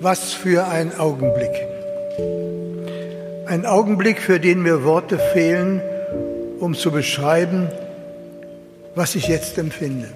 Was 0.00 0.32
für 0.32 0.68
ein 0.68 0.96
Augenblick. 0.96 1.50
Ein 3.46 3.66
Augenblick, 3.66 4.20
für 4.20 4.38
den 4.38 4.62
mir 4.62 4.84
Worte 4.84 5.18
fehlen, 5.18 5.82
um 6.60 6.74
zu 6.74 6.92
beschreiben, 6.92 7.68
was 8.94 9.16
ich 9.16 9.26
jetzt 9.26 9.58
empfinde. 9.58 10.06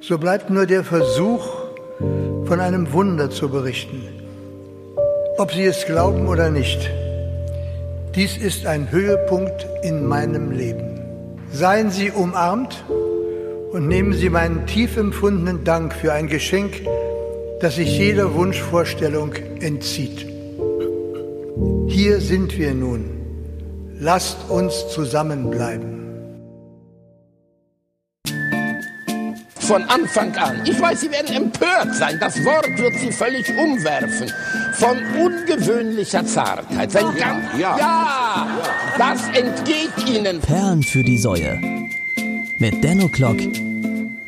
So 0.00 0.18
bleibt 0.18 0.50
nur 0.50 0.66
der 0.66 0.82
Versuch, 0.82 1.46
von 2.46 2.58
einem 2.58 2.92
Wunder 2.92 3.30
zu 3.30 3.48
berichten. 3.48 4.02
Ob 5.38 5.52
Sie 5.52 5.64
es 5.64 5.86
glauben 5.86 6.26
oder 6.26 6.50
nicht, 6.50 6.90
dies 8.16 8.36
ist 8.36 8.66
ein 8.66 8.90
Höhepunkt 8.90 9.64
in 9.82 10.06
meinem 10.06 10.50
Leben. 10.50 11.00
Seien 11.52 11.90
Sie 11.92 12.10
umarmt 12.10 12.84
und 13.70 13.86
nehmen 13.86 14.12
Sie 14.12 14.30
meinen 14.30 14.66
tief 14.66 14.96
empfundenen 14.96 15.62
Dank 15.62 15.94
für 15.94 16.12
ein 16.12 16.26
Geschenk, 16.26 16.82
das 17.60 17.76
sich 17.76 17.98
jeder 17.98 18.34
Wunschvorstellung 18.34 19.32
entzieht. 19.60 20.26
Hier 21.88 22.20
sind 22.20 22.56
wir 22.58 22.74
nun. 22.74 23.10
Lasst 23.98 24.36
uns 24.50 24.88
zusammenbleiben. 24.88 25.96
Von 29.60 29.82
Anfang 29.84 30.36
an. 30.36 30.62
Ich 30.64 30.80
weiß, 30.80 31.00
Sie 31.00 31.10
werden 31.10 31.34
empört 31.34 31.92
sein. 31.94 32.18
Das 32.20 32.44
Wort 32.44 32.78
wird 32.78 32.94
Sie 33.00 33.10
völlig 33.10 33.48
umwerfen. 33.58 34.30
Von 34.74 34.98
ungewöhnlicher 35.18 36.24
Zartheit. 36.24 36.92
Sein 36.92 37.06
ganz, 37.18 37.58
ja, 37.58 37.76
ja, 37.76 38.46
das 38.96 39.26
entgeht 39.36 40.08
Ihnen. 40.08 40.40
Perlen 40.40 40.84
für 40.84 41.02
die 41.02 41.18
Säue. 41.18 41.58
Mit 42.58 42.84
Denno 42.84 43.08
Klock 43.08 43.38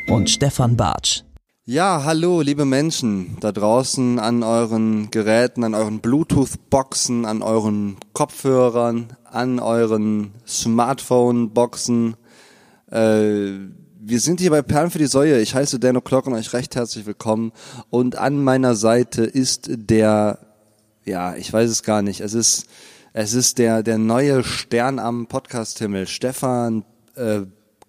und 0.08 0.28
Stefan 0.28 0.76
Bartsch. 0.76 1.22
Ja, 1.70 2.02
hallo, 2.02 2.40
liebe 2.40 2.64
Menschen 2.64 3.36
da 3.40 3.52
draußen 3.52 4.18
an 4.18 4.42
euren 4.42 5.10
Geräten, 5.10 5.64
an 5.64 5.74
euren 5.74 6.00
Bluetooth-Boxen, 6.00 7.26
an 7.26 7.42
euren 7.42 7.98
Kopfhörern, 8.14 9.08
an 9.24 9.58
euren 9.58 10.32
Smartphone-Boxen. 10.46 12.16
Äh, 12.90 13.50
wir 14.00 14.18
sind 14.18 14.40
hier 14.40 14.48
bei 14.48 14.62
Perlen 14.62 14.90
für 14.90 14.98
die 14.98 15.08
Säue. 15.08 15.42
Ich 15.42 15.54
heiße 15.54 15.78
Dan 15.78 15.98
O'Clock 15.98 16.24
und 16.24 16.32
euch 16.32 16.54
recht 16.54 16.74
herzlich 16.74 17.04
willkommen. 17.04 17.52
Und 17.90 18.16
an 18.16 18.42
meiner 18.42 18.74
Seite 18.74 19.24
ist 19.24 19.68
der, 19.70 20.38
ja, 21.04 21.36
ich 21.36 21.52
weiß 21.52 21.68
es 21.68 21.82
gar 21.82 22.00
nicht. 22.00 22.22
Es 22.22 22.32
ist, 22.32 22.66
es 23.12 23.34
ist 23.34 23.58
der, 23.58 23.82
der 23.82 23.98
neue 23.98 24.42
Stern 24.42 24.98
am 24.98 25.26
Podcast-Himmel, 25.26 26.06
Stefan 26.06 26.86
äh, 27.14 27.42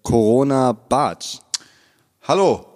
Corona 0.03 0.73
Bartsch. 0.73 1.37
Hallo, 2.23 2.68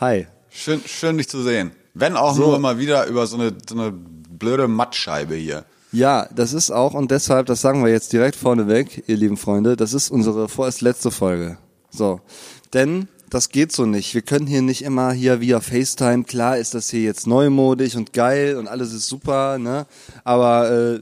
Hi. 0.00 0.26
schön, 0.48 0.80
schön 0.86 1.18
dich 1.18 1.28
zu 1.28 1.42
sehen. 1.42 1.72
Wenn 1.94 2.16
auch 2.16 2.34
So. 2.36 2.46
nur 2.46 2.58
mal 2.60 2.78
wieder 2.78 3.06
über 3.06 3.26
so 3.26 3.36
eine, 3.36 3.52
so 3.68 3.74
eine 3.74 3.90
blöde 3.92 4.68
Mattscheibe 4.68 5.34
hier. 5.34 5.64
Ja, 5.90 6.28
das 6.34 6.52
ist 6.52 6.70
auch 6.70 6.94
und 6.94 7.10
deshalb, 7.10 7.46
das 7.46 7.60
sagen 7.62 7.82
wir 7.82 7.90
jetzt 7.90 8.12
direkt 8.12 8.36
vorneweg, 8.36 9.04
ihr 9.08 9.16
lieben 9.16 9.36
Freunde, 9.36 9.74
das 9.74 9.94
ist 9.94 10.10
unsere 10.10 10.48
vorerst 10.48 10.82
letzte 10.82 11.10
Folge. 11.10 11.58
So, 11.90 12.20
denn 12.74 13.08
das 13.30 13.48
geht 13.48 13.72
so 13.72 13.86
nicht. 13.86 14.14
Wir 14.14 14.22
können 14.22 14.46
hier 14.46 14.62
nicht 14.62 14.82
immer 14.82 15.12
hier 15.12 15.40
via 15.40 15.60
FaceTime. 15.60 16.24
Klar 16.24 16.58
ist 16.58 16.74
das 16.74 16.90
hier 16.90 17.02
jetzt 17.02 17.26
neumodisch 17.26 17.96
und 17.96 18.12
geil 18.12 18.56
und 18.56 18.68
alles 18.68 18.92
ist 18.92 19.06
super, 19.08 19.58
ne? 19.58 19.86
Aber 20.24 20.70
äh, 20.70 21.00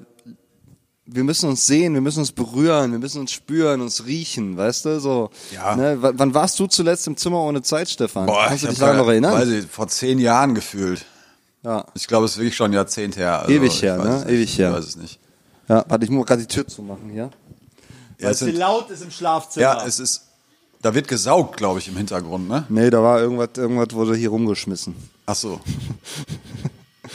wir 1.06 1.24
müssen 1.24 1.48
uns 1.48 1.66
sehen, 1.66 1.94
wir 1.94 2.00
müssen 2.00 2.18
uns 2.20 2.32
berühren, 2.32 2.92
wir 2.92 2.98
müssen 2.98 3.20
uns 3.20 3.32
spüren, 3.32 3.80
uns 3.80 4.06
riechen, 4.06 4.56
weißt 4.56 4.84
du? 4.86 5.00
So. 5.00 5.30
Ja. 5.52 5.76
Ne? 5.76 6.02
W 6.02 6.10
wann 6.14 6.34
warst 6.34 6.58
du 6.58 6.66
zuletzt 6.66 7.06
im 7.06 7.16
Zimmer 7.16 7.40
ohne 7.40 7.62
Zeit, 7.62 7.88
Stefan? 7.88 8.26
Kannst 8.26 8.64
du 8.64 8.66
ich 8.66 8.70
dich 8.72 8.78
daran 8.80 8.96
noch 8.96 9.04
keine- 9.04 9.12
erinnern? 9.26 9.32
Weiß 9.34 9.48
ich, 9.48 9.66
vor 9.66 9.88
zehn 9.88 10.18
Jahren 10.18 10.54
gefühlt. 10.54 11.04
Ja. 11.62 11.84
Ich 11.94 12.06
glaube, 12.06 12.26
es 12.26 12.32
ist 12.32 12.38
wirklich 12.38 12.56
schon 12.56 12.70
ein 12.70 12.74
Jahrzehnt 12.74 13.16
her. 13.16 13.40
Also, 13.40 13.52
Ewig 13.52 13.82
her, 13.82 13.96
ne? 13.98 14.24
Ewig 14.28 14.58
her. 14.58 14.70
Ich 14.70 14.76
weiß 14.76 14.84
es 14.84 14.96
nicht. 14.96 15.18
Ja, 15.68 15.84
warte, 15.88 16.04
ich 16.04 16.10
muss 16.10 16.26
gerade 16.26 16.42
die 16.42 16.48
Tür 16.48 16.66
zumachen 16.66 17.10
hier. 17.10 17.30
Ja, 18.18 18.30
es 18.30 18.38
sind, 18.38 18.56
laut 18.56 18.88
ist 18.90 19.02
im 19.02 19.10
Schlafzimmer. 19.10 19.62
ja, 19.62 19.84
es 19.84 19.98
ist, 19.98 20.22
da 20.80 20.94
wird 20.94 21.08
gesaugt, 21.08 21.56
glaube 21.56 21.80
ich, 21.80 21.88
im 21.88 21.96
Hintergrund, 21.96 22.48
ne? 22.48 22.64
Nee, 22.68 22.88
da 22.90 23.02
war 23.02 23.20
irgendwas, 23.20 23.50
irgendwas 23.56 23.92
wurde 23.92 24.14
hier 24.16 24.30
rumgeschmissen. 24.30 24.94
Ach 25.26 25.34
so. 25.34 25.60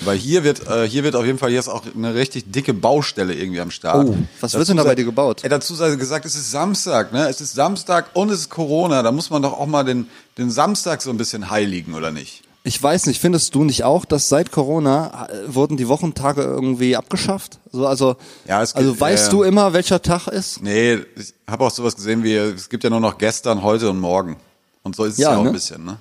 Weil 0.03 0.17
hier 0.17 0.43
wird, 0.43 0.67
äh, 0.67 0.87
hier 0.87 1.03
wird 1.03 1.15
auf 1.15 1.25
jeden 1.25 1.37
Fall 1.37 1.51
jetzt 1.51 1.67
auch 1.69 1.83
eine 1.95 2.15
richtig 2.15 2.51
dicke 2.51 2.73
Baustelle 2.73 3.33
irgendwie 3.35 3.61
am 3.61 3.69
Start. 3.71 4.09
Oh, 4.09 4.15
was 4.39 4.53
wird 4.55 4.67
denn 4.67 4.77
da 4.77 4.83
bei 4.83 4.95
dir 4.95 5.05
gebaut? 5.05 5.43
Ey, 5.43 5.49
dazu 5.49 5.75
sei 5.75 5.95
gesagt, 5.95 6.25
es 6.25 6.35
ist 6.35 6.49
Samstag, 6.51 7.13
ne? 7.13 7.27
Es 7.29 7.39
ist 7.41 7.53
Samstag 7.53 8.07
und 8.13 8.29
es 8.29 8.39
ist 8.41 8.49
Corona. 8.49 9.03
Da 9.03 9.11
muss 9.11 9.29
man 9.29 9.41
doch 9.43 9.53
auch 9.53 9.67
mal 9.67 9.83
den, 9.83 10.07
den 10.37 10.49
Samstag 10.49 11.01
so 11.03 11.11
ein 11.11 11.17
bisschen 11.17 11.49
heiligen, 11.51 11.93
oder 11.93 12.11
nicht? 12.11 12.41
Ich 12.63 12.81
weiß 12.81 13.07
nicht, 13.07 13.19
findest 13.19 13.55
du 13.55 13.63
nicht 13.63 13.83
auch, 13.83 14.05
dass 14.05 14.29
seit 14.29 14.51
Corona 14.51 15.27
äh, 15.29 15.53
wurden 15.55 15.77
die 15.77 15.87
Wochentage 15.87 16.41
irgendwie 16.43 16.95
abgeschafft? 16.95 17.57
So, 17.71 17.87
also, 17.87 18.17
Ja, 18.47 18.61
es 18.61 18.75
also 18.75 18.89
gibt- 18.89 19.01
weißt 19.01 19.25
ja, 19.25 19.29
du 19.31 19.43
immer, 19.43 19.73
welcher 19.73 20.01
Tag 20.01 20.27
ist? 20.27 20.61
Nee, 20.61 20.99
ich 21.15 21.33
habe 21.49 21.63
auch 21.63 21.71
sowas 21.71 21.95
gesehen 21.95 22.23
wie, 22.23 22.35
es 22.35 22.69
gibt 22.69 22.83
ja 22.83 22.89
nur 22.89 22.99
noch 22.99 23.17
gestern, 23.17 23.63
heute 23.63 23.89
und 23.89 23.99
morgen. 23.99 24.37
Und 24.83 24.95
so 24.95 25.03
ist 25.05 25.13
es 25.13 25.19
Ja, 25.19 25.31
ja, 25.31 25.37
auch 25.37 25.43
ne? 25.43 25.49
ein 25.49 25.53
bisschen, 25.53 25.83
ne? 25.85 25.97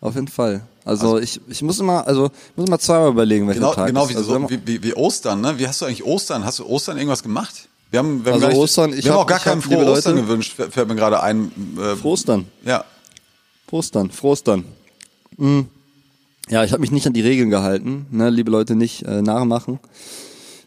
Auf 0.00 0.14
jeden 0.14 0.28
Fall. 0.28 0.62
Also, 0.86 1.18
ich, 1.18 1.40
ich 1.48 1.62
muss 1.62 1.78
immer, 1.80 2.06
also 2.06 2.30
muss 2.54 2.66
immer 2.68 2.78
zweimal 2.78 3.10
überlegen, 3.10 3.46
welcher 3.48 3.60
Genau, 3.60 3.74
Tag 3.74 3.88
genau 3.88 4.04
ist. 4.04 4.10
wie, 4.12 4.16
also, 4.16 4.32
so, 4.40 4.48
wie, 4.50 4.60
wie, 4.66 4.82
wie 4.82 4.94
Ostern, 4.94 5.40
ne? 5.40 5.58
Wie 5.58 5.66
hast 5.66 5.80
du 5.82 5.84
eigentlich 5.84 6.04
Ostern? 6.04 6.44
Hast 6.44 6.60
du 6.60 6.66
Ostern 6.66 6.96
irgendwas 6.96 7.22
gemacht? 7.22 7.68
Wir 7.90 7.98
haben, 7.98 8.24
wir 8.24 8.32
haben, 8.32 8.36
Also 8.36 8.46
gar 8.46 8.48
nicht, 8.54 8.58
Ostern, 8.62 8.92
ich 8.92 9.04
wir 9.04 9.10
haben 9.12 9.18
hab- 9.18 9.24
auch 9.24 9.28
gar 9.28 9.38
ich 9.38 9.44
keinen 9.44 9.62
frohe 9.62 9.84
Ostern 9.90 10.14
Leute- 10.14 10.26
gewünscht, 10.26 10.52
fällt 10.56 10.88
mir 10.88 10.94
gerade 10.96 11.22
ein. 11.22 11.50
Äh, 11.78 11.96
Prostern. 11.96 12.46
ja, 12.64 12.84
Prostern, 13.66 14.10
Frostern. 14.10 14.64
Mhm. 15.36 15.66
Ja, 16.48 16.62
ich 16.62 16.70
habe 16.72 16.80
mich 16.80 16.92
nicht 16.92 17.06
an 17.08 17.12
die 17.12 17.20
Regeln 17.22 17.50
gehalten, 17.50 18.06
ne, 18.12 18.30
liebe 18.30 18.50
Leute, 18.52 18.76
nicht 18.76 19.02
äh, 19.02 19.22
nachmachen. 19.22 19.80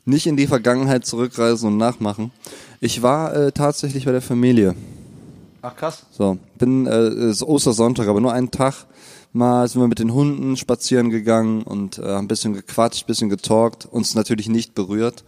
Nicht 0.04 0.28
in 0.28 0.36
die 0.36 0.48
Vergangenheit 0.48 1.06
zurückreisen 1.06 1.68
und 1.70 1.78
nachmachen. 1.78 2.32
Ich 2.82 3.02
war 3.02 3.34
äh, 3.36 3.52
tatsächlich 3.54 4.04
bei 4.06 4.12
der 4.12 4.22
Familie. 4.22 4.76
Ach 5.62 5.76
krass. 5.76 6.04
So, 6.12 6.38
bin 6.58 6.88
äh, 6.88 6.92
es 6.92 7.38
ist 7.38 7.44
Ostersonntag, 7.44 8.08
aber 8.08 8.20
nur 8.20 8.34
einen 8.34 8.52
Tag 8.52 8.74
mal 9.32 9.68
sind 9.68 9.82
wir 9.82 9.88
mit 9.88 10.00
den 10.00 10.14
Hunden 10.14 10.58
spazieren 10.58 11.10
gegangen 11.10 11.64
und 11.64 12.00
äh, 12.00 12.04
haben 12.04 12.26
ein 12.26 12.28
bisschen 12.28 12.54
gequatscht, 12.54 13.08
bisschen 13.08 13.30
getalkt, 13.30 13.86
uns 13.86 14.16
natürlich 14.16 14.50
nicht 14.50 14.76
berührt. 14.76 15.24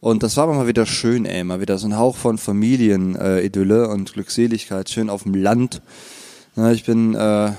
Und 0.00 0.22
das 0.22 0.36
war 0.36 0.44
aber 0.44 0.54
mal 0.54 0.66
wieder 0.66 0.86
schön, 0.86 1.26
ey, 1.26 1.44
mal 1.44 1.60
wieder 1.60 1.76
so 1.76 1.86
ein 1.86 1.98
Hauch 1.98 2.16
von 2.16 2.38
Familienidylle 2.38 3.84
äh, 3.84 3.88
und 3.88 4.12
Glückseligkeit, 4.14 4.88
schön 4.88 5.10
auf 5.10 5.24
dem 5.24 5.34
Land. 5.34 5.82
Ja, 6.56 6.70
ich 6.72 6.84
bin 6.84 7.14
äh, 7.14 7.52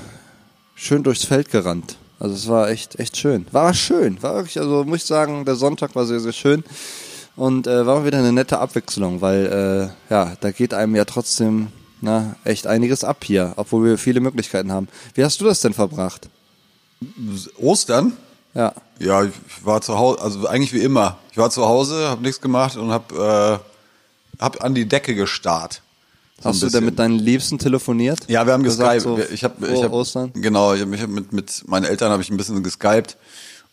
schön 0.75 1.03
durchs 1.03 1.23
Feld 1.23 1.51
gerannt. 1.51 1.97
Also 2.19 2.35
es 2.35 2.47
war 2.47 2.69
echt, 2.69 2.99
echt 2.99 3.17
schön. 3.17 3.45
War 3.51 3.73
schön, 3.73 4.21
war 4.21 4.35
wirklich, 4.35 4.59
also 4.59 4.83
muss 4.83 4.97
ich 4.97 5.05
sagen, 5.05 5.45
der 5.45 5.55
Sonntag 5.55 5.95
war 5.95 6.05
sehr, 6.05 6.19
sehr 6.19 6.33
schön. 6.33 6.63
Und 7.35 7.65
äh, 7.65 7.85
war 7.85 7.99
mal 7.99 8.05
wieder 8.05 8.19
eine 8.19 8.33
nette 8.33 8.59
Abwechslung, 8.59 9.21
weil 9.21 9.45
äh, 10.09 10.13
ja, 10.13 10.33
da 10.39 10.51
geht 10.51 10.73
einem 10.73 10.95
ja 10.95 11.05
trotzdem 11.05 11.67
na, 12.01 12.35
echt 12.43 12.67
einiges 12.67 13.03
ab 13.03 13.23
hier, 13.23 13.53
obwohl 13.55 13.85
wir 13.85 13.97
viele 13.97 14.19
Möglichkeiten 14.19 14.71
haben. 14.71 14.87
Wie 15.13 15.23
hast 15.23 15.39
du 15.39 15.45
das 15.45 15.61
denn 15.61 15.73
verbracht? 15.73 16.29
Ostern? 17.57 18.13
Ja. 18.53 18.73
Ja, 18.99 19.23
ich 19.23 19.31
war 19.63 19.81
zu 19.81 19.97
Hause, 19.97 20.21
also 20.21 20.47
eigentlich 20.47 20.73
wie 20.73 20.81
immer. 20.81 21.17
Ich 21.31 21.37
war 21.37 21.49
zu 21.49 21.65
Hause, 21.65 22.09
habe 22.09 22.21
nichts 22.21 22.41
gemacht 22.41 22.75
und 22.77 22.91
habe 22.91 23.61
äh, 24.39 24.41
hab 24.41 24.63
an 24.63 24.75
die 24.75 24.87
Decke 24.87 25.15
gestarrt. 25.15 25.81
So 26.41 26.49
Hast 26.49 26.63
du 26.63 26.69
denn 26.69 26.85
mit 26.85 26.97
deinen 26.97 27.19
Liebsten 27.19 27.59
telefoniert? 27.59 28.19
Ja, 28.27 28.45
wir 28.45 28.53
haben 28.53 28.63
geskypt. 28.63 29.01
so 29.01 29.19
ich 29.19 29.43
habe 29.43 29.67
ich 29.71 29.83
hab, 29.83 29.91
Ostern? 29.91 30.31
Genau, 30.33 30.73
ich 30.73 30.81
hab, 30.81 30.91
ich 30.91 31.01
hab 31.01 31.09
mit, 31.09 31.31
mit 31.31 31.67
meinen 31.67 31.85
Eltern 31.85 32.11
habe 32.11 32.23
ich 32.23 32.31
ein 32.31 32.37
bisschen 32.37 32.63
geskypt 32.63 33.15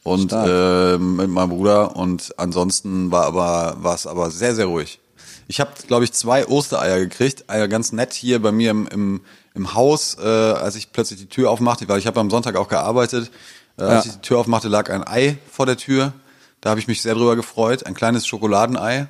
und 0.02 0.28
Stark. 0.28 0.48
äh, 0.48 0.98
mit 0.98 1.30
meinem 1.30 1.48
Bruder 1.48 1.96
und 1.96 2.38
ansonsten 2.38 3.10
war 3.10 3.24
aber 3.24 3.76
war 3.80 3.94
es 3.94 4.06
aber 4.06 4.30
sehr 4.30 4.54
sehr 4.54 4.66
ruhig. 4.66 5.00
Ich 5.48 5.60
habe 5.60 5.70
glaube 5.86 6.04
ich 6.04 6.12
zwei 6.12 6.46
Ostereier 6.46 6.98
gekriegt, 7.00 7.48
Eier 7.50 7.66
ganz 7.68 7.90
nett 7.92 8.12
hier 8.12 8.40
bei 8.40 8.52
mir 8.52 8.70
im 8.70 8.86
im, 8.88 9.20
im 9.54 9.74
Haus, 9.74 10.16
äh, 10.20 10.26
als 10.26 10.76
ich 10.76 10.92
plötzlich 10.92 11.18
die 11.18 11.26
Tür 11.28 11.50
aufmachte, 11.50 11.88
weil 11.88 11.98
ich 11.98 12.06
habe 12.06 12.20
am 12.20 12.30
Sonntag 12.30 12.54
auch 12.56 12.68
gearbeitet. 12.68 13.30
Äh, 13.78 13.82
als 13.82 14.04
Ja. 14.04 14.10
ich 14.10 14.16
die 14.18 14.22
Tür 14.22 14.38
aufmachte, 14.38 14.68
lag 14.68 14.90
ein 14.90 15.06
Ei 15.06 15.38
vor 15.50 15.66
der 15.66 15.76
Tür. 15.76 16.12
Da 16.60 16.70
habe 16.70 16.80
ich 16.80 16.86
mich 16.88 17.00
sehr 17.02 17.14
drüber 17.14 17.34
gefreut, 17.36 17.86
ein 17.86 17.94
kleines 17.94 18.26
Schokoladenei. 18.26 19.06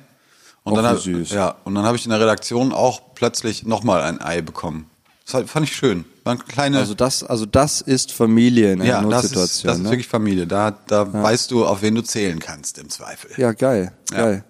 Und 0.63 0.73
Och, 0.77 0.81
dann 0.83 0.97
süß. 0.97 1.31
ja, 1.31 1.55
und 1.63 1.73
dann 1.75 1.85
habe 1.85 1.97
ich 1.97 2.05
in 2.05 2.11
der 2.11 2.19
Redaktion 2.19 2.73
auch 2.73 3.01
plötzlich 3.15 3.65
nochmal 3.65 4.01
ein 4.01 4.21
Ei 4.21 4.41
bekommen. 4.41 4.89
Das 5.25 5.43
fand- 5.49 5.65
ich 5.67 5.75
schön. 5.75 6.05
War 6.23 6.33
eine 6.33 6.43
kleine, 6.43 6.77
Also 6.79 6.93
das, 6.95 7.23
also 7.23 7.45
das 7.45 7.81
ist 7.81 8.11
Familie 8.11 8.73
in 8.73 8.81
einer 8.81 8.89
ja, 8.89 9.01
das 9.01 9.25
ist, 9.25 9.35
Notsituation. 9.35 9.67
das 9.67 9.77
ist 9.77 9.83
ne? 9.83 9.89
wirklich 9.91 10.07
Familie. 10.07 10.47
Da, 10.47 10.71
da 10.87 11.11
weißt 11.11 11.49
du, 11.51 11.65
auf 11.65 11.81
wen 11.81 11.95
du 11.95 12.01
zählen 12.03 12.39
kannst 12.39 12.77
im 12.77 12.89
Zweifel. 12.89 13.31
ja, 13.37 13.51
geil, 13.51 13.91
Ja. 14.11 14.17
geil. 14.17 14.43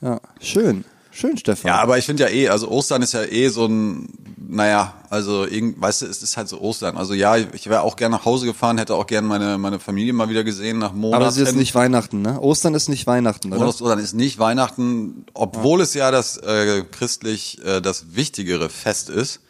Ja, 0.00 0.20
schön, 0.40 0.84
schön, 1.18 1.36
Stefan. 1.36 1.68
Ja, 1.68 1.80
aber 1.80 1.98
ich 1.98 2.06
finde 2.06 2.24
ja 2.24 2.30
eh, 2.30 2.48
also 2.48 2.68
Ostern 2.68 3.02
ist 3.02 3.12
ja 3.12 3.24
eh 3.24 3.48
so 3.48 3.66
ein, 3.66 4.08
naja, 4.36 4.94
also 5.10 5.46
irgend, 5.46 5.80
weißt 5.80 6.02
du, 6.02 6.06
es 6.06 6.22
ist 6.22 6.36
halt 6.36 6.48
so 6.48 6.60
Ostern. 6.60 6.96
Also 6.96 7.14
ja, 7.14 7.36
ich 7.36 7.68
wäre 7.68 7.82
auch 7.82 7.96
gerne 7.96 8.16
nach 8.16 8.24
Hause 8.24 8.46
gefahren, 8.46 8.78
hätte 8.78 8.94
auch 8.94 9.06
gerne 9.06 9.26
meine, 9.26 9.58
meine 9.58 9.78
Familie 9.78 10.12
mal 10.12 10.28
wieder 10.28 10.44
gesehen 10.44 10.78
nach 10.78 10.92
Monaten. 10.92 11.22
aber 11.22 11.28
es 11.28 11.36
ist 11.36 11.56
nicht 11.56 11.74
Weihnachten, 11.74 12.22
ne? 12.22 12.40
Ostern 12.40 12.74
ist 12.74 12.88
nicht 12.88 13.06
Weihnachten, 13.06 13.52
oder? 13.52 13.66
Ostern 13.66 13.98
ist 13.98 14.14
nicht 14.14 14.38
Weihnachten, 14.38 15.26
obwohl 15.34 15.80
es 15.80 15.94
ja 15.94 16.10
das 16.10 16.36
äh, 16.38 16.84
christlich 16.90 17.58
äh, 17.64 17.80
das 17.80 18.14
wichtigere 18.14 18.68
Fest 18.68 19.10
ist. 19.10 19.40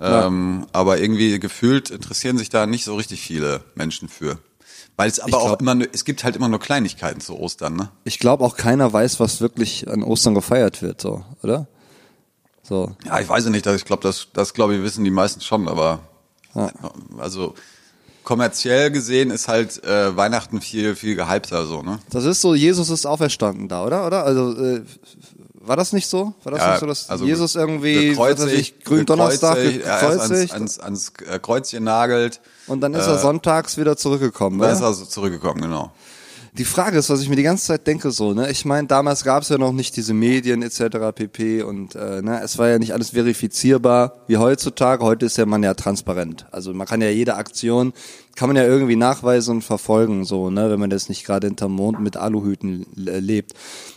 Ähm, 0.00 0.66
aber 0.72 0.98
irgendwie 0.98 1.38
gefühlt 1.38 1.90
interessieren 1.90 2.36
sich 2.36 2.48
da 2.48 2.66
nicht 2.66 2.84
so 2.84 2.96
richtig 2.96 3.20
viele 3.20 3.62
Menschen 3.76 4.08
für. 4.08 4.38
Weil 4.96 5.08
es 5.10 5.18
aber 5.20 5.28
Ich 5.30 5.34
auch 5.34 5.46
glaub- 5.46 5.60
immer, 5.62 5.74
nur- 5.74 5.88
es 5.92 6.04
gibt 6.04 6.22
halt 6.24 6.36
immer 6.36 6.48
nur 6.48 6.60
Kleinigkeiten 6.60 7.20
zu 7.20 7.36
Ostern, 7.38 7.74
ne? 7.76 7.88
Ich 8.04 8.18
glaube 8.20 8.44
auch 8.44 8.56
keiner 8.56 8.92
weiß, 8.92 9.18
was 9.20 9.40
wirklich 9.40 9.88
an 9.88 10.02
Ostern 10.04 10.34
gefeiert 10.34 10.82
wird, 10.82 11.00
so, 11.00 11.24
oder? 11.42 11.66
So. 12.62 12.92
Ja, 13.04 13.18
ich 13.20 13.28
weiß 13.28 13.44
ja 13.44 13.50
nicht, 13.50 13.66
ich 13.66 13.84
glaube, 13.84 14.02
das, 14.02 14.28
das 14.32 14.54
glaube 14.54 14.76
ich 14.76 14.82
wissen 14.82 15.04
die 15.04 15.10
meisten 15.10 15.40
schon, 15.40 15.68
aber 15.68 16.00
also 17.18 17.54
kommerziell 18.22 18.90
gesehen 18.90 19.30
ist 19.30 19.48
halt 19.48 19.82
äh, 19.84 20.16
Weihnachten 20.16 20.60
viel, 20.60 20.94
viel 20.94 21.14
gehypter 21.16 21.66
so, 21.66 21.82
ne? 21.82 21.98
Das 22.10 22.24
ist 22.24 22.40
so, 22.40 22.54
Jesus 22.54 22.88
ist 22.88 23.04
auferstanden 23.04 23.68
da, 23.68 23.84
oder? 23.84 24.06
Oder? 24.06 24.24
Also 24.24 24.56
äh, 24.56 24.82
war 25.66 25.76
das 25.76 25.92
nicht 25.92 26.08
so? 26.08 26.34
War 26.42 26.52
das 26.52 26.60
Ja, 26.60 26.70
nicht 26.70 26.80
so, 26.80 26.86
dass 26.86 27.10
also 27.10 27.24
Jesus 27.24 27.54
irgendwie 27.54 28.10
gekreuzigt, 28.10 28.52
ich, 28.52 28.84
Gründonnerstag 28.84 29.56
gekreuzigt, 29.56 29.84
er 29.84 29.96
ist 29.96 30.02
ans, 30.02 30.28
gekreuzigt 30.28 30.52
ans, 30.54 30.78
ans 30.78 31.12
äh, 31.26 31.38
Kreuz 31.38 31.70
genagelt, 31.70 32.40
und 32.66 32.80
dann 32.80 32.94
ist 32.94 33.06
er 33.06 33.18
sonntags 33.18 33.76
wieder 33.76 33.96
zurückgekommen, 33.96 34.58
dann 34.58 34.76
oder? 34.76 34.90
ist 34.90 35.00
er 35.00 35.08
zurückgekommen, 35.08 35.62
genau. 35.62 35.92
Die 36.56 36.64
Frage 36.64 36.98
ist, 36.98 37.10
was 37.10 37.20
ich 37.20 37.28
mir 37.28 37.34
die 37.34 37.42
ganze 37.42 37.66
Zeit 37.66 37.84
denke, 37.84 38.12
so, 38.12 38.32
ne? 38.32 38.48
Ich 38.48 38.64
meine, 38.64 38.86
damals 38.86 39.24
gab 39.24 39.42
es 39.42 39.48
ja 39.48 39.58
noch 39.58 39.72
nicht 39.72 39.96
diese 39.96 40.14
Medien 40.14 40.62
etc. 40.62 41.12
pp. 41.12 41.62
und 41.64 41.96
äh, 41.96 42.22
ne, 42.22 42.42
es 42.44 42.58
war 42.58 42.68
ja 42.68 42.78
nicht 42.78 42.92
alles 42.92 43.10
verifizierbar 43.10 44.20
wie 44.28 44.36
heutzutage. 44.36 45.04
Heute 45.04 45.26
ist 45.26 45.36
ja 45.36 45.46
man 45.46 45.64
ja 45.64 45.74
transparent. 45.74 46.46
Also 46.52 46.72
man 46.72 46.86
kann 46.86 47.02
ja 47.02 47.08
jede 47.08 47.34
Aktion 47.34 47.92
kann 48.36 48.48
man 48.48 48.56
ja 48.56 48.64
irgendwie 48.64 48.96
nachweisen 48.96 49.56
und 49.56 49.62
verfolgen, 49.62 50.24
so, 50.24 50.50
ne, 50.50 50.70
wenn 50.70 50.80
man 50.80 50.90
das 50.90 51.08
nicht 51.08 51.24
gerade 51.24 51.46
hinterm 51.46 51.72
Mond 51.72 52.00
mit 52.00 52.16
Aluhüten 52.16 52.86
äh, 53.06 53.18
lebt. 53.20 53.52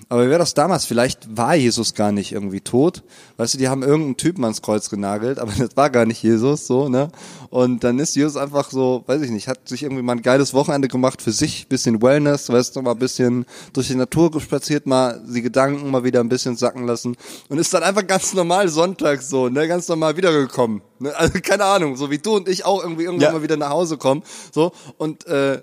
Aber 0.10 0.25
wie 0.25 0.30
wäre 0.30 0.39
das 0.39 0.54
damals? 0.54 0.86
Vielleicht 0.86 1.36
war 1.36 1.56
Jesus 1.56 1.94
gar 1.94 2.12
nicht 2.12 2.31
irgendwie 2.31 2.62
tot. 2.62 3.04
Weißt 3.38 3.54
du, 3.56 3.57
die 3.57 3.68
haben 3.68 3.84
irgendeinen 3.84 4.18
Typen 4.18 4.44
ans 4.45 4.62
Kreuz 4.62 4.89
genagelt, 4.89 5.39
aber 5.39 5.51
das 5.57 5.75
war 5.75 5.89
gar 5.89 6.06
nicht 6.06 6.22
Jesus, 6.24 6.68
so, 6.68 6.88
ne? 6.89 7.10
Und 7.50 7.84
dann 7.84 8.00
ist 8.00 8.16
Jesus 8.16 8.36
einfach 8.38 8.72
so, 8.72 9.04
weiß 9.07 9.22
ich 9.22 9.31
nicht, 9.31 9.48
hat 9.48 9.68
sich 9.69 9.84
irgendwie 9.84 10.01
mal 10.04 10.13
ein 10.13 10.22
geiles 10.22 10.54
Wochenende 10.54 10.88
gemacht 10.88 11.22
für 11.22 11.31
sich, 11.31 11.68
bisschen 11.68 12.01
Wellness, 12.01 12.50
weißt 12.50 12.75
du, 12.75 12.81
mal 12.81 12.92
ein 12.92 13.00
bisschen 13.00 13.45
durch 13.74 13.88
die 13.88 13.95
Natur 13.95 14.39
spaziert, 14.42 14.86
mal 14.86 15.22
die 15.28 15.42
Gedanken 15.42 15.89
mal 15.89 16.04
wieder 16.04 16.19
ein 16.19 16.30
bisschen 16.30 16.57
sacken 16.57 16.86
lassen 16.86 17.16
und 17.50 17.57
ist 17.57 17.74
dann 17.74 17.84
einfach 17.84 18.06
ganz 18.06 18.34
normal 18.34 18.68
sonntags 18.68 19.30
so, 19.30 19.50
ne, 19.50 19.68
ganz 19.68 19.88
normal 19.88 20.18
wiedergekommen. 20.18 20.81
Ne? 21.00 21.16
Also 21.16 21.39
keine 21.42 21.63
Ahnung, 21.66 21.95
so 21.95 22.10
wie 22.12 22.18
du 22.18 22.36
und 22.36 22.50
ich 22.50 22.66
auch 22.66 22.81
irgendwie 22.84 23.04
irgendwann 23.04 23.28
Ja. 23.28 23.31
mal 23.34 23.44
wieder 23.44 23.57
nach 23.57 23.69
Hause 23.69 23.98
kommen, 23.98 24.24
so 24.51 24.71
und 24.97 25.25
äh, 25.27 25.62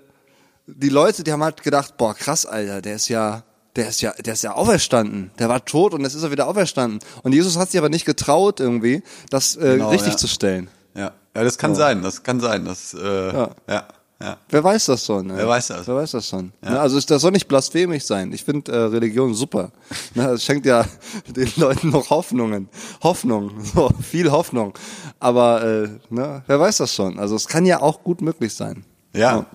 die 0.67 0.89
Leute, 0.89 1.23
die 1.23 1.31
haben 1.31 1.43
halt 1.43 1.61
gedacht, 1.63 1.97
boah, 1.97 2.13
krass, 2.13 2.45
Alter, 2.45 2.81
der 2.81 2.95
ist 2.95 3.07
ja, 3.07 3.43
der 3.75 3.89
ist 3.89 4.01
ja, 4.01 4.13
der 4.13 4.33
ist 4.33 4.43
ja 4.43 4.53
auferstanden. 4.53 5.31
Der 5.37 5.49
war 5.49 5.63
tot 5.63 5.93
und 5.93 6.01
jetzt 6.01 6.15
ist 6.15 6.23
er 6.23 6.31
wieder 6.31 6.47
auferstanden. 6.47 6.99
Und 7.23 7.33
Jesus 7.33 7.57
hat 7.57 7.69
sich 7.71 7.77
aber 7.77 7.89
nicht 7.89 8.05
getraut, 8.05 8.59
irgendwie, 8.59 9.03
das 9.29 9.55
äh, 9.55 9.73
Genau, 9.73 9.89
richtig 9.89 10.13
ja. 10.13 10.17
zu 10.17 10.27
stellen. 10.27 10.69
Ja, 10.95 11.11
ja 11.35 11.43
das 11.43 11.57
kann 11.57 11.75
sein, 11.75 12.01
das 12.01 12.23
kann 12.23 12.39
sein, 12.39 12.65
das, 12.65 12.93
äh, 12.93 13.33
ja. 13.33 13.49
ja, 13.69 13.87
ja. 14.21 14.37
Wer 14.49 14.63
weiß 14.63 14.85
das 14.85 15.05
schon? 15.05 15.27
Ne? 15.27 15.35
Wer 15.35 15.47
weiß 15.47 15.67
das? 15.67 15.87
Wer 15.87 15.95
weiß 15.95 16.11
das 16.11 16.27
schon? 16.29 16.53
Ne? 16.61 16.79
Also 16.79 16.99
das 16.99 17.21
soll 17.21 17.31
nicht 17.31 17.47
blasphemisch 17.47 18.03
sein. 18.05 18.31
Ich 18.31 18.43
finde 18.45 18.71
äh, 18.71 18.75
Religion 18.75 19.33
super. 19.33 19.71
Ne? 20.13 20.29
Es 20.29 20.43
schenkt 20.45 20.65
ja 20.65 20.85
den 21.27 21.51
Leuten 21.57 21.89
noch 21.89 22.09
Hoffnungen. 22.09 22.69
Hoffnung, 23.03 23.63
so, 23.75 23.89
viel 24.01 24.31
Hoffnung. 24.31 24.73
Aber 25.19 25.63
äh, 25.63 25.89
ne? 26.09 26.43
wer 26.47 26.59
weiß 26.59 26.77
das 26.77 26.93
schon? 26.93 27.19
Also 27.19 27.35
es 27.35 27.47
kann 27.47 27.65
ja 27.65 27.81
auch 27.81 28.03
gut 28.03 28.21
möglich 28.21 28.53
sein. 28.53 28.85
Ja. 29.13 29.45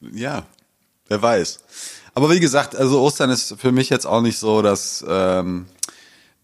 Ja, 0.00 0.44
wer 1.08 1.22
weiß. 1.22 1.60
Aber 2.14 2.30
wie 2.30 2.40
gesagt, 2.40 2.76
also 2.76 3.00
Ostern 3.00 3.30
ist 3.30 3.56
für 3.58 3.72
mich 3.72 3.88
jetzt 3.88 4.06
auch 4.06 4.20
nicht 4.20 4.38
so, 4.38 4.62
dass 4.62 5.04
ähm, 5.08 5.66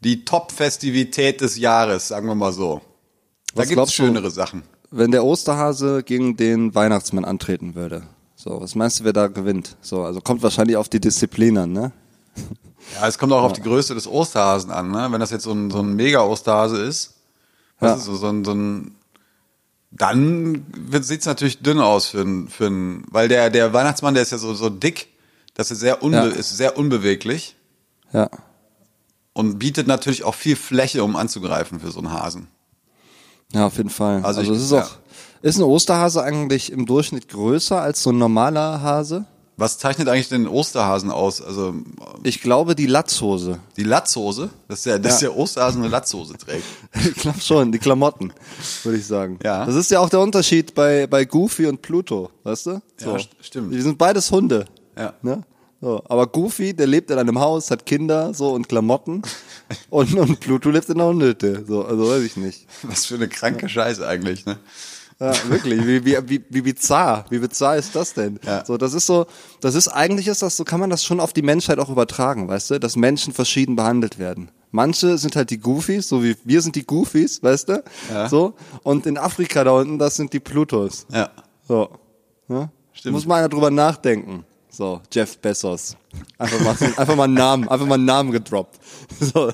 die 0.01 0.25
Top-Festivität 0.25 1.41
des 1.41 1.57
Jahres, 1.59 2.09
sagen 2.09 2.27
wir 2.27 2.35
mal 2.35 2.53
so. 2.53 2.81
Da 3.55 3.61
Was 3.61 3.69
gibt's 3.69 3.75
glaubst 3.75 3.99
du? 3.99 4.03
schönere 4.05 4.31
Sachen. 4.31 4.63
Wenn 4.95 5.11
der 5.11 5.25
Osterhase 5.25 6.03
gegen 6.03 6.37
den 6.37 6.75
Weihnachtsmann 6.75 7.25
antreten 7.25 7.75
würde, 7.75 8.03
so, 8.37 8.61
was 8.61 8.75
meinst 8.75 9.01
du, 9.01 9.05
wer 9.05 9.13
da 9.15 9.29
gewinnt? 9.29 9.77
So, 9.81 10.03
also 10.03 10.21
kommt 10.21 10.43
wahrscheinlich 10.43 10.77
auf 10.77 10.89
die 10.89 11.01
Disziplin 11.01 11.57
an, 11.57 11.73
ne? 11.73 11.93
Ja, 13.01 13.07
es 13.09 13.17
kommt 13.17 13.33
auch 13.33 13.43
auf 13.43 13.53
die 13.55 13.63
Größe 13.63 13.95
des 13.95 14.07
Osterhasen 14.07 14.71
an, 14.71 14.91
ne? 14.91 15.09
Wenn 15.11 15.21
das 15.21 15.31
jetzt 15.31 15.45
so 15.45 15.53
ein, 15.53 15.71
so 15.71 15.79
ein 15.81 15.95
Mega-Osterhase 15.95 16.77
ist, 16.83 17.15
Ja. 17.81 17.89
das 17.89 18.01
ist 18.01 18.05
so, 18.07 18.17
so 18.17 18.29
ein, 18.29 18.45
so 18.45 18.53
ein 18.53 18.95
dann 19.95 20.65
sieht 21.03 21.21
es 21.21 21.27
natürlich 21.27 21.61
dünn 21.63 21.79
aus 21.79 22.07
für 22.07 22.23
einen, 22.23 22.49
für 22.49 22.67
einen, 22.67 23.05
weil 23.11 23.29
der, 23.29 23.51
der 23.51 23.73
Weihnachtsmann, 23.73 24.15
der 24.15 24.23
ist 24.23 24.33
ja 24.33 24.39
so, 24.39 24.55
so 24.55 24.71
dick, 24.71 25.09
dass 25.55 25.71
er 25.71 25.77
sehr 25.77 26.03
unbe 26.03 26.17
Ja. 26.17 26.25
ist 26.27 26.57
sehr 26.57 26.77
unbeweglich 26.79 27.57
Ja. 28.13 28.29
und 29.35 29.59
bietet 29.59 29.87
natürlich 29.87 30.25
auch 30.25 30.35
viel 30.35 30.57
Fläche, 30.57 31.05
um 31.05 31.15
anzugreifen 31.17 31.81
für 31.81 31.91
so 31.91 31.99
einen 32.01 32.11
Hasen. 32.13 32.49
Ja, 33.53 33.67
auf 33.67 33.77
jeden 33.77 33.91
Fall. 33.91 34.25
Also 34.25 34.41
Also, 34.41 34.53
ich- 34.53 34.59
es 34.59 34.65
ist 34.65 34.73
ja. 34.73 34.83
auch, 34.85 34.91
ist 35.43 35.57
ein 35.59 35.63
Osterhase 35.65 36.23
eigentlich 36.23 36.71
im 36.73 36.87
Durchschnitt 36.87 37.29
größer 37.29 37.81
als 37.81 38.03
so 38.03 38.11
ein 38.11 38.19
normaler 38.19 38.81
Hase? 38.83 39.25
Was 39.59 39.77
zeichnet 39.79 40.09
eigentlich 40.09 40.31
den 40.31 40.49
Osterhasen 40.49 41.11
aus? 41.11 41.43
Also 41.43 41.75
Ich 42.23 42.41
glaube, 42.41 42.75
die 42.75 42.87
Latzhose. 42.87 43.59
die 43.77 43.85
Latzhose, 43.85 44.49
dass 44.67 44.83
der, 44.83 44.99
dass 44.99 45.21
Ja. 45.21 45.29
der 45.29 45.37
Osterhasen 45.39 45.83
eine 45.83 45.91
Latzhose 45.91 46.37
trägt. 46.39 46.65
Ich 46.95 47.15
glaube 47.17 47.41
schon, 47.41 47.71
die 47.71 47.79
Klamotten, 47.79 48.33
würde 48.83 48.99
ich 48.99 49.07
sagen. 49.07 49.39
Ja. 49.45 49.67
Das 49.67 49.75
ist 49.75 49.91
ja 49.91 50.01
auch 50.01 50.09
der 50.09 50.21
Unterschied 50.21 50.75
bei, 50.75 51.07
bei 51.07 51.27
Goofy 51.27 51.67
und 51.67 51.83
Pluto, 51.83 52.31
weißt 52.45 52.67
du? 52.67 52.71
Ja, 53.01 53.15
st- 53.17 53.29
stimmt. 53.43 53.75
Die 53.75 53.81
sind 53.83 53.99
beides 53.99 54.31
Hunde. 54.33 54.65
Ja. 54.97 55.13
Ne? 55.23 55.43
So, 55.83 56.01
aber 56.09 56.29
Goofy, 56.29 56.75
der 56.75 56.87
lebt 56.87 57.11
in 57.11 57.19
einem 57.19 57.41
Haus, 57.41 57.73
hat 57.73 57.85
Kinder 57.85 58.33
so 58.35 58.53
und 58.53 58.69
Klamotten. 58.69 59.23
und, 59.91 60.15
und 60.15 60.39
Pluto 60.39 60.71
lebt 60.71 60.89
in 60.89 60.95
einer 60.95 61.09
Hundehütte. 61.09 61.65
So, 61.67 61.85
also 61.85 62.09
weiß 62.09 62.23
ich 62.23 62.37
nicht. 62.37 62.69
Was 62.85 63.07
für 63.07 63.17
eine 63.17 63.27
kranke 63.27 63.69
Scheiße 63.69 64.07
eigentlich, 64.07 64.47
ne? 64.47 64.59
Ja, 65.19 65.35
wirklich. 65.49 65.85
Wie, 65.85 66.05
wie, 66.05 66.17
wie, 66.29 66.45
wie 66.49 66.63
bizarr. 66.63 67.25
Wie 67.31 67.39
bizarr 67.41 67.77
ist 67.77 67.97
das 67.97 68.15
denn? 68.15 68.39
Ja. 68.47 68.65
So, 68.65 68.77
das 68.77 68.95
ist 68.95 69.07
so, 69.07 69.27
das 69.61 69.75
ist, 69.75 69.89
eigentlich 69.89 70.29
ist 70.29 70.41
das 70.43 70.57
so, 70.57 70.63
kann 70.63 70.79
man 70.79 70.89
das 70.89 71.05
schon 71.05 71.19
auf 71.19 71.33
die 71.33 71.43
Menschheit 71.43 71.81
auch 71.81 71.91
übertragen, 71.91 72.47
weißt 72.47 72.71
du? 72.71 72.79
Dass 72.79 72.95
Menschen 72.95 73.33
verschieden 73.33 73.75
behandelt 73.75 74.21
werden. 74.21 74.53
Manche 74.71 75.19
sind 75.19 75.35
halt 75.35 75.51
die 75.51 75.59
Goofies, 75.59 76.09
so 76.09 76.23
wie 76.23 76.37
wir 76.45 76.63
sind 76.63 76.77
die 76.77 76.87
Goofies, 76.87 77.43
weißt 77.43 77.69
du? 77.69 77.85
Ja. 78.09 78.29
So. 78.29 78.55
Und 78.85 79.07
in 79.07 79.19
Afrika 79.19 79.65
da 79.65 79.73
unten, 79.73 79.99
das 79.99 80.15
sind 80.15 80.33
die 80.33 80.41
Plutos. 80.41 81.07
Ja. 81.11 81.31
So. 81.67 81.91
Ja? 82.49 82.71
Stimmt. 82.93 83.15
Muss 83.15 83.27
mal 83.27 83.39
einer 83.39 83.49
drüber 83.49 83.73
nachdenken. 83.73 84.45
So, 84.73 85.03
Jeff 85.13 85.37
Bezos. 85.39 85.97
Einfach 86.39 86.61
mal, 86.61 86.71
einfach 86.97 87.15
mal 87.15 87.25
einen 87.25 87.35
Namen, 87.35 87.69
einfach 87.69 87.87
mal 87.87 87.97
einen 87.97 88.07
Namen 88.07 88.33
gedroppt. 88.33 88.81
So. 89.21 89.53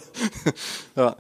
Ja. 0.95 1.17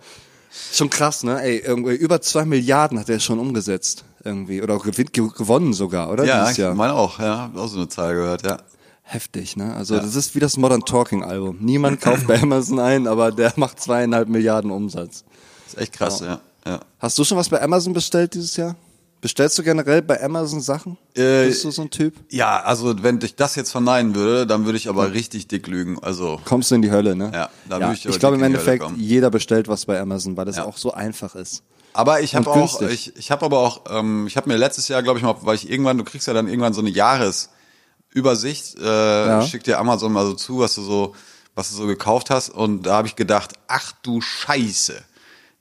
Schon 0.72 0.88
krass, 0.88 1.24
ne? 1.24 1.42
Ey, 1.42 1.58
irgendwie 1.58 1.96
über 1.96 2.20
zwei 2.20 2.44
Milliarden 2.44 2.98
hat 2.98 3.08
er 3.08 3.18
schon 3.20 3.38
umgesetzt. 3.38 4.04
Irgendwie. 4.24 4.62
Oder 4.62 4.78
ge 4.78 5.06
gewonnen 5.12 5.72
sogar, 5.72 6.10
oder? 6.10 6.24
Ja, 6.24 6.44
Dieses 6.44 6.58
ich 6.58 6.74
meine 6.74 6.94
auch, 6.94 7.18
ja, 7.18 7.38
hab 7.38 7.56
auch 7.56 7.68
so 7.68 7.78
eine 7.78 7.88
Zahl 7.88 8.14
gehört, 8.14 8.44
ja. 8.44 8.58
Heftig, 9.02 9.56
ne? 9.56 9.74
Also 9.74 9.96
das 9.96 10.14
ist 10.14 10.34
wie 10.34 10.40
das 10.40 10.56
Modern 10.56 10.82
Talking 10.82 11.24
Album. 11.24 11.58
Niemand 11.60 12.00
kauft 12.00 12.26
bei 12.26 12.38
Amazon 12.42 12.78
ein, 12.78 13.06
aber 13.06 13.32
der 13.32 13.52
macht 13.56 13.80
zweieinhalb 13.80 14.28
Milliarden 14.28 14.70
Umsatz. 14.70 15.24
ist 15.66 15.78
echt 15.78 15.94
krass, 15.94 16.20
ja. 16.20 16.40
ja. 16.66 16.80
Hast 16.98 17.18
du 17.18 17.24
schon 17.24 17.38
was 17.38 17.48
bei 17.48 17.60
Amazon 17.60 17.92
bestellt 17.92 18.34
dieses 18.34 18.56
Jahr? 18.56 18.76
Bestellst 19.20 19.58
du 19.58 19.64
generell 19.64 20.02
bei 20.02 20.22
Amazon 20.22 20.60
Sachen? 20.60 20.96
Äh, 21.14 21.46
Bist 21.48 21.64
du 21.64 21.70
so 21.72 21.82
ein 21.82 21.90
Typ? 21.90 22.14
Ja, 22.30 22.60
also 22.60 23.02
wenn 23.02 23.18
ich 23.20 23.34
das 23.34 23.56
jetzt 23.56 23.72
verneinen 23.72 24.14
würde, 24.14 24.46
dann 24.46 24.64
würde 24.64 24.78
ich 24.78 24.88
aber 24.88 25.12
richtig 25.12 25.48
dick 25.48 25.66
lügen. 25.66 25.98
Also 26.00 26.40
Kommst 26.44 26.70
du 26.70 26.76
in 26.76 26.82
die 26.82 26.90
Hölle, 26.92 27.16
ne? 27.16 27.32
Ja, 27.34 27.50
da 27.68 27.80
würde 27.80 27.94
ich 27.94 28.06
ich 28.06 28.18
glaube 28.20 28.36
im 28.36 28.42
Endeffekt, 28.44 28.84
jeder 28.96 29.30
bestellt 29.30 29.66
was 29.66 29.86
bei 29.86 30.00
Amazon, 30.00 30.36
weil 30.36 30.44
das 30.44 30.56
Ja. 30.58 30.64
auch 30.64 30.76
so 30.76 30.92
einfach 30.92 31.34
ist. 31.34 31.62
Aber 31.94 32.20
ich 32.20 32.36
habe 32.36 32.48
auch, 32.48 32.80
ich, 32.82 33.16
ich 33.16 33.30
habe 33.32 33.44
aber 33.44 33.58
auch, 33.58 33.80
ähm, 33.90 34.28
ich 34.28 34.36
habe 34.36 34.48
mir 34.48 34.56
letztes 34.56 34.86
Jahr, 34.86 35.02
glaube 35.02 35.18
ich 35.18 35.24
mal, 35.24 35.34
weil 35.40 35.56
ich 35.56 35.68
irgendwann, 35.68 35.98
du 35.98 36.04
kriegst 36.04 36.28
ja 36.28 36.32
dann 36.32 36.46
irgendwann 36.46 36.72
so 36.72 36.80
eine 36.80 36.90
Jahresübersicht, 36.90 38.78
äh, 38.78 39.42
schickt 39.42 39.66
dir 39.66 39.78
Amazon 39.78 40.12
mal 40.12 40.24
so 40.26 40.34
zu, 40.34 40.60
was 40.60 40.74
du 40.76 40.82
so, 40.82 41.14
was 41.56 41.70
du 41.70 41.76
so 41.76 41.86
gekauft 41.86 42.30
hast, 42.30 42.50
und 42.50 42.84
da 42.84 42.98
habe 42.98 43.08
ich 43.08 43.16
gedacht, 43.16 43.54
ach 43.66 43.92
du 44.02 44.20
Scheiße, 44.20 45.02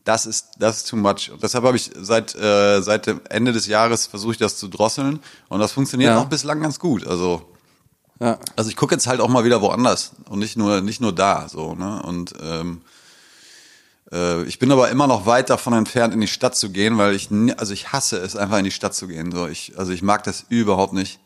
das 0.07 0.25
ist, 0.25 0.47
das 0.57 0.77
ist 0.77 0.87
too 0.89 0.95
much. 0.95 1.29
Und 1.31 1.43
deshalb 1.43 1.63
habe 1.65 1.75
ich 1.75 1.91
seit 1.99 2.33
äh, 2.35 2.81
seit 2.81 3.07
dem 3.07 3.19
Ende 3.29 3.51
des 3.51 3.67
Jahres 3.67 4.07
versuche 4.07 4.31
ich 4.33 4.37
das 4.37 4.57
zu 4.57 4.67
drosseln, 4.69 5.19
und 5.49 5.59
das 5.59 5.71
funktioniert 5.73 6.11
Ja. 6.11 6.19
auch 6.21 6.25
bislang 6.29 6.61
ganz 6.61 6.79
gut. 6.79 7.05
Also 7.05 7.41
Ja. 8.19 8.39
also 8.55 8.69
ich 8.69 8.75
gucke 8.77 8.95
jetzt 8.95 9.07
halt 9.07 9.19
auch 9.19 9.27
mal 9.27 9.43
wieder 9.43 9.61
woanders 9.61 10.11
und 10.29 10.39
nicht 10.39 10.55
nur 10.57 10.81
nicht 10.81 11.01
nur 11.01 11.13
da 11.13 11.47
so 11.49 11.75
ne 11.75 12.01
und 12.03 12.33
ähm, 12.41 12.81
äh, 14.11 14.43
ich 14.43 14.59
bin 14.59 14.71
aber 14.71 14.89
immer 14.89 15.07
noch 15.07 15.25
weit 15.25 15.49
davon 15.49 15.73
entfernt 15.73 16.13
in 16.13 16.21
die 16.21 16.27
Stadt 16.27 16.55
zu 16.55 16.69
gehen 16.71 16.97
weil 16.97 17.13
ich 17.13 17.29
also 17.57 17.73
ich 17.73 17.91
hasse 17.91 18.17
es 18.17 18.35
einfach 18.35 18.57
in 18.59 18.63
die 18.63 18.71
Stadt 18.71 18.95
zu 18.95 19.07
gehen 19.07 19.31
so 19.31 19.45
ich 19.47 19.73
also 19.77 19.91
ich 19.91 20.01
mag 20.01 20.23
das 20.23 20.45
überhaupt 20.49 20.93
nicht 20.93 21.19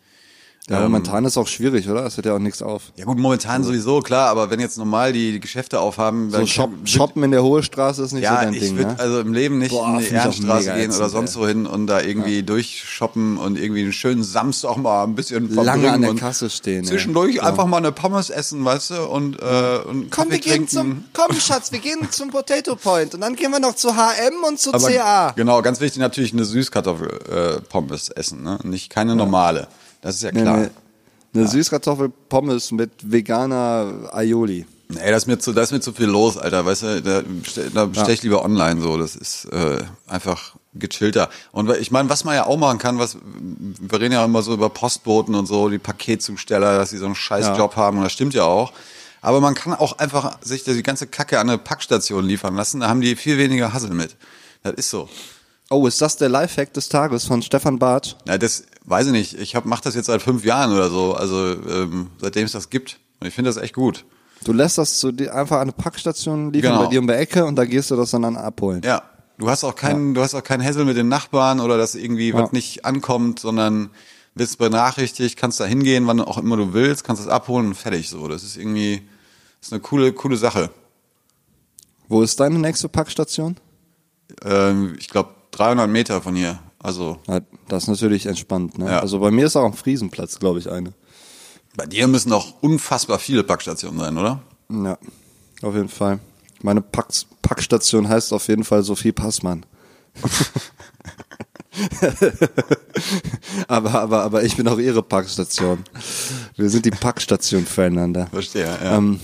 Ja, 0.69 0.77
Ähm, 0.77 0.83
momentan 0.91 1.25
ist 1.25 1.37
auch 1.37 1.47
schwierig, 1.47 1.89
oder? 1.89 2.05
Es 2.05 2.17
hört 2.17 2.27
ja 2.27 2.35
auch 2.35 2.39
nichts 2.39 2.61
auf. 2.61 2.91
ja 2.95 3.03
gut 3.05 3.17
momentan 3.17 3.63
sowieso 3.63 3.99
klar 4.01 4.29
aber 4.29 4.51
wenn 4.51 4.59
jetzt 4.59 4.77
normal 4.77 5.11
die, 5.11 5.31
die 5.33 5.39
Geschäfte 5.39 5.79
aufhaben 5.79 6.29
So 6.29 6.45
shop, 6.45 6.69
kann- 6.69 6.85
shoppen 6.87 7.23
in 7.23 7.31
der 7.31 7.41
Hohe 7.41 7.63
Straße 7.63 8.03
ist 8.03 8.11
nicht 8.13 8.27
so 8.27 8.31
ja, 8.33 8.41
dein 8.43 8.53
ich 8.53 8.59
Ding, 8.59 8.77
würde 8.77 8.91
ne? 8.91 8.99
also 8.99 9.19
im 9.21 9.33
Leben 9.33 9.57
nicht 9.57 9.71
Boah, 9.71 9.87
in 9.95 9.99
die 9.99 10.05
auch 10.07 10.11
Ehrenstraße 10.11 10.73
gehen 10.75 10.91
oder 10.93 11.09
sonst 11.09 11.35
ey. 11.35 11.41
wohin 11.41 11.65
und 11.65 11.87
da 11.87 11.99
irgendwie 12.01 12.43
durchshoppen 12.43 13.37
und 13.37 13.57
irgendwie 13.57 13.81
einen 13.81 13.91
schönen 13.91 14.23
Samstag 14.23 14.77
mal 14.77 15.03
ein 15.03 15.15
bisschen 15.15 15.49
verbringen 15.49 15.65
Lange 15.65 15.91
an 15.93 16.01
der 16.01 16.09
und 16.11 16.19
Kasse 16.19 16.49
stehen. 16.51 16.85
zwischendurch 16.85 17.35
ja. 17.37 17.43
einfach 17.43 17.65
mal 17.65 17.77
eine 17.77 17.91
Pommes 17.91 18.29
essen, 18.29 18.63
weißt 18.63 18.91
du, 18.91 19.05
und, 19.07 19.41
äh, 19.41 19.79
und 19.89 20.11
Komm, 20.11 20.29
Kaffee 20.29 20.31
wir 20.31 20.39
gehen 20.39 20.67
zum, 20.67 21.05
komm 21.13 21.35
Schatz, 21.39 21.71
wir 21.71 21.79
gehen 21.79 22.07
zum 22.11 22.29
Potato 22.29 22.75
Point 22.75 23.15
und 23.15 23.21
dann 23.21 23.35
gehen 23.35 23.49
wir 23.51 23.59
noch 23.59 23.75
zu 23.75 23.95
HM 23.95 24.43
und 24.47 24.59
zu 24.59 24.71
Aber 24.73 24.87
CA. 24.89 25.31
Genau, 25.35 25.59
ganz 25.63 25.81
wichtig 25.81 25.99
natürlich 25.99 26.33
eine 26.33 26.45
Süßkartoffel-Pommes 26.45 28.09
essen, 28.09 28.43
ne? 28.43 28.59
Nicht 28.63 28.89
keine 28.91 29.15
normale. 29.15 29.67
Das 30.01 30.15
ist 30.15 30.23
ja 30.23 30.31
klar. 30.31 30.57
nee. 30.57 30.69
Eine 31.33 31.47
Süßkartoffelpommes 31.47 32.71
mit 32.71 32.91
veganer 33.03 34.09
Aioli. 34.11 34.65
Nee, 34.89 35.09
da 35.09 35.15
ist 35.15 35.27
mir 35.27 35.39
zu, 35.39 35.53
da 35.53 35.61
ist 35.61 35.71
mir 35.71 35.79
zu 35.79 35.93
viel 35.93 36.07
los, 36.07 36.37
Alter. 36.37 36.65
Weißt 36.65 36.83
du, 36.83 37.01
da, 37.01 37.21
da 37.73 37.85
bestell 37.85 38.13
ich 38.13 38.23
lieber 38.23 38.43
online 38.43 38.81
so. 38.81 38.97
Das 38.97 39.15
ist 39.15 39.45
äh, 39.45 39.83
einfach 40.07 40.55
gechillter. 40.73 41.29
Und 41.53 41.69
ich 41.77 41.91
meine, 41.91 42.09
was 42.09 42.25
man 42.25 42.35
ja 42.35 42.45
auch 42.45 42.57
machen 42.57 42.77
kann, 42.77 42.99
was 42.99 43.15
wir 43.23 43.99
reden 44.01 44.13
ja 44.13 44.25
immer 44.25 44.41
so 44.41 44.53
über 44.53 44.69
Postboten 44.69 45.33
und 45.35 45.45
so, 45.45 45.69
die 45.69 45.79
Paketzusteller, 45.79 46.77
dass 46.77 46.89
sie 46.89 46.97
so 46.97 47.05
einen 47.05 47.15
scheiß 47.15 47.45
Ja. 47.47 47.57
Job 47.57 47.77
haben 47.77 47.97
und 47.97 48.03
das 48.03 48.11
stimmt 48.11 48.33
ja 48.33 48.43
auch. 48.43 48.73
Aber 49.21 49.39
man 49.39 49.53
kann 49.55 49.73
auch 49.73 49.99
einfach 49.99 50.37
sich 50.41 50.63
die 50.63 50.83
ganze 50.83 51.07
Kacke 51.07 51.39
an 51.39 51.47
eine 51.49 51.57
Packstation 51.59 52.25
liefern 52.25 52.55
lassen. 52.55 52.81
Da 52.81 52.89
haben 52.89 52.99
die 53.01 53.15
viel 53.15 53.37
weniger 53.37 53.71
Hassel 53.71 53.91
mit. 53.91 54.17
Das 54.63 54.73
ist 54.73 54.89
so. 54.89 55.07
Oh, 55.69 55.87
ist 55.87 56.01
das 56.01 56.17
der 56.17 56.27
Lifehack 56.27 56.73
des 56.73 56.89
Tages 56.89 57.25
von 57.25 57.41
Stefan 57.41 57.79
Bartsch? 57.79 58.15
Ja, 58.27 58.37
das 58.37 58.65
weiß 58.85 59.07
ich 59.07 59.11
nicht. 59.13 59.33
Ich 59.39 59.55
hab, 59.55 59.65
mach 59.65 59.81
das 59.81 59.95
jetzt 59.95 60.07
seit 60.07 60.21
fünf 60.21 60.43
Jahren 60.45 60.71
oder 60.73 60.89
so. 60.89 61.13
Also 61.13 61.53
ähm, 61.69 62.07
seitdem 62.19 62.45
es 62.45 62.51
das 62.51 62.69
gibt. 62.69 62.99
Und 63.19 63.27
ich 63.27 63.33
finde 63.33 63.49
das 63.49 63.57
echt 63.57 63.75
gut. 63.75 64.05
Du 64.43 64.53
lässt 64.53 64.77
das 64.79 64.97
zu 64.99 65.11
dir 65.11 65.35
einfach 65.35 65.57
an 65.57 65.63
eine 65.63 65.71
Packstation 65.73 66.51
liefern 66.51 66.71
Genau. 66.71 66.83
bei 66.85 66.89
dir 66.89 66.99
um 66.99 67.07
die 67.07 67.13
Ecke 67.13 67.45
und 67.45 67.55
da 67.55 67.65
gehst 67.65 67.91
du 67.91 67.95
das 67.95 68.09
dann 68.11 68.25
an 68.25 68.37
abholen. 68.37 68.81
Ja, 68.83 69.03
du 69.37 69.49
hast 69.49 69.63
auch 69.63 69.75
keinen, 69.75 70.15
du 70.15 70.21
hast 70.21 70.33
auch 70.33 70.43
keinen 70.43 70.63
Hassel 70.63 70.83
mit 70.85 70.97
den 70.97 71.07
Nachbarn 71.09 71.59
oder 71.59 71.77
dass 71.77 71.93
irgendwie 71.93 72.29
Ja. 72.29 72.35
was 72.41 72.51
nicht 72.51 72.83
ankommt, 72.83 73.37
sondern 73.39 73.91
wirst 74.33 74.57
benachrichtigt, 74.57 75.37
kannst 75.37 75.59
da 75.59 75.65
hingehen, 75.65 76.07
wann 76.07 76.19
auch 76.21 76.39
immer 76.39 76.57
du 76.57 76.73
willst, 76.73 77.03
kannst 77.03 77.21
es 77.21 77.27
abholen 77.27 77.67
und 77.67 77.75
fertig 77.75 78.09
so. 78.09 78.27
Das 78.27 78.41
ist 78.43 78.57
irgendwie, 78.57 79.03
das 79.59 79.67
ist 79.67 79.73
eine 79.73 79.81
coole, 79.81 80.11
coole 80.13 80.37
Sache. 80.37 80.71
Wo 82.07 82.23
ist 82.23 82.39
deine 82.39 82.57
nächste 82.57 82.89
Packstation? 82.89 83.57
Ähm, 84.43 84.95
ich 84.99 85.09
glaube 85.09 85.29
300 85.51 85.89
Meter 85.89 86.21
von 86.21 86.35
hier. 86.35 86.59
Also 86.83 87.17
Ja, 87.27 87.41
das 87.67 87.83
ist 87.83 87.89
natürlich 87.89 88.25
entspannt. 88.25 88.77
Ne? 88.77 88.85
Ja. 88.87 88.99
Also 88.99 89.19
bei 89.19 89.31
mir 89.31 89.45
ist 89.45 89.55
auch 89.55 89.65
am 89.65 89.73
Friesenplatz, 89.73 90.39
glaube 90.39 90.59
ich, 90.59 90.69
eine. 90.71 90.93
bei 91.75 91.85
dir 91.85 92.07
müssen 92.07 92.33
auch 92.33 92.61
unfassbar 92.61 93.19
viele 93.19 93.43
Packstationen 93.43 93.99
sein, 93.99 94.17
oder? 94.17 94.41
Ja, 94.69 94.97
auf 95.61 95.75
jeden 95.75 95.89
Fall. 95.89 96.19
Meine 96.61 96.81
Packs 96.81 97.27
Packstation 97.41 98.07
heißt 98.07 98.33
auf 98.33 98.47
jeden 98.47 98.63
Fall 98.63 98.83
Sophie 98.83 99.11
Passmann. 99.11 99.65
aber, 103.67 103.93
aber, 103.93 104.23
aber 104.23 104.43
ich 104.43 104.55
bin 104.57 104.67
auch 104.67 104.77
ihre 104.77 105.01
Packstation. 105.03 105.83
Wir 106.55 106.69
sind 106.69 106.85
die 106.85 106.91
Packstation 106.91 107.65
füreinander. 107.65 108.27
Verstehe. 108.27 108.65
Ja. 108.65 108.97
Ähm, 108.97 109.19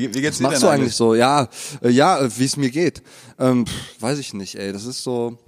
wie, 0.00 0.14
wie 0.14 0.20
geht's 0.20 0.36
was 0.36 0.38
dir 0.38 0.42
machst 0.44 0.62
du 0.62 0.68
eigentlich 0.68 0.94
so? 0.94 1.14
Ja, 1.14 1.48
äh, 1.82 1.90
ja, 1.90 2.18
äh, 2.18 2.30
wie 2.38 2.44
es 2.44 2.56
mir 2.56 2.70
geht. 2.70 3.02
Ähm, 3.38 3.64
weiß 4.00 4.18
ich 4.18 4.34
nicht, 4.34 4.56
ey. 4.56 4.72
Das 4.72 4.84
ist 4.84 5.02
so 5.02 5.38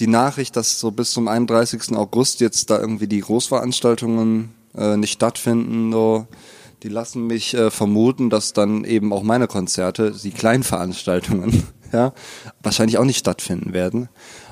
die 0.00 0.06
Nachricht, 0.06 0.56
dass 0.56 0.78
so 0.80 0.90
bis 0.90 1.12
zum 1.12 1.28
31. 1.28 1.96
August 1.96 2.40
jetzt 2.40 2.70
da 2.70 2.78
irgendwie 2.78 3.06
die 3.06 3.20
Großveranstaltungen 3.20 4.54
äh, 4.74 4.96
nicht 4.96 5.12
stattfinden. 5.12 5.92
So. 5.92 6.26
Die 6.82 6.88
lassen 6.88 7.26
mich 7.26 7.54
äh, 7.54 7.70
vermuten, 7.70 8.28
dass 8.28 8.52
dann 8.52 8.84
eben 8.84 9.12
auch 9.12 9.22
meine 9.22 9.46
Konzerte, 9.46 10.10
die 10.10 10.32
Kleinveranstaltungen, 10.32 11.62
ja, 11.92 12.12
wahrscheinlich 12.62 12.98
auch 12.98 13.04
nicht 13.04 13.18
stattfinden 13.18 13.72
werden. 13.72 14.08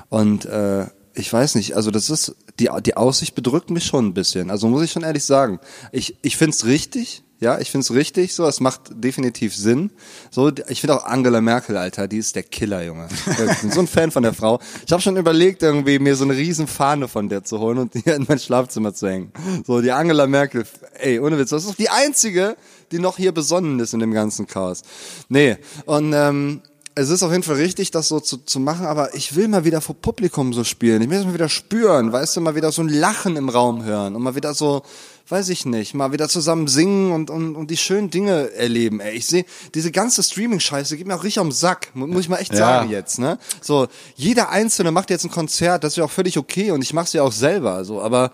Und 0.09 0.45
äh, 0.45 0.85
ich 1.13 1.31
weiß 1.31 1.55
nicht, 1.55 1.75
also 1.75 1.91
das 1.91 2.09
ist, 2.09 2.35
die, 2.59 2.69
die 2.85 2.95
Aussicht 2.95 3.35
bedrückt 3.35 3.69
mich 3.69 3.85
schon 3.85 4.07
ein 4.07 4.13
bisschen. 4.13 4.49
Also 4.49 4.67
muss 4.67 4.83
ich 4.83 4.91
schon 4.91 5.03
ehrlich 5.03 5.25
sagen. 5.25 5.59
Ich, 5.91 6.15
ich 6.21 6.37
find's 6.37 6.65
richtig, 6.65 7.23
ja, 7.41 7.59
ich 7.59 7.71
find's 7.71 7.91
richtig, 7.91 8.35
so, 8.35 8.45
es 8.45 8.59
macht 8.59 8.81
definitiv 8.91 9.55
Sinn. 9.55 9.89
So, 10.29 10.51
ich 10.69 10.79
finde 10.79 10.95
auch 10.95 11.05
Angela 11.05 11.41
Merkel, 11.41 11.75
Alter, 11.75 12.07
die 12.07 12.19
ist 12.19 12.35
der 12.35 12.43
Killer, 12.43 12.83
Junge. 12.83 13.07
Ich 13.51 13.61
bin 13.61 13.71
so 13.71 13.79
ein 13.79 13.87
Fan 13.87 14.11
von 14.11 14.21
der 14.21 14.33
Frau. 14.33 14.59
Ich 14.85 14.91
habe 14.91 15.01
schon 15.01 15.17
überlegt, 15.17 15.63
irgendwie 15.63 15.97
mir 15.97 16.15
so 16.15 16.23
eine 16.23 16.35
riesen 16.35 16.67
Fahne 16.67 17.07
von 17.07 17.29
der 17.29 17.43
zu 17.43 17.59
holen 17.59 17.79
und 17.79 17.95
die 17.95 18.07
in 18.07 18.25
mein 18.27 18.37
Schlafzimmer 18.37 18.93
zu 18.93 19.09
hängen. 19.09 19.31
So, 19.65 19.81
die 19.81 19.91
Angela 19.91 20.27
Merkel, 20.27 20.65
ey, 20.99 21.19
ohne 21.19 21.39
Witz, 21.39 21.49
das 21.49 21.63
ist 21.63 21.71
doch 21.71 21.75
die 21.75 21.89
einzige, 21.89 22.55
die 22.91 22.99
noch 22.99 23.17
hier 23.17 23.31
besonnen 23.31 23.79
ist 23.79 23.95
in 23.95 23.99
dem 23.99 24.13
ganzen 24.13 24.45
Chaos. 24.45 24.83
Nee, 25.27 25.57
und 25.85 26.13
ähm, 26.13 26.61
es 26.93 27.09
ist 27.09 27.23
auf 27.23 27.31
jeden 27.31 27.43
Fall 27.43 27.55
richtig, 27.55 27.91
das 27.91 28.07
so 28.07 28.19
zu, 28.19 28.37
zu 28.37 28.59
machen, 28.59 28.85
aber 28.85 29.15
ich 29.15 29.35
will 29.35 29.47
mal 29.47 29.63
wieder 29.63 29.81
vor 29.81 29.95
Publikum 29.95 30.53
so 30.53 30.63
spielen. 30.63 31.01
Ich 31.01 31.09
will 31.09 31.17
das 31.17 31.25
mal 31.25 31.33
wieder 31.33 31.49
spüren, 31.49 32.11
weißt 32.11 32.35
du, 32.35 32.41
mal 32.41 32.55
wieder 32.55 32.71
so 32.71 32.81
ein 32.81 32.89
Lachen 32.89 33.37
im 33.37 33.49
Raum 33.49 33.83
hören 33.83 34.15
und 34.15 34.21
mal 34.21 34.35
wieder 34.35 34.53
so, 34.53 34.83
weiß 35.31 35.49
ich 35.49 35.65
nicht, 35.65 35.93
mal 35.93 36.11
wieder 36.11 36.27
zusammen 36.29 36.67
singen 36.67 37.11
und, 37.11 37.29
und, 37.29 37.55
und 37.55 37.71
die 37.71 37.77
schönen 37.77 38.09
Dinge 38.09 38.51
erleben. 38.53 38.99
Ey, 38.99 39.15
ich 39.15 39.25
sehe, 39.25 39.45
diese 39.73 39.91
ganze 39.91 40.21
Streaming-Scheiße 40.23 40.97
geht 40.97 41.07
mir 41.07 41.15
auch 41.15 41.23
richtig 41.23 41.39
am 41.39 41.51
Sack, 41.51 41.89
mu- 41.93 42.07
muss 42.07 42.21
ich 42.21 42.29
mal 42.29 42.37
echt 42.37 42.51
Ja. 42.53 42.57
sagen 42.59 42.89
jetzt, 42.89 43.19
ne? 43.19 43.37
So, 43.61 43.87
jeder 44.15 44.49
Einzelne 44.49 44.91
macht 44.91 45.09
jetzt 45.09 45.23
ein 45.23 45.31
Konzert, 45.31 45.83
das 45.83 45.93
ist 45.93 45.97
ja 45.97 46.03
auch 46.03 46.11
völlig 46.11 46.37
okay 46.37 46.71
und 46.71 46.81
ich 46.83 46.93
mach's 46.93 47.13
ja 47.13 47.23
auch 47.23 47.31
selber, 47.31 47.85
so, 47.85 48.01
aber 48.01 48.31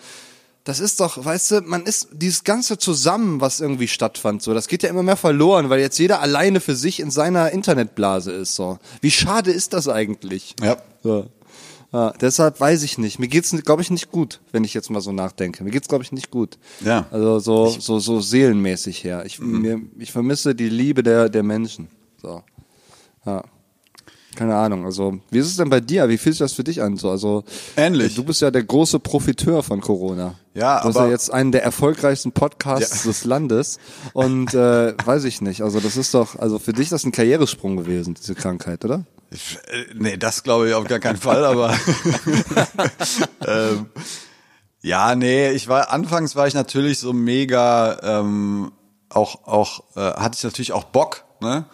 das 0.63 0.81
ist 0.81 0.99
doch, 0.99 1.23
weißt 1.23 1.51
du, 1.51 1.61
man 1.61 1.83
ist 1.85 2.09
dieses 2.11 2.43
ganze 2.43 2.77
zusammen, 2.77 3.39
was 3.39 3.61
irgendwie 3.61 3.87
stattfand, 3.87 4.41
so, 4.43 4.53
das 4.53 4.67
geht 4.67 4.83
ja 4.83 4.89
immer 4.89 5.03
mehr 5.03 5.15
verloren, 5.15 5.69
weil 5.69 5.79
jetzt 5.79 5.97
jeder 5.97 6.19
alleine 6.21 6.59
für 6.59 6.75
sich 6.75 6.99
in 6.99 7.09
seiner 7.11 7.51
Internetblase 7.51 8.31
ist, 8.33 8.55
so. 8.55 8.77
Wie 8.99 9.11
schade 9.11 9.51
ist 9.51 9.71
das 9.73 9.87
eigentlich? 9.87 10.55
Ja. 10.61 10.75
So. 11.03 11.27
Ja, 11.97 12.13
deshalb 12.21 12.59
weiß 12.59 12.83
ich 12.83 12.99
nicht. 12.99 13.17
Mir 13.17 13.27
geht's, 13.27 13.49
glaube 13.63 13.81
ich, 13.81 13.89
nicht 13.89 14.11
gut, 14.11 14.39
wenn 14.51 14.63
ich 14.63 14.75
jetzt 14.75 14.91
mal 14.91 15.01
so 15.01 15.11
nachdenke. 15.11 15.63
Mir 15.63 15.71
geht's, 15.71 15.87
glaube 15.87 16.03
ich, 16.03 16.11
nicht 16.11 16.29
gut. 16.29 16.59
Ja. 16.85 17.07
Also 17.09 17.39
so, 17.39 17.69
so, 17.69 17.97
so 17.97 18.21
seelenmäßig 18.21 19.03
her. 19.03 19.23
Ich, 19.25 19.39
mir, 19.39 19.81
ich 19.97 20.11
vermisse 20.11 20.53
die 20.53 20.69
Liebe 20.69 21.01
der, 21.01 21.27
der 21.29 21.41
Menschen. 21.41 21.87
So. 22.21 22.43
Ja. 23.25 23.43
Keine 24.35 24.55
Ahnung. 24.55 24.85
Also, 24.85 25.17
wie 25.31 25.39
ist 25.39 25.47
es 25.47 25.55
denn 25.57 25.71
bei 25.71 25.79
dir? 25.79 26.07
Wie 26.07 26.19
fühlt 26.19 26.35
sich 26.35 26.39
das 26.45 26.53
für 26.53 26.63
dich 26.63 26.83
an? 26.83 26.97
So, 26.97 27.09
also, 27.09 27.43
Ähnlich. 27.75 28.13
Du 28.13 28.23
bist 28.23 28.39
ja 28.43 28.51
der 28.51 28.63
große 28.63 28.99
Profiteur 28.99 29.63
von 29.63 29.81
Corona. 29.81 30.35
Ja, 30.53 30.81
du 30.81 30.89
hast 30.89 30.97
aber- 30.97 31.05
ja 31.07 31.11
jetzt 31.13 31.33
einen 31.33 31.51
der 31.51 31.63
erfolgreichsten 31.63 32.31
Podcasts 32.31 33.05
Ja. 33.05 33.09
des 33.09 33.25
Landes. 33.25 33.79
Und 34.13 34.53
äh, 34.53 34.93
weiß 35.03 35.23
ich 35.23 35.41
nicht. 35.41 35.61
Also, 35.63 35.79
das 35.79 35.97
ist 35.97 36.13
doch, 36.13 36.37
also 36.37 36.59
für 36.59 36.73
dich 36.73 36.83
ist 36.83 36.91
das 36.91 37.05
ein 37.05 37.11
Karrieresprung 37.11 37.75
gewesen, 37.77 38.13
diese 38.13 38.35
Krankheit, 38.35 38.85
oder? 38.85 39.03
Ich, 39.29 39.57
äh, 39.67 39.85
nee, 39.93 40.17
das 40.17 40.43
glaube 40.43 40.69
ich 40.69 40.73
auf 40.73 40.85
gar 40.87 40.99
keinen 40.99 41.17
Fall, 41.17 41.43
aber 41.43 41.77
ähm, 43.45 43.89
ja, 44.81 45.15
nee, 45.15 45.51
ich 45.51 45.67
war 45.67 45.91
anfangs 45.91 46.35
war 46.35 46.47
ich 46.47 46.53
natürlich 46.53 46.99
so 46.99 47.13
mega 47.13 47.99
ähm, 48.01 48.71
auch 49.09 49.47
auch 49.47 49.83
äh, 49.95 50.13
hatte 50.13 50.37
ich 50.37 50.43
natürlich 50.43 50.71
auch 50.71 50.85
Bock, 50.85 51.25
ne? 51.41 51.65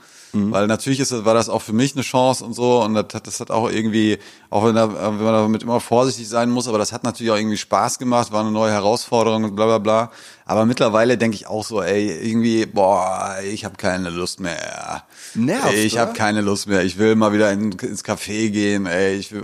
Weil 0.51 0.65
natürlich 0.67 0.99
ist 0.99 1.11
war 1.25 1.35
das 1.35 1.47
auch 1.47 1.61
für 1.61 1.73
mich 1.73 1.93
eine 1.93 2.01
Chance 2.01 2.43
und 2.43 2.53
so 2.53 2.81
und 2.83 2.95
das, 2.95 3.05
hat- 3.13 3.27
das 3.27 3.39
hat 3.39 3.51
auch 3.51 3.69
irgendwie, 3.69 4.17
auch 4.49 4.65
wenn, 4.65 4.73
da, 4.75 4.89
wenn 4.91 5.23
man 5.23 5.33
damit 5.33 5.61
immer 5.61 5.79
vorsichtig 5.79 6.27
sein 6.27 6.49
muss, 6.49 6.67
aber 6.67 6.79
das 6.79 6.91
hat 6.91 7.03
natürlich 7.03 7.31
auch 7.31 7.37
irgendwie 7.37 7.57
Spaß 7.57 7.99
gemacht, 7.99 8.31
war 8.31 8.41
eine 8.41 8.49
neue 8.51 8.71
Herausforderung 8.71 9.43
und 9.43 9.55
bla 9.55 9.65
bla 9.65 9.77
bla. 9.77 10.11
Aber 10.45 10.65
mittlerweile 10.65 11.17
denke 11.17 11.35
ich 11.35 11.45
auch 11.47 11.63
so, 11.63 11.81
ey, 11.83 12.09
irgendwie, 12.27 12.65
boah, 12.65 13.35
ich 13.49 13.63
habe 13.63 13.75
keine 13.77 14.09
Lust 14.09 14.39
mehr. 14.39 15.03
Nervt, 15.35 15.73
ich 15.73 15.97
habe 15.99 16.13
keine 16.13 16.41
Lust 16.41 16.67
mehr. 16.67 16.83
Ich 16.83 16.97
will 16.97 17.15
mal 17.15 17.31
wieder 17.31 17.51
in, 17.51 17.71
ins 17.71 18.03
Café 18.03 18.49
gehen, 18.49 18.85
ey. 18.87 19.15
Ich 19.15 19.31
will, 19.31 19.43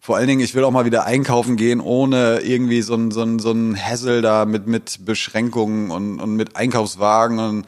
vor 0.00 0.16
allen 0.16 0.26
Dingen, 0.28 0.40
ich 0.40 0.54
will 0.54 0.64
auch 0.64 0.70
mal 0.70 0.86
wieder 0.86 1.04
einkaufen 1.04 1.56
gehen, 1.56 1.80
ohne 1.80 2.38
irgendwie 2.40 2.80
so 2.82 2.94
ein, 2.94 3.10
so 3.10 3.22
ein, 3.22 3.38
so 3.38 3.50
ein 3.50 3.76
Hassel 3.76 4.22
da 4.22 4.44
mit, 4.46 4.66
mit 4.66 5.04
Beschränkungen 5.04 5.90
und, 5.90 6.20
und 6.20 6.36
mit 6.36 6.56
Einkaufswagen 6.56 7.38
und 7.38 7.66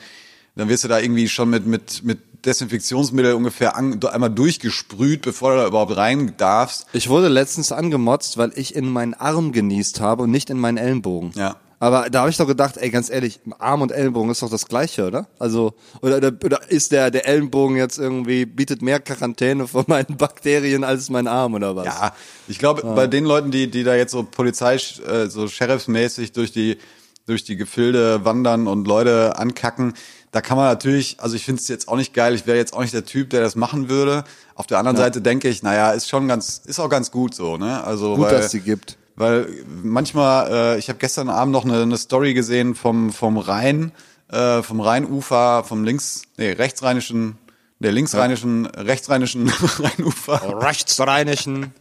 dann 0.57 0.69
wirst 0.69 0.85
du 0.85 0.88
da 0.88 0.99
irgendwie 0.99 1.28
schon 1.28 1.50
mit, 1.50 1.66
mit, 1.66 2.02
mit 2.04 2.19
Desinfektionsmittel 2.45 3.35
ungefähr 3.35 3.76
an, 3.76 4.00
einmal 4.04 4.30
durchgesprüht, 4.30 5.23
bevor 5.23 5.52
du 5.52 5.61
da 5.61 5.66
überhaupt 5.66 5.97
rein 5.97 6.35
darfst. 6.37 6.87
Ich 6.92 7.09
wurde 7.09 7.28
letztens 7.28 7.73
angemotzt, 7.73 8.38
weil 8.38 8.52
ich 8.54 8.75
in 8.75 8.88
meinen 8.88 9.14
Arm 9.14 9.52
genießt 9.52 10.00
habe 10.00 10.25
und 10.25 10.30
nicht 10.30 10.50
in 10.50 10.59
meinen 10.59 10.78
Ellenbogen. 10.78 11.33
Ja. 11.37 11.57
Aber 11.83 12.11
da 12.11 12.21
habe 12.21 12.30
ich 12.30 12.37
doch 12.37 12.47
gedacht, 12.47 12.76
ey, 12.76 12.90
ganz 12.90 13.09
ehrlich, 13.09 13.40
Arm 13.59 13.80
und 13.80 13.90
Ellenbogen 13.90 14.30
ist 14.30 14.42
doch 14.42 14.50
das 14.50 14.66
Gleiche, 14.66 15.07
oder? 15.07 15.28
Also, 15.38 15.73
oder, 16.02 16.19
oder, 16.19 16.33
oder 16.45 16.71
ist 16.71 16.92
der, 16.92 17.11
der 17.11 17.26
Ellenbogen 17.26 17.76
jetzt 17.76 17.99
irgendwie, 17.99 18.45
bietet 18.45 18.83
mehr 18.83 19.00
Quarantäne 19.00 19.66
vor 19.66 19.85
meinen 19.87 20.19
Bakterien 20.19 20.85
als 20.85 21.09
mein 21.09 21.26
Arm, 21.26 21.54
oder 21.54 21.76
was? 21.76 21.87
Ja, 21.87 22.14
ich 22.49 22.59
glaube, 22.59 22.83
bei 22.83 23.07
den 23.07 23.25
Leuten, 23.25 23.50
die, 23.50 23.71
die 23.71 23.83
da 23.83 23.95
jetzt 23.95 24.12
so 24.12 24.25
Polizei, 24.25 24.75
äh, 24.75 25.28
so 25.28 25.49
sheriffsmäßig 25.49 26.33
durch 26.33 26.52
die, 26.52 26.76
durch 27.25 27.45
die 27.45 27.57
Gefilde 27.57 28.26
wandern 28.26 28.66
und 28.66 28.87
Leute 28.87 29.38
ankacken, 29.38 29.95
da 30.32 30.40
kann 30.40 30.56
man 30.56 30.66
natürlich, 30.66 31.18
also 31.18 31.34
ich 31.34 31.44
finde 31.44 31.60
es 31.60 31.68
jetzt 31.68 31.88
auch 31.88 31.96
nicht 31.96 32.14
geil, 32.14 32.34
ich 32.34 32.46
wäre 32.46 32.56
jetzt 32.56 32.72
auch 32.72 32.80
nicht 32.80 32.94
der 32.94 33.04
Typ, 33.04 33.30
der 33.30 33.40
das 33.40 33.56
machen 33.56 33.88
würde. 33.88 34.25
Auf 34.54 34.66
der 34.66 34.78
anderen 34.78 34.96
Seite 34.96 35.20
denke 35.20 35.49
ich, 35.49 35.62
naja, 35.62 35.92
ist 35.92 36.08
schon 36.08 36.28
ganz, 36.28 36.62
ist 36.64 36.78
auch 36.78 36.88
ganz 36.88 37.10
gut 37.10 37.34
so, 37.34 37.56
ne? 37.56 37.82
Also, 37.82 38.14
Gut, 38.14 38.26
weil, 38.26 38.37
dass 38.37 38.50
sie 38.50 38.60
gibt. 38.60 38.96
weil 39.16 39.49
manchmal, 39.82 40.50
äh, 40.50 40.78
ich 40.78 40.88
habe 40.88 40.99
gestern 40.99 41.28
Abend 41.28 41.52
noch 41.52 41.64
eine, 41.64 41.82
eine 41.82 41.99
Story 41.99 42.34
gesehen 42.34 42.75
vom, 42.75 43.12
vom 43.12 43.38
Rhein, 43.38 43.90
äh, 44.30 44.62
vom 44.62 44.80
Rheinufer, 44.80 45.64
vom 45.64 45.82
links, 45.82 46.22
nee, 46.37 46.52
rechtsrheinischen, 46.52 47.38
der 47.80 47.92
linksrheinischen, 47.92 48.66
rechtsrheinischen 48.66 49.49
Rheinufer. 49.78 50.62
Rechtsrheinischen. 50.62 51.72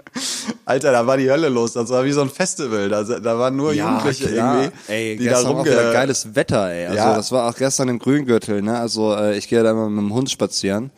Alter, 0.66 0.92
da 0.92 1.06
war 1.06 1.18
die 1.18 1.30
Hölle 1.30 1.50
los. 1.50 1.74
Das 1.74 1.90
war 1.90 2.06
wie 2.06 2.12
so 2.12 2.22
ein 2.22 2.30
Festival. 2.30 2.90
Da, 2.90 3.04
da 3.04 3.38
waren 3.38 3.56
nur 3.56 3.74
Jugendliche 3.74 4.30
irgendwie, 4.30 4.70
Ey, 4.88 5.18
die 5.18 5.26
da 5.26 5.32
gestern 5.32 5.48
auch 5.48 5.58
rumge... 5.60 5.72
wieder 5.72 5.92
geiles 5.94 6.36
Wetter, 6.36 6.70
ey. 6.72 6.86
Also 6.88 6.98
Ja. 6.98 7.16
das 7.16 7.32
war 7.32 7.50
auch 7.50 7.56
gestern 7.56 7.90
im 7.90 8.00
Grüngürtel, 8.00 8.62
ne? 8.62 8.80
Also 8.80 9.14
äh, 9.16 9.38
ich 9.38 9.48
gehe 9.50 9.62
da 9.62 9.72
immer 9.72 9.90
mit 9.90 10.00
dem 10.04 10.14
Hund 10.14 10.30
spazieren 10.32 10.92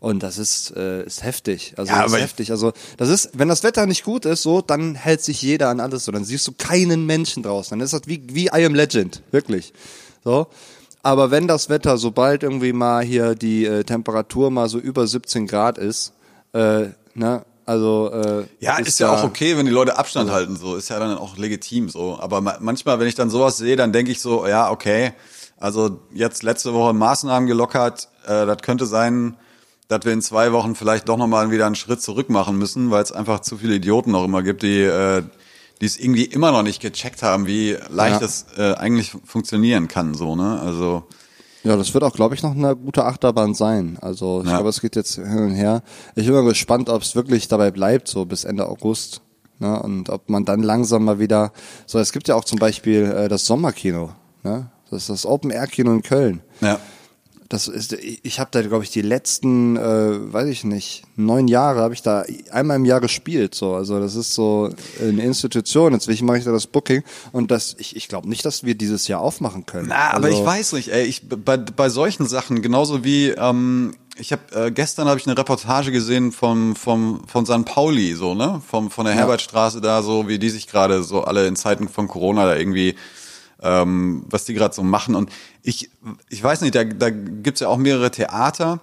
Und 0.00 0.22
das 0.22 0.38
ist, 0.38 0.74
äh, 0.76 1.02
ist 1.04 1.22
heftig. 1.22 1.74
Also 1.76 1.92
Ja, 1.92 2.02
das 2.04 2.12
ist 2.12 2.20
heftig. 2.20 2.50
Also 2.50 2.72
das 2.96 3.08
ist, 3.10 3.30
wenn 3.34 3.48
das 3.48 3.62
Wetter 3.62 3.84
nicht 3.86 4.04
gut 4.04 4.24
ist, 4.24 4.42
so, 4.42 4.62
dann 4.62 4.94
hält 4.94 5.22
sich 5.22 5.42
jeder 5.42 5.68
an 5.68 5.80
alles 5.80 6.04
so. 6.06 6.12
Dann 6.12 6.24
siehst 6.24 6.46
du 6.48 6.52
keinen 6.52 7.04
Menschen 7.06 7.42
draußen. 7.42 7.78
Dann 7.78 7.84
ist 7.84 7.92
das 7.92 8.02
wie, 8.06 8.22
wie 8.30 8.46
I 8.46 8.64
am 8.64 8.74
Legend, 8.74 9.22
wirklich. 9.32 9.72
So. 10.24 10.46
Aber 11.06 11.30
wenn 11.30 11.46
das 11.46 11.68
Wetter, 11.68 11.98
sobald 11.98 12.42
irgendwie 12.42 12.72
mal 12.72 13.00
hier 13.04 13.36
die 13.36 13.64
äh, 13.64 13.84
Temperatur 13.84 14.50
mal 14.50 14.68
so 14.68 14.80
über 14.80 15.06
17 15.06 15.46
Grad 15.46 15.78
ist, 15.78 16.12
äh, 16.52 16.86
ne, 17.14 17.44
also 17.64 18.10
äh, 18.12 18.44
Ja, 18.58 18.76
ist, 18.78 18.98
ja 18.98 19.12
auch 19.12 19.22
okay, 19.22 19.56
wenn 19.56 19.66
die 19.66 19.72
Leute 19.72 19.98
Abstand 19.98 20.32
halten, 20.32 20.56
so 20.56 20.74
ist 20.74 20.88
ja 20.88 20.98
dann 20.98 21.16
auch 21.16 21.36
legitim 21.36 21.90
so. 21.90 22.18
Aber 22.18 22.40
ma 22.40 22.56
manchmal, 22.58 22.98
wenn 22.98 23.06
ich 23.06 23.14
dann 23.14 23.30
sowas 23.30 23.56
sehe, 23.56 23.76
dann 23.76 23.92
denke 23.92 24.10
ich 24.10 24.20
so, 24.20 24.48
ja, 24.48 24.68
okay, 24.68 25.12
also 25.58 26.00
jetzt 26.12 26.42
letzte 26.42 26.74
Woche 26.74 26.92
Maßnahmen 26.92 27.46
gelockert, 27.46 28.08
äh, 28.26 28.44
das 28.44 28.58
könnte 28.62 28.86
sein, 28.86 29.36
dass 29.86 30.04
wir 30.04 30.12
in 30.12 30.22
zwei 30.22 30.50
Wochen 30.50 30.74
vielleicht 30.74 31.08
doch 31.08 31.18
nochmal 31.18 31.52
wieder 31.52 31.66
einen 31.66 31.76
Schritt 31.76 32.02
zurück 32.02 32.30
machen 32.30 32.58
müssen, 32.58 32.90
weil 32.90 33.04
es 33.04 33.12
einfach 33.12 33.38
zu 33.42 33.58
viele 33.58 33.76
Idioten 33.76 34.10
noch 34.10 34.24
immer 34.24 34.42
gibt, 34.42 34.64
die 34.64 34.82
äh, 34.82 35.22
die 35.80 35.86
es 35.86 35.98
irgendwie 35.98 36.24
immer 36.24 36.52
noch 36.52 36.62
nicht 36.62 36.80
gecheckt 36.80 37.22
haben, 37.22 37.46
wie 37.46 37.76
leicht 37.90 38.20
Ja. 38.20 38.26
es 38.26 38.46
äh, 38.56 38.74
eigentlich 38.74 39.12
funktionieren 39.24 39.88
kann, 39.88 40.14
so, 40.14 40.34
ne? 40.36 40.60
Also 40.60 41.04
Ja, 41.64 41.76
das 41.76 41.92
wird 41.94 42.04
auch, 42.04 42.14
glaube 42.14 42.34
ich, 42.36 42.42
noch 42.42 42.52
eine 42.54 42.76
gute 42.76 43.04
Achterbahn 43.04 43.52
sein. 43.54 43.98
Also 44.00 44.40
ich 44.42 44.46
Ja. 44.48 44.54
glaube, 44.56 44.68
es 44.68 44.80
geht 44.80 44.94
jetzt 44.96 45.16
hin 45.16 45.26
und 45.38 45.50
her. 45.54 45.82
Ich 46.14 46.24
bin 46.26 46.34
mal 46.34 46.44
gespannt, 46.44 46.88
ob 46.88 47.02
es 47.02 47.16
wirklich 47.16 47.48
dabei 47.48 47.70
bleibt, 47.72 48.06
so 48.08 48.24
bis 48.24 48.44
Ende 48.44 48.68
August. 48.68 49.20
Ne? 49.58 49.82
Und 49.82 50.08
ob 50.10 50.28
man 50.28 50.44
dann 50.44 50.62
langsam 50.62 51.04
mal 51.04 51.18
wieder. 51.18 51.52
So, 51.86 51.98
es 51.98 52.12
gibt 52.12 52.28
ja 52.28 52.36
auch 52.36 52.44
zum 52.44 52.58
Beispiel 52.58 53.04
äh, 53.06 53.28
das 53.28 53.46
Sommerkino. 53.46 54.10
Ne? 54.44 54.70
Das 54.90 55.02
ist 55.02 55.08
das 55.10 55.26
Open 55.26 55.50
Air 55.50 55.66
Kino 55.66 55.92
in 55.92 56.02
Köln. 56.02 56.40
ja. 56.60 56.78
Das 57.48 57.68
ist, 57.68 57.92
ich 57.92 58.40
habe 58.40 58.50
da, 58.50 58.62
glaube 58.62 58.82
ich, 58.82 58.90
die 58.90 59.02
letzten, 59.02 59.76
äh, 59.76 60.32
weiß 60.32 60.48
ich 60.48 60.64
nicht, 60.64 61.04
neun 61.16 61.48
Jahre 61.48 61.80
habe 61.80 61.94
ich 61.94 62.02
da 62.02 62.24
einmal 62.50 62.76
im 62.76 62.84
Jahr 62.84 63.00
gespielt. 63.00 63.54
So, 63.54 63.74
also 63.74 64.00
das 64.00 64.16
ist 64.16 64.34
so 64.34 64.70
eine 65.00 65.22
Institution. 65.22 65.94
Inzwischen 65.94 66.26
mache 66.26 66.38
ich 66.38 66.44
da 66.44 66.52
das 66.52 66.66
Booking 66.66 67.02
und 67.32 67.50
das, 67.50 67.76
ich, 67.78 67.94
ich 67.94 68.08
glaube 68.08 68.28
nicht, 68.28 68.44
dass 68.44 68.64
wir 68.64 68.74
dieses 68.74 69.06
Jahr 69.06 69.20
aufmachen 69.20 69.64
können. 69.66 69.88
Na, 69.88 70.12
aber 70.12 70.26
also, 70.26 70.40
ich 70.40 70.46
weiß 70.46 70.72
nicht, 70.72 70.88
ey, 70.88 71.04
ich 71.04 71.28
bei, 71.28 71.56
bei 71.56 71.88
solchen 71.88 72.26
Sachen 72.26 72.62
genauso 72.62 73.04
wie 73.04 73.28
ähm, 73.28 73.94
ich 74.18 74.32
habe 74.32 74.42
äh, 74.54 74.70
gestern 74.70 75.08
habe 75.08 75.20
ich 75.20 75.26
eine 75.26 75.36
Reportage 75.36 75.92
gesehen 75.92 76.32
vom 76.32 76.74
vom 76.74 77.22
von 77.26 77.46
San 77.46 77.64
Pauli 77.64 78.14
so, 78.14 78.34
ne? 78.34 78.62
Vom 78.66 78.90
von 78.90 79.04
der 79.04 79.14
Herbertstraße 79.14 79.80
da 79.80 80.02
so, 80.02 80.26
wie 80.28 80.38
die 80.38 80.50
sich 80.50 80.66
gerade 80.66 81.02
so 81.02 81.24
alle 81.24 81.46
in 81.46 81.56
Zeiten 81.56 81.88
von 81.88 82.08
Corona 82.08 82.46
da 82.46 82.56
irgendwie 82.56 82.96
ähm, 83.62 84.24
was 84.28 84.44
die 84.44 84.54
gerade 84.54 84.74
so 84.74 84.82
machen 84.82 85.14
und 85.14 85.30
ich 85.62 85.90
ich 86.28 86.42
weiß 86.42 86.60
nicht, 86.60 86.74
da 86.74 86.84
da 86.84 87.10
gibt's 87.10 87.60
ja 87.60 87.68
auch 87.68 87.78
mehrere 87.78 88.10
Theater 88.10 88.80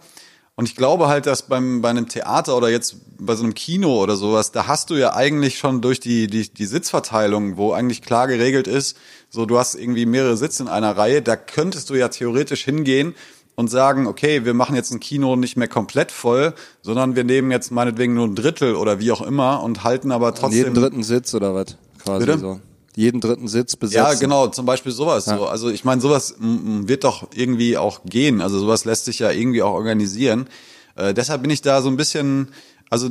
und 0.55 0.67
ich 0.67 0.75
glaube 0.75 1.07
halt, 1.07 1.25
dass 1.25 1.43
beim 1.43 1.81
bei 1.81 1.89
einem 1.89 2.07
Theater 2.07 2.55
oder 2.55 2.69
jetzt 2.69 2.97
bei 3.19 3.35
so 3.35 3.43
einem 3.43 3.53
Kino 3.53 4.01
oder 4.01 4.15
sowas, 4.15 4.51
da 4.51 4.67
hast 4.67 4.89
du 4.89 4.95
ja 4.95 5.15
eigentlich 5.15 5.57
schon 5.57 5.81
durch 5.81 5.99
die 5.99 6.27
die 6.27 6.47
die 6.53 6.65
Sitzverteilung, 6.65 7.57
wo 7.57 7.73
eigentlich 7.73 8.01
klar 8.01 8.27
geregelt 8.27 8.67
ist, 8.67 8.97
so 9.29 9.45
du 9.45 9.57
hast 9.57 9.75
irgendwie 9.75 10.05
mehrere 10.05 10.37
Sitze 10.37 10.63
in 10.63 10.69
einer 10.69 10.95
Reihe, 10.95 11.21
da 11.21 11.35
könntest 11.35 11.89
du 11.89 11.95
ja 11.95 12.09
theoretisch 12.09 12.63
hingehen 12.63 13.15
und 13.55 13.69
sagen, 13.69 14.07
okay, 14.07 14.45
wir 14.45 14.53
machen 14.53 14.75
jetzt 14.75 14.91
ein 14.91 14.99
Kino 14.99 15.35
nicht 15.35 15.57
mehr 15.57 15.67
komplett 15.67 16.11
voll, 16.11 16.53
sondern 16.81 17.15
wir 17.15 17.23
nehmen 17.23 17.51
jetzt 17.51 17.71
meinetwegen 17.71 18.13
nur 18.13 18.27
ein 18.27 18.35
Drittel 18.35 18.75
oder 18.75 18.99
wie 18.99 19.11
auch 19.11 19.21
immer 19.21 19.61
und 19.63 19.83
halten 19.83 20.11
aber 20.11 20.33
trotzdem 20.33 20.57
jeden 20.57 20.73
dritten 20.73 21.03
Sitz 21.03 21.33
oder 21.33 21.53
was? 21.53 21.77
Quasi 22.03 22.25
Bitte? 22.25 22.39
so. 22.39 22.59
Jeden 22.95 23.21
dritten 23.21 23.47
Sitz 23.47 23.75
besetzen. 23.75 24.03
Ja, 24.03 24.13
genau, 24.13 24.47
zum 24.47 24.65
Beispiel 24.65 24.91
sowas. 24.91 25.25
So. 25.25 25.47
Also 25.47 25.69
ich 25.69 25.83
meine, 25.83 26.01
sowas 26.01 26.31
m, 26.31 26.81
m, 26.81 26.87
wird 26.87 27.03
doch 27.03 27.27
irgendwie 27.33 27.77
auch 27.77 28.01
gehen. 28.05 28.41
Also 28.41 28.59
sowas 28.59 28.85
lässt 28.85 29.05
sich 29.05 29.19
ja 29.19 29.31
irgendwie 29.31 29.63
auch 29.63 29.73
organisieren. 29.73 30.47
Äh, 30.95 31.13
deshalb 31.13 31.41
bin 31.41 31.51
ich 31.51 31.61
da 31.61 31.81
so 31.81 31.89
ein 31.89 31.97
bisschen, 31.97 32.49
also, 32.89 33.09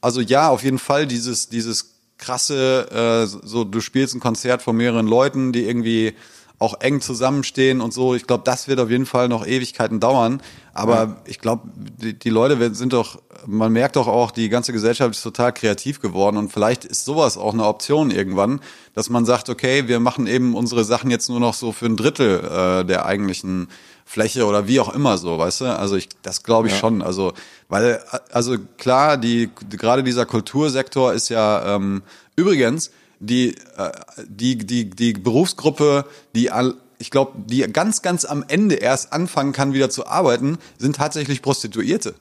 also 0.00 0.20
ja, 0.20 0.48
auf 0.48 0.64
jeden 0.64 0.78
Fall 0.78 1.06
dieses, 1.06 1.48
dieses 1.48 1.94
krasse, 2.18 2.90
äh, 2.90 3.26
so 3.26 3.64
du 3.64 3.80
spielst 3.80 4.14
ein 4.14 4.20
Konzert 4.20 4.62
von 4.62 4.76
mehreren 4.76 5.06
Leuten, 5.06 5.52
die 5.52 5.64
irgendwie 5.64 6.14
auch 6.58 6.80
eng 6.80 7.00
zusammenstehen 7.00 7.80
und 7.80 7.92
so. 7.92 8.14
Ich 8.14 8.26
glaube, 8.26 8.44
das 8.44 8.68
wird 8.68 8.78
auf 8.78 8.88
jeden 8.88 9.06
Fall 9.06 9.28
noch 9.28 9.44
Ewigkeiten 9.46 9.98
dauern. 9.98 10.40
Aber 10.72 11.20
ich 11.26 11.40
glaube, 11.40 11.68
die, 11.74 12.16
die 12.16 12.30
Leute 12.30 12.74
sind 12.74 12.92
doch, 12.92 13.20
man 13.46 13.72
merkt 13.72 13.96
doch 13.96 14.08
auch, 14.08 14.30
die 14.30 14.48
ganze 14.48 14.72
Gesellschaft 14.72 15.14
ist 15.14 15.22
total 15.22 15.52
kreativ 15.52 16.00
geworden 16.00 16.36
und 16.36 16.52
vielleicht 16.52 16.84
ist 16.84 17.04
sowas 17.04 17.36
auch 17.36 17.52
eine 17.52 17.64
Option 17.64 18.10
irgendwann, 18.10 18.60
dass 18.94 19.10
man 19.10 19.24
sagt, 19.24 19.48
okay, 19.48 19.88
wir 19.88 20.00
machen 20.00 20.26
eben 20.26 20.54
unsere 20.54 20.84
Sachen 20.84 21.10
jetzt 21.10 21.28
nur 21.28 21.40
noch 21.40 21.54
so 21.54 21.72
für 21.72 21.86
ein 21.86 21.96
Drittel 21.96 22.40
äh, 22.44 22.84
der 22.84 23.06
eigentlichen 23.06 23.68
Fläche 24.04 24.46
oder 24.46 24.68
wie 24.68 24.80
auch 24.80 24.94
immer 24.94 25.16
so, 25.18 25.38
weißt 25.38 25.62
du? 25.62 25.64
Also 25.76 25.96
ich, 25.96 26.08
das 26.22 26.42
glaube 26.42 26.68
ich 26.68 26.76
schon. 26.76 27.02
Also, 27.02 27.32
weil, 27.68 28.00
also 28.30 28.56
klar, 28.76 29.16
die 29.16 29.48
gerade 29.70 30.02
dieser 30.02 30.26
Kultursektor 30.26 31.12
ist 31.12 31.28
ja 31.28 31.76
ähm, 31.76 32.02
übrigens 32.36 32.90
die, 33.20 33.54
äh, 33.76 33.92
die, 34.26 34.58
die, 34.58 34.90
die 34.90 35.12
Berufsgruppe, 35.14 36.04
die 36.34 36.50
all, 36.50 36.74
ich 36.98 37.10
glaube, 37.10 37.32
die 37.46 37.60
ganz, 37.72 38.02
ganz 38.02 38.24
am 38.24 38.44
Ende 38.46 38.74
erst 38.74 39.12
anfangen 39.12 39.52
kann, 39.52 39.72
wieder 39.72 39.90
zu 39.90 40.06
arbeiten, 40.06 40.58
sind 40.78 40.96
tatsächlich 40.96 41.40
Prostituierte. 41.40 42.14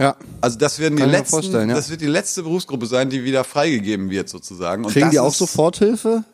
Ja. 0.00 0.16
Also 0.40 0.58
das 0.58 0.78
werden 0.78 0.96
die 0.96 1.02
Kann 1.02 1.10
mir 1.10 1.18
letzten, 1.18 1.30
vorstellen, 1.30 1.68
ja. 1.68 1.76
das 1.76 1.90
wird 1.90 2.00
die 2.00 2.06
letzte 2.06 2.42
Berufsgruppe 2.42 2.86
sein, 2.86 3.10
die 3.10 3.22
wieder 3.22 3.44
freigegeben 3.44 4.10
wird 4.10 4.28
sozusagen. 4.28 4.84
Und 4.84 4.92
Kriegen 4.92 5.10
die 5.10 5.20
auch 5.20 5.34
Soforthilfe? 5.34 6.24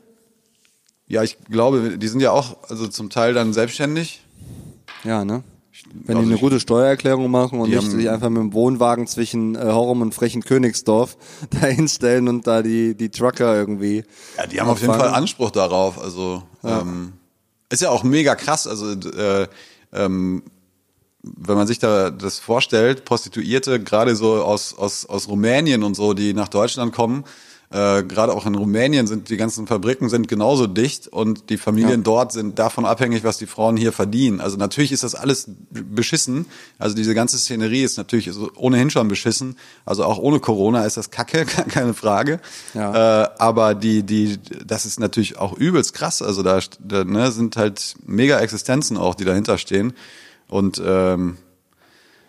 Ja, 1.08 1.22
ich 1.22 1.36
glaube, 1.50 1.98
die 1.98 2.08
sind 2.08 2.20
ja 2.20 2.30
auch, 2.30 2.56
also 2.68 2.86
zum 2.86 3.10
Teil 3.10 3.34
dann 3.34 3.52
selbstständig. 3.52 4.22
Ja, 5.04 5.24
ne? 5.24 5.42
Wenn 6.04 6.16
Also 6.16 6.28
die 6.28 6.34
eine 6.34 6.40
gute 6.40 6.60
Steuererklärung 6.60 7.30
machen 7.30 7.60
und 7.60 7.68
Die 7.68 7.76
nicht 7.76 7.90
sich 7.90 8.08
einfach 8.08 8.28
mit 8.28 8.40
dem 8.40 8.52
Wohnwagen 8.52 9.06
zwischen 9.06 9.56
äh, 9.56 9.60
Horum 9.60 10.00
und 10.00 10.14
Frechen 10.14 10.42
Königsdorf 10.42 11.16
da 11.50 11.66
hinstellen 11.66 12.28
und 12.28 12.46
da 12.46 12.62
die, 12.62 12.94
die 12.94 13.10
Trucker 13.10 13.54
irgendwie. 13.54 14.04
Ja, 14.36 14.46
die 14.46 14.60
haben 14.60 14.68
auf 14.68 14.80
jeden. 14.80 14.94
Fall 14.94 15.08
Anspruch 15.08 15.50
darauf. 15.50 16.00
Also 16.00 16.42
ähm, 16.64 17.12
ist 17.68 17.82
ja 17.82 17.90
auch 17.90 18.04
mega 18.04 18.34
krass. 18.36 18.66
Also 18.66 18.92
äh, 18.92 19.48
ähm, 19.92 20.42
wenn 21.36 21.56
man 21.56 21.66
sich 21.66 21.78
da 21.78 22.10
das 22.10 22.38
vorstellt, 22.38 23.04
Prostituierte 23.04 23.80
gerade 23.80 24.16
so 24.16 24.42
aus 24.42 24.76
aus 24.76 25.06
aus 25.06 25.28
Rumänien 25.28 25.82
und 25.82 25.94
so, 25.94 26.14
die 26.14 26.34
nach 26.34 26.48
Deutschland 26.48 26.92
kommen. 26.92 27.24
Äh, 27.68 28.04
gerade 28.04 28.32
auch 28.32 28.46
in 28.46 28.54
Rumänien 28.54 29.08
sind 29.08 29.28
die 29.28 29.36
ganzen 29.36 29.66
Fabriken 29.66 30.08
sind 30.08 30.28
genauso 30.28 30.68
dicht 30.68 31.08
und 31.08 31.50
die 31.50 31.56
Familien 31.56 32.04
dort 32.04 32.30
sind 32.30 32.60
davon 32.60 32.84
abhängig, 32.84 33.24
was 33.24 33.38
die 33.38 33.46
Frauen 33.46 33.76
hier 33.76 33.92
verdienen. 33.92 34.40
Also 34.40 34.56
natürlich 34.56 34.92
ist 34.92 35.02
das 35.02 35.16
alles 35.16 35.50
beschissen. 35.72 36.46
Also 36.78 36.94
diese 36.94 37.12
ganze 37.12 37.38
Szenerie 37.38 37.82
ist 37.82 37.96
natürlich 37.98 38.30
ohnehin 38.54 38.90
schon 38.90 39.08
beschissen. 39.08 39.56
Also 39.84 40.04
auch 40.04 40.18
ohne 40.18 40.38
Corona 40.38 40.84
ist 40.84 40.96
das 40.96 41.10
Kacke, 41.10 41.44
keine 41.68 41.92
Frage. 41.92 42.38
Ja. 42.72 43.24
Äh, 43.24 43.28
aber 43.38 43.74
die, 43.74 44.04
die, 44.04 44.38
das 44.64 44.86
ist 44.86 45.00
natürlich 45.00 45.36
auch 45.36 45.52
übelst 45.52 45.92
krass. 45.92 46.22
Also 46.22 46.44
da, 46.44 46.60
da 46.78 47.02
ne, 47.02 47.32
sind 47.32 47.56
halt 47.56 47.96
mega 48.06 48.38
Existenzen 48.38 48.96
auch, 48.96 49.16
die 49.16 49.24
dahinter 49.24 49.58
stehen. 49.58 49.92
Und 50.48 50.80
ähm, 50.84 51.38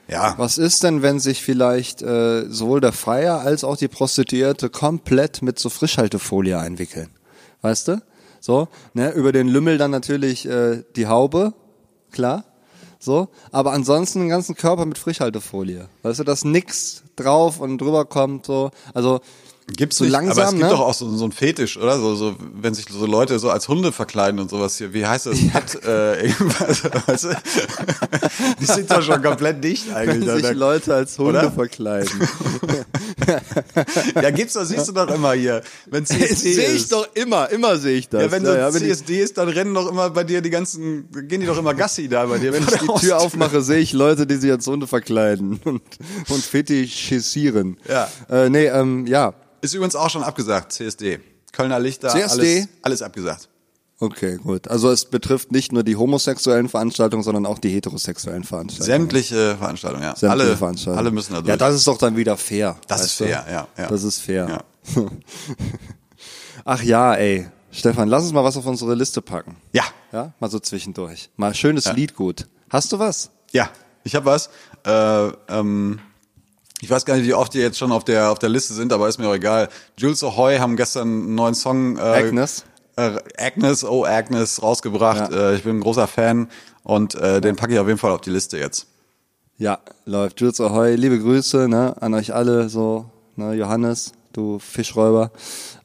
ja, 0.10 0.36
Was 0.38 0.58
ist 0.58 0.84
denn, 0.84 1.02
wenn 1.02 1.20
sich 1.20 1.44
vielleicht 1.44 2.02
äh, 2.02 2.46
sowohl 2.50 2.80
der 2.80 2.94
Freier 2.94 3.42
als 3.42 3.66
auch 3.66 3.76
die 3.76 3.90
Prostituierte 3.90 4.70
komplett 4.70 5.42
mit 5.42 5.60
so 5.60 5.70
Frischhaltefolie 5.70 6.58
einwickeln? 6.58 7.10
Weißt 7.62 7.90
du? 7.90 8.02
So, 8.40 8.70
ne, 8.94 9.12
über 9.12 9.34
den 9.34 9.50
Lümmel 9.50 9.78
dann 9.78 9.92
natürlich 9.92 10.48
äh, 10.48 10.84
die 10.96 11.08
Haube, 11.08 11.54
klar. 12.12 12.46
So, 13.00 13.28
aber 13.52 13.74
ansonsten 13.74 14.20
den 14.20 14.30
ganzen 14.30 14.56
Körper 14.56 14.86
mit 14.86 14.98
Frischhaltefolie. 14.98 15.90
Weißt 16.04 16.20
du, 16.20 16.24
dass 16.24 16.46
nix 16.46 17.04
drauf 17.16 17.60
und 17.60 17.80
drüber 17.80 18.06
kommt, 18.06 18.46
so. 18.46 18.72
Also 18.94 19.20
Gibt's 19.76 19.98
so 19.98 20.06
nicht, 20.06 20.14
langsam, 20.14 20.38
aber 20.38 20.44
es 20.46 20.52
gibt 20.52 20.64
ne? 20.64 20.70
doch 20.70 20.80
auch 20.80 20.94
so, 20.94 21.14
so 21.18 21.26
ein 21.26 21.34
Fetisch, 21.34 21.76
oder? 21.78 22.00
So, 22.00 22.16
so, 22.16 22.36
wenn 22.54 22.74
sich 22.74 22.86
so 22.90 23.06
Leute 23.06 23.38
so 23.38 23.50
als 23.50 23.68
Hunde 23.68 23.92
verkleiden 23.92 24.40
und 24.40 24.50
sowas 24.50 24.78
hier. 24.78 24.94
Wie 24.94 25.06
heißt 25.06 25.26
das? 25.26 25.38
Pet, 25.52 25.84
äh, 25.84 26.28
irgendwas, 26.28 26.84
weißt 26.86 27.24
du? 27.26 27.38
Die 28.62 28.66
sind 28.66 28.90
doch 28.90 29.02
schon 29.02 29.22
komplett 29.22 29.62
dicht 29.62 29.92
eigentlich. 29.94 30.26
wenn 30.26 30.36
sich 30.36 30.44
Da- 30.44 30.52
Leute 30.52 30.96
als 30.96 31.18
Hunde 31.20 31.40
Oder? 31.40 31.52
verkleiden. 31.52 32.10
Ja, 34.16 34.32
gibt's 34.32 34.54
doch, 34.54 34.64
siehst 34.64 34.88
du 34.88 34.92
doch 34.94 35.10
immer 35.14 35.34
hier. 35.34 35.62
Wenn 35.88 36.06
CSD 36.06 36.54
sehe 36.54 36.68
ich 36.70 36.76
ist. 36.84 36.92
doch 36.92 37.08
immer, 37.14 37.50
immer 37.50 37.78
sehe 37.78 37.98
ich 37.98 38.08
das. 38.08 38.22
Ja, 38.24 38.32
wenn 38.32 38.46
so 38.46 38.54
ja, 38.54 38.70
ich, 38.70 38.76
CSD 38.76 39.22
ist, 39.22 39.38
dann 39.38 39.50
rennen 39.50 39.74
doch 39.74 39.90
immer 39.92 40.10
bei 40.10 40.24
dir 40.24 40.42
die 40.42 40.50
ganzen, 40.50 41.10
gehen 41.28 41.42
die 41.42 41.46
doch 41.48 41.58
immer 41.58 41.74
Gassi 41.74 42.08
da 42.08 42.26
bei 42.26 42.38
dir. 42.38 42.54
wenn 42.54 42.64
ich 42.64 42.70
die 42.70 42.88
Haustür. 42.88 43.10
Tür 43.10 43.18
aufmache, 43.20 43.62
sehe 43.62 43.80
ich 43.80 43.92
Leute, 43.94 44.26
die 44.28 44.36
sich 44.36 44.50
als 44.52 44.66
Hunde 44.66 44.88
verkleiden 44.88 45.60
und, 45.66 45.82
und 46.30 46.44
fetischisieren. 46.44 47.78
Ja. 47.90 48.10
Äh, 48.30 48.50
nee, 48.50 48.68
ähm, 48.68 49.06
ja. 49.08 49.34
Ist 49.62 49.74
übrigens 49.74 49.96
auch 49.96 50.10
schon 50.10 50.24
abgesagt, 50.24 50.72
CSD. 50.72 51.20
Kölner 51.52 51.80
Lichter, 51.80 52.10
CSD? 52.10 52.28
alles, 52.60 52.68
alles 52.84 53.02
abgesagt. 53.02 53.50
Okay, 54.00 54.38
gut. 54.38 54.68
Also 54.68 54.92
es 54.92 55.06
betrifft 55.06 55.52
nicht 55.52 55.72
nur 55.72 55.82
die 55.84 55.96
homosexuellen 55.96 56.70
Veranstaltungen, 56.70 57.24
sondern 57.24 57.48
auch 57.48 57.58
die 57.58 57.70
heterosexuellen 57.70 58.44
Veranstaltungen. 58.44 58.86
Sämtliche 58.86 59.58
Veranstaltungen, 59.58 60.04
ja. 60.04 60.16
Sämtliche 60.16 60.32
alle, 60.32 60.58
Veranstaltungen. 60.58 60.98
alle 61.00 61.12
müssen 61.12 61.34
da 61.34 61.40
durch. 61.40 61.50
Ja, 61.50 61.58
das 61.58 61.74
ist 61.76 61.88
doch 61.88 61.98
dann 61.98 62.16
wieder 62.16 62.38
fair. 62.38 62.78
Das 62.88 63.04
ist 63.04 63.14
fair, 63.14 63.44
ja, 63.50 63.68
ja. 63.76 63.88
Das 63.88 64.04
ist 64.04 64.20
fair. 64.20 64.64
Ja. 64.96 65.04
Ach 66.66 66.84
ja, 66.84 67.16
ey. 67.16 67.48
Stefan, 67.72 68.08
lass 68.08 68.24
uns 68.24 68.34
mal 68.34 68.44
was 68.44 68.56
auf 68.58 68.66
unsere 68.66 68.94
Liste 68.94 69.22
packen. 69.22 69.56
ja, 69.74 69.84
Ja, 70.12 70.34
mal 70.40 70.50
so 70.50 70.60
zwischendurch. 70.60 71.30
Mal 71.36 71.54
schönes 71.56 71.92
Lied 71.94 72.16
gut. 72.16 72.48
Hast 72.70 72.92
du 72.92 73.00
was? 73.00 73.32
ja. 73.52 73.70
Ich 74.04 74.16
habe 74.16 74.26
was. 74.26 74.50
Äh, 74.86 75.28
ähm, 75.50 76.00
ich 76.82 76.90
weiß 76.90 77.06
gar 77.06 77.16
nicht, 77.16 77.26
wie 77.26 77.34
oft 77.34 77.54
die 77.54 77.60
jetzt 77.60 77.78
schon 77.78 77.92
auf 77.92 78.04
der 78.04 78.32
auf 78.32 78.40
der 78.40 78.50
Liste 78.50 78.74
sind, 78.74 78.94
aber 78.94 79.08
ist 79.08 79.18
mir 79.18 79.28
auch 79.28 79.36
egal. 79.36 79.70
Jules 79.98 80.24
Ahoy 80.24 80.58
haben 80.58 80.76
gestern 80.76 81.08
einen 81.08 81.36
neuen 81.36 81.56
Song. 81.56 81.98
Äh, 81.98 82.02
Agnes. 82.02 82.66
Äh, 82.96 83.20
Agnes, 83.38 83.84
oh 83.84 84.06
Agnes, 84.06 84.62
rausgebracht. 84.62 85.32
Ja. 85.32 85.52
Äh, 85.52 85.56
ich 85.56 85.64
bin 85.64 85.78
ein 85.78 85.82
großer 85.82 86.08
Fan 86.08 86.50
und 86.84 87.16
äh, 87.16 87.42
den 87.42 87.56
packe 87.56 87.74
ich 87.74 87.80
auf 87.80 87.88
jeden 87.88 88.00
Fall 88.00 88.12
auf 88.12 88.22
die 88.22 88.30
Liste 88.30 88.58
jetzt. 88.58 88.88
Ja, 89.58 89.80
läuft. 90.06 90.40
Jules 90.40 90.62
Ahoy, 90.62 90.96
liebe 90.96 91.20
Grüße 91.20 91.68
ne, 91.68 91.96
an 92.00 92.14
euch 92.14 92.34
alle, 92.34 92.70
so, 92.70 93.10
ne, 93.36 93.54
Johannes, 93.54 94.14
du 94.34 94.60
Fischräuber. 94.60 95.32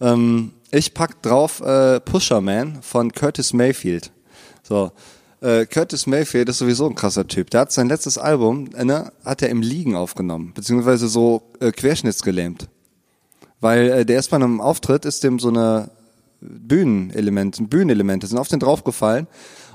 Ähm, 0.00 0.52
ich 0.70 0.92
pack 0.92 1.22
drauf 1.22 1.60
äh, 1.60 2.00
Pusherman 2.00 2.82
von 2.82 3.12
Curtis 3.12 3.54
Mayfield. 3.54 4.10
So, 4.62 4.92
äh, 5.42 5.66
Curtis 5.66 6.06
Mayfield 6.06 6.48
ist 6.48 6.58
sowieso 6.58 6.88
ein 6.88 6.94
krasser 6.94 7.26
Typ. 7.26 7.50
Der 7.50 7.62
hat 7.62 7.72
sein 7.72 7.88
letztes 7.88 8.16
Album, 8.16 8.70
äh, 8.74 8.84
ne, 8.84 9.12
hat 9.24 9.42
er 9.42 9.48
im 9.48 9.60
Liegen 9.60 9.96
aufgenommen, 9.96 10.52
beziehungsweise 10.54 11.08
so 11.08 11.42
äh, 11.60 11.72
querschnittsgelähmt. 11.72 12.68
Weil 13.60 13.90
äh, 13.90 14.06
der 14.06 14.18
ist 14.18 14.30
bei 14.30 14.36
einem 14.36 14.60
Auftritt, 14.60 15.04
ist 15.04 15.24
dem 15.24 15.38
so 15.38 15.48
eine 15.48 15.90
Bühnenelement, 16.40 17.70
Bühnenelemente 17.70 18.26
sind 18.26 18.38
auf 18.38 18.48
den 18.48 18.60
draufgefallen 18.60 19.26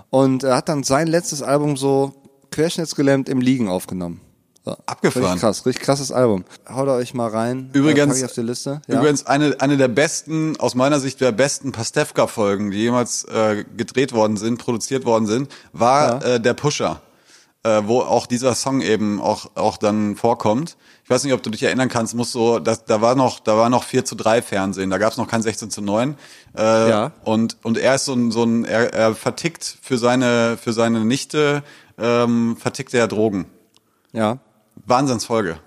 und 0.10 0.44
er 0.44 0.58
hat 0.58 0.70
dann 0.70 0.84
sein 0.84 1.08
letztes 1.08 1.42
Album 1.42 1.78
so 1.78 2.14
querschnittsgelähmt 2.52 3.30
im 3.30 3.42
Liegen 3.42 3.68
aufgenommen. 3.68 4.22
So. 4.68 4.78
Abgefahren. 4.86 5.24
Richtig 5.26 5.42
krass, 5.42 5.66
richtig 5.66 5.84
krasses 5.84 6.12
Album. 6.12 6.44
Haut 6.70 6.88
euch 6.90 7.14
mal 7.14 7.30
rein. 7.30 7.70
Übrigens- 7.74 8.16
äh, 8.16 8.20
ich 8.20 8.26
auf 8.26 8.34
die 8.34 8.42
Liste. 8.42 8.82
Ja. 8.88 9.00
Übrigens 9.00 9.26
eine, 9.26 9.56
eine 9.62 9.78
der 9.78 9.88
besten, 9.88 10.58
aus 10.60 10.76
meiner 10.76 11.00
Sicht 11.00 11.22
der 11.22 11.32
besten 11.32 11.72
Pastewka-Folgen, 11.72 12.72
die 12.72 12.78
jemals 12.80 13.24
äh, 13.26 13.64
gedreht 13.76 14.14
worden 14.14 14.38
sind, 14.38 14.58
produziert 14.58 15.06
worden 15.06 15.26
sind, 15.28 15.50
war 15.74 16.24
äh, 16.26 16.40
der 16.42 16.54
Pusher, 16.54 17.02
äh, 17.64 17.82
wo 17.86 18.02
auch 18.02 18.26
dieser 18.28 18.56
Song 18.56 18.82
eben 18.82 19.22
auch, 19.22 19.52
auch 19.56 19.78
dann 19.78 20.16
vorkommt. 20.16 20.76
Ich 21.04 21.10
weiß 21.10 21.24
nicht, 21.24 21.32
ob 21.34 21.42
du 21.42 21.50
dich 21.50 21.64
erinnern 21.64 21.88
kannst, 21.88 22.16
muss 22.16 22.34
so, 22.34 22.60
das, 22.60 22.84
da 22.84 23.00
war 23.00 23.16
noch, 23.16 23.40
da 23.40 23.56
war 23.56 23.70
noch 23.70 23.84
4 23.86 24.04
zu 24.04 24.16
3 24.16 24.42
Fernsehen, 24.42 24.90
da 24.90 24.98
gab 24.98 25.14
es 25.14 25.18
noch 25.18 25.30
kein 25.30 25.42
16 25.42 25.72
zu 25.72 25.82
9. 25.82 26.18
Äh, 26.58 26.90
Ja. 26.90 27.12
Und, 27.24 27.56
und 27.64 27.78
er 27.78 27.96
ist 27.96 28.04
so 28.04 28.14
ein, 28.14 28.32
so 28.32 28.44
ein 28.44 28.66
er, 28.66 28.94
er 28.94 29.16
vertickt 29.16 29.78
für 29.82 29.98
seine, 29.98 30.58
für 30.62 30.74
seine 30.74 31.06
Nichte, 31.06 31.64
ähm, 31.98 32.58
vertickt 32.60 32.94
er 32.94 33.08
Drogen. 33.08 33.46
ja. 34.12 34.40
Wahnsinnsfolge. 34.88 35.60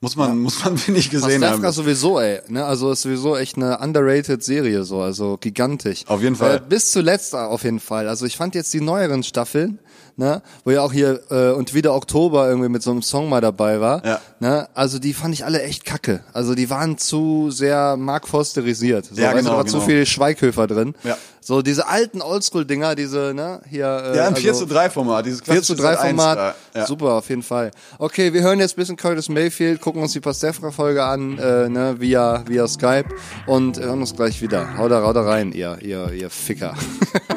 Muss 0.00 0.16
man, 0.16 0.38
muss 0.38 0.62
man, 0.62 0.76
finde 0.78 1.00
ich, 1.00 1.08
gesehen 1.08 1.40
Pastewka 1.40 1.68
haben. 1.68 1.72
sowieso, 1.72 2.20
ey. 2.20 2.42
Ne? 2.48 2.62
Also 2.62 2.92
ist 2.92 3.00
sowieso 3.02 3.38
echt 3.38 3.56
eine 3.56 3.78
underrated 3.78 4.44
Serie, 4.44 4.84
so, 4.84 5.00
also 5.00 5.38
gigantisch. 5.40 6.04
Auf 6.08 6.20
jeden 6.20 6.36
Fall. 6.36 6.56
Äh, 6.56 6.60
bis 6.68 6.92
zuletzt 6.92 7.34
auf 7.34 7.64
jeden 7.64 7.80
Fall. 7.80 8.06
Also 8.06 8.26
ich 8.26 8.36
fand 8.36 8.54
jetzt 8.54 8.74
die 8.74 8.82
neueren 8.82 9.22
Staffeln, 9.22 9.78
ne, 10.16 10.42
wo 10.64 10.70
ja 10.70 10.80
auch 10.82 10.92
hier 10.92 11.20
äh, 11.30 11.50
und 11.50 11.74
wieder 11.74 11.94
Oktober 11.94 12.48
irgendwie 12.48 12.68
mit 12.68 12.82
so 12.82 12.90
einem 12.90 13.02
Song 13.02 13.28
mal 13.28 13.40
dabei 13.40 13.80
war. 13.80 14.04
Ja. 14.04 14.20
Ne? 14.40 14.68
Also 14.74 14.98
die 14.98 15.12
fand 15.14 15.34
ich 15.34 15.44
alle 15.44 15.62
echt 15.62 15.84
kacke. 15.84 16.20
Also 16.32 16.54
die 16.54 16.70
waren 16.70 16.98
zu 16.98 17.50
sehr 17.50 17.96
Mark 17.96 18.28
Fosterisiert. 18.28 19.06
So, 19.06 19.20
Ja, 19.20 19.32
genau, 19.32 19.50
da 19.50 19.56
war 19.58 19.66
zu 19.66 19.74
genau. 19.74 19.86
viel 19.86 20.06
Schweighöfer 20.06 20.66
drin. 20.66 20.94
Ja. 21.04 21.16
So 21.40 21.60
diese 21.60 21.86
alten 21.88 22.22
Oldschool-Dinger, 22.22 22.94
diese, 22.94 23.32
ne, 23.34 23.60
hier. 23.68 23.84
Äh, 23.86 24.16
Ja, 24.16 24.28
ein 24.28 24.36
4 24.36 24.52
also- 24.52 24.64
zu 24.66 24.72
3 24.72 24.88
Format, 24.88 25.26
dieses 25.26 25.42
4 25.42 25.62
zu 25.62 25.74
3 25.74 25.82
klassische 25.92 26.06
Format. 26.14 26.38
Sat.1 26.38 26.54
da. 26.72 26.80
Ja. 26.80 26.86
Super, 26.86 27.12
auf 27.12 27.28
jeden 27.28 27.42
Fall. 27.42 27.70
Okay, 27.98 28.32
wir 28.32 28.40
hören 28.42 28.60
jetzt 28.60 28.72
ein 28.74 28.80
bisschen 28.80 28.96
Curtis 28.96 29.28
Mayfield, 29.28 29.80
gucken 29.82 30.00
uns 30.02 30.12
die 30.12 30.20
Pastefka-Folge 30.20 31.04
an, 31.04 31.38
äh, 31.38 31.68
ne, 31.68 31.96
via, 31.98 32.42
via 32.46 32.66
Skype 32.66 33.06
und 33.46 33.78
hören 33.78 34.00
uns 34.00 34.14
gleich 34.16 34.40
wieder. 34.40 34.78
Haut 34.78 34.90
da, 34.90 35.02
haut 35.02 35.16
da 35.16 35.22
rein, 35.22 35.52
ihr, 35.52 35.76
ihr, 35.82 36.10
ihr 36.12 36.30
Ficker. 36.30 36.74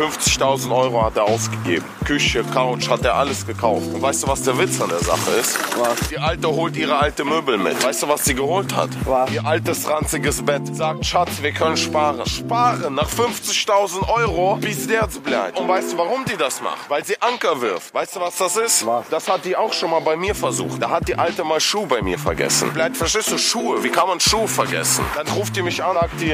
50.000 0.00 0.74
Euro 0.74 1.04
hat 1.04 1.18
er 1.18 1.24
ausgegeben. 1.24 1.84
Küche, 2.06 2.42
Couch, 2.54 2.88
hat 2.88 3.04
er 3.04 3.16
alles 3.16 3.46
gekauft. 3.46 3.86
Und 3.92 4.00
weißt 4.00 4.22
du, 4.22 4.28
was 4.28 4.42
der 4.42 4.58
Witz 4.58 4.80
an 4.80 4.88
der 4.88 5.00
Sache 5.00 5.30
ist? 5.38 5.58
Was? 5.78 6.08
Die 6.08 6.18
Alte 6.18 6.48
holt 6.48 6.74
ihre 6.74 6.96
alte 6.96 7.22
Möbel 7.22 7.58
mit. 7.58 7.84
Weißt 7.84 8.02
du, 8.02 8.08
was 8.08 8.24
sie 8.24 8.34
geholt 8.34 8.74
hat? 8.74 8.88
Was? 9.04 9.30
Ihr 9.30 9.44
altes, 9.44 9.86
ranziges 9.86 10.42
Bett. 10.42 10.74
Sagt, 10.74 11.04
Schatz, 11.04 11.42
wir 11.42 11.52
können 11.52 11.76
sparen. 11.76 12.24
Sparen 12.24 12.94
nach 12.94 13.10
50.000 13.10 14.08
Euro, 14.08 14.56
bis 14.56 14.86
der 14.86 15.06
bleibt. 15.22 15.58
Und 15.58 15.68
weißt 15.68 15.92
du, 15.92 15.98
warum 15.98 16.24
die 16.24 16.36
das 16.38 16.62
macht? 16.62 16.88
Weil 16.88 17.04
sie 17.04 17.20
Anker 17.20 17.60
wirft. 17.60 17.92
Weißt 17.92 18.16
du, 18.16 18.20
was 18.20 18.38
das 18.38 18.56
ist? 18.56 18.86
Was? 18.86 19.06
Das 19.10 19.28
hat 19.28 19.44
die 19.44 19.54
auch 19.54 19.74
schon 19.74 19.90
mal 19.90 20.00
bei 20.00 20.16
mir 20.16 20.34
versucht. 20.34 20.80
Da 20.80 20.88
hat 20.88 21.08
die 21.08 21.16
Alte 21.16 21.44
mal 21.44 21.60
Schuh 21.60 21.84
bei 21.84 22.00
mir 22.00 22.18
vergessen. 22.18 22.72
Bleibt, 22.72 22.96
verstehst 22.96 23.30
du, 23.30 23.36
Schuhe? 23.36 23.84
Wie 23.84 23.90
kann 23.90 24.08
man 24.08 24.18
Schuh 24.18 24.46
vergessen? 24.46 25.04
Dann 25.14 25.28
ruft 25.28 25.54
die 25.56 25.62
mich 25.62 25.84
an, 25.84 25.94
sagt 25.94 26.18
die, 26.22 26.32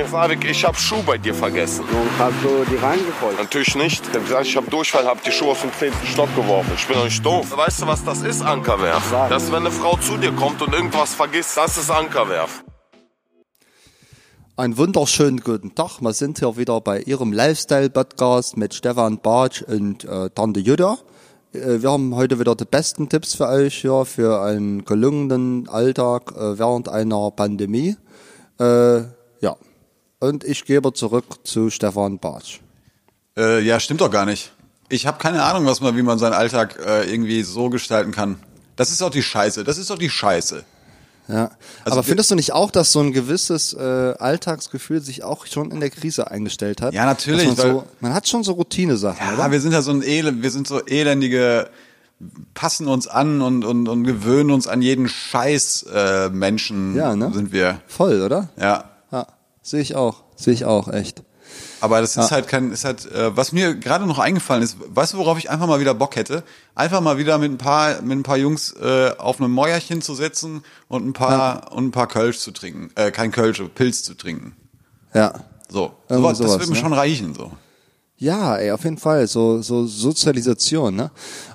ich 0.49 0.65
hab 0.65 0.79
Schuh 0.79 1.03
bei 1.03 1.19
dir 1.19 1.35
vergessen. 1.35 1.85
Hast 2.17 2.35
du 2.45 2.65
die 2.71 2.77
reingefolgt? 2.77 3.41
Natürlich 3.57 3.77
nicht. 3.77 4.07
Ich 4.07 4.15
hab 4.15 4.23
gesagt, 4.23 4.47
ich 4.47 4.57
habe 4.59 4.71
Durchfall, 4.71 5.07
hab 5.07 5.25
die 5.25 5.33
Schuhe 5.33 5.53
aus 5.53 5.63
dem 5.63 5.73
zehnten 5.73 6.07
Stock 6.07 6.29
geworfen. 6.37 6.73
Ich 6.77 6.87
bin 6.87 6.95
doch 6.95 7.05
nicht 7.05 7.25
doof. 7.25 7.57
Weißt 7.57 7.81
du, 7.81 7.87
was 7.87 8.05
das 8.05 8.21
ist, 8.21 8.43
Ankerwerf? 8.43 9.11
Das 9.31 9.45
ist, 9.45 9.51
wenn 9.51 9.61
eine 9.61 9.71
Frau 9.71 9.97
zu 9.97 10.19
dir 10.19 10.31
kommt 10.33 10.61
und 10.61 10.75
irgendwas 10.75 11.15
vergisst, 11.15 11.57
das 11.57 11.79
ist 11.79 11.91
Ankerwerf. 11.91 12.63
Einen 14.59 14.77
wunderschönen 14.77 15.41
guten 15.41 15.75
Tag. 15.75 16.03
Wir 16.03 16.13
sind 16.13 16.39
hier 16.39 16.59
wieder 16.59 16.83
bei 16.83 17.01
Ihrem 17.01 17.33
Lifestyle-Podcast 17.33 18.59
mit 18.59 18.75
Stefan 18.75 19.21
Bartsch 19.23 19.63
und 19.63 20.05
äh, 20.05 20.29
Tante 20.29 20.61
Jutta. 20.61 20.99
Äh, 21.55 21.81
wir 21.81 21.91
haben 21.91 22.15
heute 22.15 22.39
wieder 22.39 22.57
die 22.57 22.67
besten 22.67 23.09
Tipps 23.09 23.37
für 23.37 23.49
euch 23.49 23.81
hier 23.81 24.05
für 24.05 24.43
einen 24.43 24.85
gelungenen 24.85 25.67
Alltag 25.71 26.31
äh, 26.37 26.59
während 26.59 26.91
einer 26.91 27.31
Pandemie. 27.31 27.97
Äh, 28.61 28.99
ja. 29.41 29.57
Und 30.21 30.45
ich 30.45 30.67
gebe 30.67 30.93
zurück 30.93 31.25
zu 31.45 31.71
Stefan 31.71 32.19
Bartsch. 32.19 32.61
Äh, 33.37 33.61
ja, 33.61 33.81
stimmt 33.81 34.01
doch 34.01 34.11
gar 34.11 34.25
nicht. 34.27 34.53
Ich 34.89 35.07
habe 35.07 35.19
keine 35.19 35.43
Ahnung, 35.43 35.67
was 35.67 35.81
man, 35.81 35.97
wie 35.97 36.03
man 36.03 36.19
seinen 36.19 36.33
Alltag 36.35 36.79
äh, 36.85 37.11
irgendwie 37.11 37.43
so 37.43 37.71
gestalten 37.71 38.13
kann. 38.13 38.39
Das 38.77 38.91
ist 38.91 39.01
doch 39.01 39.11
die 39.11 39.23
Scheiße. 39.23 39.65
Das 39.65 39.79
ist 39.79 39.91
doch 39.91 39.99
die 39.99 40.11
Scheiße. 40.11 40.65
Ja. 41.29 41.51
Also 41.85 41.93
Aber 41.99 42.03
findest 42.05 42.31
du 42.31 42.37
nicht 42.37 42.53
auch, 42.53 42.71
dass 42.71 42.93
so 42.93 43.01
ein 43.01 43.13
gewisses 43.13 43.73
äh, 43.75 43.81
Alltagsgefühl 44.19 45.01
sich 45.01 45.25
auch 45.25 45.47
schon 45.47 45.73
in 45.73 45.81
der 45.81 45.91
Krise 45.91 46.31
eingestellt 46.31 46.81
hat? 46.81 46.95
Ja, 46.95 47.05
natürlich, 47.05 47.47
Man, 47.49 47.57
so, 47.57 47.85
man 48.01 48.15
hat 48.15 48.29
schon 48.29 48.45
so 48.45 48.53
Routine-Sachen, 48.53 49.19
Ja, 49.27 49.35
oder? 49.35 49.51
wir 49.51 49.61
sind 49.61 49.73
ja 49.73 49.83
so 49.83 49.91
ein 49.91 50.03
Elend, 50.03 50.43
wir 50.43 50.51
sind 50.53 50.69
so 50.69 50.85
elendige, 50.87 51.69
passen 52.55 52.87
uns 52.87 53.09
an 53.09 53.43
und, 53.43 53.65
und, 53.65 53.89
und 53.89 54.05
gewöhnen 54.05 54.53
uns 54.53 54.69
an 54.69 54.83
jeden 54.83 55.09
Scheiß 55.09 55.87
äh, 55.93 56.29
Menschen 56.31 56.95
Ja, 56.95 57.17
ne? 57.17 57.33
sind 57.35 57.51
wir. 57.53 57.81
Voll, 57.89 58.23
oder? 58.23 58.49
Ja. 58.57 58.85
Ja, 59.11 59.27
sehe 59.63 59.81
ich 59.81 59.97
auch. 59.97 60.23
Sehe 60.37 60.55
ich 60.55 60.65
auch, 60.65 60.87
echt. 60.93 61.23
Aber 61.81 62.01
das 62.01 62.17
ist 62.17 62.31
halt 62.31 62.49
kein, 62.49 62.73
ist 62.73 62.85
halt, 62.85 63.05
äh, 63.13 63.37
was 63.37 63.53
mir 63.53 63.75
gerade 63.75 64.07
noch 64.07 64.19
eingefallen 64.19 64.63
ist, 64.63 64.77
weißt 64.89 65.13
du, 65.13 65.19
worauf 65.19 65.39
ich 65.39 65.51
einfach 65.51 65.67
mal 65.67 65.81
wieder 65.81 65.95
Bock 65.95 66.17
hätte? 66.17 66.43
Einfach 66.75 67.01
mal 67.01 67.19
wieder 67.19 67.39
mit 67.39 67.51
ein 67.53 67.59
paar, 67.59 68.01
mit 68.03 68.19
ein 68.19 68.23
paar 68.23 68.39
Jungs 68.39 68.73
äh, 68.73 69.13
auf 69.19 69.41
einem 69.41 69.53
Mäuerchen 69.53 70.01
zu 70.03 70.15
sitzen 70.15 70.63
und 70.89 71.07
ein 71.07 71.13
paar 71.13 71.73
und 71.73 71.87
ein 71.87 71.91
paar 71.91 72.09
Kölsch 72.09 72.39
zu 72.39 72.51
trinken. 72.51 72.91
Äh, 72.95 73.11
kein 73.11 73.31
Kölsch, 73.31 73.63
Pilz 73.75 74.03
zu 74.03 74.15
trinken. 74.15 74.57
Ja. 75.13 75.35
So. 75.69 75.93
Sowas, 76.09 76.39
das 76.39 76.53
würde 76.53 76.67
mir 76.67 76.75
ne? 76.75 76.81
schon 76.81 76.93
reichen, 76.93 77.35
so. 77.35 77.53
Ja, 78.19 78.57
ey, 78.57 78.71
auf 78.71 78.85
jeden 78.85 78.99
Fall. 78.99 79.27
So, 79.27 79.61
so 79.61 79.87
Sozialisation, 79.87 80.95
ne? 80.97 81.11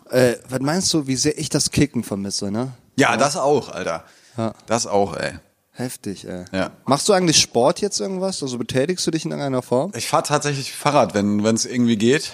Äh, 0.10 0.36
was 0.50 0.60
meinst 0.60 0.94
du, 0.94 1.08
wie 1.08 1.16
sehr 1.16 1.38
ich 1.38 1.50
das 1.50 1.72
Kicken 1.72 2.04
vermisse, 2.04 2.52
ne? 2.52 2.74
Ja, 2.98 3.18
das 3.18 3.38
auch, 3.38 3.70
Alter. 3.70 4.04
Ja. 4.38 4.54
Das 4.68 4.86
auch, 4.86 5.16
ey. 5.16 5.40
Heftig, 5.74 6.28
ey. 6.28 6.46
Ja. 6.52 6.72
Machst 6.86 7.08
du 7.08 7.14
eigentlich 7.14 7.38
Sport 7.40 7.80
jetzt 7.82 8.00
irgendwas? 8.02 8.44
Also 8.44 8.58
betätigst 8.58 9.06
du 9.08 9.12
dich 9.12 9.24
in 9.26 9.32
irgendeiner 9.32 9.62
Form? 9.62 9.92
Ich 9.96 10.08
fahre 10.08 10.24
tatsächlich 10.24 10.74
Fahrrad, 10.74 11.14
wenn 11.14 11.44
es 11.46 11.66
irgendwie 11.66 11.96
geht. 11.98 12.34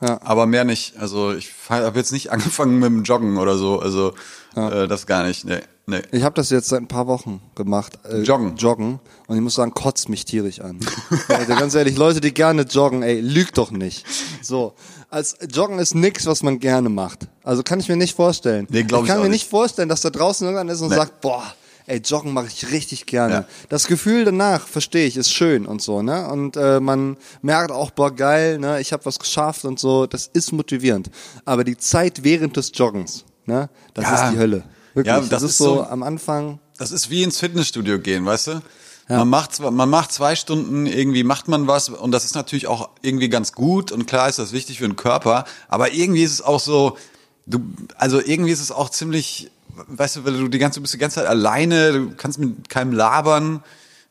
Ja. 0.00 0.20
Aber 0.22 0.46
mehr 0.46 0.64
nicht. 0.64 0.96
Also 0.98 1.32
ich 1.32 1.50
habe 1.68 1.98
jetzt 1.98 2.12
nicht 2.12 2.30
angefangen 2.32 2.78
mit 2.78 2.86
dem 2.86 3.02
Joggen 3.04 3.36
oder 3.38 3.56
so. 3.56 3.80
Also 3.80 4.12
äh, 4.54 4.86
das 4.86 5.06
gar 5.06 5.24
nicht. 5.26 5.44
Nee, 5.44 5.60
nee. 5.86 6.02
Ich 6.12 6.22
habe 6.22 6.34
das 6.36 6.50
jetzt 6.50 6.68
seit 6.68 6.80
ein 6.82 6.88
paar 6.88 7.06
Wochen 7.08 7.40
gemacht. 7.56 7.98
Äh, 8.04 8.18
Joggen. 8.18 8.54
Joggen. 8.56 9.00
Und 9.26 9.36
ich 9.36 9.42
muss 9.42 9.54
sagen, 9.54 9.72
kotzt 9.72 10.08
mich 10.10 10.24
tierisch 10.26 10.60
an. 10.60 10.78
also 11.28 11.54
ganz 11.56 11.74
ehrlich, 11.74 11.96
Leute, 11.96 12.20
die 12.20 12.32
gerne 12.32 12.62
joggen, 12.62 13.02
ey, 13.02 13.18
lügt 13.20 13.58
doch 13.58 13.70
nicht. 13.72 14.04
So. 14.42 14.74
Als 15.10 15.36
Joggen 15.52 15.78
ist 15.78 15.94
nix, 15.94 16.26
was 16.26 16.42
man 16.42 16.60
gerne 16.60 16.90
macht. 16.90 17.26
Also 17.42 17.62
kann 17.62 17.80
ich 17.80 17.88
mir 17.88 17.96
nicht 17.96 18.14
vorstellen. 18.14 18.66
Nee, 18.70 18.82
glaub 18.84 19.00
ich 19.00 19.06
ich 19.06 19.08
kann 19.08 19.18
auch 19.20 19.22
mir 19.24 19.30
nicht. 19.30 19.44
nicht 19.44 19.50
vorstellen, 19.50 19.88
dass 19.88 20.02
da 20.02 20.10
draußen 20.10 20.46
irgendwann 20.46 20.68
ist 20.68 20.82
und 20.82 20.90
Nee. 20.90 20.96
sagt, 20.96 21.22
boah, 21.22 21.42
ey, 21.88 21.98
Joggen 21.98 22.32
mache 22.32 22.46
ich 22.46 22.70
richtig 22.70 23.06
gerne. 23.06 23.34
Ja. 23.34 23.44
Das 23.68 23.86
Gefühl 23.86 24.24
danach, 24.24 24.66
verstehe 24.68 25.06
ich, 25.06 25.16
ist 25.16 25.32
schön 25.32 25.66
und 25.66 25.82
so, 25.82 26.02
ne? 26.02 26.28
Und 26.28 26.56
äh, 26.56 26.78
man 26.80 27.16
merkt 27.42 27.72
auch, 27.72 27.90
boah, 27.90 28.14
geil, 28.14 28.58
ne? 28.58 28.80
Ich 28.80 28.92
habe 28.92 29.04
was 29.06 29.18
geschafft 29.18 29.64
und 29.64 29.78
so. 29.80 30.06
Das 30.06 30.26
ist 30.32 30.52
motivierend. 30.52 31.10
Aber 31.44 31.64
die 31.64 31.76
Zeit 31.76 32.22
während 32.24 32.56
des 32.56 32.70
Joggens, 32.74 33.24
ne? 33.46 33.68
Das 33.94 34.04
Ja. 34.04 34.24
ist 34.26 34.32
die 34.34 34.38
Hölle. 34.38 34.64
Wirklich. 34.94 35.12
Ja, 35.14 35.20
das, 35.20 35.28
das 35.28 35.42
ist 35.42 35.50
ist 35.52 35.58
so, 35.58 35.76
so- 35.76 35.84
am 35.84 36.02
Anfang. 36.02 36.60
Das 36.78 36.92
ist 36.92 37.10
wie 37.10 37.22
ins 37.24 37.38
Fitnessstudio 37.40 37.98
gehen, 37.98 38.24
weißt 38.24 38.46
du? 38.48 38.62
Man 39.10 39.28
macht 39.30 39.58
man 39.58 39.88
macht 39.88 40.12
zwei 40.12 40.36
Stunden 40.36 40.84
irgendwie 40.84 41.24
macht 41.24 41.48
man 41.48 41.66
was 41.66 41.88
und 41.88 42.12
das 42.12 42.26
ist 42.26 42.34
natürlich 42.34 42.66
auch 42.66 42.90
irgendwie 43.00 43.30
ganz 43.30 43.52
gut 43.54 43.90
und 43.90 44.06
klar 44.06 44.28
ist 44.28 44.38
das 44.38 44.52
wichtig 44.52 44.76
für 44.80 44.86
den 44.86 44.96
Körper, 44.96 45.46
aber 45.66 45.92
irgendwie 45.94 46.22
ist 46.24 46.32
es 46.32 46.42
auch 46.42 46.60
so, 46.60 46.98
du 47.46 47.60
also 47.96 48.20
irgendwie 48.20 48.52
ist 48.52 48.60
es 48.60 48.70
auch 48.70 48.90
ziemlich, 48.90 49.50
weißt 49.86 50.16
du, 50.16 50.24
weil 50.24 50.32
du 50.38 50.48
die 50.48 50.58
ganze 50.58 50.78
du 50.78 50.82
bist 50.82 50.94
die 50.94 50.98
ganze 50.98 51.16
Zeit 51.16 51.26
alleine, 51.26 51.92
du 51.92 52.10
kannst 52.16 52.38
mit 52.38 52.68
keinem 52.68 52.92
labern. 52.92 53.62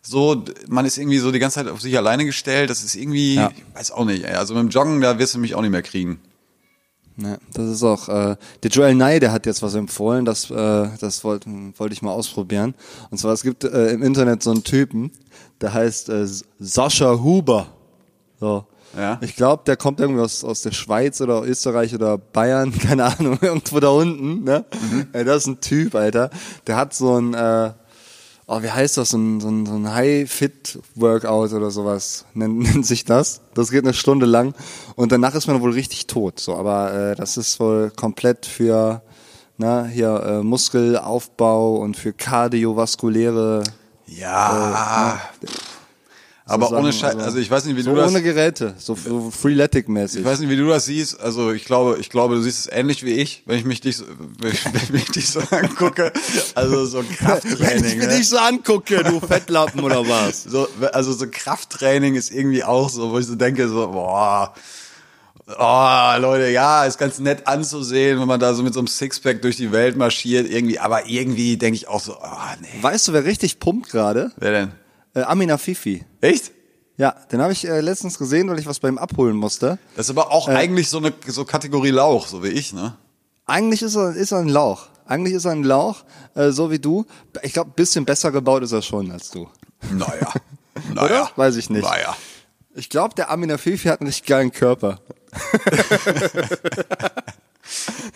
So, 0.02 0.44
man 0.68 0.86
ist 0.86 0.98
irgendwie 0.98 1.18
so 1.18 1.32
die 1.32 1.40
ganze 1.40 1.56
Zeit 1.56 1.68
auf 1.68 1.82
sich 1.82 1.98
alleine 1.98 2.24
gestellt. 2.24 2.70
Das 2.70 2.84
ist 2.84 2.96
irgendwie, 2.96 3.36
Ja. 3.36 3.52
ich 3.56 3.76
weiß 3.76 3.92
auch 3.92 4.06
nicht. 4.06 4.24
Ey. 4.24 4.36
Also 4.36 4.54
mit 4.54 4.64
dem 4.64 4.70
Joggen, 4.70 5.02
da 5.02 5.20
wirst 5.20 5.36
du 5.36 5.40
mich 5.40 5.54
auch 5.56 5.62
nicht 5.62 5.72
mehr 5.72 5.82
kriegen. 5.82 6.20
Ja, 7.18 7.38
das 7.52 7.68
ist 7.70 7.84
auch, 7.84 8.08
äh, 8.10 8.36
der 8.62 8.72
Joel 8.72 8.94
Nye, 8.94 9.20
der 9.20 9.32
hat 9.32 9.48
jetzt 9.48 9.64
was 9.64 9.74
empfohlen, 9.74 10.24
das, 10.24 10.52
äh, 10.52 10.88
das 11.00 11.24
wollte 11.24 11.50
wollte 11.78 11.94
ich 11.94 12.04
mal 12.04 12.12
ausprobieren. 12.12 12.76
Und 13.10 13.18
zwar, 13.18 13.34
es 13.34 13.42
gibt 13.42 13.64
äh, 13.64 13.90
im 13.90 14.04
Internet 14.04 14.44
so 14.44 14.52
einen 14.52 14.64
Typen, 14.64 15.12
der 15.60 15.74
heißt 15.74 16.10
äh, 16.10 16.28
Sascha 16.60 17.20
Huber. 17.20 17.68
So. 18.40 18.66
Ja. 18.98 19.20
Ich 19.22 19.36
glaube, 19.36 19.64
der 19.66 19.78
kommt 19.78 20.00
irgendwie 20.00 20.22
aus, 20.22 20.44
aus 20.44 20.64
der 20.64 20.72
Schweiz 20.72 21.22
oder 21.22 21.44
Österreich 21.44 21.94
oder 21.94 22.18
Bayern, 22.18 22.78
keine 22.80 23.06
Ahnung, 23.06 23.38
irgendwo 23.42 23.80
da 23.80 23.90
unten. 23.90 24.44
Ne? 24.44 24.66
Ey, 25.14 25.24
das 25.24 25.44
ist 25.44 25.48
ein 25.48 25.62
Typ, 25.62 25.96
Alter. 25.96 26.32
Der 26.66 26.76
hat 26.76 26.94
so 26.94 27.20
ein, 27.20 27.34
äh, 27.36 27.74
oh, 28.48 28.62
wie 28.64 28.72
heißt 28.72 28.98
das, 28.98 29.12
so 29.12 29.18
ein, 29.18 29.40
so 29.40 29.50
ein, 29.50 29.66
so 29.68 29.74
ein 29.74 29.94
High-Fit-Workout 29.94 31.54
oder 31.54 31.70
sowas, 31.70 32.26
nennt, 32.34 32.58
nennt 32.64 32.86
sich 32.86 33.06
das. 33.06 33.42
Das 33.54 33.70
geht 33.70 33.84
eine 33.84 33.94
Stunde 33.94 34.26
lang 34.26 34.56
und 34.96 35.12
danach 35.12 35.36
ist 35.36 35.48
man 35.48 35.62
wohl 35.62 35.72
richtig 35.72 36.08
tot. 36.08 36.40
So, 36.40 36.56
aber 36.56 36.94
äh, 36.94 37.16
das 37.16 37.38
ist 37.38 37.60
wohl 37.60 37.92
komplett 37.96 38.46
für 38.48 39.04
na, 39.58 39.86
hier 39.86 40.24
äh, 40.24 40.44
Muskelaufbau 40.44 41.78
und 41.78 41.98
für 41.98 42.14
kardiovaskuläre 42.14 43.64
Ja. 44.08 45.20
Aber 46.48 46.72
ohne 46.72 46.92
Scheiß, 46.94 47.16
also- 47.16 47.26
also 47.26 47.38
ich 47.40 47.50
weiß 47.52 47.66
nicht, 47.66 47.76
wie 47.78 47.82
so 47.82 47.92
du 47.92 47.98
das, 47.98 48.10
ohne 48.12 48.22
Geräte, 48.22 48.74
so, 48.78 48.96
so 48.96 49.32
Freeletic-mäßig. 49.32 50.20
ich 50.22 50.26
weiß 50.26 50.40
nicht, 50.40 50.50
wie 50.50 50.56
du 50.56 50.68
das 50.68 50.86
siehst. 50.86 51.20
Also 51.20 51.52
ich 51.52 51.66
glaube, 51.66 51.98
ich 52.00 52.10
glaube, 52.10 52.36
du 52.36 52.42
siehst 52.42 52.60
es 52.60 52.72
ähnlich 52.72 53.04
wie 53.04 53.14
ich, 53.14 53.44
wenn 53.46 53.58
ich 53.60 53.66
mich 53.66 53.82
dich, 53.82 53.98
so- 53.98 54.06
wenn 54.40 54.52
ich, 54.54 54.66
wenn 54.66 54.76
ich 54.84 54.90
mich 54.92 55.06
dich 55.06 55.30
so 55.30 55.40
angucke. 55.52 56.12
Also 56.56 56.86
so 56.86 57.00
ein 57.00 57.10
Krafttraining. 57.18 58.00
ne? 58.00 58.24
so 58.24 58.38
angucke, 58.38 59.04
du 59.04 59.20
Fettlappen 59.20 59.82
oder 59.84 60.08
was? 60.08 60.44
so, 60.44 60.68
also 60.94 61.14
so 61.14 61.26
Krafttraining 61.30 62.16
ist 62.16 62.32
irgendwie 62.32 62.64
auch 62.64 62.90
so, 62.90 63.12
wo 63.12 63.20
ich 63.20 63.26
so 63.28 63.36
denke, 63.36 63.68
so, 63.68 63.88
boah, 63.88 64.54
oh, 65.58 66.14
Leute, 66.20 66.50
ja, 66.50 66.86
ist 66.86 66.98
ganz 66.98 67.20
nett 67.20 67.48
anzusehen, 67.48 68.20
wenn 68.20 68.28
man 68.28 68.40
da 68.40 68.54
so 68.54 68.64
mit 68.64 68.74
so 68.74 68.80
einem 68.80 68.88
Sixpack 68.88 69.42
durch 69.42 69.56
die 69.56 69.72
Welt 69.72 69.96
marschiert, 69.96 70.50
irgendwie, 70.50 70.80
aber 70.80 71.08
irgendwie 71.08 71.58
denke 71.58 71.76
ich 71.78 71.88
auch 71.88 72.02
so, 72.02 72.14
oh, 72.22 72.28
nee. 72.62 72.68
Weißt 72.82 73.08
du, 73.08 73.14
wer 73.14 73.24
richtig 73.26 73.60
pumpt 73.60 73.90
gerade? 73.90 74.32
Wer 74.38 74.52
denn? 74.52 74.72
Äh, 75.18 75.24
Amina 75.24 75.58
Fifi. 75.58 76.06
Echt? 76.22 76.52
Ja, 76.98 77.16
den 77.32 77.42
habe 77.42 77.52
ich 77.52 77.68
äh, 77.68 77.82
letztens 77.82 78.20
gesehen, 78.20 78.50
weil 78.50 78.60
ich 78.60 78.68
was 78.68 78.80
bei 78.80 78.88
ihm 78.88 79.00
abholen 79.00 79.36
musste. 79.36 79.80
Das 79.96 80.06
ist 80.06 80.10
aber 80.12 80.32
auch 80.32 80.48
eigentlich 80.48 80.90
so 80.90 81.00
eine 81.00 81.12
so 81.26 81.44
Kategorie 81.44 81.90
Lauch, 81.90 82.28
so 82.28 82.44
wie 82.44 82.50
ich, 82.50 82.72
ne? 82.72 82.96
Eigentlich 83.48 83.82
ist 83.82 83.96
er, 83.96 84.16
ist 84.16 84.32
er 84.32 84.40
ein 84.40 84.50
Lauch. 84.50 84.90
Eigentlich 85.08 85.34
ist 85.34 85.46
er 85.46 85.54
ein 85.54 85.64
Lauch, 85.64 86.04
äh, 86.36 86.52
so 86.52 86.70
wie 86.70 86.78
du. 86.78 87.08
Ich 87.42 87.54
glaube, 87.54 87.72
bisschen 87.76 88.06
besser 88.06 88.32
gebaut 88.32 88.62
ist 88.62 88.74
er 88.74 88.84
schon 88.84 89.10
als 89.12 89.32
du. 89.32 89.50
Naja. 89.92 90.32
Oder? 90.92 91.10
naja. 91.10 91.32
Weiß 91.36 91.56
ich 91.56 91.72
nicht. 91.72 91.84
Naja. 91.84 92.16
Ich 92.76 92.90
glaube, 92.90 93.16
der 93.16 93.32
Amina 93.32 93.58
Fifi 93.58 93.88
hat 93.88 94.02
einen 94.02 94.08
richtig 94.10 94.28
geilen 94.28 94.52
Körper. 94.52 95.00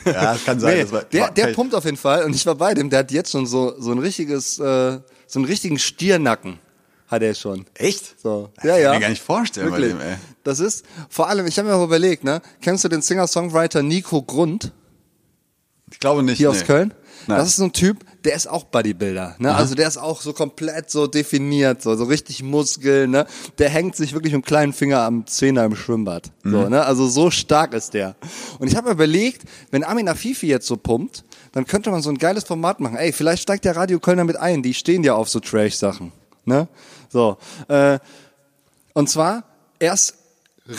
Ja, 0.06 0.38
kann 0.46 0.62
sein. 0.62 0.76
Nee, 0.76 0.84
das 0.84 0.92
war, 0.94 1.04
der, 1.04 1.30
der 1.30 1.48
pumpt 1.48 1.76
auf 1.76 1.84
jeden 1.84 1.98
Fall 1.98 2.24
und 2.24 2.34
ich 2.34 2.46
war 2.46 2.56
bei 2.56 2.74
dem. 2.74 2.90
Der 2.90 3.00
hat 3.00 3.12
jetzt 3.12 3.32
schon 3.32 3.46
so 3.46 3.76
so 3.80 3.92
ein 3.92 4.00
richtiges, 4.00 4.58
äh, 4.60 5.00
so 5.28 5.40
einen 5.40 5.46
richtigen 5.46 5.78
Stiernacken 5.78 6.58
hat 7.12 7.22
er 7.22 7.36
schon. 7.36 7.66
Echt? 7.76 8.20
So. 8.22 8.50
Das 8.56 8.64
Ja, 8.64 8.72
kann 8.72 8.78
ich 8.80 8.84
ja. 8.86 8.94
mir 8.94 9.00
gar 9.02 9.10
nicht 9.10 9.22
vorstellen 9.22 9.72
Wirklich. 9.72 9.92
bei 9.94 10.00
dem, 10.00 10.08
ey. 10.14 10.16
Das 10.44 10.60
ist 10.60 10.86
vor 11.10 11.28
allem, 11.30 11.46
ich 11.46 11.60
habe 11.60 11.68
mir 11.70 11.76
auch 11.76 11.84
überlegt, 11.84 12.24
ne? 12.24 12.42
Kennst 12.62 12.84
du 12.84 12.88
den 12.88 13.02
Singer-Songwriter 13.02 13.84
Nico 13.84 14.22
Grund 14.24 14.72
Ich 15.92 16.00
glaube 16.00 16.24
nicht. 16.24 16.38
hier 16.38 16.50
nee. 16.52 16.58
aus 16.58 16.64
Köln? 16.66 16.94
Nein. 17.28 17.38
Das 17.38 17.50
ist 17.50 17.58
so 17.58 17.66
ein 17.66 17.74
Typ, 17.74 18.00
der 18.24 18.34
ist 18.34 18.48
auch 18.50 18.64
Bodybuilder, 18.64 19.36
ne? 19.38 19.54
Also 19.54 19.76
der 19.76 19.88
ist 19.88 19.98
auch 19.98 20.22
so 20.22 20.34
komplett 20.34 20.90
so 20.90 21.06
definiert, 21.06 21.84
so 21.84 21.96
so 21.96 22.06
richtig 22.06 22.42
Muskeln, 22.42 23.12
ne? 23.12 23.28
Der 23.60 23.70
hängt 23.70 23.96
sich 23.96 24.14
wirklich 24.14 24.34
mit 24.34 24.42
dem 24.42 24.46
kleinen 24.46 24.74
Finger 24.74 25.02
am 25.02 25.28
Zehner 25.28 25.66
im 25.66 25.76
Schwimmbad, 25.76 26.32
Mhm. 26.44 26.52
so, 26.52 26.70
ne? 26.70 26.84
Also 26.84 27.08
so 27.08 27.30
stark 27.30 27.76
ist 27.76 27.94
der. 27.94 28.16
Und 28.58 28.70
ich 28.70 28.76
habe 28.76 28.88
mir 28.88 28.94
überlegt, 28.94 29.44
wenn 29.70 29.84
Amina 29.84 30.16
Fifi 30.16 30.48
jetzt 30.48 30.66
so 30.66 30.78
pumpt, 30.78 31.24
dann 31.52 31.68
könnte 31.68 31.92
man 31.92 32.02
so 32.02 32.10
ein 32.10 32.18
geiles 32.18 32.46
Format 32.46 32.80
machen. 32.80 32.96
Ey, 32.98 33.12
vielleicht 33.12 33.44
steigt 33.44 33.66
der 33.66 33.76
Radio 33.76 34.00
Kölner 34.00 34.24
mit 34.24 34.38
ein, 34.38 34.64
die 34.64 34.74
stehen 34.74 35.04
ja 35.04 35.14
auf 35.14 35.30
so 35.30 35.40
Trash-Sachen, 35.40 36.12
ne? 36.46 36.68
So, 37.12 37.38
äh, 37.68 38.00
und 38.94 39.10
zwar 39.10 39.44
erst 39.80 40.16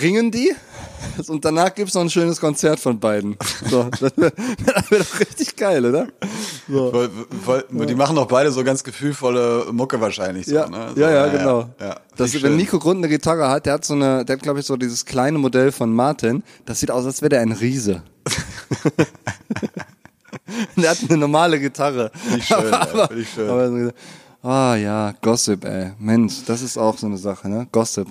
ringen 0.00 0.30
die 0.30 0.54
und 1.28 1.44
danach 1.44 1.74
gibt's 1.74 1.94
noch 1.94 2.02
ein 2.02 2.08
schönes 2.10 2.40
Konzert 2.40 2.80
von 2.80 2.98
beiden. 3.00 3.36
So, 3.68 3.84
das 3.90 4.16
wäre 4.16 4.32
doch 4.90 5.20
richtig 5.20 5.56
geil, 5.56 5.84
oder? 5.84 6.08
So. 6.68 6.92
Weil, 6.92 7.64
weil, 7.68 7.86
Die 7.86 7.94
machen 7.94 8.16
doch 8.16 8.26
beide 8.28 8.50
so 8.50 8.64
ganz 8.64 8.82
gefühlvolle 8.84 9.66
Mucke 9.72 10.00
wahrscheinlich. 10.00 10.46
So, 10.46 10.54
Ja, 10.54 10.68
ne? 10.68 10.92
so, 10.94 11.00
ja, 11.00 11.10
ja, 11.10 11.26
genau. 11.26 11.68
Ja, 11.80 11.96
das, 12.16 12.40
wenn. 12.42 12.56
Nico 12.56 12.78
Grund 12.78 12.98
eine 12.98 13.08
Gitarre 13.08 13.48
hat, 13.48 13.66
der 13.66 13.74
hat 13.74 13.84
so 13.84 13.94
eine, 13.94 14.24
der 14.24 14.36
hat 14.36 14.42
glaube 14.42 14.60
ich 14.60 14.66
so 14.66 14.76
dieses 14.76 15.04
kleine 15.04 15.38
Modell 15.38 15.72
von 15.72 15.92
Martin. 15.92 16.42
Das 16.64 16.80
sieht 16.80 16.90
aus, 16.90 17.04
als 17.04 17.20
wäre 17.20 17.30
der 17.30 17.40
ein 17.40 17.52
Riese. 17.52 18.02
der 20.76 20.90
hat 20.90 20.98
eine 21.06 21.18
normale 21.18 21.60
Gitarre. 21.60 22.10
Finde 22.14 22.38
ich 22.38 22.46
schön, 22.46 22.72
ey, 22.72 23.06
finde 23.08 23.22
ich 23.22 23.28
schön. 23.28 23.50
Aber 23.50 23.92
ah 24.42 24.76
ja, 24.76 25.14
Gossip, 25.20 25.64
ey. 25.64 25.92
Mensch, 25.98 26.44
das 26.46 26.62
ist 26.62 26.76
auch 26.76 26.98
so 26.98 27.06
eine 27.06 27.18
Sache, 27.18 27.48
ne? 27.48 27.66
Gossip. 27.72 28.08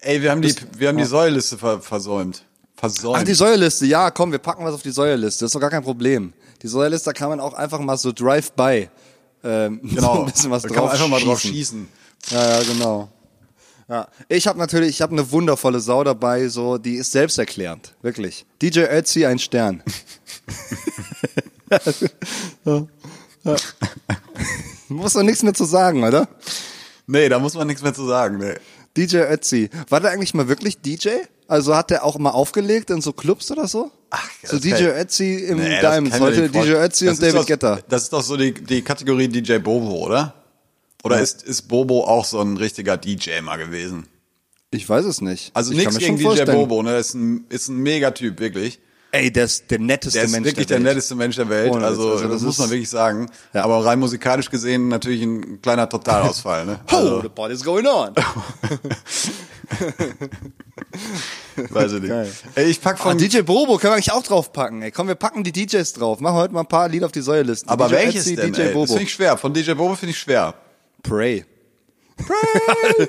Ey, 0.00 0.20
wir 0.20 0.30
haben 0.30 0.42
die, 0.42 0.54
wir 0.76 0.88
haben 0.88 0.98
die 0.98 1.04
Säuliste 1.04 1.56
ver 1.56 1.80
versäumt. 1.80 2.44
Versäumt. 2.76 3.18
Ach, 3.18 3.24
die 3.24 3.34
Säuerliste, 3.34 3.86
ja, 3.86 4.10
komm, 4.10 4.32
wir 4.32 4.38
packen 4.38 4.64
was 4.64 4.74
auf 4.74 4.82
die 4.82 4.90
Säuerliste. 4.90 5.44
Das 5.44 5.48
ist 5.48 5.54
doch 5.54 5.60
gar 5.60 5.70
kein 5.70 5.84
Problem. 5.84 6.32
Die 6.62 6.68
Säuerliste 6.68 7.12
kann 7.12 7.30
man 7.30 7.40
auch 7.40 7.54
einfach 7.54 7.78
mal 7.78 7.96
so 7.96 8.12
drive-by 8.12 8.88
ähm, 9.44 9.80
genau. 9.94 10.20
ein 10.20 10.32
bisschen 10.32 10.50
was 10.50 10.62
da 10.62 10.68
drauf 10.68 10.76
kann 10.76 10.84
man 10.84 10.92
einfach 10.92 11.08
mal 11.08 11.20
drauf 11.20 11.40
schießen. 11.40 11.88
schießen. 12.22 12.36
Ja, 12.36 12.58
ja, 12.58 12.62
genau. 12.64 13.08
Ja, 13.88 14.08
ich 14.28 14.46
habe 14.46 14.58
natürlich, 14.58 14.88
ich 14.90 15.02
habe 15.02 15.12
eine 15.12 15.30
wundervolle 15.30 15.78
Sau 15.78 16.02
dabei, 16.04 16.48
so 16.48 16.78
die 16.78 16.94
ist 16.94 17.12
selbsterklärend, 17.12 17.94
wirklich. 18.00 18.46
DJ 18.62 18.80
Ötzi 18.80 19.26
ein 19.26 19.38
Stern. 19.38 19.82
ja, 22.64 22.86
ja. 23.44 23.56
Muss 24.88 25.14
doch 25.14 25.22
nichts 25.22 25.42
mehr 25.42 25.54
zu 25.54 25.64
sagen, 25.64 26.04
oder? 26.04 26.28
Nee, 27.06 27.28
da 27.28 27.38
muss 27.38 27.54
man 27.54 27.66
nichts 27.66 27.82
mehr 27.82 27.92
zu 27.92 28.06
sagen. 28.06 28.38
Nee. 28.38 28.54
DJ 28.96 29.18
Ötzi, 29.18 29.68
war 29.88 30.00
der 30.00 30.10
eigentlich 30.10 30.34
mal 30.34 30.48
wirklich 30.48 30.80
DJ? 30.80 31.08
Also 31.46 31.76
hat 31.76 31.90
der 31.90 32.04
auch 32.04 32.18
mal 32.18 32.30
aufgelegt 32.30 32.90
in 32.90 33.00
so 33.00 33.12
Clubs 33.12 33.50
oder 33.50 33.68
so? 33.68 33.90
Ach, 34.10 34.30
so 34.42 34.56
das 34.56 34.60
DJ 34.62 34.84
Ötzi 34.84 35.34
im 35.48 35.58
Nee, 35.58 35.80
Diamonds, 35.80 36.18
heute 36.18 36.48
DJ. 36.48 36.72
Ötzi 36.72 37.06
und 37.06 37.14
ist 37.14 37.22
David 37.22 37.34
doch, 37.34 37.46
Guetta. 37.46 37.78
Das 37.88 38.04
ist 38.04 38.12
doch 38.12 38.22
so 38.22 38.36
die, 38.36 38.54
die 38.54 38.82
Kategorie 38.82 39.28
DJ 39.28 39.58
Bobo, 39.58 40.06
oder? 40.06 40.34
Oder 41.02 41.20
ist, 41.20 41.42
ist 41.42 41.62
Bobo 41.68 42.04
auch 42.04 42.24
so 42.24 42.40
ein 42.40 42.56
richtiger 42.56 42.96
DJ 42.96 43.40
mal 43.42 43.56
gewesen? 43.56 44.06
Ich 44.70 44.88
weiß 44.88 45.04
es 45.04 45.20
nicht. 45.20 45.50
Also 45.54 45.72
ich 45.72 45.78
nichts 45.78 45.98
gegen 45.98 46.16
DJ 46.16 46.24
vorstellen. 46.24 46.56
Bobo, 46.56 46.82
ne? 46.82 46.96
Ist 46.96 47.14
ein, 47.14 47.44
ist 47.50 47.68
ein 47.68 47.76
Megatyp, 47.76 48.40
wirklich. 48.40 48.80
Ey, 49.14 49.30
der 49.30 49.44
ist 49.44 49.70
der 49.70 49.78
netteste 49.78 50.18
Der 50.18 50.26
ist 50.26 50.32
Mensch 50.32 50.46
wirklich 50.46 50.66
der, 50.66 50.78
der, 50.78 50.84
Welt. 50.86 50.94
netteste 50.96 51.14
Mensch 51.14 51.36
der 51.36 51.48
Welt. 51.48 51.72
Also, 51.72 52.10
also 52.10 52.24
das, 52.24 52.32
das 52.32 52.42
muss 52.42 52.58
man 52.58 52.70
wirklich 52.70 52.90
sagen. 52.90 53.30
Ja. 53.52 53.62
Aber 53.62 53.84
rein 53.86 54.00
musikalisch 54.00 54.50
gesehen 54.50 54.88
natürlich 54.88 55.22
ein 55.22 55.62
kleiner 55.62 55.88
Totalausfall. 55.88 56.66
Ne? 56.66 56.80
Oh, 56.90 56.96
Also, 56.96 57.22
the 57.22 57.28
party's 57.28 57.62
going 57.62 57.86
on. 57.86 58.12
weiß 61.70 61.92
ich 61.92 62.00
nicht. 62.00 62.10
Geil. 62.10 62.32
Ey, 62.56 62.64
ich 62.66 62.80
pack 62.80 62.96
Ah, 63.00 63.10
von 63.10 63.18
DJ 63.18 63.40
Bobo 63.42 63.76
können 63.78 63.92
wir 63.92 63.94
eigentlich 63.94 64.12
auch 64.12 64.22
draufpacken. 64.24 64.82
Ey, 64.82 64.90
komm, 64.90 65.06
wir 65.08 65.14
packen 65.14 65.44
die 65.44 65.52
DJs 65.52 65.92
drauf. 65.92 66.20
Machen 66.20 66.34
heute 66.36 66.52
mal 66.52 66.60
ein 66.60 66.66
paar 66.66 66.88
Lieder 66.88 67.06
auf 67.06 67.12
die 67.12 67.20
Säulisten. 67.22 67.68
aber 67.70 67.86
DJ 67.88 67.94
welches 67.94 68.26
Ötzi, 68.26 68.36
denn? 68.36 68.52
DJ 68.52 68.60
ey? 68.60 68.64
Das 68.66 68.74
Bobo. 68.74 68.86
finde 68.86 69.02
ich 69.04 69.12
schwer. 69.12 69.36
Von 69.36 69.54
DJ 69.54 69.72
Bobo 69.74 69.94
finde 69.94 70.10
ich 70.10 70.18
schwer. 70.18 70.54
Pray. 71.02 71.44
Pray. 72.16 73.08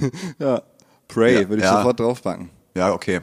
ja. 0.38 0.62
Pray 1.08 1.34
Ja, 1.42 1.48
würde 1.48 1.56
ich 1.58 1.62
ja. 1.68 1.76
sofort 1.76 2.00
draufpacken. 2.00 2.50
Ja, 2.74 2.92
okay. 2.92 3.20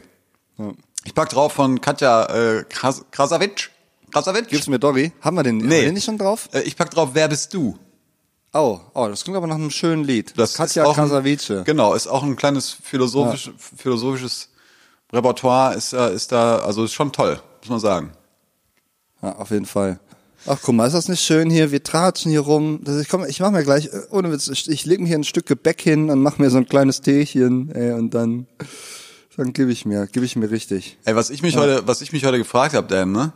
Ich 1.05 1.13
pack 1.13 1.29
drauf 1.29 1.53
von 1.53 1.81
Katja 1.81 2.25
äh, 2.25 2.63
Kras 2.63 3.05
Krasavic. 3.11 3.71
Krasavic? 4.11 4.47
Gib's 4.47 4.67
mir 4.67 4.79
Doggy. 4.79 5.11
Haben 5.21 5.35
wir 5.35 5.43
den, 5.43 5.61
haben 5.61 5.69
wir 5.69 5.81
den 5.81 5.93
nicht 5.95 6.05
schon 6.05 6.17
drauf? 6.17 6.49
Äh, 6.53 6.61
ich 6.61 6.77
pack 6.77 6.91
drauf, 6.91 7.09
wer 7.13 7.27
bist 7.27 7.53
du? 7.53 7.77
Oh, 8.53 8.79
oh, 8.93 9.07
das 9.07 9.23
klingt 9.23 9.35
aber 9.35 9.47
nach 9.47 9.55
einem 9.55 9.71
schönen 9.71 10.03
Lied. 10.03 10.33
Das 10.37 10.53
Katja 10.53 10.83
Krasavice. 10.93 11.63
Genau, 11.65 11.93
ist 11.93 12.07
auch 12.07 12.23
ein 12.23 12.35
kleines 12.35 12.69
philosophisch, 12.69 13.51
philosophisches 13.57 14.49
Repertoire, 15.11 15.75
ist, 15.75 15.93
äh, 15.93 16.13
ist 16.13 16.31
da, 16.31 16.59
also 16.59 16.83
ist 16.85 16.93
schon 16.93 17.11
toll, 17.11 17.41
muss 17.61 17.69
man 17.69 17.79
sagen. 17.79 18.11
Ja, 19.21 19.35
auf 19.35 19.51
jeden 19.51 19.65
Fall. 19.65 19.99
Ach, 20.45 20.59
guck 20.61 20.75
mal, 20.75 20.85
ist 20.85 20.93
das 20.93 21.07
nicht 21.07 21.23
schön 21.23 21.49
hier? 21.49 21.71
Wir 21.71 21.81
tratschen 21.81 22.29
hier 22.29 22.41
rum. 22.41 22.81
Das, 22.83 23.01
ich 23.01 23.09
komm, 23.09 23.25
ich 23.25 23.39
mach 23.39 23.51
mir 23.51 23.63
gleich, 23.63 23.87
äh, 23.87 24.01
ohne 24.11 24.31
Witz, 24.31 24.47
ich, 24.49 24.69
ich 24.69 24.85
leg 24.85 24.99
mir 24.99 25.07
hier 25.07 25.17
ein 25.17 25.23
Stück 25.23 25.45
Gebäck 25.45 25.81
hin 25.81 26.09
und 26.09 26.21
mach 26.21 26.37
mir 26.37 26.49
so 26.49 26.57
ein 26.57 26.67
kleines 26.67 27.01
Teechen, 27.01 27.73
ey, 27.73 27.93
und 27.93 28.13
dann, 28.13 28.47
dann 29.37 29.53
gebe 29.53 29.71
ich 29.71 29.85
mir, 29.85 30.07
gebe 30.07 30.25
ich 30.25 30.35
mir 30.35 30.49
richtig. 30.51 30.97
Ey, 31.05 31.15
was 31.15 31.29
ich 31.29 31.41
mich 31.41 31.57
heute, 31.57 31.87
was 31.87 32.01
ich 32.01 32.11
mich 32.13 32.25
heute 32.25 32.37
gefragt 32.37 32.73
habe, 32.75 32.87
Dan, 32.87 33.11
ne? 33.11 33.33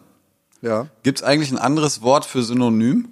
Ja. 0.62 0.88
Gibt's 1.03 1.23
eigentlich 1.23 1.51
ein 1.51 1.57
anderes 1.57 2.01
Wort 2.01 2.25
für 2.25 2.41
Synonym? 2.43 3.10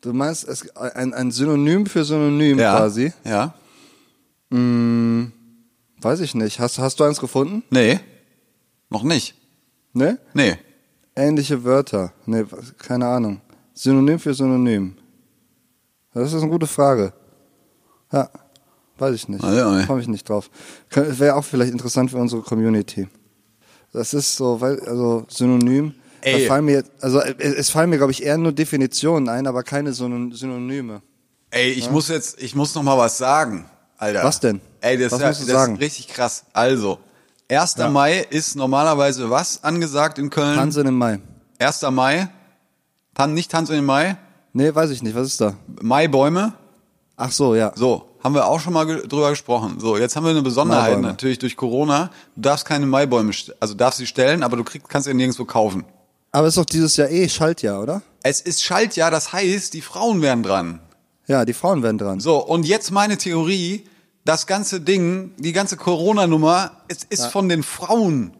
Du 0.00 0.12
meinst, 0.12 0.46
es, 0.48 0.68
ein, 0.76 1.14
ein 1.14 1.30
Synonym 1.30 1.86
für 1.86 2.04
Synonym 2.04 2.58
quasi? 2.76 3.12
Ja. 3.24 3.54
Weiß 4.50 6.20
ich 6.20 6.34
nicht. 6.34 6.58
Hast, 6.60 6.78
hast 6.78 6.98
du 7.00 7.04
eins 7.04 7.20
gefunden? 7.20 7.62
Nee. 7.70 8.00
Noch 8.90 9.02
nicht. 9.04 9.34
Ne? 9.92 10.18
Nee. 10.34 10.56
Ähnliche 11.14 11.62
Wörter. 11.64 12.12
Ne, 12.26 12.50
was- 12.50 12.76
keine 12.78 13.06
Ahnung. 13.06 13.40
Synonym 13.74 14.18
für 14.18 14.34
Synonym. 14.34 14.96
Das 16.12 16.32
ist 16.32 16.40
eine 16.42 16.50
gute 16.50 16.66
Frage. 16.66 17.12
Ja, 18.12 18.28
weiß 19.02 19.14
ich 19.14 19.28
nicht. 19.28 19.42
Komme 19.42 20.00
ich 20.00 20.08
nicht 20.08 20.26
drauf. 20.28 20.48
Wäre 20.90 21.36
auch 21.36 21.44
vielleicht 21.44 21.72
interessant 21.72 22.10
für 22.10 22.16
unsere 22.16 22.40
Community. 22.40 23.08
Das 23.92 24.14
ist 24.14 24.36
so, 24.36 24.58
weil, 24.60 24.80
also 24.80 25.26
Synonym. 25.28 25.94
Ey. 26.22 26.42
Da 26.42 26.48
fallen 26.48 26.64
mir, 26.64 26.84
also 27.00 27.18
äh, 27.20 27.34
es 27.42 27.68
fallen 27.68 27.90
mir, 27.90 27.96
glaube 27.98 28.12
ich, 28.12 28.22
eher 28.22 28.38
nur 28.38 28.52
Definitionen 28.52 29.28
ein, 29.28 29.46
aber 29.46 29.62
keine 29.64 29.90
Synon- 29.92 30.32
Synonyme. 30.32 31.02
Ey, 31.50 31.72
ich 31.72 31.90
muss 31.90 32.08
jetzt, 32.08 32.40
ich 32.40 32.54
muss 32.54 32.74
noch 32.74 32.82
mal 32.84 32.96
was 32.96 33.18
sagen, 33.18 33.66
Alter. 33.98 34.22
Was 34.24 34.40
denn? 34.40 34.60
Ey, 34.80 34.96
das, 34.96 35.12
Was 35.12 35.18
ist, 35.18 35.22
ja, 35.22 35.28
musst 35.28 35.40
du 35.42 35.46
das 35.46 35.54
sagen? 35.54 35.74
ist 35.74 35.80
richtig 35.82 36.08
krass. 36.08 36.44
Also, 36.52 36.98
1. 37.50 37.76
Mai 37.90 38.20
ist 38.30 38.56
normalerweise 38.56 39.28
was 39.28 39.62
angesagt 39.64 40.18
in 40.18 40.30
Köln? 40.30 40.54
Tanze 40.56 40.80
im 40.82 40.96
Mai. 40.96 41.18
1. 41.58 41.82
Mai? 41.90 42.28
Tan 43.14 43.34
nicht 43.34 43.50
Tanz 43.50 43.68
in 43.68 43.74
den 43.76 43.84
Mai? 43.84 44.16
Nee, 44.54 44.74
weiß 44.74 44.90
ich 44.90 45.02
nicht. 45.02 45.14
Was 45.14 45.26
ist 45.26 45.40
da? 45.40 45.54
Maibäume? 45.82 46.54
Ach 47.24 47.30
so, 47.30 47.54
ja. 47.54 47.72
So, 47.76 48.08
haben 48.24 48.34
wir 48.34 48.48
auch 48.48 48.58
schon 48.58 48.72
mal 48.72 48.84
ge 48.84 49.06
drüber 49.06 49.30
gesprochen. 49.30 49.78
So, 49.78 49.96
jetzt 49.96 50.16
haben 50.16 50.24
wir 50.24 50.30
eine 50.30 50.42
Besonderheit 50.42 50.94
Maibäume. 50.94 51.06
natürlich 51.06 51.38
durch 51.38 51.56
Corona. 51.56 52.10
Du 52.34 52.42
darfst 52.42 52.66
keine 52.66 52.84
Maibäume, 52.84 53.32
also 53.60 53.74
darfst 53.74 53.98
sie 53.98 54.08
stellen, 54.08 54.42
aber 54.42 54.56
du 54.56 54.64
kriegst, 54.64 54.88
kannst 54.88 55.06
sie 55.06 55.14
nirgendwo 55.14 55.44
kaufen. 55.44 55.84
Aber 56.32 56.48
ist 56.48 56.56
doch 56.56 56.64
dieses 56.64 56.96
Jahr 56.96 57.10
eh 57.10 57.28
Schaltjahr, 57.28 57.80
oder? 57.80 58.02
Es 58.24 58.40
ist 58.40 58.64
Schaltjahr, 58.64 59.12
das 59.12 59.32
heißt, 59.32 59.72
die 59.72 59.82
Frauen 59.82 60.20
werden 60.20 60.42
dran. 60.42 60.80
Ja, 61.28 61.44
die 61.44 61.52
Frauen 61.52 61.84
werden 61.84 61.98
dran. 61.98 62.18
So, 62.18 62.44
und 62.44 62.66
jetzt 62.66 62.90
meine 62.90 63.16
Theorie, 63.18 63.84
das 64.24 64.48
ganze 64.48 64.80
Ding, 64.80 65.34
die 65.38 65.52
ganze 65.52 65.76
Corona-Nummer, 65.76 66.72
es 66.88 67.04
ist 67.04 67.26
von 67.26 67.48
den 67.48 67.62
Frauen. 67.62 68.32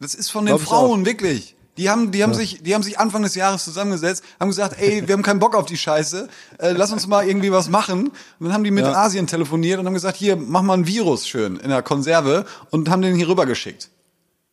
Das 0.00 0.16
ist 0.16 0.30
von 0.30 0.44
den 0.44 0.56
Glaub 0.56 0.68
Frauen, 0.68 1.06
wirklich. 1.06 1.54
Die 1.76 1.90
haben, 1.90 2.12
die 2.12 2.22
haben 2.22 2.34
sich, 2.34 2.62
die 2.62 2.72
haben 2.74 2.82
sich 2.84 3.00
Anfang 3.00 3.22
des 3.22 3.34
Jahres 3.34 3.64
zusammengesetzt, 3.64 4.22
haben 4.38 4.48
gesagt, 4.48 4.76
ey, 4.80 5.06
wir 5.08 5.12
haben 5.14 5.22
keinen 5.24 5.40
Bock 5.40 5.56
auf 5.56 5.66
die 5.66 5.76
Scheiße, 5.76 6.28
äh, 6.58 6.70
lass 6.70 6.92
uns 6.92 7.06
mal 7.08 7.26
irgendwie 7.26 7.50
was 7.50 7.68
machen. 7.68 8.08
Und 8.08 8.14
dann 8.46 8.52
haben 8.52 8.62
die 8.62 8.70
mit 8.70 8.84
Ja. 8.84 8.92
Asien 8.94 9.26
telefoniert 9.26 9.80
und 9.80 9.86
haben 9.86 9.94
gesagt, 9.94 10.16
hier, 10.16 10.36
mach 10.36 10.62
mal 10.62 10.74
ein 10.74 10.86
Virus 10.86 11.26
schön 11.26 11.56
in 11.56 11.70
der 11.70 11.82
Konserve 11.82 12.46
und 12.70 12.88
haben 12.90 13.02
den 13.02 13.16
hier 13.16 13.28
rüber 13.28 13.44
geschickt. 13.44 13.90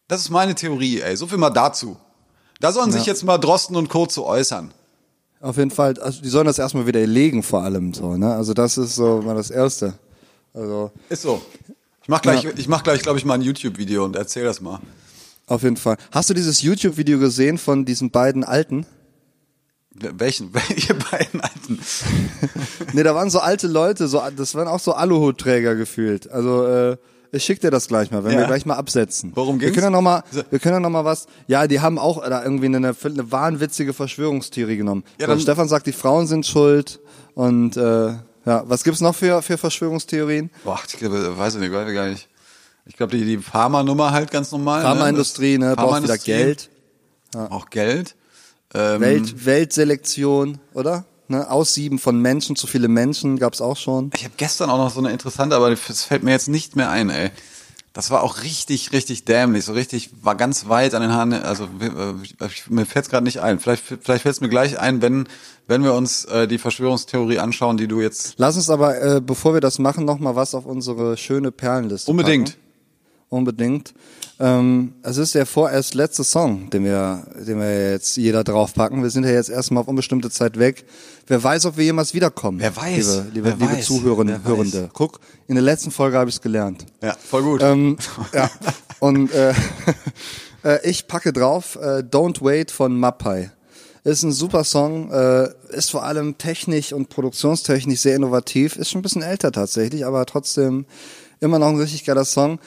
Das 0.08 0.22
ist 0.22 0.30
meine 0.32 0.56
Theorie, 0.56 1.02
ey. 1.02 1.16
So 1.16 1.28
viel 1.28 1.38
mal 1.38 1.52
dazu. 1.52 1.96
Da 2.60 2.72
sollen 2.72 2.92
sich 2.92 3.06
jetzt 3.06 3.24
mal 3.24 3.38
Drosten 3.38 3.76
und 3.76 3.90
Co. 3.90 4.06
zu 4.08 4.26
äußern. 4.26 4.72
Auf 5.42 5.58
jeden 5.58 5.72
Fall, 5.72 6.00
also 6.00 6.22
die 6.22 6.30
sollen 6.30 6.46
das 6.46 6.60
erstmal 6.60 6.86
wieder 6.86 7.06
legen 7.08 7.42
vor 7.44 7.64
allem 7.64 7.94
so, 7.94 8.16
ne? 8.18 8.34
Also 8.36 8.54
das 8.54 8.78
ist 8.78 8.96
so 8.96 9.22
mal 9.24 9.36
das 9.36 9.50
Erste. 9.50 9.94
Also 10.54 10.92
Ist 11.10 11.22
so. 11.24 11.42
Ich 12.04 12.10
mach 12.10 12.22
gleich, 12.22 12.44
Ja. 12.44 12.52
ich 12.56 12.68
mach 12.68 12.84
gleich, 12.84 13.02
glaube 13.02 13.18
ich, 13.20 13.26
mal 13.26 13.36
ein 13.36 13.42
YouTube-Video 13.42 14.06
und 14.06 14.16
erzähl 14.16 14.44
das 14.44 14.60
mal. 14.62 14.80
Auf 15.52 15.64
jeden 15.64 15.78
Fall. 15.78 15.98
Hast 16.12 16.30
du 16.30 16.34
dieses 16.34 16.62
YouTube-Video 16.62 17.20
gesehen 17.20 17.58
von 17.58 17.86
diesen 17.86 18.10
beiden 18.12 18.44
Alten? 18.44 18.86
Welchen? 19.94 20.54
Welche 20.54 20.94
beiden 20.94 21.42
Alten? 21.42 21.80
Nee, 22.94 23.04
da 23.04 23.16
waren 23.16 23.30
so 23.30 23.40
alte 23.40 23.68
Leute, 23.68 24.08
so 24.10 24.22
das 24.36 24.54
waren 24.56 24.68
auch 24.68 24.80
so 24.80 24.92
Aluhutträger 24.94 25.76
gefühlt. 25.76 26.30
Also 26.30 26.66
äh, 26.66 26.98
ich 27.32 27.44
schick 27.46 27.62
dir 27.62 27.72
das 27.72 27.88
gleich 27.88 28.12
mal, 28.12 28.24
wenn 28.26 28.34
Ja. 28.34 28.40
wir 28.40 28.46
gleich 28.48 28.66
mal 28.66 28.76
absetzen. 28.76 29.32
Worum 29.36 29.62
Wir 29.62 29.68
ging's? 29.68 29.76
können 29.76 29.86
ja 29.94 29.98
noch 29.98 30.02
mal, 30.02 30.24
So. 30.32 30.42
wir 30.50 30.60
können 30.60 30.74
ja 30.76 30.80
noch 30.82 30.90
mal 30.90 31.06
was. 31.06 31.28
Ja, 31.48 31.68
die 31.68 31.80
haben 31.80 31.98
auch 31.98 32.22
da 32.28 32.44
irgendwie 32.44 32.66
eine, 32.66 32.78
eine 32.78 33.32
wahnwitzige 33.32 33.94
Verschwörungstheorie 33.94 34.76
genommen. 34.78 35.04
Ja, 35.20 35.28
so, 35.28 35.34
dann- 35.34 35.40
Stefan 35.42 35.68
sagt, 35.70 35.88
die 35.88 35.94
Frauen 35.94 36.28
sind 36.28 36.46
schuld 36.46 37.00
und 37.34 37.78
äh, 37.78 38.08
ja, 38.46 38.64
was 38.66 38.84
gibt's 38.84 39.00
noch 39.02 39.16
für 39.16 39.42
für 39.42 39.58
Verschwörungstheorien? 39.58 40.50
Boah, 40.66 40.80
ich 40.86 40.98
glaube, 40.98 41.38
weiß 41.38 41.54
ich 41.56 41.60
nicht, 41.62 41.72
weiß 41.72 41.88
ich 41.88 41.94
gar 41.94 42.08
nicht. 42.10 42.28
Ich 42.86 42.96
glaube, 42.98 43.16
die, 43.18 43.26
die 43.26 43.38
Pharma-Nummer 43.38 44.12
halt 44.12 44.32
ganz 44.32 44.52
normal. 44.52 44.82
Pharmaindustrie, 44.82 45.58
ne, 45.58 45.76
Das- 45.76 45.86
braucht 45.86 46.04
wieder. 46.04 46.18
Geld. 46.18 46.70
Auch 47.36 47.70
Geld. 47.70 48.16
Ähm, 48.74 49.02
Welt, 49.02 49.46
Weltselektion, 49.46 50.58
oder? 50.74 51.06
Ne, 51.28 51.50
Aussieben 51.50 51.98
von 52.00 52.20
Menschen, 52.20 52.56
zu 52.56 52.68
viele 52.68 52.88
Menschen 52.90 53.38
gab's 53.40 53.62
auch 53.62 53.78
schon. 53.78 54.12
Ich 54.16 54.24
habe 54.26 54.34
gestern 54.38 54.70
auch 54.70 54.78
noch 54.78 54.92
so 54.92 55.00
eine 55.00 55.12
interessante, 55.12 55.56
aber 55.56 55.70
das 55.70 56.04
fällt 56.04 56.24
mir 56.24 56.32
jetzt 56.32 56.50
nicht 56.50 56.76
mehr 56.76 56.90
ein, 56.90 57.10
ey. 57.10 57.32
Das 57.94 58.10
war 58.10 58.24
auch 58.24 58.44
richtig, 58.44 58.94
richtig 58.94 59.26
dämlich, 59.26 59.66
so 59.66 59.74
richtig, 59.74 60.12
war 60.22 60.36
ganz 60.36 60.70
weit 60.70 60.94
an 60.94 61.02
den 61.02 61.12
Haaren, 61.12 61.34
also 61.34 61.66
äh, 61.82 62.48
mir 62.70 62.86
fällt 62.86 63.06
es 63.06 63.10
gerade 63.10 63.26
nicht 63.26 63.40
ein. 63.42 63.60
Vielleicht, 63.60 63.84
vielleicht 63.84 64.22
fällt 64.24 64.36
es 64.36 64.40
mir 64.42 64.48
gleich 64.48 64.80
ein, 64.80 65.02
wenn, 65.02 65.28
wenn 65.68 65.84
wir 65.84 65.94
uns 65.94 66.24
äh, 66.26 66.48
die 66.48 66.58
Verschwörungstheorie 66.58 67.40
anschauen, 67.40 67.76
die 67.76 67.88
du 67.88 68.00
jetzt 68.00 68.36
Lass 68.38 68.56
uns 68.56 68.70
aber, 68.70 69.02
äh, 69.02 69.22
bevor 69.22 69.54
wir 69.54 69.60
das 69.62 69.78
machen, 69.78 70.06
noch 70.06 70.20
mal 70.20 70.38
was 70.38 70.56
auf 70.56 70.66
unsere 70.66 71.18
schöne 71.18 71.52
Perlenliste 71.52 72.10
unbedingt. 72.12 72.52
Packen. 72.52 72.62
Unbedingt. 73.32 73.94
Ähm, 74.42 74.92
es 75.04 75.16
ist 75.16 75.36
der 75.36 75.46
vorerst 75.46 75.94
letzte 75.94 76.26
Song, 76.26 76.70
den 76.70 76.84
wir, 76.84 77.26
den 77.48 77.60
wir 77.62 77.92
jetzt 77.92 78.18
jeder 78.18 78.44
draufpacken. 78.44 79.02
Wir 79.04 79.10
sind 79.10 79.24
ja 79.24 79.32
jetzt 79.32 79.50
erstmal 79.50 79.80
auf 79.80 79.88
unbestimmte 79.88 80.30
Zeit 80.30 80.60
weg. 80.60 80.84
Wer 81.28 81.42
weiß, 81.42 81.68
ob 81.68 81.78
wir 81.78 81.86
jemals 81.86 82.14
wiederkommen. 82.14 82.60
Wer 82.60 82.76
weiß, 82.76 82.98
Liebe, 82.98 83.28
liebe, 83.34 83.46
wer 83.46 83.68
liebe 83.68 83.78
weiß, 83.78 83.86
Zuhörende. 83.86 84.42
Hörende. 84.44 84.90
Guck, 84.92 85.22
in 85.48 85.56
der 85.56 85.64
letzten 85.64 85.92
Folge 85.92 86.18
habe 86.18 86.30
ich 86.30 86.36
es 86.36 86.42
gelernt. 86.42 86.86
Ja, 87.02 87.14
voll 87.14 87.44
gut. 87.44 87.62
Ähm, 87.64 87.96
ja. 88.34 88.52
Und 89.00 89.32
äh, 89.34 89.54
äh, 90.66 90.90
ich 90.90 91.08
packe 91.08 91.32
drauf 91.32 91.78
äh, 91.82 92.00
Don't 92.00 92.44
Wait 92.44 92.70
von 92.70 93.00
Mapai. 93.00 93.50
Ist 94.04 94.24
ein 94.24 94.34
super 94.34 94.66
Song, 94.66 95.10
äh, 95.10 95.48
ist 95.70 95.92
vor 95.92 96.04
allem 96.04 96.38
technisch 96.38 96.92
und 96.92 97.08
produktionstechnisch 97.08 98.02
sehr 98.02 98.18
innovativ, 98.18 98.76
ist 98.76 98.90
schon 98.90 99.00
ein 99.00 99.04
bisschen 99.04 99.22
älter 99.22 99.54
tatsächlich, 99.54 100.06
aber 100.06 100.26
trotzdem 100.26 100.86
immer 101.40 101.60
noch 101.60 101.70
ein 101.70 101.80
richtig 101.80 102.04
geiler 102.04 102.26
Song. 102.26 102.60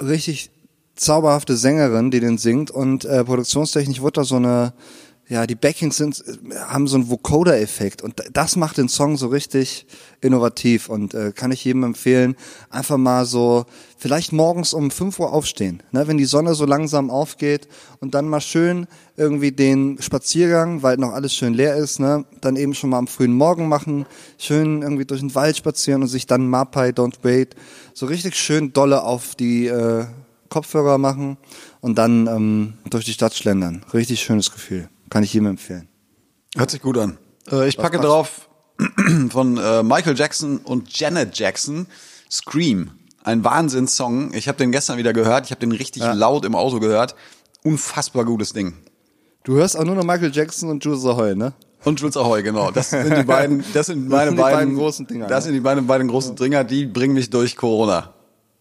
Richtig 0.00 0.50
zauberhafte 0.94 1.56
Sängerin, 1.56 2.10
die 2.10 2.20
den 2.20 2.38
singt. 2.38 2.70
Und 2.70 3.04
äh, 3.04 3.24
produktionstechnisch 3.24 4.02
wird 4.02 4.16
da 4.16 4.24
so 4.24 4.36
eine, 4.36 4.72
ja, 5.32 5.46
die 5.46 5.54
Backings 5.54 5.96
sind, 5.96 6.22
haben 6.68 6.86
so 6.86 6.96
einen 6.96 7.08
Vocoder-Effekt 7.08 8.02
und 8.02 8.22
das 8.34 8.56
macht 8.56 8.76
den 8.76 8.90
Song 8.90 9.16
so 9.16 9.28
richtig 9.28 9.86
innovativ 10.20 10.90
und 10.90 11.14
äh, 11.14 11.32
kann 11.34 11.50
ich 11.52 11.64
jedem 11.64 11.84
empfehlen, 11.84 12.36
einfach 12.68 12.98
mal 12.98 13.24
so, 13.24 13.64
vielleicht 13.96 14.34
morgens 14.34 14.74
um 14.74 14.90
5 14.90 15.20
Uhr 15.20 15.32
aufstehen, 15.32 15.82
ne, 15.90 16.06
wenn 16.06 16.18
die 16.18 16.26
Sonne 16.26 16.54
so 16.54 16.66
langsam 16.66 17.08
aufgeht 17.08 17.66
und 18.00 18.14
dann 18.14 18.28
mal 18.28 18.42
schön 18.42 18.86
irgendwie 19.16 19.52
den 19.52 19.96
Spaziergang, 20.02 20.82
weil 20.82 20.98
noch 20.98 21.14
alles 21.14 21.32
schön 21.32 21.54
leer 21.54 21.76
ist, 21.76 21.98
ne, 21.98 22.26
dann 22.42 22.56
eben 22.56 22.74
schon 22.74 22.90
mal 22.90 22.98
am 22.98 23.06
frühen 23.06 23.32
Morgen 23.32 23.68
machen, 23.68 24.04
schön 24.36 24.82
irgendwie 24.82 25.06
durch 25.06 25.20
den 25.20 25.34
Wald 25.34 25.56
spazieren 25.56 26.02
und 26.02 26.08
sich 26.08 26.26
dann 26.26 26.46
Mapai 26.46 26.90
Don't 26.90 27.22
Wait 27.22 27.56
so 27.94 28.04
richtig 28.04 28.34
schön 28.34 28.74
dolle 28.74 29.02
auf 29.02 29.34
die 29.34 29.68
äh, 29.68 30.04
Kopfhörer 30.50 30.98
machen 30.98 31.38
und 31.80 31.96
dann 31.96 32.26
ähm, 32.26 32.74
durch 32.90 33.06
die 33.06 33.14
Stadt 33.14 33.32
schlendern. 33.32 33.82
Richtig 33.94 34.20
schönes 34.20 34.52
Gefühl. 34.52 34.90
Kann 35.12 35.24
ich 35.24 35.34
jedem 35.34 35.48
empfehlen. 35.48 35.88
Hört 36.56 36.70
sich 36.70 36.80
gut 36.80 36.96
an. 36.96 37.18
Äh, 37.50 37.68
ich 37.68 37.76
packe 37.76 37.98
passt. 37.98 38.08
drauf 38.08 38.48
von 39.28 39.58
äh, 39.58 39.82
Michael 39.82 40.16
Jackson 40.16 40.56
und 40.56 40.98
Janet 40.98 41.38
Jackson 41.38 41.86
Scream. 42.30 42.92
Ein 43.22 43.44
Wahnsinnssong. 43.44 44.32
Ich 44.32 44.48
habe 44.48 44.56
den 44.56 44.72
gestern 44.72 44.96
wieder 44.96 45.12
gehört. 45.12 45.44
Ich 45.44 45.50
habe 45.50 45.60
den 45.60 45.72
richtig 45.72 46.02
laut 46.02 46.46
im 46.46 46.54
Auto 46.54 46.80
gehört. 46.80 47.14
Unfassbar 47.62 48.24
gutes 48.24 48.54
Ding. 48.54 48.72
Du 49.44 49.56
hörst 49.56 49.76
auch 49.76 49.84
nur 49.84 49.96
noch 49.96 50.02
Michael 50.02 50.32
Jackson 50.32 50.70
und 50.70 50.82
Jules 50.82 51.04
Ahoy, 51.04 51.34
ne? 51.34 51.52
Und 51.84 52.00
Jules 52.00 52.16
Ahoy, 52.16 52.42
genau. 52.42 52.70
Das 52.70 52.88
sind 52.88 53.14
die 53.14 53.22
beiden, 53.26 53.62
das 53.74 53.88
sind 53.88 54.08
meine 54.08 54.30
sind 54.30 54.38
die 54.38 54.42
beiden, 54.42 54.58
beiden 54.58 54.76
großen 54.76 55.06
Dinger, 55.06 55.26
Das 55.26 55.44
sind 55.44 55.52
die 55.52 55.60
beiden, 55.60 55.86
beiden 55.86 56.08
großen 56.08 56.36
Dinger, 56.36 56.64
die 56.64 56.86
bringen 56.86 57.12
mich 57.12 57.28
durch 57.28 57.54
Corona. 57.54 58.14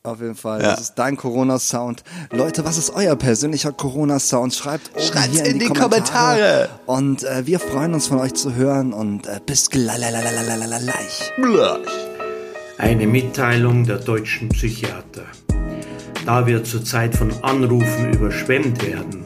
Auf 0.03 0.19
jeden 0.19 0.33
Fall. 0.33 0.63
Ja. 0.63 0.71
Das 0.71 0.81
ist 0.81 0.95
dein 0.95 1.15
Corona-Sound. 1.15 2.03
Leute, 2.31 2.65
was 2.65 2.79
ist 2.79 2.89
euer 2.89 3.15
persönlicher 3.15 3.71
Corona-Sound? 3.71 4.51
Schreibt 4.51 4.89
oben 4.95 5.05
Schreibt's 5.05 5.35
hier 5.35 5.45
in, 5.45 5.51
in 5.51 5.59
die, 5.59 5.67
die 5.67 5.73
Kommentare. 5.73 6.39
Kommentare. 6.39 6.69
Und 6.87 7.23
äh, 7.23 7.45
wir 7.45 7.59
freuen 7.59 7.93
uns 7.93 8.07
von 8.07 8.19
euch 8.19 8.33
zu 8.33 8.55
hören 8.55 8.93
und 8.93 9.27
äh, 9.27 9.39
bis 9.45 9.69
gleich. 9.69 10.03
Eine 12.79 13.05
Mitteilung 13.05 13.85
der 13.85 13.97
deutschen 13.99 14.49
Psychiater. 14.49 15.25
Da 16.25 16.47
wir 16.47 16.63
zurzeit 16.63 17.15
von 17.15 17.31
Anrufen 17.43 18.11
überschwemmt 18.11 18.83
werden, 18.83 19.23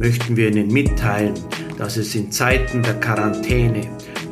möchten 0.00 0.36
wir 0.36 0.48
Ihnen 0.48 0.72
mitteilen, 0.72 1.34
dass 1.78 1.96
es 1.96 2.16
in 2.16 2.32
Zeiten 2.32 2.82
der 2.82 2.98
Quarantäne 2.98 3.86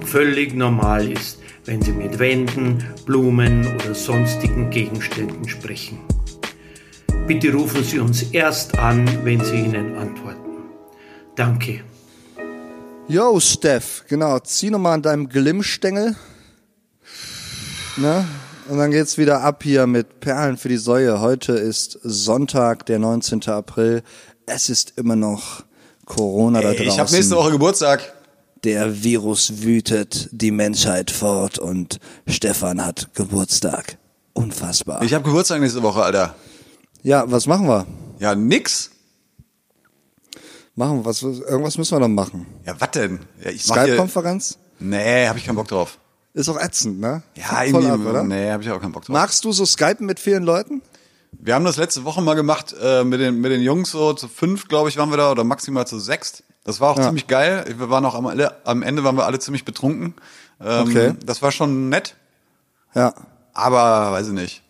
völlig 0.05 0.55
normal 0.55 1.13
ist, 1.13 1.38
wenn 1.69 1.83
Sie 1.83 1.93
mit 1.93 2.19
Wänden, 2.19 2.83
Blumen 3.05 3.75
oder 3.75 3.95
sonstigen 3.95 4.71
Gegenständen 4.71 5.47
sprechen. 5.47 6.01
Bitte 7.27 7.53
rufen 7.53 7.85
Sie 7.85 7.99
uns 7.99 8.23
erst 8.23 8.79
an, 8.79 9.07
wenn 9.23 9.45
Sie 9.45 9.57
Ihnen 9.57 9.95
antworten. 9.99 10.63
Danke. 11.37 11.83
Yo, 13.07 13.39
Steff, 13.39 14.05
genau. 14.09 14.39
Zieh 14.39 14.71
nochmal 14.71 14.95
an 14.95 15.03
deinem 15.03 15.29
Glimmstängel. 15.29 16.17
Ne? 17.99 18.25
Und 18.71 18.79
dann 18.79 18.91
geht's 18.91 19.19
wieder 19.19 19.43
ab 19.43 19.63
hier 19.63 19.87
mit 19.87 20.21
Perlen 20.21 20.57
für 20.57 20.71
die 20.71 20.79
Säue. 20.79 21.21
Heute 21.21 21.53
ist 21.53 21.99
Sonntag, 22.03 22.87
der 22.87 22.99
19. 22.99 23.47
April. 23.49 24.03
Es 24.47 24.71
ist 24.71 24.95
immer 24.97 25.17
noch 25.17 25.65
Corona 26.07 26.63
da 26.63 26.71
Ey, 26.71 26.77
draußen. 26.77 26.93
ich 26.93 26.99
habe 26.99 27.13
nächste 27.13 27.37
Woche 27.37 27.51
Geburtstag. 27.51 28.18
Der 28.65 29.03
Virus 29.05 29.63
wütet 29.63 30.29
die 30.33 30.51
Menschheit 30.51 31.11
fort 31.11 31.59
und 31.59 32.01
Stefan 32.27 32.85
hat 32.85 33.09
Geburtstag. 33.15 33.99
Unfassbar. 34.33 35.03
Ich 35.03 35.15
habe 35.15 35.25
Geburtstag 35.25 35.61
nächste 35.61 35.83
Woche, 35.83 36.03
Alter. 36.03 36.35
ja, 37.03 37.31
was 37.31 37.47
machen 37.47 37.69
wir? 37.69 37.87
Ja, 38.19 38.35
nix. 38.35 38.91
Machen 40.75 40.99
wir 41.01 41.05
was? 41.05 41.23
Irgendwas 41.23 41.79
müssen 41.79 41.97
wir 41.97 42.01
doch 42.01 42.09
machen. 42.09 42.47
Ja, 42.67 42.75
was 42.81 42.91
denn? 42.93 43.21
Ja, 43.45 43.51
Skype-Konferenz? 43.57 44.59
Nee, 44.81 45.27
habe 45.27 45.39
ich 45.39 45.45
keinen 45.45 45.57
Bock 45.57 45.69
drauf. 45.69 45.99
Ist 46.35 46.49
auch 46.49 46.61
ätzend, 46.61 47.01
ne? 47.01 47.23
Ja, 47.37 47.45
Fuckt 47.45 47.67
irgendwie, 47.67 47.87
voll 47.87 47.93
ab, 47.93 48.01
oder? 48.07 48.23
nee, 48.25 48.51
habe 48.51 48.63
ich 48.63 48.71
auch 48.71 48.81
keinen 48.81 48.93
Bock 48.93 49.05
drauf. 49.05 49.13
Magst 49.13 49.45
du 49.45 49.53
so 49.53 49.65
Skypen 49.67 50.07
mit 50.07 50.21
vielen 50.21 50.45
Leuten? 50.45 50.83
Wir 51.33 51.55
haben 51.55 51.65
das 51.65 51.77
letzte 51.77 52.05
Woche 52.05 52.23
mal 52.23 52.35
gemacht 52.35 52.75
äh, 52.81 53.03
mit, 53.05 53.21
den, 53.21 53.41
mit 53.41 53.51
den 53.51 53.61
Jungs, 53.61 53.91
so 53.91 54.13
zu 54.13 54.29
fünf, 54.29 54.69
glaube 54.69 54.89
ich, 54.89 54.97
waren 54.97 55.11
wir 55.11 55.17
da, 55.17 55.31
oder 55.33 55.43
maximal 55.45 55.87
zu 55.87 55.99
sechst. 55.99 56.45
Das 56.69 56.81
war 56.83 56.91
auch 56.91 56.99
Ja. 56.99 57.05
ziemlich 57.05 57.27
geil. 57.27 57.65
Wir 57.79 57.89
waren 57.89 58.05
auch 58.05 58.15
am, 58.15 58.27
alle, 58.27 58.55
am 58.67 58.83
Ende 58.83 59.03
waren 59.03 59.17
wir 59.17 59.25
alle 59.25 59.39
ziemlich 59.39 59.65
betrunken. 59.65 60.13
Ähm, 60.61 60.83
Okay. 60.87 61.15
Das 61.25 61.41
war 61.41 61.51
schon 61.51 61.89
nett, 61.89 62.15
Ja. 62.95 63.15
aber 63.55 64.13
weiß 64.13 64.27
ich 64.27 64.33
nicht. 64.35 64.63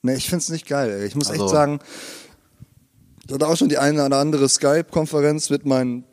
Nee, 0.00 0.14
ich 0.14 0.30
find's 0.30 0.48
nicht 0.48 0.66
geil. 0.66 0.90
Ey. 0.90 1.06
Ich 1.06 1.14
muss 1.14 1.28
Also- 1.30 1.44
echt 1.44 1.52
sagen, 1.52 1.80
ich 3.26 3.34
hatte 3.34 3.46
auch 3.46 3.54
schon 3.58 3.68
die 3.68 3.76
eine 3.76 4.02
oder 4.06 4.16
andere 4.16 4.48
Skype-Konferenz 4.48 5.50
mit 5.50 5.66
meinen 5.66 6.04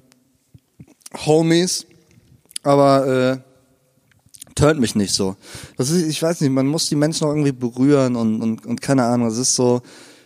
Homies, 1.26 1.86
aber 2.64 3.08
äh, 3.08 3.38
turnt 4.56 4.82
mich 4.82 4.96
nicht 4.96 5.14
so. 5.14 5.38
Das 5.78 5.90
ist, 5.90 6.04
ich 6.06 6.22
weiß 6.22 6.42
nicht, 6.42 6.52
man 6.52 6.68
muss 6.68 6.90
die 6.90 6.98
Menschen 6.98 7.26
auch 7.28 7.32
irgendwie 7.32 7.54
berühren 7.54 8.18
und, 8.18 8.42
und, 8.42 8.66
und 8.66 8.82
keine 8.82 9.06
Ahnung, 9.06 9.30
es 9.30 9.38
ist 9.38 9.56
so, 9.56 9.82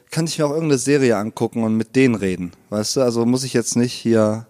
kann 0.10 0.26
ich 0.26 0.40
mir 0.40 0.46
auch 0.48 0.52
irgendeine 0.54 0.80
Serie 0.80 1.18
angucken 1.18 1.64
und 1.64 1.78
mit 1.78 1.96
denen 1.96 2.16
reden, 2.16 2.52
weißt 2.72 2.96
du? 2.96 3.02
Also 3.02 3.28
muss 3.28 3.44
ich 3.44 3.54
jetzt 3.54 3.76
nicht 3.76 3.94
hier 3.94 4.48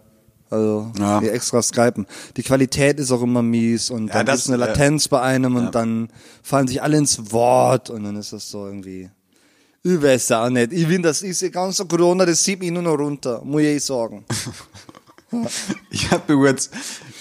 also 0.52 0.91
Ja. 0.99 1.20
extra 1.22 1.62
skypen. 1.62 2.06
Die 2.38 2.43
Qualität 2.43 2.99
ist 2.99 3.12
auch 3.12 3.22
immer 3.24 3.41
mies 3.41 3.89
und 3.89 4.08
Ja, 4.10 4.14
dann 4.16 4.26
das- 4.28 4.41
ist 4.41 4.47
eine 4.52 4.64
äh, 4.64 4.68
Latenz 4.68 5.08
bei 5.08 5.22
einem 5.22 5.56
und 5.56 5.64
ja. 5.66 5.72
dann 5.72 6.10
fallen 6.43 6.68
sich 6.68 6.82
alle 6.84 6.97
ins 6.97 7.32
Wort 7.32 7.89
und 7.89 8.04
dann 8.04 8.16
ist 8.18 8.34
das 8.34 8.49
so 8.49 8.68
irgendwie. 8.68 9.10
Ich 9.84 9.99
weiß 9.99 10.34
auch 10.34 10.49
nicht. 10.49 10.72
Ich 10.74 10.86
finde, 10.86 11.08
das 11.10 11.24
ist 11.24 11.52
ganze 11.52 11.86
Corona, 11.88 12.24
das 12.26 12.43
zieht 12.43 12.60
mich 12.60 12.70
nur 12.70 12.84
noch 12.84 12.97
runter, 12.99 13.41
muss 13.43 13.62
ich 13.64 13.84
sagen. 13.84 14.24
Ich 15.89 16.12
habe 16.12 16.34
übrigens, 16.34 16.70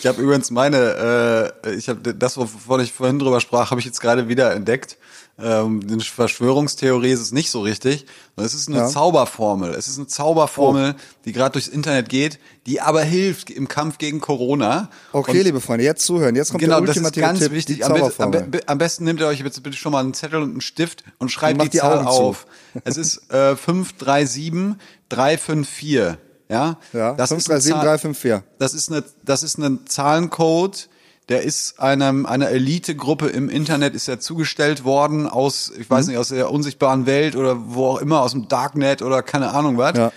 ich 0.01 0.05
habe 0.07 0.20
übrigens 0.20 0.51
meine, 0.51 1.53
äh, 1.64 1.74
ich 1.76 1.89
habe 1.89 2.12
das, 2.12 2.37
wovon 2.37 2.81
ich 2.81 2.93
vorhin 2.93 3.20
drüber 3.20 3.41
sprach, 3.41 3.70
habe 3.70 3.78
ich 3.81 3.87
jetzt 3.87 4.01
gerade 4.01 4.26
wieder 4.26 4.53
entdeckt. 4.53 4.99
Ähm, 5.43 5.80
eine 5.88 6.01
Verschwörungstheorie 6.01 7.11
ist 7.11 7.20
es 7.20 7.32
nicht 7.32 7.51
so 7.51 7.61
richtig. 7.62 8.07
Es 8.36 8.55
ist 8.55 8.68
eine 8.68 8.78
Ja. 8.78 8.88
Zauberformel. 8.88 9.70
Es 9.74 9.88
ist 9.88 9.99
eine 9.99 10.07
Zauberformel, 10.07 10.95
die 11.24 11.32
gerade 11.32 11.53
durchs 11.53 11.68
Internet 11.68 12.09
geht, 12.09 12.38
die 12.66 12.80
aber 12.80 13.03
hilft 13.03 13.51
im 13.51 13.68
Kampf 13.68 13.99
gegen 13.99 14.20
Corona. 14.20 14.91
Okay, 15.12 15.38
Und 15.38 15.45
liebe 15.45 15.61
Freunde, 15.61 15.84
jetzt 15.84 16.05
zuhören. 16.05 16.34
Jetzt 16.36 16.51
kommt 16.51 16.62
Genau, 16.62 16.78
der 16.78 16.86
das 16.86 16.97
ist 16.97 17.05
ultimative 17.05 17.26
ganz 17.26 17.38
Tipp, 17.41 17.53
wichtig. 17.53 17.84
Am, 17.84 18.30
be 18.51 18.61
am, 18.66 18.78
besten 18.78 19.05
nehmt 19.05 19.20
ihr 19.20 19.26
euch 19.26 19.41
jetzt 19.41 19.62
bitte 19.62 19.76
schon 19.76 19.93
mal 19.93 20.01
einen 20.01 20.14
Zettel 20.14 20.43
und 20.43 20.51
einen 20.53 20.61
Stift 20.61 21.05
und 21.18 21.30
schreibt 21.30 21.59
macht 21.59 21.66
die, 21.68 21.70
die 21.72 21.78
Zahl 21.78 21.99
Augen 21.99 22.07
auf. 22.07 22.47
Es 22.84 22.97
ist 22.97 23.30
äh, 23.32 23.57
537 23.57 24.76
354. 25.09 26.18
Ja, 26.49 26.78
Ja, 26.93 27.14
das 27.14 27.30
ist 27.30 27.49
eine 27.51 27.61
537 27.61 27.72
Zahl- 27.72 27.84
354. 27.84 28.43
Das 28.59 28.74
ist 28.74 28.91
eine, 28.91 29.05
das 29.24 29.43
ist 29.43 29.59
ein 29.59 29.86
Zahlencode. 29.86 30.88
Der 31.31 31.43
ist 31.43 31.78
einem, 31.81 32.26
einer 32.26 32.49
Elitegruppe 32.51 33.28
im 33.28 33.49
Internet 33.49 33.95
ist 33.95 34.09
er 34.09 34.18
zugestellt 34.20 34.85
worden 34.85 35.28
aus, 35.28 35.70
ich 35.78 35.89
Mhm. 35.89 35.95
weiß 35.95 36.07
nicht, 36.09 36.18
aus 36.18 36.28
der 36.28 36.51
unsichtbaren 36.51 37.07
Welt 37.07 37.37
oder 37.37 37.57
wo 37.74 37.87
auch 37.87 37.99
immer, 37.99 38.22
aus 38.22 38.33
dem 38.33 38.49
Darknet 38.49 39.01
oder 39.01 39.22
keine 39.22 39.53
Ahnung 39.53 39.78
was. 39.78 39.97
Ja. 39.97 40.12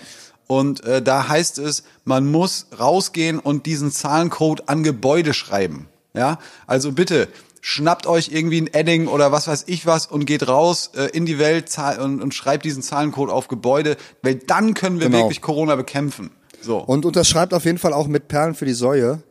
Und 0.48 0.84
äh, 0.84 1.00
da 1.00 1.28
heißt 1.28 1.58
es, 1.58 1.84
man 2.04 2.30
muss 2.30 2.66
rausgehen 2.78 3.38
und 3.38 3.64
diesen 3.64 3.90
Zahlencode 3.92 4.68
an 4.68 4.82
Gebäude 4.82 5.32
schreiben. 5.34 5.88
Ja, 6.14 6.38
also 6.66 6.92
bitte 6.92 7.28
schnappt 7.60 8.06
euch 8.06 8.28
irgendwie 8.30 8.60
ein 8.60 8.66
Edding 8.74 9.06
oder 9.08 9.32
was 9.32 9.48
weiß 9.48 9.64
ich 9.68 9.86
was 9.86 10.06
und 10.06 10.26
geht 10.26 10.46
raus 10.48 10.90
äh, 10.96 11.04
in 11.16 11.24
die 11.26 11.38
Welt 11.38 11.70
und, 11.98 12.20
und 12.22 12.34
schreibt 12.34 12.64
diesen 12.64 12.82
Zahlencode 12.82 13.30
auf 13.30 13.48
Gebäude, 13.48 13.96
weil 14.22 14.34
dann 14.34 14.74
können 14.74 15.00
wir 15.00 15.06
Genau. 15.08 15.20
wirklich 15.20 15.40
Corona 15.40 15.74
bekämpfen. 15.76 16.30
So. 16.60 16.78
Und 16.78 17.04
unterschreibt 17.06 17.54
auf 17.54 17.64
jeden 17.64 17.78
Fall 17.78 17.92
auch 17.92 18.06
mit 18.06 18.28
Perlen 18.28 18.54
für 18.54 18.66
die 18.66 18.74
Säue. 18.74 19.22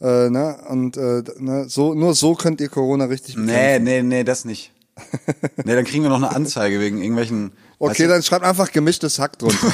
Äh, 0.00 0.30
ne? 0.30 0.58
Und 0.68 0.96
äh, 0.96 1.22
ne? 1.38 1.68
so, 1.68 1.94
nur 1.94 2.14
so 2.14 2.34
könnt 2.34 2.60
ihr 2.60 2.68
Corona 2.68 3.04
richtig 3.06 3.36
Nee, 3.36 3.46
bekämpfen. 3.46 3.84
nee, 3.84 4.02
nee, 4.02 4.24
das 4.24 4.44
nicht. 4.44 4.72
nee, 5.64 5.74
dann 5.74 5.84
kriegen 5.84 6.02
wir 6.02 6.10
noch 6.10 6.16
eine 6.16 6.34
Anzeige 6.34 6.80
wegen 6.80 6.98
irgendwelchen. 6.98 7.52
Okay, 7.78 8.06
dann 8.06 8.22
schreibt 8.22 8.44
einfach 8.44 8.70
gemischtes 8.72 9.18
Hack 9.18 9.38
drunter. 9.38 9.56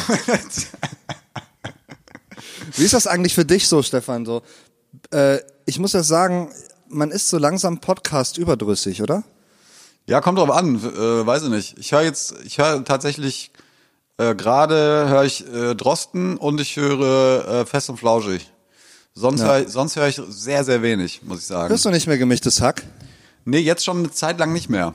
Wie 2.77 2.85
ist 2.85 2.95
das 2.95 3.07
eigentlich 3.07 3.35
für 3.35 3.45
dich 3.45 3.69
so, 3.69 3.83
Stefan? 3.83 4.25
So, 4.27 4.43
äh, 5.11 5.39
ich 5.65 5.79
muss 5.79 5.93
ja 5.93 6.03
sagen, 6.03 6.51
man 6.89 7.11
ist 7.11 7.29
so 7.29 7.39
langsam 7.39 7.81
Podcast 7.81 8.39
überdrüssig, 8.39 9.03
oder? 9.03 9.25
Ja, 10.07 10.21
kommt 10.21 10.39
drauf 10.39 10.51
an, 10.51 10.77
äh, 10.77 11.27
weiß 11.27 11.45
ich 11.45 11.49
nicht. 11.51 11.79
Ich 11.79 11.93
höre 11.93 12.03
jetzt, 12.03 12.35
ich 12.45 12.59
höre 12.59 12.85
tatsächlich 12.85 13.51
äh, 14.19 14.35
gerade 14.35 15.09
höre 15.09 15.25
ich 15.25 15.47
äh, 15.53 15.75
Drosten 15.75 16.37
und 16.37 16.61
ich 16.61 16.77
höre 16.77 17.47
äh, 17.49 17.67
Fest 17.67 17.91
und 17.91 17.99
Flauschig. 17.99 18.51
Sonst 19.19 19.41
Ja. 19.41 19.47
höre 19.57 19.67
höre 19.95 20.09
ich 20.09 20.21
sehr, 20.29 20.63
sehr 20.63 20.83
wenig, 20.83 21.23
muss 21.25 21.41
ich 21.41 21.47
sagen. 21.47 21.71
Hörst 21.71 21.85
du 21.87 21.91
nicht 21.91 22.07
mehr 22.07 22.19
gemischtes 22.19 22.61
Hack? 22.61 22.83
Nee, 23.47 23.59
jetzt 23.61 23.83
schon 23.85 23.99
eine 23.99 24.11
Zeit 24.13 24.39
lang 24.39 24.53
nicht 24.53 24.69
mehr. 24.69 24.95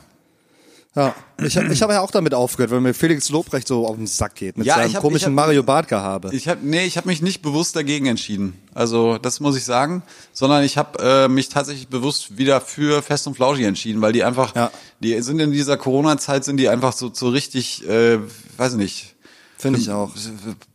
Ja, 0.94 1.16
ich, 1.42 1.58
hab- 1.58 1.72
ich 1.72 1.82
habe 1.82 1.94
ja 1.94 2.02
auch 2.02 2.12
damit 2.12 2.34
aufgehört, 2.34 2.70
weil 2.70 2.82
mir 2.82 2.94
Felix 2.94 3.30
Lobrecht 3.30 3.66
so 3.68 3.88
auf 3.88 3.96
den 3.96 4.08
Sack 4.08 4.36
geht 4.36 4.58
mit 4.58 4.68
Ja, 4.68 4.76
seinem 4.76 4.94
hab- 4.94 5.02
komischen 5.02 5.28
hab- 5.28 5.34
Mario 5.36 5.64
Barth-Gehabe. 5.64 6.36
Ich 6.36 6.50
habe 6.50 6.60
nee, 6.68 6.86
ich 6.86 6.98
habe 6.98 7.08
mich 7.08 7.22
nicht 7.22 7.42
bewusst 7.42 7.78
dagegen 7.78 8.08
entschieden. 8.08 8.54
Also 8.74 9.18
das 9.18 9.40
muss 9.40 9.56
ich 9.56 9.64
sagen, 9.64 10.04
sondern 10.34 10.64
ich 10.66 10.78
habe 10.78 11.00
äh, 11.02 11.28
mich 11.30 11.48
tatsächlich 11.48 11.88
bewusst 11.88 12.38
wieder 12.38 12.60
für 12.62 13.02
Fest 13.02 13.26
und 13.26 13.36
Flauschig 13.36 13.64
entschieden, 13.66 14.02
weil 14.02 14.12
die 14.12 14.24
einfach, 14.26 14.54
Ja. 14.54 14.70
die 15.00 15.20
sind 15.22 15.40
in 15.40 15.52
dieser 15.54 15.78
Corona-Zeit 15.78 16.44
sind 16.44 16.58
die 16.58 16.68
einfach 16.68 16.92
so 16.94 17.10
so 17.14 17.30
richtig, 17.30 17.88
äh, 17.88 18.20
weiß 18.58 18.74
ich 18.74 18.78
nicht, 18.78 19.16
Finde 19.58 19.80
ich 19.80 19.90
auch. 19.92 20.12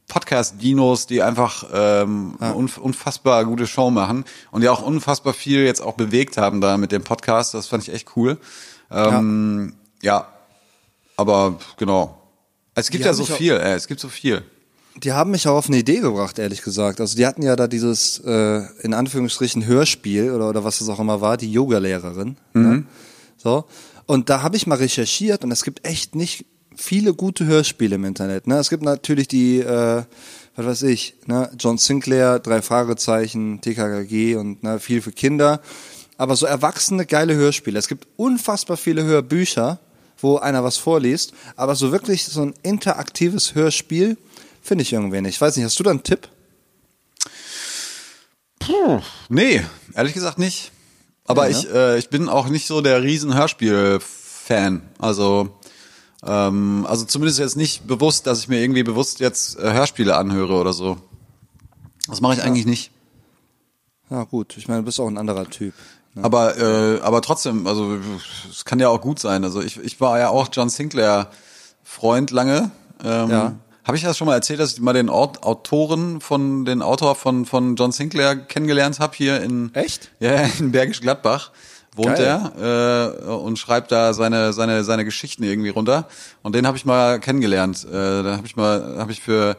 Podcast-Dinos, 0.09 1.07
die 1.07 1.23
einfach 1.23 1.65
ähm, 1.73 2.37
unf 2.37 2.79
unfassbar 2.79 3.45
gute 3.45 3.67
Show 3.67 3.91
machen 3.91 4.25
und 4.51 4.61
die 4.61 4.69
auch 4.69 4.83
unfassbar 4.83 5.33
viel 5.33 5.65
jetzt 5.65 5.81
auch 5.81 5.95
bewegt 5.95 6.37
haben 6.37 6.61
da 6.61 6.77
mit 6.77 6.93
dem 6.93 7.03
Podcast. 7.03 7.55
Das 7.55 7.67
fand 7.67 7.83
ich 7.83 7.93
echt 7.93 8.17
cool. 8.17 8.39
Ähm, 8.91 9.75
ja. 10.03 10.29
aber 11.17 11.59
genau. 11.77 12.23
Es 12.75 12.91
gibt 12.91 13.05
Die 13.05 13.07
ja 13.07 13.15
so 13.15 13.25
viel, 13.25 13.55
äh, 13.55 13.75
es 13.75 13.89
gibt 13.89 14.01
so 14.01 14.09
viel. 14.09 14.45
Die 14.97 15.13
haben 15.13 15.31
mich 15.31 15.49
auch 15.49 15.57
auf 15.57 15.69
eine 15.69 15.79
Idee 15.79 16.01
gebracht, 16.01 16.39
ehrlich 16.39 16.63
gesagt. 16.63 17.01
Also 17.01 17.17
die 17.17 17.27
hatten 17.27 17.43
ja 17.43 17.57
da 17.57 17.67
dieses, 17.67 18.19
äh, 18.21 18.63
in 18.83 18.95
Anführungsstrichen, 18.95 19.67
Hörspiel 19.67 20.31
oder, 20.31 20.49
oder 20.49 20.65
was 20.65 20.79
das 20.79 20.89
auch 20.89 21.01
immer 21.01 21.21
war, 21.21 21.37
die 21.37 21.53
Yoga-Lehrerin. 21.53 22.37
Ne? 22.55 22.85
So. 23.37 23.65
Und 24.07 24.31
da 24.31 24.43
habe 24.43 24.57
ich 24.57 24.67
mal 24.67 24.77
recherchiert 24.77 25.45
und 25.45 25.51
es 25.51 25.65
gibt 25.65 25.87
echt 25.87 26.15
nicht 26.15 26.47
viele 26.77 27.14
gute 27.14 27.47
Hörspiele 27.47 27.97
im 27.97 28.05
Internet. 28.05 28.47
Ne? 28.47 28.59
Es 28.59 28.70
gibt 28.70 28.83
natürlich 28.83 29.29
die, 29.29 29.59
äh, 29.61 30.03
was 30.57 30.66
weiß 30.66 30.83
ich, 30.85 31.14
ne? 31.27 31.51
John 31.59 31.79
Sinclair, 31.79 32.39
drei 32.39 32.62
Fragezeichen, 32.62 33.61
TKKG 33.61 34.37
und 34.37 34.62
ne, 34.62 34.79
viel 34.79 35.03
für 35.03 35.12
Kinder. 35.12 35.61
Aber 36.18 36.37
so 36.37 36.47
erwachsene, 36.47 37.05
geile 37.05 37.35
Hörspiele. 37.35 37.79
Es 37.79 37.89
gibt 37.89 38.07
unfassbar 38.16 38.77
viele 38.77 39.05
Hörbücher, 39.05 39.79
wo 40.18 40.39
einer 40.39 40.64
was 40.64 40.79
vorliest, 40.79 41.35
aber 41.57 41.74
so 41.74 41.93
wirklich 41.93 42.24
so 42.24 42.41
ein 42.43 42.55
interaktives 42.62 43.55
Hörspiel 43.55 44.16
finde 44.62 44.83
ich 44.83 44.93
irgendwie 44.93 45.20
nicht. 45.20 45.35
Ich 45.35 45.41
weiß 45.41 45.57
nicht, 45.57 45.64
hast 45.66 45.79
du 45.79 45.83
da 45.83 45.91
einen 45.91 46.03
Tipp? 46.03 46.29
Nee, 49.29 49.64
ehrlich 49.95 50.14
gesagt 50.14 50.39
nicht. 50.39 50.72
Aber 51.27 51.49
Ja, 51.49 51.57
ne? 51.57 51.64
ich, 51.64 51.74
äh, 51.74 51.99
ich 51.99 52.09
bin 52.09 52.29
auch 52.29 52.49
nicht 52.49 52.66
so 52.66 52.81
der 52.81 53.03
riesen 53.03 53.35
Hörspiel-Fan. 53.35 54.83
Also, 54.99 55.51
ähm, 56.27 56.87
also 56.89 57.05
zumindest 57.05 57.39
jetzt 57.39 57.57
nicht 57.57 57.87
bewusst, 57.87 58.27
dass 58.27 58.41
ich 58.41 58.49
mir 58.49 58.61
irgendwie 58.61 58.83
bewusst 58.83 59.20
jetzt 59.20 59.59
äh, 59.59 59.72
Hörspiele 59.72 60.16
anhöre 60.16 60.55
oder 60.55 60.72
so. 60.72 60.99
Das 62.09 62.20
mache 62.20 62.35
ich 62.35 62.43
eigentlich 62.43 62.66
nicht. 62.66 62.91
Ja 64.11 64.24
gut, 64.24 64.57
ich 64.57 64.68
meine, 64.68 64.81
du 64.81 64.87
bist 64.87 65.01
auch 65.01 65.09
ein 65.09 65.18
anderer 65.18 65.49
Typ. 65.49 65.74
ne? 66.14 66.24
Aber, 66.24 66.57
äh, 66.59 67.01
aber 67.01 67.22
trotzdem, 67.22 67.66
also 67.66 67.99
es 68.51 68.64
kann 68.64 68.79
ja 68.79 68.89
auch 68.89 69.01
gut 69.01 69.18
sein. 69.18 69.43
Also 69.45 69.61
ich, 69.61 69.79
ich 69.79 70.01
war 70.01 70.18
ja 70.18 70.29
auch 70.29 70.49
John 70.53 70.68
Sinclair 70.68 71.31
Freund 71.83 72.31
lange. 72.31 72.70
Ähm, 73.05 73.31
Ja. 73.31 73.55
Habe 73.85 73.97
ich 73.97 74.03
das 74.03 74.18
schon 74.18 74.27
mal 74.27 74.35
erzählt, 74.35 74.59
dass 74.59 74.72
ich 74.72 74.81
mal 74.81 74.95
den 74.95 75.09
Aut 75.09 75.45
Autoren 75.45 76.20
von 76.20 76.64
den 76.64 76.83
Autor 76.83 77.14
von 77.14 77.47
von 77.47 77.77
John 77.77 77.93
Sinclair 77.93 78.35
kennengelernt 78.35 78.99
habe 78.99 79.16
hier 79.16 79.41
in 79.41 79.72
Echt? 79.74 80.11
Ja, 80.18 80.43
in 80.59 80.72
Bergisch 80.72 81.01
Gladbach 81.01 81.53
wohnt 81.97 82.17
Geil. 82.17 82.53
er 82.59 83.15
äh, 83.27 83.31
und 83.33 83.59
schreibt 83.59 83.91
da 83.91 84.13
seine 84.15 84.53
seine 84.53 84.85
seine 84.85 85.05
Geschichten 85.05 85.43
irgendwie 85.43 85.71
runter. 85.71 86.09
Und 86.43 86.55
den 86.55 86.67
habe 86.67 86.77
ich 86.77 86.85
mal 86.85 87.19
kennengelernt. 87.21 87.85
Äh, 87.89 88.23
da 88.23 88.37
habe 88.37 88.47
ich 88.47 88.57
mal 88.57 88.97
habe 88.99 89.13
ich 89.13 89.21
für 89.23 89.57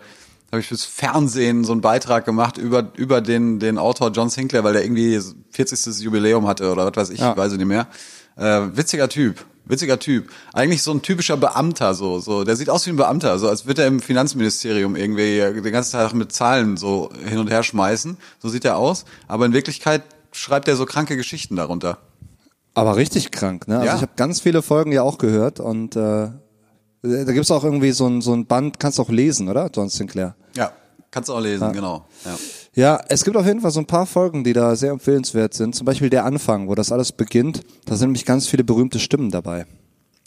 habe 0.52 0.62
ich 0.62 0.68
fürs 0.68 0.86
Fernsehen 0.86 1.64
so 1.66 1.74
einen 1.74 1.82
Beitrag 1.82 2.24
gemacht 2.26 2.58
über 2.58 2.92
über 2.96 3.20
den 3.22 3.60
den 3.60 3.78
Autor 3.78 4.12
John 4.12 4.30
Sinclair, 4.30 4.64
weil 4.64 4.74
der 4.74 4.84
irgendwie 4.84 5.20
40. 5.52 6.00
Jubiläum 6.04 6.48
hatte 6.48 6.72
oder 6.72 6.86
was 6.86 6.96
weiß 6.96 7.10
ich, 7.10 7.20
Ja. 7.20 7.36
weiß 7.36 7.52
ich 7.54 7.58
nicht 7.58 7.68
mehr. 7.68 7.88
Äh, 8.38 8.68
witziger 8.78 9.10
Typ, 9.10 9.44
witziger 9.66 9.98
Typ. 9.98 10.30
Eigentlich 10.54 10.84
so 10.84 10.92
ein 10.92 11.02
typischer 11.02 11.38
Beamter 11.38 11.96
so, 11.96 12.20
so. 12.20 12.44
Der 12.44 12.56
sieht 12.56 12.70
aus 12.70 12.86
wie 12.86 12.92
ein 12.92 12.96
Beamter, 12.98 13.40
so 13.40 13.50
als 13.50 13.66
würde 13.66 13.82
er 13.82 13.88
im 13.88 14.00
Finanzministerium 14.00 14.96
irgendwie 14.96 15.40
den 15.62 15.72
ganzen 15.74 15.94
Tag 15.94 16.14
mit 16.14 16.32
Zahlen 16.32 16.78
so 16.78 17.10
hin 17.28 17.40
und 17.40 17.50
her 17.50 17.64
schmeißen. 17.64 18.16
So 18.40 18.48
sieht 18.50 18.64
er 18.64 18.78
aus. 18.78 19.06
Aber 19.28 19.46
in 19.48 19.54
Wirklichkeit 19.54 20.04
schreibt 20.32 20.68
er 20.68 20.76
so 20.76 20.86
kranke 20.86 21.18
Geschichten 21.18 21.56
darunter. 21.56 21.98
Aber 22.78 22.96
richtig 22.96 23.32
krank, 23.32 23.68
ne? 23.68 23.76
Also 23.80 23.88
Ja. 23.88 23.96
ich 23.96 24.02
habe 24.02 24.12
ganz 24.16 24.40
viele 24.42 24.62
Folgen 24.62 24.92
ja 24.92 25.02
auch 25.04 25.18
gehört 25.18 25.60
und 25.60 25.96
äh, 25.96 26.30
da 27.02 27.32
gibt's 27.34 27.52
auch 27.52 27.64
irgendwie 27.64 27.92
so 27.92 28.08
ein, 28.08 28.22
so 28.22 28.34
ein 28.34 28.46
Band, 28.46 28.80
kannst 28.80 28.98
du 28.98 29.04
auch 29.04 29.10
lesen, 29.10 29.50
oder? 29.50 29.70
John 29.74 29.90
Sinclair. 29.90 30.36
Ja, 30.56 30.72
kannst 31.12 31.30
du 31.30 31.34
auch 31.34 31.40
lesen, 31.40 31.72
genau. 31.74 32.06
Ja. 32.26 32.36
Ja, 32.74 33.04
es 33.10 33.24
gibt 33.24 33.36
auf 33.38 33.46
jeden 33.46 33.62
Fall 33.62 33.72
so 33.72 33.80
ein 33.80 33.88
paar 33.88 34.06
Folgen, 34.06 34.44
die 34.44 34.54
da 34.54 34.76
sehr 34.76 34.92
empfehlenswert 34.92 35.54
sind. 35.56 35.74
Zum 35.74 35.86
Beispiel 35.86 36.12
der 36.12 36.26
Anfang, 36.26 36.68
wo 36.68 36.76
das 36.76 36.92
alles 36.92 37.12
beginnt. 37.12 37.62
Da 37.86 37.96
sind 37.96 38.10
nämlich 38.10 38.26
ganz 38.26 38.48
viele 38.48 38.64
berühmte 38.64 39.00
Stimmen 39.00 39.32
dabei. 39.32 39.66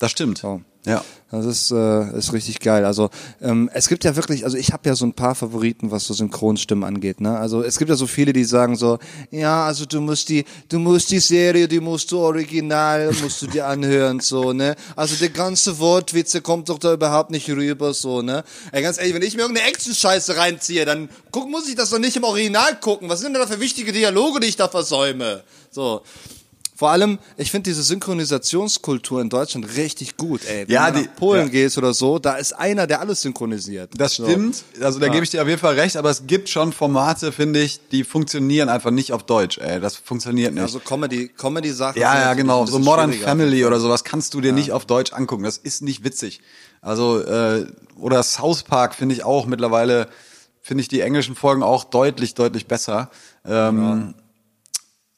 Das 0.01 0.11
stimmt. 0.11 0.39
So. 0.39 0.61
Ja. 0.87 1.05
Das 1.33 1.47
ist, 1.47 1.71
äh, 1.71 2.19
ist 2.19 2.33
richtig 2.33 2.59
geil. 2.59 2.85
Also 2.85 3.09
ähm, 3.41 3.71
es 3.73 3.87
gibt 3.89 4.03
ja 4.03 4.17
wirklich, 4.17 4.45
also 4.45 4.57
ich 4.57 4.73
habe 4.73 4.89
ja 4.89 4.97
so 4.97 5.05
ein 5.07 5.13
paar 5.13 5.37
Favoriten, 5.37 5.93
was 5.93 6.05
so 6.05 6.13
Synchronstimmen 6.13 6.83
angeht. 6.83 7.21
Ne? 7.21 7.39
Also 7.39 7.63
es 7.63 7.79
gibt 7.79 7.89
ja 7.89 7.95
so 7.95 8.09
viele, 8.09 8.33
die 8.33 8.43
sagen 8.43 8.75
so, 8.75 8.99
ja, 9.31 9.65
also 9.65 9.87
du 9.87 10.01
musst 10.01 10.29
die, 10.29 10.45
du 10.69 10.81
musst 10.81 11.13
die 11.13 11.21
Serie, 11.21 11.69
die 11.69 11.79
musst 11.79 12.11
du 12.11 12.19
original, 12.19 13.13
musst 13.23 13.43
du 13.43 13.47
dir 13.47 13.69
anhören, 13.69 14.19
so 14.19 14.53
ne. 14.53 14.75
Also 14.97 15.15
der 15.15 15.29
ganze 15.29 15.79
Wortwitze 15.79 16.41
kommt 16.41 16.69
doch 16.69 16.79
da 16.79 16.95
überhaupt 16.95 17.31
nicht 17.31 17.49
rüber, 17.49 17.95
so 17.95 18.23
ne. 18.23 18.43
Ey, 18.73 18.83
ganz 18.83 18.99
ehrlich, 18.99 19.15
wenn 19.15 19.23
ich 19.23 19.37
mir 19.37 19.43
irgendeine 19.43 19.69
Action-Scheiße 19.69 20.37
reinziehe, 20.37 20.85
dann 20.85 21.09
guck, 21.31 21.49
muss 21.49 21.69
ich 21.69 21.77
das 21.77 21.91
doch 21.91 22.01
nicht 22.01 22.17
im 22.17 22.25
Original 22.25 22.81
gucken. 22.81 23.09
Was 23.09 23.21
sind 23.21 23.35
denn 23.35 23.41
da 23.41 23.47
für 23.47 23.61
wichtige 23.61 23.93
Dialoge, 23.93 24.41
die 24.41 24.49
ich 24.49 24.57
da 24.57 24.67
versäume? 24.67 25.45
So. 25.71 26.03
Vor 26.81 26.89
allem, 26.93 27.19
ich 27.37 27.51
finde 27.51 27.69
diese 27.69 27.83
Synchronisationskultur 27.83 29.21
in 29.21 29.29
Deutschland 29.29 29.77
richtig 29.77 30.17
gut, 30.17 30.47
ey. 30.47 30.67
Wenn 30.67 30.75
Ja, 30.75 30.91
du 30.91 31.01
die- 31.01 31.05
nach 31.09 31.15
Polen 31.17 31.43
ja. 31.43 31.49
gehst 31.49 31.77
oder 31.77 31.93
so, 31.93 32.19
da 32.19 32.37
ist 32.37 32.55
einer, 32.55 32.87
der 32.87 33.01
alles 33.01 33.21
synchronisiert. 33.21 33.91
Das 33.99 34.15
stimmt, 34.15 34.63
also 34.81 34.99
da 34.99 35.09
gebe 35.09 35.23
ich 35.23 35.29
dir 35.29 35.43
auf 35.43 35.49
jeden 35.49 35.61
Fall 35.61 35.75
recht, 35.79 35.99
aber 35.99 36.09
es 36.09 36.27
gibt 36.27 36.49
schon 36.49 36.73
Formate, 36.73 37.33
finde 37.33 37.61
ich, 37.61 37.81
die 37.91 38.03
funktionieren 38.03 38.71
einfach 38.71 38.91
nicht 38.93 39.13
auf 39.13 39.25
Deutsch, 39.25 39.59
ey. 39.59 39.79
Das 39.79 39.97
funktioniert 39.97 40.55
nicht. 40.55 40.63
Also 40.63 40.79
Comedy, 40.81 41.29
Comedy-Sachen. 41.29 42.01
ja, 42.01 42.19
ja, 42.19 42.33
genau. 42.33 42.65
So 42.65 42.79
Modern. 42.79 43.13
Family 43.13 43.67
oder 43.67 43.79
sowas 43.79 44.03
kannst 44.03 44.33
du 44.33 44.41
dir 44.41 44.55
nicht 44.55 44.73
auf 44.73 44.87
Deutsch 44.87 45.13
angucken. 45.13 45.43
Das 45.45 45.59
ist 45.59 45.83
nicht 45.83 46.03
witzig. 46.03 46.41
Also, 46.81 47.21
äh, 47.21 47.67
oder 47.99 48.23
South 48.23 48.63
Park 48.63 48.95
finde 48.95 49.15
ich 49.15 49.23
auch 49.23 49.45
mittlerweile, 49.45 50.09
finde 50.63 50.81
ich 50.81 50.89
die 50.89 51.03
englischen 51.03 51.35
Folgen 51.35 51.63
auch 51.63 51.85
deutlich, 51.85 52.33
deutlich 52.33 52.67
besser. 52.67 53.11
Ähm, 53.45 54.15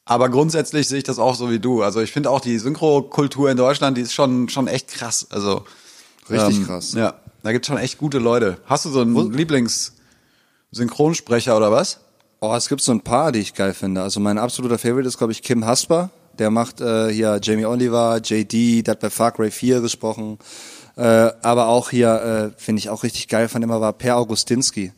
Aber 0.05 0.29
grundsätzlich 0.29 0.87
sehe 0.87 0.97
ich 0.97 1.03
das 1.03 1.19
auch 1.19 1.35
so 1.35 1.49
wie 1.49 1.59
du. 1.59 1.81
Also 1.81 2.01
ich 2.01 2.11
finde 2.11 2.29
auch 2.29 2.41
die 2.41 2.59
Synchrokultur 2.59 3.49
in 3.49 3.57
Deutschland, 3.57 3.97
die 3.97 4.01
ist 4.01 4.13
schon, 4.13 4.49
schon 4.49 4.67
echt 4.67 4.89
krass. 4.89 5.27
Also 5.29 5.63
Richtig 6.29 6.65
krass. 6.65 6.93
Ja, 6.93 7.15
da 7.43 7.51
gibt's 7.51 7.67
schon 7.67 7.77
echt 7.77 7.97
gute 7.97 8.19
Leute. 8.19 8.57
Hast 8.65 8.85
du 8.85 8.89
so 8.89 9.01
einen 9.01 9.33
Lieblings-Synchronsprecher 9.33 11.57
oder 11.57 11.71
was? 11.71 11.99
Oh, 12.39 12.53
es 12.55 12.69
gibt 12.69 12.81
so 12.81 12.91
ein 12.91 13.01
paar, 13.01 13.31
die 13.31 13.39
ich 13.39 13.53
geil 13.53 13.73
finde. 13.73 14.01
Also 14.01 14.19
mein 14.19 14.37
absoluter 14.37 14.77
Favorite 14.77 15.07
ist, 15.07 15.17
glaube 15.17 15.31
ich, 15.31 15.41
Kim 15.41 15.65
Hasper. 15.65 16.09
Der 16.39 16.49
macht 16.49 16.81
äh, 16.81 17.09
hier 17.09 17.39
Jamie 17.41 17.65
Oliver, 17.65 18.19
JD, 18.23 18.87
der 18.87 18.93
hat 18.93 18.99
bei 18.99 19.09
Far 19.09 19.31
Cry 19.31 19.51
4 19.51 19.81
gesprochen. 19.81 20.39
Äh, 20.95 21.31
aber 21.41 21.67
auch 21.67 21.91
hier, 21.91 22.53
äh, 22.55 22.59
finde 22.59 22.79
ich 22.79 22.89
auch 22.89 23.03
richtig 23.03 23.27
geil, 23.27 23.47
fand 23.47 23.63
immer 23.63 23.79
war 23.81 23.93
Per 23.93 24.17
Augustinski, 24.17 24.91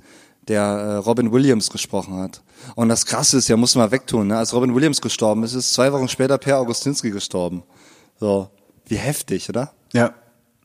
der 0.48 0.62
äh, 0.64 0.96
Robin 0.98 1.32
Williams 1.32 1.70
gesprochen 1.70 2.18
hat. 2.18 2.42
Und 2.76 2.90
das 2.90 3.06
Krasse 3.06 3.38
ist, 3.38 3.48
ja, 3.48 3.58
muss 3.58 3.76
man 3.76 3.92
wegtun, 3.92 4.28
ne? 4.28 4.38
als 4.38 4.54
Robin 4.54 4.76
Williams 4.76 5.02
gestorben 5.02 5.44
ist, 5.44 5.54
ist 5.54 5.74
zwei 5.74 5.92
Wochen 5.92 6.08
später 6.08 6.38
Per 6.38 6.60
Augustinski 6.60 7.12
gestorben. 7.12 7.64
So, 8.20 8.50
wie 8.86 8.98
heftig, 8.98 9.50
oder? 9.50 9.72
Ja. 9.94 10.14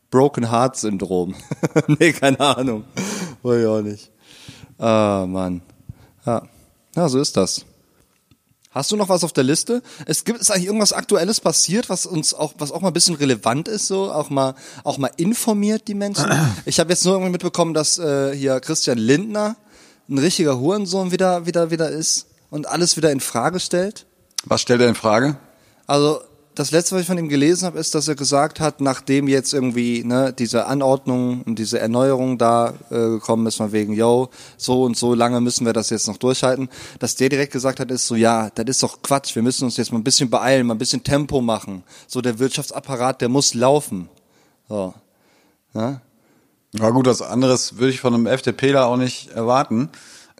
Broken 0.09 0.51
Heart 0.51 0.77
Syndrom. 0.77 1.35
nee, 1.87 2.11
keine 2.13 2.39
Ahnung. 2.39 2.83
Weiß 3.43 3.61
ich 3.61 3.67
auch 3.67 3.81
nicht. 3.81 4.11
Ah, 4.77 5.25
Mann. 5.27 5.61
Ja. 6.25 6.43
ja, 6.95 7.09
so 7.09 7.19
ist 7.19 7.37
das. 7.37 7.65
Hast 8.71 8.89
du 8.89 8.95
noch 8.95 9.09
was 9.09 9.25
auf 9.25 9.33
der 9.33 9.43
Liste? 9.43 9.81
Es 10.05 10.23
gibt, 10.23 10.39
ist 10.39 10.49
eigentlich 10.49 10.67
irgendwas 10.67 10.93
Aktuelles 10.93 11.41
passiert, 11.41 11.89
was 11.89 12.05
uns 12.05 12.33
auch, 12.33 12.53
was 12.57 12.71
auch 12.71 12.79
mal 12.79 12.87
ein 12.87 12.93
bisschen 12.93 13.15
relevant 13.15 13.67
ist, 13.67 13.87
so, 13.87 14.11
auch 14.11 14.29
mal, 14.29 14.55
auch 14.85 14.97
mal 14.97 15.11
informiert 15.17 15.89
die 15.89 15.93
Menschen. 15.93 16.31
Ich 16.65 16.79
habe 16.79 16.89
jetzt 16.89 17.03
nur 17.03 17.15
irgendwie 17.15 17.33
mitbekommen, 17.33 17.73
dass 17.73 17.99
äh, 17.99 18.33
hier 18.33 18.61
Christian 18.61 18.97
Lindner 18.97 19.57
ein 20.09 20.17
richtiger 20.17 20.59
Hurensohn 20.59 21.11
wieder, 21.11 21.45
wieder, 21.45 21.71
wieder 21.71 21.89
ist 21.89 22.27
und 22.49 22.67
alles 22.67 22.97
wieder 22.97 23.11
in 23.11 23.19
Frage 23.19 23.59
stellt. 23.59 24.05
Was 24.45 24.61
stellt 24.61 24.81
er 24.81 24.89
in 24.89 24.95
Frage? 24.95 25.37
Also 25.87 26.21
das 26.55 26.71
letzte, 26.71 26.95
was 26.95 27.01
ich 27.01 27.07
von 27.07 27.17
ihm 27.17 27.29
gelesen 27.29 27.65
habe, 27.65 27.79
ist, 27.79 27.95
dass 27.95 28.07
er 28.07 28.15
gesagt 28.15 28.59
hat, 28.59 28.81
nachdem 28.81 29.27
jetzt 29.27 29.53
irgendwie 29.53 30.03
ne, 30.03 30.33
diese 30.37 30.65
Anordnung 30.65 31.43
und 31.43 31.57
diese 31.57 31.79
Erneuerung 31.79 32.37
da 32.37 32.73
äh, 32.89 32.95
gekommen 32.95 33.47
ist, 33.47 33.55
von 33.55 33.71
wegen, 33.71 33.93
yo, 33.93 34.29
so 34.57 34.83
und 34.83 34.97
so 34.97 35.13
lange 35.13 35.39
müssen 35.39 35.65
wir 35.65 35.73
das 35.73 35.89
jetzt 35.89 36.07
noch 36.07 36.17
durchhalten, 36.17 36.69
dass 36.99 37.15
der 37.15 37.29
direkt 37.29 37.53
gesagt 37.53 37.79
hat, 37.79 37.89
ist 37.89 38.05
so, 38.05 38.15
ja, 38.15 38.49
das 38.49 38.65
ist 38.67 38.83
doch 38.83 39.01
Quatsch, 39.01 39.35
wir 39.35 39.43
müssen 39.43 39.63
uns 39.65 39.77
jetzt 39.77 39.91
mal 39.93 39.99
ein 39.99 40.03
bisschen 40.03 40.29
beeilen, 40.29 40.67
mal 40.67 40.75
ein 40.75 40.79
bisschen 40.79 41.03
Tempo 41.03 41.41
machen. 41.41 41.83
So 42.07 42.21
der 42.21 42.37
Wirtschaftsapparat, 42.37 43.21
der 43.21 43.29
muss 43.29 43.53
laufen. 43.53 44.09
So. 44.67 44.93
Ja, 45.73 46.01
Ja 46.73 46.89
gut, 46.89 47.05
was 47.05 47.21
anderes 47.21 47.77
würde 47.77 47.91
ich 47.91 47.99
von 47.99 48.13
einem 48.13 48.27
FDPler 48.27 48.85
auch 48.87 48.97
nicht 48.97 49.31
erwarten. 49.31 49.89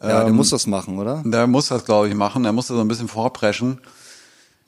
ja 0.00 0.20
der 0.20 0.26
Ähm, 0.28 0.36
muss 0.36 0.50
das 0.50 0.66
machen, 0.66 0.98
oder? 0.98 1.22
Der 1.24 1.46
muss 1.46 1.68
das, 1.68 1.84
glaube 1.84 2.08
ich, 2.08 2.14
machen. 2.14 2.42
Der 2.42 2.52
muss 2.52 2.68
da 2.68 2.74
so 2.74 2.80
ein 2.80 2.88
bisschen 2.88 3.08
vorpreschen. 3.08 3.80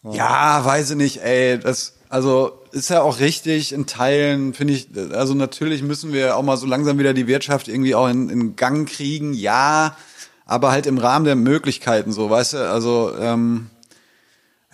Ja, 0.02 0.62
weiß 0.64 0.90
ich 0.90 0.96
nicht, 0.96 1.22
ey. 1.22 1.58
Das, 1.58 1.94
also 2.10 2.62
ist 2.72 2.90
ja 2.90 3.00
auch 3.00 3.20
richtig 3.20 3.72
in 3.72 3.86
Teilen, 3.86 4.52
finde 4.52 4.74
ich. 4.74 4.88
Also 5.12 5.32
natürlich 5.34 5.82
müssen 5.82 6.12
wir 6.12 6.36
auch 6.36 6.42
mal 6.42 6.58
so 6.58 6.66
langsam 6.66 6.98
wieder 6.98 7.14
die 7.14 7.26
Wirtschaft 7.26 7.68
irgendwie 7.68 7.94
auch 7.94 8.08
in, 8.08 8.28
in 8.28 8.56
Gang 8.56 8.86
kriegen. 8.86 9.32
Ja, 9.32 9.96
aber 10.44 10.70
halt 10.70 10.86
im 10.86 10.98
Rahmen 10.98 11.24
der 11.24 11.36
Möglichkeiten 11.36 12.12
so, 12.12 12.28
weißt 12.28 12.52
du. 12.52 12.70
Also 12.70 13.12
ähm, 13.18 13.70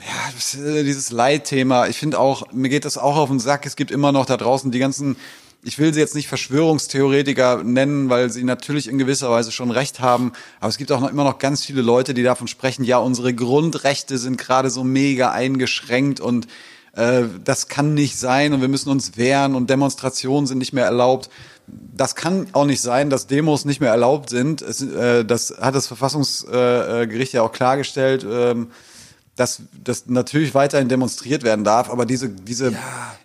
ja, 0.01 0.61
äh, 0.64 0.82
dieses 0.82 1.12
Leitthema. 1.12 1.86
Ich 1.86 1.99
finde 1.99 2.18
auch, 2.18 2.51
mir 2.53 2.68
geht 2.68 2.84
das 2.84 2.99
auch 2.99 3.16
auf 3.16 3.28
den 3.28 3.38
Sack. 3.38 3.66
Es 3.66 3.76
gibt 3.76 3.91
immer 3.91 4.12
noch 4.12 4.26
da 4.26 4.36
draußen 4.36 4.70
die 4.70 4.78
ganzen 4.78 5.16
ich 5.63 5.79
will 5.79 5.93
sie 5.93 6.01
jetzt 6.01 6.15
nicht 6.15 6.29
Verschwörungstheoretiker 6.29 7.63
nennen, 7.63 8.09
weil 8.09 8.31
sie 8.31 8.45
natürlich 8.45 8.89
in 8.89 8.99
gewisser 8.99 9.31
Weise 9.31 9.53
schon 9.53 9.71
recht 9.71 10.01
haben. 10.01 10.33
Aber 10.59 10.69
es 10.69 10.79
gibt 10.79 10.91
auch 10.91 11.01
noch 11.01 11.11
immer 11.11 11.25
noch 11.25 11.39
ganz 11.39 11.65
viele 11.65 11.83
Leute, 11.83 12.15
die 12.15 12.23
davon 12.23 12.49
sprechen, 12.49 12.85
ja, 12.85 12.99
unsere 12.99 13.35
Grundrechte 13.35 14.17
sind 14.19 14.39
gerade 14.39 14.71
so 14.71 14.85
mega 14.85 15.33
eingeschränkt 15.33 16.21
und 16.21 16.47
äh, 16.95 17.25
das 17.45 17.69
kann 17.69 17.95
nicht 17.95 18.19
sein 18.19 18.53
und 18.53 18.61
wir 18.63 18.69
müssen 18.69 18.91
uns 18.91 19.17
wehren 19.17 19.55
und 19.55 19.69
Demonstrationen 19.69 20.47
sind 20.47 20.59
nicht 20.59 20.73
mehr 20.73 20.87
erlaubt. 20.87 21.29
Das 21.67 22.17
kann 22.17 22.49
auch 22.53 22.65
nicht 22.65 22.81
sein, 22.81 23.11
dass 23.11 23.27
Demos 23.27 23.65
nicht 23.65 23.81
mehr 23.81 23.91
erlaubt 23.91 24.31
sind. 24.31 24.63
Es, 24.63 24.83
äh, 24.83 25.25
das 25.25 25.55
hat 25.61 25.75
das 25.75 25.87
Verfassungsgericht 25.87 27.33
ja 27.33 27.43
auch 27.43 27.53
klargestellt. 27.53 28.27
Ähm, 28.29 28.69
dass 29.41 29.63
das 29.83 30.05
natürlich 30.07 30.55
weiterhin 30.55 30.91
demonstriert 30.91 31.45
werden 31.45 31.65
darf, 31.65 31.89
aber 31.89 32.05
diese 32.05 32.29
diese 32.29 32.77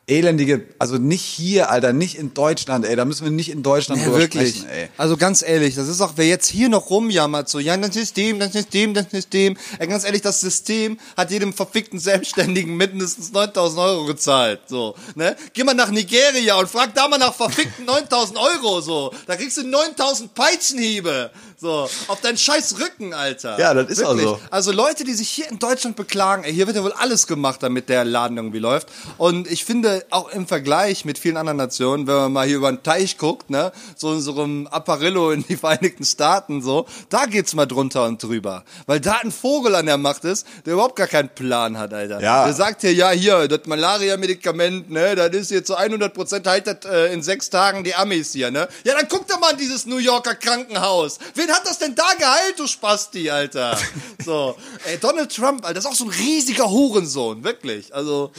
elendige, 0.07 0.65
also 0.77 0.97
nicht 0.97 1.23
hier, 1.23 1.71
Alter, 1.71 1.91
nicht 1.91 2.15
in 2.15 2.33
Deutschland, 2.35 2.85
ey, 2.85 2.95
da 2.95 3.05
müssen 3.05 3.23
wir 3.23 3.31
nicht 3.31 3.49
in 3.49 3.63
Deutschland 3.63 4.05
drüber 4.05 4.19
wirklich. 4.19 4.57
sprechen, 4.57 4.69
ey. 4.69 4.89
Also 4.97 5.17
ganz 5.17 5.41
ehrlich, 5.41 5.73
das 5.73 5.87
ist 5.87 5.99
auch, 5.99 6.13
wer 6.15 6.27
jetzt 6.27 6.47
hier 6.47 6.69
noch 6.69 6.91
rumjammert, 6.91 7.49
so, 7.49 7.57
ja, 7.57 7.75
das 7.75 7.93
System, 7.95 8.39
das 8.39 8.53
System, 8.53 8.93
das 8.93 9.09
System. 9.09 9.57
Ey, 9.79 9.87
ganz 9.87 10.03
ehrlich, 10.03 10.21
das 10.21 10.39
System 10.41 10.99
hat 11.17 11.31
jedem 11.31 11.53
verfickten 11.53 11.97
Selbstständigen 11.97 12.77
mindestens 12.77 13.31
9000 13.31 13.79
Euro 13.81 14.05
gezahlt, 14.05 14.61
so, 14.67 14.95
ne? 15.15 15.35
Geh 15.53 15.63
mal 15.63 15.73
nach 15.73 15.89
Nigeria 15.89 16.55
und 16.55 16.69
frag 16.69 16.93
da 16.93 17.07
mal 17.07 17.17
nach 17.17 17.33
verfickten 17.33 17.85
9000 17.85 18.37
Euro, 18.37 18.81
so. 18.81 19.11
Da 19.25 19.35
kriegst 19.35 19.57
du 19.57 19.63
9000 19.63 20.35
Peitschenhiebe, 20.35 21.31
so, 21.57 21.89
auf 22.07 22.21
deinen 22.21 22.37
scheiß 22.37 22.75
Rücken, 22.79 23.13
Alter. 23.15 23.57
Ja, 23.59 23.73
das 23.73 23.89
ist 23.89 24.03
auch 24.03 24.09
Wirklich. 24.15 24.27
so. 24.27 24.39
Also 24.51 24.71
Leute, 24.71 25.03
die 25.03 25.13
sich 25.13 25.29
hier 25.29 25.49
in 25.49 25.57
Deutschland 25.57 25.95
beklagen, 25.95 26.43
ey, 26.43 26.53
hier 26.53 26.67
wird 26.67 26.75
ja 26.75 26.83
wohl 26.83 26.93
alles 26.93 27.25
gemacht, 27.25 27.63
damit 27.63 27.89
der 27.89 28.05
Laden 28.05 28.37
irgendwie 28.37 28.59
läuft. 28.59 28.89
Und 29.17 29.49
ich 29.49 29.65
finde, 29.65 29.94
auch 30.09 30.29
im 30.29 30.47
Vergleich 30.47 31.05
mit 31.05 31.17
vielen 31.17 31.37
anderen 31.37 31.57
Nationen, 31.57 32.07
wenn 32.07 32.15
man 32.15 32.33
mal 32.33 32.47
hier 32.47 32.57
über 32.57 32.71
den 32.71 32.83
Teich 32.83 33.17
guckt, 33.17 33.49
ne, 33.49 33.71
so 33.95 34.13
in 34.13 34.21
so 34.21 34.41
einem 34.41 34.67
Apparillo 34.67 35.31
in 35.31 35.45
die 35.45 35.55
Vereinigten 35.65 36.05
Staaten, 36.05 36.61
so, 36.61 36.85
da 37.09 37.25
geht's 37.25 37.53
mal 37.53 37.65
drunter 37.65 38.05
und 38.05 38.21
drüber. 38.21 38.63
Weil 38.85 38.99
da 38.99 39.17
ein 39.17 39.31
Vogel 39.31 39.75
an 39.75 39.85
der 39.85 39.97
Macht 39.97 40.23
ist, 40.25 40.45
der 40.65 40.73
überhaupt 40.73 40.95
gar 40.95 41.07
keinen 41.07 41.29
Plan 41.29 41.77
hat, 41.77 41.93
Alter. 41.93 42.21
Ja. 42.21 42.45
Der 42.45 42.53
sagt 42.53 42.81
hier, 42.81 42.93
ja, 42.93 43.11
hier, 43.11 43.47
das 43.47 43.65
Malaria-Medikament, 43.65 44.89
ne, 44.89 45.15
das 45.15 45.33
ist 45.33 45.51
jetzt 45.51 45.67
zu 45.67 45.75
100 45.75 46.13
Prozent 46.13 46.47
halt 46.47 46.67
das, 46.67 46.85
äh, 46.85 47.13
in 47.13 47.21
sechs 47.21 47.49
Tagen 47.49 47.83
die 47.83 47.95
Amis 47.95 48.33
hier, 48.33 48.51
ne. 48.51 48.67
Ja, 48.83 48.95
dann 48.95 49.07
guck 49.09 49.27
doch 49.27 49.39
mal 49.39 49.51
in 49.51 49.57
dieses 49.57 49.85
New 49.85 49.97
Yorker 49.97 50.35
Krankenhaus. 50.35 51.19
Wen 51.33 51.49
hat 51.49 51.65
das 51.65 51.79
denn 51.79 51.95
da 51.95 52.13
geheilt, 52.17 52.57
du 52.57 52.67
Spasti, 52.67 53.29
Alter? 53.29 53.77
So. 54.23 54.55
Ey, 54.85 54.97
Donald 54.97 55.35
Trump, 55.35 55.63
Alter, 55.65 55.75
das 55.75 55.85
ist 55.85 55.91
auch 55.91 55.95
so 55.95 56.05
ein 56.05 56.09
riesiger 56.09 56.69
Hurensohn, 56.69 57.43
wirklich. 57.43 57.93
Also, 57.93 58.31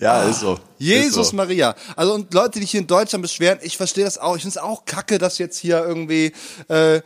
Ja, 0.00 0.22
ist 0.22 0.40
so. 0.40 0.58
Jesus 0.78 1.18
ist 1.18 1.30
so. 1.30 1.36
Maria. 1.36 1.74
Also 1.96 2.14
und 2.14 2.32
Leute, 2.32 2.60
die 2.60 2.66
hier 2.66 2.80
in 2.80 2.86
Deutschland 2.86 3.22
beschweren, 3.22 3.58
ich 3.62 3.76
verstehe 3.76 4.04
das 4.04 4.18
auch. 4.18 4.36
Ich 4.36 4.42
finde 4.42 4.58
es 4.58 4.62
auch 4.62 4.84
kacke, 4.84 5.18
dass 5.18 5.38
jetzt 5.38 5.58
hier 5.58 5.84
irgendwie 5.84 6.32
äh, 6.68 7.00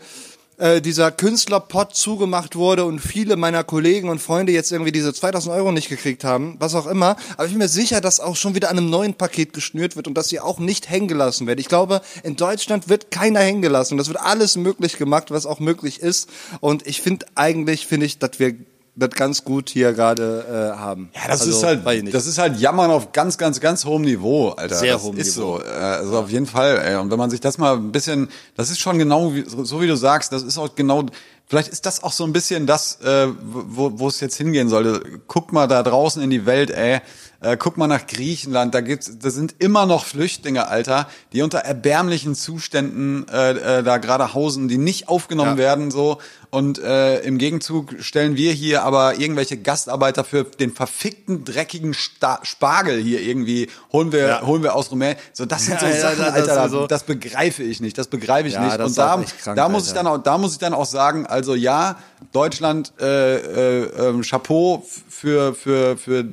äh, 0.58 0.80
dieser 0.80 1.10
Künstlerpot 1.10 1.94
zugemacht 1.94 2.54
wurde 2.54 2.84
und 2.84 3.00
viele 3.00 3.36
meiner 3.36 3.64
Kollegen 3.64 4.08
und 4.08 4.20
Freunde 4.20 4.52
jetzt 4.52 4.70
irgendwie 4.70 4.92
diese 4.92 5.12
2000 5.12 5.54
Euro 5.54 5.72
nicht 5.72 5.88
gekriegt 5.88 6.24
haben, 6.24 6.56
was 6.60 6.74
auch 6.74 6.86
immer. 6.86 7.16
Aber 7.36 7.46
ich 7.46 7.50
bin 7.50 7.58
mir 7.58 7.68
sicher, 7.68 8.00
dass 8.00 8.20
auch 8.20 8.36
schon 8.36 8.54
wieder 8.54 8.70
an 8.70 8.78
einem 8.78 8.90
neuen 8.90 9.14
Paket 9.14 9.54
geschnürt 9.54 9.96
wird 9.96 10.06
und 10.06 10.14
dass 10.14 10.28
sie 10.28 10.40
auch 10.40 10.58
nicht 10.58 10.88
hängen 10.88 11.08
gelassen 11.08 11.46
wird. 11.46 11.58
Ich 11.58 11.68
glaube, 11.68 12.02
in 12.22 12.36
Deutschland 12.36 12.88
wird 12.88 13.10
keiner 13.10 13.40
hängen 13.40 13.62
gelassen. 13.62 13.98
Das 13.98 14.08
wird 14.08 14.20
alles 14.20 14.56
möglich 14.56 14.98
gemacht, 14.98 15.30
was 15.30 15.46
auch 15.46 15.58
möglich 15.58 16.00
ist. 16.00 16.28
Und 16.60 16.86
ich 16.86 17.00
finde 17.00 17.26
eigentlich, 17.34 17.86
finde 17.86 18.06
ich, 18.06 18.18
dass 18.18 18.38
wir 18.38 18.54
das 18.94 19.10
ganz 19.10 19.42
gut 19.44 19.70
hier 19.70 19.92
gerade 19.94 20.72
äh, 20.74 20.78
haben. 20.78 21.10
Ja, 21.14 21.22
das 21.28 21.40
Also, 21.42 21.52
ist 21.56 21.64
halt, 21.64 22.14
das 22.14 22.26
ist 22.26 22.38
halt 22.38 22.58
Jammern 22.58 22.90
auf 22.90 23.12
ganz, 23.12 23.38
ganz, 23.38 23.58
ganz 23.60 23.84
hohem 23.86 24.02
Niveau, 24.02 24.50
Alter. 24.50 24.74
Sehr 24.76 24.94
das 24.94 25.02
hohem 25.02 25.16
ist 25.16 25.36
Niveau. 25.36 25.58
so. 25.58 25.64
Äh, 25.64 25.70
Also 25.70 26.18
auf 26.18 26.30
jeden 26.30 26.46
Fall, 26.46 26.78
ey. 26.78 26.96
Und 26.96 27.10
wenn 27.10 27.18
man 27.18 27.30
sich 27.30 27.40
das 27.40 27.56
mal 27.58 27.76
ein 27.76 27.90
bisschen, 27.92 28.28
das 28.56 28.70
ist 28.70 28.80
schon 28.80 28.98
genau, 28.98 29.34
wie, 29.34 29.44
so 29.46 29.80
wie 29.80 29.86
du 29.86 29.96
sagst, 29.96 30.32
das 30.32 30.42
ist 30.42 30.58
auch 30.58 30.74
genau, 30.74 31.06
vielleicht 31.46 31.68
ist 31.68 31.86
das 31.86 32.02
auch 32.02 32.12
so 32.12 32.24
ein 32.24 32.32
bisschen 32.34 32.66
das, 32.66 33.00
äh, 33.00 33.28
wo, 33.42 33.98
wo 33.98 34.08
es 34.08 34.20
jetzt 34.20 34.36
hingehen 34.36 34.68
sollte. 34.68 35.02
Guck 35.26 35.52
mal 35.52 35.66
da 35.68 35.82
draußen 35.82 36.22
in 36.22 36.28
die 36.30 36.44
Welt, 36.44 36.70
ey. 36.70 37.00
Äh, 37.42 37.56
guck 37.56 37.76
mal 37.76 37.88
nach 37.88 38.06
Griechenland, 38.06 38.72
da 38.74 38.80
gibt's, 38.80 39.18
da 39.18 39.30
sind 39.30 39.56
immer 39.58 39.84
noch 39.84 40.04
Flüchtlinge, 40.06 40.68
Alter, 40.68 41.08
die 41.32 41.42
unter 41.42 41.58
erbärmlichen 41.58 42.34
Zuständen 42.36 43.26
äh, 43.28 43.78
äh, 43.78 43.82
da 43.82 43.98
gerade 43.98 44.32
hausen, 44.32 44.68
die 44.68 44.78
nicht 44.78 45.08
aufgenommen 45.08 45.52
Ja. 45.52 45.56
werden 45.58 45.90
so. 45.90 46.18
Und 46.50 46.78
äh, 46.78 47.20
im 47.20 47.38
Gegenzug 47.38 47.94
stellen 48.00 48.36
wir 48.36 48.52
hier 48.52 48.82
aber 48.84 49.18
irgendwelche 49.18 49.56
Gastarbeiter 49.56 50.22
für 50.22 50.44
den 50.44 50.70
verfickten 50.72 51.44
dreckigen 51.44 51.94
Sta 51.94 52.40
Spargel 52.42 53.00
hier 53.02 53.22
irgendwie 53.22 53.68
holen 53.92 54.12
wir 54.12 54.26
Ja. 54.28 54.42
holen 54.46 54.62
wir 54.62 54.74
aus 54.76 54.90
Rumänien. 54.90 55.16
So 55.32 55.46
das 55.46 55.64
sind 55.64 55.80
so 55.80 55.86
Ja, 55.92 55.92
Sachen, 55.98 56.18
das 56.18 56.34
Alter, 56.48 56.68
so- 56.68 56.86
das 56.86 57.04
begreife 57.04 57.62
ich 57.62 57.80
nicht, 57.80 57.96
das 57.98 58.06
begreife 58.08 58.48
ich 58.48 58.58
nicht. 58.58 58.78
das 58.78 58.86
Und 58.90 58.98
da 58.98 59.24
krank, 59.42 59.56
da 59.56 59.68
muss 59.68 59.84
ich 59.84 59.88
Alter. 59.90 60.02
dann 60.04 60.06
auch, 60.06 60.18
da 60.22 60.38
muss 60.38 60.52
ich 60.52 60.58
dann 60.58 60.74
auch 60.74 60.84
sagen, 60.86 61.26
also 61.26 61.54
ja, 61.54 61.96
Deutschland 62.32 62.92
äh, 63.00 63.36
äh, 63.82 64.08
ähm, 64.08 64.22
Chapeau 64.22 64.86
für 65.08 65.54
für 65.54 65.96
für 65.96 66.24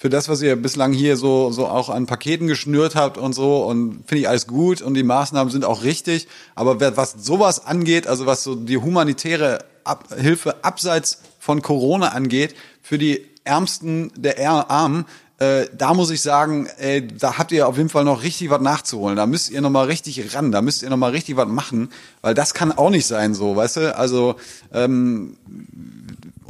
für 0.00 0.08
das, 0.08 0.30
was 0.30 0.40
ihr 0.40 0.56
bislang 0.56 0.94
hier 0.94 1.18
so 1.18 1.52
so 1.52 1.66
auch 1.66 1.90
an 1.90 2.06
Paketen 2.06 2.46
geschnürt 2.46 2.96
habt 2.96 3.18
und 3.18 3.34
so 3.34 3.62
und 3.64 4.02
finde 4.06 4.22
ich 4.22 4.28
alles 4.30 4.46
gut 4.46 4.80
und 4.80 4.94
die 4.94 5.02
Maßnahmen 5.02 5.52
sind 5.52 5.62
auch 5.66 5.82
richtig, 5.82 6.26
aber 6.54 6.80
was 6.96 7.12
sowas 7.12 7.66
angeht, 7.66 8.06
also 8.06 8.24
was 8.24 8.42
so 8.42 8.54
die 8.54 8.78
humanitäre 8.78 9.58
Ab 9.84 10.08
Hilfe 10.14 10.62
abseits 10.62 11.20
von 11.38 11.62
Corona 11.62 12.08
angeht, 12.08 12.54
für 12.82 12.98
die 12.98 13.26
Ärmsten 13.44 14.12
der 14.14 14.38
Armen, 14.70 15.06
äh, 15.38 15.66
da 15.76 15.94
muss 15.94 16.10
ich 16.10 16.20
sagen, 16.20 16.68
ey, 16.78 17.06
da 17.06 17.38
habt 17.38 17.50
ihr 17.50 17.66
auf 17.66 17.78
jeden 17.78 17.88
Fall 17.88 18.04
noch 18.04 18.22
richtig 18.22 18.50
was 18.50 18.60
nachzuholen. 18.60 19.16
Da 19.16 19.26
müsst 19.26 19.50
ihr 19.50 19.62
noch 19.62 19.70
mal 19.70 19.86
richtig 19.86 20.34
ran, 20.34 20.52
da 20.52 20.60
müsst 20.60 20.82
ihr 20.82 20.90
noch 20.90 20.98
mal 20.98 21.10
richtig 21.10 21.36
was 21.36 21.48
machen, 21.48 21.90
weil 22.20 22.34
das 22.34 22.52
kann 22.52 22.72
auch 22.72 22.90
nicht 22.90 23.06
sein 23.06 23.34
so, 23.34 23.56
weißt 23.56 23.76
du? 23.78 23.96
Also 23.96 24.36
ähm, 24.72 25.36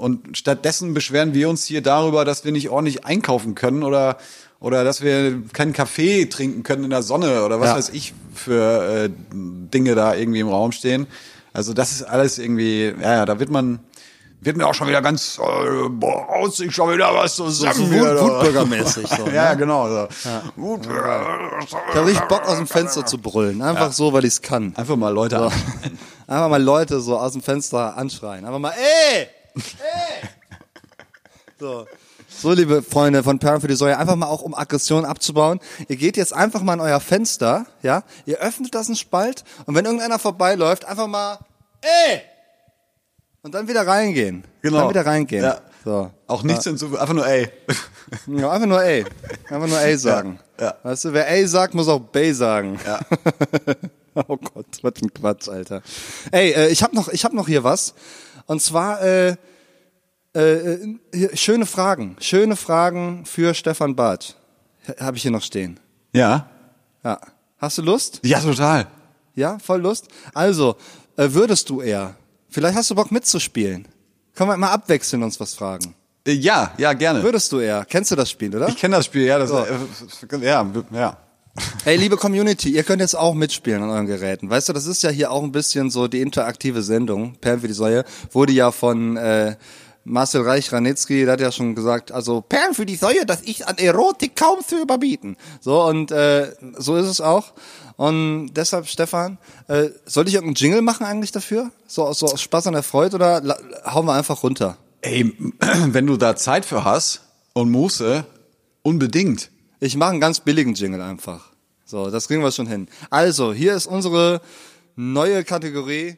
und 0.00 0.36
stattdessen 0.36 0.94
beschweren 0.94 1.34
wir 1.34 1.48
uns 1.48 1.64
hier 1.64 1.82
darüber, 1.82 2.24
dass 2.24 2.44
wir 2.44 2.52
nicht 2.52 2.68
ordentlich 2.70 3.04
einkaufen 3.04 3.54
können 3.54 3.82
oder 3.82 4.16
oder 4.58 4.84
dass 4.84 5.00
wir 5.00 5.42
keinen 5.54 5.72
Kaffee 5.72 6.26
trinken 6.26 6.62
können 6.62 6.84
in 6.84 6.90
der 6.90 7.02
Sonne 7.02 7.44
oder 7.44 7.60
was 7.60 7.68
Ja. 7.68 7.76
weiß 7.76 7.88
ich 7.90 8.12
für 8.34 9.04
äh, 9.06 9.10
Dinge 9.32 9.94
da 9.94 10.14
irgendwie 10.14 10.40
im 10.40 10.48
Raum 10.48 10.72
stehen. 10.72 11.06
Also 11.52 11.72
das 11.72 11.92
ist 11.92 12.02
alles 12.02 12.38
irgendwie, 12.38 12.94
ja, 13.00 13.12
ja, 13.14 13.24
da 13.26 13.40
wird 13.40 13.50
man 13.50 13.78
wird 14.42 14.56
mir 14.56 14.66
auch 14.66 14.74
schon 14.74 14.88
wieder 14.88 15.02
ganz 15.02 15.38
äh, 15.38 15.88
boah, 15.90 16.28
aus 16.30 16.56
sich 16.58 16.74
schon 16.74 16.92
wieder 16.94 17.14
was 17.14 17.36
zusammen. 17.36 17.74
so. 17.90 18.26
Wutbürgermäßig 18.26 19.06
so, 19.16 19.24
ne? 19.26 19.34
ja, 19.34 19.54
genau. 19.54 19.88
So. 19.88 20.08
Wut, 20.56 20.86
Ich 20.86 21.74
habe 21.94 22.06
richtig 22.06 22.26
Bock 22.28 22.46
aus 22.46 22.56
dem 22.56 22.66
Fenster 22.66 23.04
zu 23.04 23.18
brüllen. 23.18 23.60
Einfach 23.62 23.92
so, 23.92 24.12
weil 24.12 24.24
ich 24.24 24.32
es 24.34 24.42
kann. 24.42 24.72
Einfach 24.76 24.96
mal 24.96 25.12
Leute 25.12 25.36
So. 25.38 25.44
Einfach 26.26 26.48
mal 26.48 26.62
Leute 26.62 27.00
so 27.00 27.18
aus 27.18 27.32
dem 27.32 27.42
Fenster 27.42 27.96
anschreien. 27.98 28.44
Einfach 28.46 28.58
mal, 28.60 28.72
ey! 28.72 29.26
So. 31.58 31.86
So, 32.28 32.52
liebe 32.52 32.82
Freunde 32.82 33.22
von 33.22 33.38
Perlen 33.38 33.60
für 33.60 33.68
die 33.68 33.74
Säue, 33.74 33.98
einfach 33.98 34.16
mal 34.16 34.28
auch 34.28 34.40
um 34.40 34.54
Aggression 34.54 35.04
abzubauen. 35.04 35.60
Ihr 35.88 35.96
geht 35.96 36.16
jetzt 36.16 36.32
einfach 36.32 36.62
mal 36.62 36.74
in 36.74 36.80
euer 36.80 37.00
Fenster, 37.00 37.66
ja? 37.82 38.02
Ihr 38.24 38.38
öffnet 38.38 38.74
das 38.74 38.86
einen 38.86 38.96
Spalt 38.96 39.44
und 39.66 39.74
wenn 39.74 39.84
irgendeiner 39.84 40.18
vorbeiläuft, 40.18 40.86
einfach 40.86 41.06
mal, 41.06 41.38
ey! 41.82 42.22
Und 43.42 43.54
dann 43.54 43.68
wieder 43.68 43.86
reingehen. 43.86 44.44
Genau. 44.62 44.78
Dann 44.78 44.90
wieder 44.90 45.04
reingehen. 45.04 45.44
Ja. 45.44 45.60
So. 45.84 46.10
Auch 46.26 46.42
nichts 46.42 46.64
hinzu, 46.64 46.98
einfach 46.98 47.14
nur 47.14 47.26
ey. 47.26 47.50
Ja, 48.26 48.50
einfach 48.50 48.66
nur 48.66 48.82
ey. 48.82 49.04
Einfach 49.48 49.68
nur 49.68 49.80
ey 49.80 49.96
sagen. 49.96 50.38
ja. 50.60 50.74
Weißt 50.82 51.04
du, 51.04 51.12
wer 51.12 51.28
ey 51.28 51.46
sagt, 51.46 51.74
muss 51.74 51.88
auch 51.88 52.00
bay 52.00 52.32
sagen. 52.32 52.78
Ja. 52.86 53.00
oh 54.14 54.36
Gott, 54.36 54.66
was 54.82 54.92
ein 55.02 55.12
Quatsch, 55.12 55.48
Alter. 55.48 55.82
Ey, 56.30 56.52
äh, 56.52 56.68
ich 56.68 56.82
habe 56.82 56.94
noch, 56.94 57.08
ich 57.08 57.24
hab 57.24 57.32
noch 57.32 57.46
hier 57.46 57.64
was. 57.64 57.94
Und 58.46 58.60
zwar 58.60 59.02
äh, 59.02 59.36
äh, 60.34 60.76
hier, 61.12 61.36
schöne 61.36 61.66
Fragen, 61.66 62.16
schöne 62.20 62.56
Fragen 62.56 63.24
für 63.26 63.54
Stefan 63.54 63.96
Bartsch. 63.96 64.34
Habe 64.98 65.16
ich 65.16 65.22
hier 65.22 65.30
noch 65.30 65.42
stehen. 65.42 65.78
Ja. 66.12 66.48
Ja. 67.04 67.20
Hast 67.58 67.78
du 67.78 67.82
Lust? 67.82 68.20
Ja, 68.24 68.40
total. 68.40 68.86
Ja, 69.34 69.58
voll 69.58 69.80
Lust. 69.82 70.08
Also, 70.34 70.76
äh, 71.16 71.28
würdest 71.32 71.68
du 71.70 71.80
eher? 71.82 72.14
Vielleicht 72.48 72.76
hast 72.76 72.90
du 72.90 72.94
Bock 72.94 73.10
mitzuspielen. 73.12 73.86
Können 74.34 74.50
wir 74.50 74.56
mal 74.56 74.70
abwechseln 74.72 75.22
uns 75.22 75.38
was 75.38 75.54
fragen. 75.54 75.94
Äh, 76.26 76.32
Ja, 76.32 76.72
ja, 76.78 76.92
gerne. 76.94 77.22
Würdest 77.22 77.52
du 77.52 77.60
eher? 77.60 77.84
Kennst 77.88 78.10
du 78.10 78.16
das 78.16 78.30
Spiel, 78.30 78.54
oder? 78.56 78.68
Ich 78.68 78.76
kenne 78.76 78.96
das 78.96 79.06
Spiel, 79.06 79.24
ja, 79.26 79.38
das 79.38 79.50
So. 79.50 79.58
äh, 79.58 80.44
ja, 80.46 80.66
ja. 80.92 81.16
Ey, 81.84 81.96
liebe 81.96 82.16
Community, 82.16 82.70
ihr 82.70 82.84
könnt 82.84 83.00
jetzt 83.00 83.16
auch 83.16 83.34
mitspielen 83.34 83.82
an 83.82 83.90
euren 83.90 84.06
Geräten. 84.06 84.48
Weißt 84.48 84.68
du, 84.68 84.72
das 84.72 84.86
ist 84.86 85.02
ja 85.02 85.10
hier 85.10 85.30
auch 85.30 85.42
ein 85.42 85.52
bisschen 85.52 85.90
so 85.90 86.06
die 86.08 86.20
interaktive 86.20 86.82
Sendung. 86.82 87.34
Perlen 87.40 87.60
für 87.60 87.68
die 87.68 87.74
Säue 87.74 88.04
wurde 88.30 88.52
ja 88.52 88.70
von 88.70 89.16
äh, 89.16 89.56
Marcel 90.04 90.42
Reich-Ranitzky, 90.42 91.24
der 91.24 91.34
hat 91.34 91.40
ja 91.40 91.52
schon 91.52 91.74
gesagt, 91.74 92.10
also 92.10 92.40
Perlen 92.40 92.74
für 92.74 92.86
die 92.86 92.96
Säue, 92.96 93.26
das 93.26 93.42
ist 93.42 93.66
an 93.66 93.76
Erotik 93.78 94.34
kaum 94.34 94.60
zu 94.66 94.80
überbieten. 94.80 95.36
So, 95.60 95.82
und 95.84 96.10
äh, 96.10 96.52
so 96.78 96.96
ist 96.96 97.06
es 97.06 97.20
auch. 97.20 97.52
Und 97.96 98.54
deshalb, 98.54 98.86
Stefan, 98.88 99.36
äh, 99.68 99.90
soll 100.06 100.26
ich 100.26 100.34
irgendeinen 100.34 100.54
Jingle 100.54 100.82
machen 100.82 101.04
eigentlich 101.04 101.32
dafür? 101.32 101.70
So, 101.86 102.10
so 102.14 102.26
aus 102.26 102.40
Spaß 102.40 102.66
an 102.68 102.72
der 102.72 102.82
Freude 102.82 103.16
oder 103.16 103.40
la- 103.42 103.58
hauen 103.84 104.06
wir 104.06 104.14
einfach 104.14 104.42
runter? 104.42 104.78
Ey, 105.02 105.34
wenn 105.86 106.06
du 106.06 106.16
da 106.16 106.34
Zeit 106.34 106.64
für 106.64 106.84
hast 106.84 107.20
und 107.52 107.70
Muße, 107.70 108.24
unbedingt. 108.82 109.50
Ich 109.80 109.96
mache 109.96 110.10
einen 110.10 110.20
ganz 110.20 110.40
billigen 110.40 110.74
Jingle 110.74 111.02
einfach. 111.02 111.50
So, 111.84 112.10
das 112.10 112.26
kriegen 112.28 112.42
wir 112.42 112.52
schon 112.52 112.66
hin. 112.66 112.88
Also, 113.10 113.52
hier 113.52 113.74
ist 113.74 113.86
unsere 113.86 114.40
neue 114.96 115.44
Kategorie. 115.44 116.16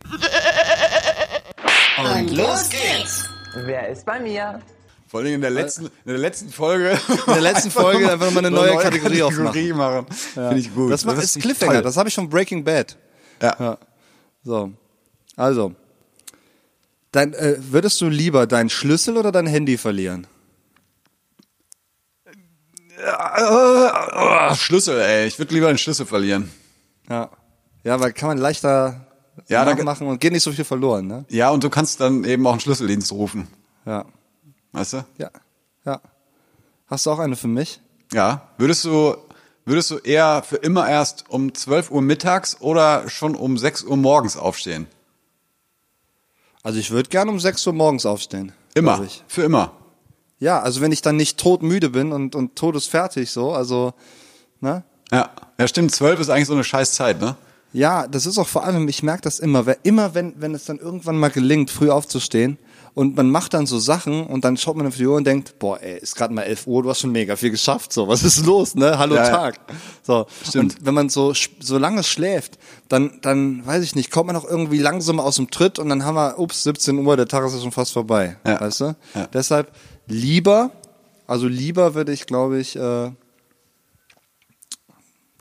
Und 1.98 2.30
los 2.36 2.68
geht's. 2.70 2.91
Wer 3.54 3.88
ist 3.88 4.04
bei 4.06 4.20
mir? 4.20 4.60
Vor 5.08 5.20
allem 5.20 5.34
in 5.34 5.40
der 5.42 5.50
letzten, 5.50 5.86
in 5.86 5.90
der 6.06 6.18
letzten 6.18 6.48
Folge. 6.48 6.98
In 7.26 7.34
der 7.34 7.42
letzten 7.42 7.70
Folge 7.82 8.10
einfach 8.10 8.30
mal 8.30 8.38
eine 8.38 8.50
neue 8.50 8.78
Kategorie 8.78 9.18
Kategorie 9.18 9.72
machen. 9.74 10.06
Finde 10.08 10.58
ich 10.58 10.74
gut. 10.74 10.90
Das, 10.90 11.04
macht, 11.04 11.22
ist 11.22 11.38
Cliffhanger, 11.38 11.74
toll. 11.74 11.82
das 11.82 11.96
habe 11.98 12.08
ich 12.08 12.14
von 12.14 12.30
Breaking 12.30 12.64
Bad. 12.64 12.96
Ja. 13.42 13.54
Ja. 13.58 13.78
So. 14.42 14.72
Also. 15.36 15.74
Dein, 17.10 17.34
äh, 17.34 17.56
würdest 17.58 18.00
du 18.00 18.08
lieber 18.08 18.46
deinen 18.46 18.70
Schlüssel 18.70 19.18
oder 19.18 19.32
dein 19.32 19.46
Handy 19.46 19.76
verlieren? 19.76 20.26
Oh, 23.38 24.54
Schlüssel, 24.54 24.98
ey. 24.98 25.26
Ich 25.26 25.38
würde 25.38 25.52
lieber 25.52 25.66
den 25.66 25.76
Schlüssel 25.76 26.06
verlieren. 26.06 26.50
Ja. 27.10 27.30
Ja, 27.84 28.00
weil 28.00 28.12
kann 28.12 28.28
man 28.28 28.38
leichter 28.38 29.11
Ja, 29.48 29.64
da- 29.64 29.82
machen 29.82 30.06
und 30.06 30.20
geht 30.20 30.32
nicht 30.32 30.42
so 30.42 30.52
viel 30.52 30.64
verloren, 30.64 31.06
ne? 31.06 31.24
Ja, 31.28 31.50
und 31.50 31.62
du 31.64 31.70
kannst 31.70 32.00
dann 32.00 32.24
eben 32.24 32.46
auch 32.46 32.52
einen 32.52 32.60
Schlüsseldienst 32.60 33.12
rufen. 33.12 33.48
Ja. 33.84 34.04
Weißt 34.72 34.94
du? 34.94 35.04
Ja. 35.18 35.30
Ja. 35.84 36.00
Hast 36.86 37.06
du 37.06 37.10
auch 37.10 37.18
eine 37.18 37.36
für 37.36 37.48
mich? 37.48 37.80
Ja. 38.12 38.48
Würdest 38.58 38.84
du, 38.84 39.16
würdest 39.64 39.90
du 39.90 39.98
eher 39.98 40.42
für 40.42 40.56
immer 40.56 40.88
erst 40.88 41.24
um 41.28 41.54
12 41.54 41.90
Uhr 41.90 42.02
mittags 42.02 42.60
oder 42.60 43.08
schon 43.08 43.34
um 43.34 43.58
6 43.58 43.84
Uhr 43.84 43.96
morgens 43.96 44.36
aufstehen? 44.36 44.86
Also 46.62 46.78
ich 46.78 46.90
würde 46.90 47.08
gerne 47.08 47.30
um 47.30 47.40
6 47.40 47.66
Uhr 47.66 47.72
morgens 47.72 48.06
aufstehen. 48.06 48.52
Immer. 48.74 49.04
Für 49.26 49.42
immer. 49.42 49.72
Ja, 50.38 50.60
also 50.60 50.80
wenn 50.80 50.92
ich 50.92 51.02
dann 51.02 51.16
nicht 51.16 51.38
todmüde 51.38 51.90
bin 51.90 52.12
und, 52.12 52.34
und 52.34 52.56
todesfertig 52.56 53.30
so, 53.30 53.52
also, 53.52 53.94
ne? 54.60 54.82
Ja. 55.10 55.30
Ja, 55.58 55.68
stimmt. 55.68 55.92
12 55.94 56.20
ist 56.20 56.30
eigentlich 56.30 56.46
so 56.48 56.54
eine 56.54 56.64
scheiß 56.64 56.94
Zeit, 56.94 57.20
ne? 57.20 57.36
Ja, 57.72 58.06
das 58.06 58.26
ist 58.26 58.38
auch 58.38 58.48
vor 58.48 58.64
allem, 58.64 58.86
ich 58.88 59.02
merke 59.02 59.22
das 59.22 59.38
immer, 59.38 59.64
wer, 59.66 59.78
immer 59.82 60.14
wenn, 60.14 60.34
wenn 60.40 60.54
es 60.54 60.64
dann 60.66 60.78
irgendwann 60.78 61.16
mal 61.18 61.30
gelingt, 61.30 61.70
früh 61.70 61.88
aufzustehen 61.90 62.58
und 62.94 63.16
man 63.16 63.30
macht 63.30 63.54
dann 63.54 63.64
so 63.66 63.78
Sachen 63.78 64.26
und 64.26 64.44
dann 64.44 64.58
schaut 64.58 64.76
man 64.76 64.86
auf 64.86 64.96
die 64.96 65.06
Uhr 65.06 65.16
und 65.16 65.24
denkt, 65.26 65.58
boah, 65.58 65.80
ey, 65.80 65.98
ist 65.98 66.14
gerade 66.14 66.34
mal 66.34 66.42
11 66.42 66.66
Uhr, 66.66 66.82
du 66.82 66.90
hast 66.90 67.00
schon 67.00 67.12
mega 67.12 67.34
viel 67.34 67.48
geschafft, 67.50 67.90
so, 67.92 68.06
was 68.08 68.22
ist 68.24 68.44
los, 68.44 68.74
ne? 68.74 68.98
Hallo 68.98 69.14
Ja, 69.14 69.24
ja. 69.24 69.30
Tag. 69.30 69.60
So, 70.02 70.26
Stimmt. 70.46 70.74
Und 70.76 70.84
wenn 70.86 70.92
man 70.92 71.08
so, 71.08 71.32
so 71.60 71.78
lange 71.78 72.02
schläft, 72.02 72.58
dann, 72.88 73.18
dann, 73.22 73.64
weiß 73.66 73.82
ich 73.82 73.94
nicht, 73.94 74.10
kommt 74.10 74.26
man 74.26 74.36
auch 74.36 74.44
irgendwie 74.44 74.78
langsam 74.78 75.18
aus 75.18 75.36
dem 75.36 75.50
Tritt 75.50 75.78
und 75.78 75.88
dann 75.88 76.04
haben 76.04 76.16
wir, 76.16 76.38
ups, 76.38 76.64
17 76.64 76.98
Uhr, 76.98 77.16
der 77.16 77.26
Tag 77.28 77.46
ist 77.46 77.54
ja 77.54 77.60
schon 77.60 77.72
fast 77.72 77.92
vorbei, 77.94 78.36
Ja. 78.46 78.60
weißt 78.60 78.80
du? 78.80 78.84
Ja. 79.14 79.26
Deshalb 79.32 79.72
lieber, 80.06 80.72
also 81.26 81.46
lieber 81.48 81.94
würde 81.94 82.12
ich, 82.12 82.26
glaube 82.26 82.58
ich, 82.60 82.76
äh, 82.76 83.10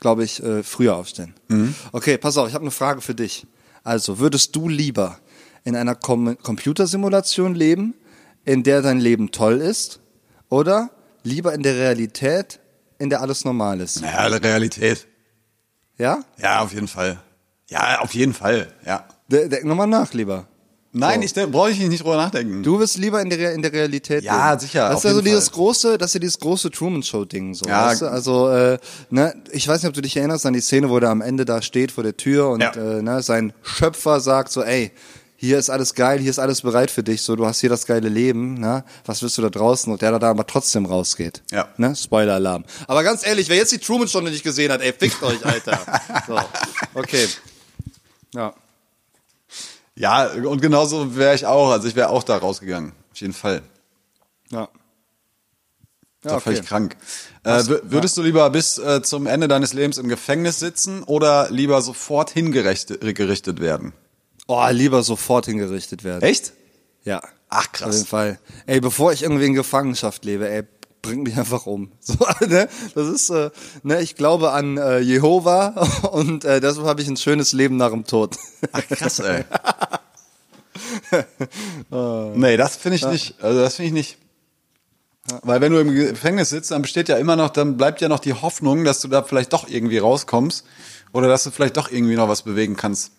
glaube 0.02 0.26
ich, 0.26 0.44
äh, 0.44 0.64
früher 0.64 0.96
aufstehen. 0.98 1.34
Okay, 1.94 2.18
pass 2.18 2.38
auf, 2.38 2.50
ich 2.50 2.54
habe 2.54 2.64
eine 2.64 2.72
Frage 2.72 3.00
für 3.00 3.16
dich. 3.16 3.48
Also, 3.84 4.20
würdest 4.20 4.54
du 4.56 4.68
lieber 4.68 5.20
in 5.64 5.78
einer 5.78 5.96
Com 5.96 6.38
Computersimulation 6.38 7.56
leben, 7.56 7.94
in 8.44 8.64
der 8.64 8.82
dein 8.82 9.00
Leben 9.00 9.32
toll 9.32 9.62
ist, 9.62 10.02
oder 10.50 10.90
lieber 11.24 11.54
in 11.54 11.64
der 11.64 11.76
Realität, 11.76 12.60
in 13.00 13.10
der 13.10 13.22
alles 13.22 13.46
normal 13.46 13.80
ist? 13.80 14.02
Ja, 14.02 14.28
die 14.30 14.46
Realität. 14.46 15.08
Ja? 15.98 16.24
Ja, 16.38 16.62
auf 16.62 16.74
jeden 16.74 16.88
Fall. 16.88 17.22
Ja, 17.70 18.00
auf 18.02 18.14
jeden 18.14 18.34
Fall. 18.34 18.74
Ja. 18.86 19.08
De 19.28 19.48
denk 19.48 19.64
nochmal 19.64 19.88
nach, 19.88 20.14
lieber. 20.14 20.48
Nein, 20.94 21.26
So. 21.26 21.42
ich 21.42 21.52
brauche 21.52 21.72
ich 21.72 21.80
nicht 21.80 22.02
drüber 22.04 22.18
nachdenken. 22.18 22.64
Du 22.64 22.80
wirst 22.80 22.98
lieber 22.98 23.22
in 23.22 23.30
der, 23.30 23.54
in 23.54 23.62
der 23.62 23.72
Realität 23.72 24.24
Ja, 24.24 24.50
leben. 24.50 24.60
sicher, 24.60 24.90
Das 24.90 24.98
ist 25.00 25.04
ja 25.06 25.14
so 25.14 25.22
dieses 25.22 25.46
Fall. 25.48 25.56
große, 25.56 25.98
das 25.98 26.10
ist 26.10 26.14
ja 26.16 26.20
dieses 26.20 26.40
große 26.40 26.70
Truman 26.72 27.02
Show 27.02 27.24
Ding 27.26 27.54
so. 27.54 27.66
Ja. 27.66 27.88
Weißt 27.88 28.02
du? 28.02 28.08
Also 28.08 28.50
äh, 28.50 28.78
ne, 29.10 29.34
ich 29.52 29.68
weiß 29.68 29.82
nicht, 29.82 29.88
ob 29.90 29.94
du 29.94 30.02
dich 30.02 30.18
erinnerst 30.18 30.46
an 30.46 30.54
die 30.54 30.60
Szene, 30.62 30.90
wo 30.90 31.00
der 31.00 31.10
am 31.10 31.22
Ende 31.22 31.46
da 31.46 31.62
steht 31.62 31.92
vor 31.94 32.04
der 32.04 32.18
Tür 32.18 32.50
und 32.50 32.62
Ja. 32.62 32.72
äh, 32.74 33.02
ne, 33.02 33.22
sein 33.24 33.54
Schöpfer 33.64 34.20
sagt 34.20 34.52
so, 34.52 34.64
ey, 34.64 34.92
hier 35.38 35.58
ist 35.58 35.70
alles 35.72 35.96
geil, 35.96 36.20
hier 36.20 36.30
ist 36.30 36.38
alles 36.38 36.62
bereit 36.62 36.92
für 36.92 37.02
dich, 37.02 37.24
so 37.24 37.36
du 37.36 37.48
hast 37.48 37.62
hier 37.62 37.70
das 37.70 37.88
geile 37.88 38.10
Leben, 38.10 38.56
ne? 38.60 38.84
Was 39.06 39.24
willst 39.24 39.40
du 39.40 39.42
da 39.42 39.50
draußen? 39.50 39.92
Und 39.92 40.02
der 40.04 40.20
da 40.20 40.30
aber 40.30 40.46
trotzdem 40.46 40.86
rausgeht. 40.86 41.42
Ja. 41.52 41.68
Ne? 41.78 41.96
Spoiler-Alarm. 41.96 42.64
Aber 42.86 43.02
ganz 43.02 43.26
ehrlich, 43.26 43.50
wer 43.50 43.56
jetzt 43.56 43.72
die 43.72 43.80
Truman-Stunde 43.80 44.30
nicht 44.30 44.44
gesehen 44.44 44.72
hat, 44.72 44.82
ey, 44.82 44.94
fickt 44.94 45.24
euch, 45.24 45.44
Alter. 45.44 45.80
So. 46.28 46.38
Okay. 46.94 47.28
Ja. 48.36 48.54
Ja, 49.96 50.28
und 50.32 50.62
genauso 50.62 51.16
wäre 51.16 51.36
ich 51.36 51.46
auch. 51.46 51.72
Also 51.72 51.88
ich 51.88 51.96
wäre 51.96 52.10
auch 52.10 52.24
da 52.24 52.38
rausgegangen. 52.38 52.94
Auf 53.12 53.18
jeden 53.20 53.34
Fall. 53.34 53.62
Ja. 54.50 54.70
Ja, 56.24 56.34
okay. 56.34 56.42
völlig 56.42 56.66
krank. 56.66 56.98
Äh, 57.44 57.64
würdest 57.84 58.16
du 58.16 58.22
lieber 58.22 58.48
bis 58.52 58.78
äh, 58.78 59.02
zum 59.02 59.26
Ende 59.26 59.48
deines 59.48 59.74
Lebens 59.74 59.98
im 59.98 60.08
Gefängnis 60.08 60.60
sitzen 60.60 61.02
oder 61.04 61.50
lieber 61.50 61.82
sofort 61.82 62.30
hingerichtet 62.30 63.60
werden? 63.60 63.94
Oh, 64.48 64.64
lieber 64.70 65.02
sofort 65.02 65.48
hingerichtet 65.48 66.04
werden. 66.04 66.22
Echt? 66.22 66.54
Ja. 67.04 67.22
Ach 67.50 67.72
krass. 67.72 67.90
Auf 67.90 67.96
jeden 67.96 68.08
Fall. 68.08 68.40
Ey, 68.68 68.80
bevor 68.80 69.14
ich 69.14 69.24
irgendwie 69.24 69.46
in 69.46 69.56
Gefangenschaft 69.56 70.24
lebe, 70.24 70.48
ey, 70.48 70.64
bring 71.02 71.24
mich 71.24 71.38
einfach 71.38 71.66
um. 71.66 71.92
So, 72.00 72.16
ne? 72.48 72.68
Das 72.96 73.08
ist, 73.08 73.30
äh, 73.30 73.50
ne, 73.84 74.02
ich 74.02 74.16
glaube 74.16 74.52
an 74.52 74.78
äh, 74.78 75.00
Jehova 75.00 75.88
und 76.12 76.46
äh, 76.46 76.60
deshalb 76.62 76.88
habe 76.88 77.02
ich 77.02 77.08
ein 77.08 77.18
schönes 77.18 77.54
Leben 77.54 77.78
nach 77.78 77.92
dem 77.92 78.06
Tod. 78.06 78.38
Ach 78.72 78.88
krass, 78.88 79.20
ey. 79.20 79.44
nee, 82.36 82.58
das 82.58 82.76
finde 82.76 82.96
ich 82.96 83.02
ja. 83.02 83.12
nicht. 83.12 83.36
Also 83.42 83.60
das 83.60 83.76
finde 83.76 83.88
ich 83.88 83.94
nicht. 83.94 84.18
Weil 85.44 85.62
wenn 85.62 85.72
du 85.72 85.80
im 85.80 85.94
Gefängnis 85.94 86.50
sitzt, 86.50 86.72
dann 86.72 86.82
besteht 86.82 87.08
ja 87.08 87.18
immer 87.18 87.36
noch, 87.36 87.50
dann 87.50 87.78
bleibt 87.78 88.02
ja 88.02 88.10
noch 88.10 88.20
die 88.20 88.34
Hoffnung, 88.34 88.84
dass 88.84 89.02
du 89.02 89.08
da 89.08 89.22
vielleicht 89.22 89.54
doch 89.54 89.70
irgendwie 89.70 90.00
rauskommst 90.00 90.66
oder 91.14 91.28
dass 91.28 91.44
du 91.44 91.52
vielleicht 91.52 91.78
doch 91.78 91.92
irgendwie 91.92 92.16
noch 92.16 92.28
was 92.28 92.42
bewegen 92.42 92.76
kannst. 92.76 93.12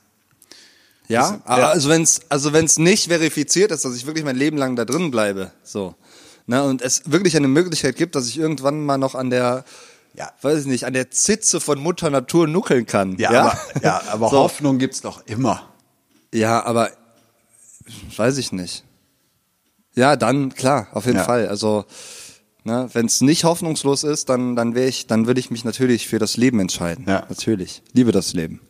Ja, 1.08 1.40
aber 1.44 1.70
also 1.70 1.88
wenn's 1.88 2.22
also 2.28 2.52
wenn's 2.52 2.78
nicht 2.78 3.08
verifiziert 3.08 3.70
ist, 3.70 3.84
dass 3.84 3.94
ich 3.94 4.06
wirklich 4.06 4.24
mein 4.24 4.36
Leben 4.36 4.56
lang 4.56 4.76
da 4.76 4.84
drin 4.84 5.10
bleibe, 5.10 5.52
so, 5.62 5.94
ne, 6.46 6.62
und 6.64 6.82
es 6.82 7.10
wirklich 7.10 7.36
eine 7.36 7.48
Möglichkeit 7.48 7.96
gibt, 7.96 8.14
dass 8.14 8.28
ich 8.28 8.38
irgendwann 8.38 8.84
mal 8.84 8.98
noch 8.98 9.14
an 9.14 9.30
der 9.30 9.64
ja. 10.14 10.30
weiß 10.42 10.60
ich 10.60 10.66
nicht, 10.66 10.84
an 10.84 10.92
der 10.92 11.10
Zitze 11.10 11.60
von 11.60 11.78
Mutter 11.78 12.10
Natur 12.10 12.46
nuckeln 12.46 12.86
kann. 12.86 13.16
Ja, 13.18 13.32
ja? 13.32 13.40
aber, 13.42 13.58
ja, 13.82 14.02
aber 14.10 14.28
so. 14.30 14.38
Hoffnung 14.38 14.78
gibt's 14.78 15.00
doch 15.00 15.26
immer. 15.26 15.68
Ja, 16.32 16.64
aber 16.64 16.90
weiß 18.16 18.38
ich 18.38 18.52
nicht. 18.52 18.84
Ja, 19.94 20.16
dann 20.16 20.54
klar, 20.54 20.88
auf 20.92 21.06
jeden 21.06 21.18
ja. 21.18 21.24
Fall. 21.24 21.48
Also 21.48 21.84
ne, 22.64 22.88
wenn 22.92 23.06
es 23.06 23.20
nicht 23.20 23.44
hoffnungslos 23.44 24.04
ist, 24.04 24.28
dann 24.28 24.56
dann 24.56 24.74
wäre 24.74 24.88
ich, 24.88 25.06
dann 25.06 25.26
würde 25.26 25.40
ich 25.40 25.50
mich 25.50 25.64
natürlich 25.64 26.08
für 26.08 26.18
das 26.18 26.36
Leben 26.36 26.60
entscheiden. 26.60 27.04
Ja. 27.06 27.26
Natürlich, 27.28 27.82
liebe 27.92 28.12
das 28.12 28.32
Leben. 28.32 28.60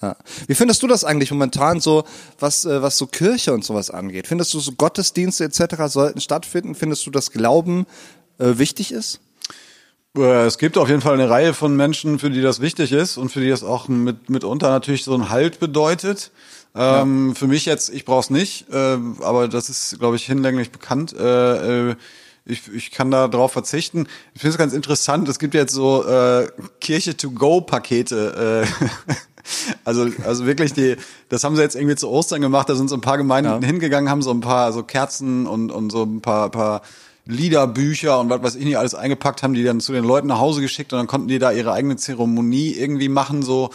Ja. 0.00 0.16
Wie 0.46 0.54
findest 0.54 0.82
du 0.82 0.86
das 0.86 1.04
eigentlich 1.04 1.30
momentan 1.30 1.80
so, 1.80 2.04
was, 2.38 2.64
äh, 2.64 2.82
was 2.82 2.96
so 2.98 3.06
Kirche 3.06 3.52
und 3.52 3.64
sowas 3.64 3.90
angeht? 3.90 4.26
Findest 4.26 4.54
du 4.54 4.60
so 4.60 4.72
Gottesdienste 4.72 5.44
etc. 5.44 5.86
sollten 5.86 6.20
stattfinden? 6.20 6.74
Findest 6.74 7.06
du, 7.06 7.10
dass 7.10 7.32
Glauben 7.32 7.86
äh, 8.38 8.58
wichtig 8.58 8.92
ist? 8.92 9.20
Äh, 10.16 10.46
es 10.46 10.58
gibt 10.58 10.78
auf 10.78 10.88
jeden 10.88 11.00
Fall 11.00 11.14
eine 11.14 11.28
Reihe 11.28 11.52
von 11.52 11.74
Menschen, 11.74 12.18
für 12.18 12.30
die 12.30 12.42
das 12.42 12.60
wichtig 12.60 12.92
ist 12.92 13.16
und 13.16 13.30
für 13.30 13.40
die 13.40 13.48
das 13.48 13.64
auch 13.64 13.88
mit, 13.88 14.30
mitunter 14.30 14.70
natürlich 14.70 15.04
so 15.04 15.14
ein 15.14 15.30
Halt 15.30 15.58
bedeutet. 15.58 16.30
Ähm, 16.74 17.28
ja. 17.28 17.34
Für 17.34 17.46
mich 17.46 17.66
jetzt, 17.66 17.90
ich 17.90 18.04
brauche 18.04 18.20
es 18.20 18.30
nicht, 18.30 18.70
äh, 18.70 18.98
aber 19.20 19.48
das 19.48 19.68
ist, 19.68 19.98
glaube 19.98 20.16
ich, 20.16 20.26
hinlänglich 20.26 20.70
bekannt. 20.70 21.14
Äh, 21.18 21.90
äh, 21.90 21.96
ich, 22.44 22.72
ich 22.72 22.90
kann 22.90 23.10
da 23.10 23.28
drauf 23.28 23.52
verzichten. 23.52 24.06
Ich 24.34 24.40
finde 24.40 24.52
es 24.52 24.58
ganz 24.58 24.72
interessant. 24.72 25.28
Es 25.28 25.38
gibt 25.38 25.54
jetzt 25.54 25.74
so 25.74 26.06
äh, 26.06 26.48
Kirche-to-go-Pakete. 26.80 28.64
Äh, 28.64 29.14
also, 29.84 30.08
also 30.24 30.46
wirklich 30.46 30.72
die, 30.72 30.96
das 31.28 31.44
haben 31.44 31.56
sie 31.56 31.62
jetzt 31.62 31.76
irgendwie 31.76 31.96
zu 31.96 32.08
Ostern 32.08 32.40
gemacht. 32.40 32.68
Da 32.68 32.74
sind 32.74 32.88
so 32.88 32.96
ein 32.96 33.00
paar 33.00 33.18
Gemeinden 33.18 33.62
ja. 33.62 33.66
hingegangen, 33.66 34.10
haben 34.10 34.22
so 34.22 34.30
ein 34.30 34.40
paar 34.40 34.72
so 34.72 34.82
Kerzen 34.82 35.46
und, 35.46 35.70
und 35.70 35.90
so 35.90 36.02
ein 36.04 36.20
paar, 36.20 36.50
paar 36.50 36.82
Liederbücher 37.28 38.18
und 38.18 38.30
was 38.30 38.42
weiß 38.42 38.54
ich 38.56 38.64
nicht 38.64 38.78
alles 38.78 38.94
eingepackt, 38.94 39.42
haben 39.42 39.52
die 39.52 39.62
dann 39.62 39.80
zu 39.80 39.92
den 39.92 40.04
Leuten 40.04 40.28
nach 40.28 40.38
Hause 40.38 40.62
geschickt 40.62 40.92
und 40.94 40.98
dann 40.98 41.06
konnten 41.06 41.28
die 41.28 41.38
da 41.38 41.52
ihre 41.52 41.72
eigene 41.72 41.96
Zeremonie 41.96 42.72
irgendwie 42.72 43.10
machen, 43.10 43.42
so 43.42 43.70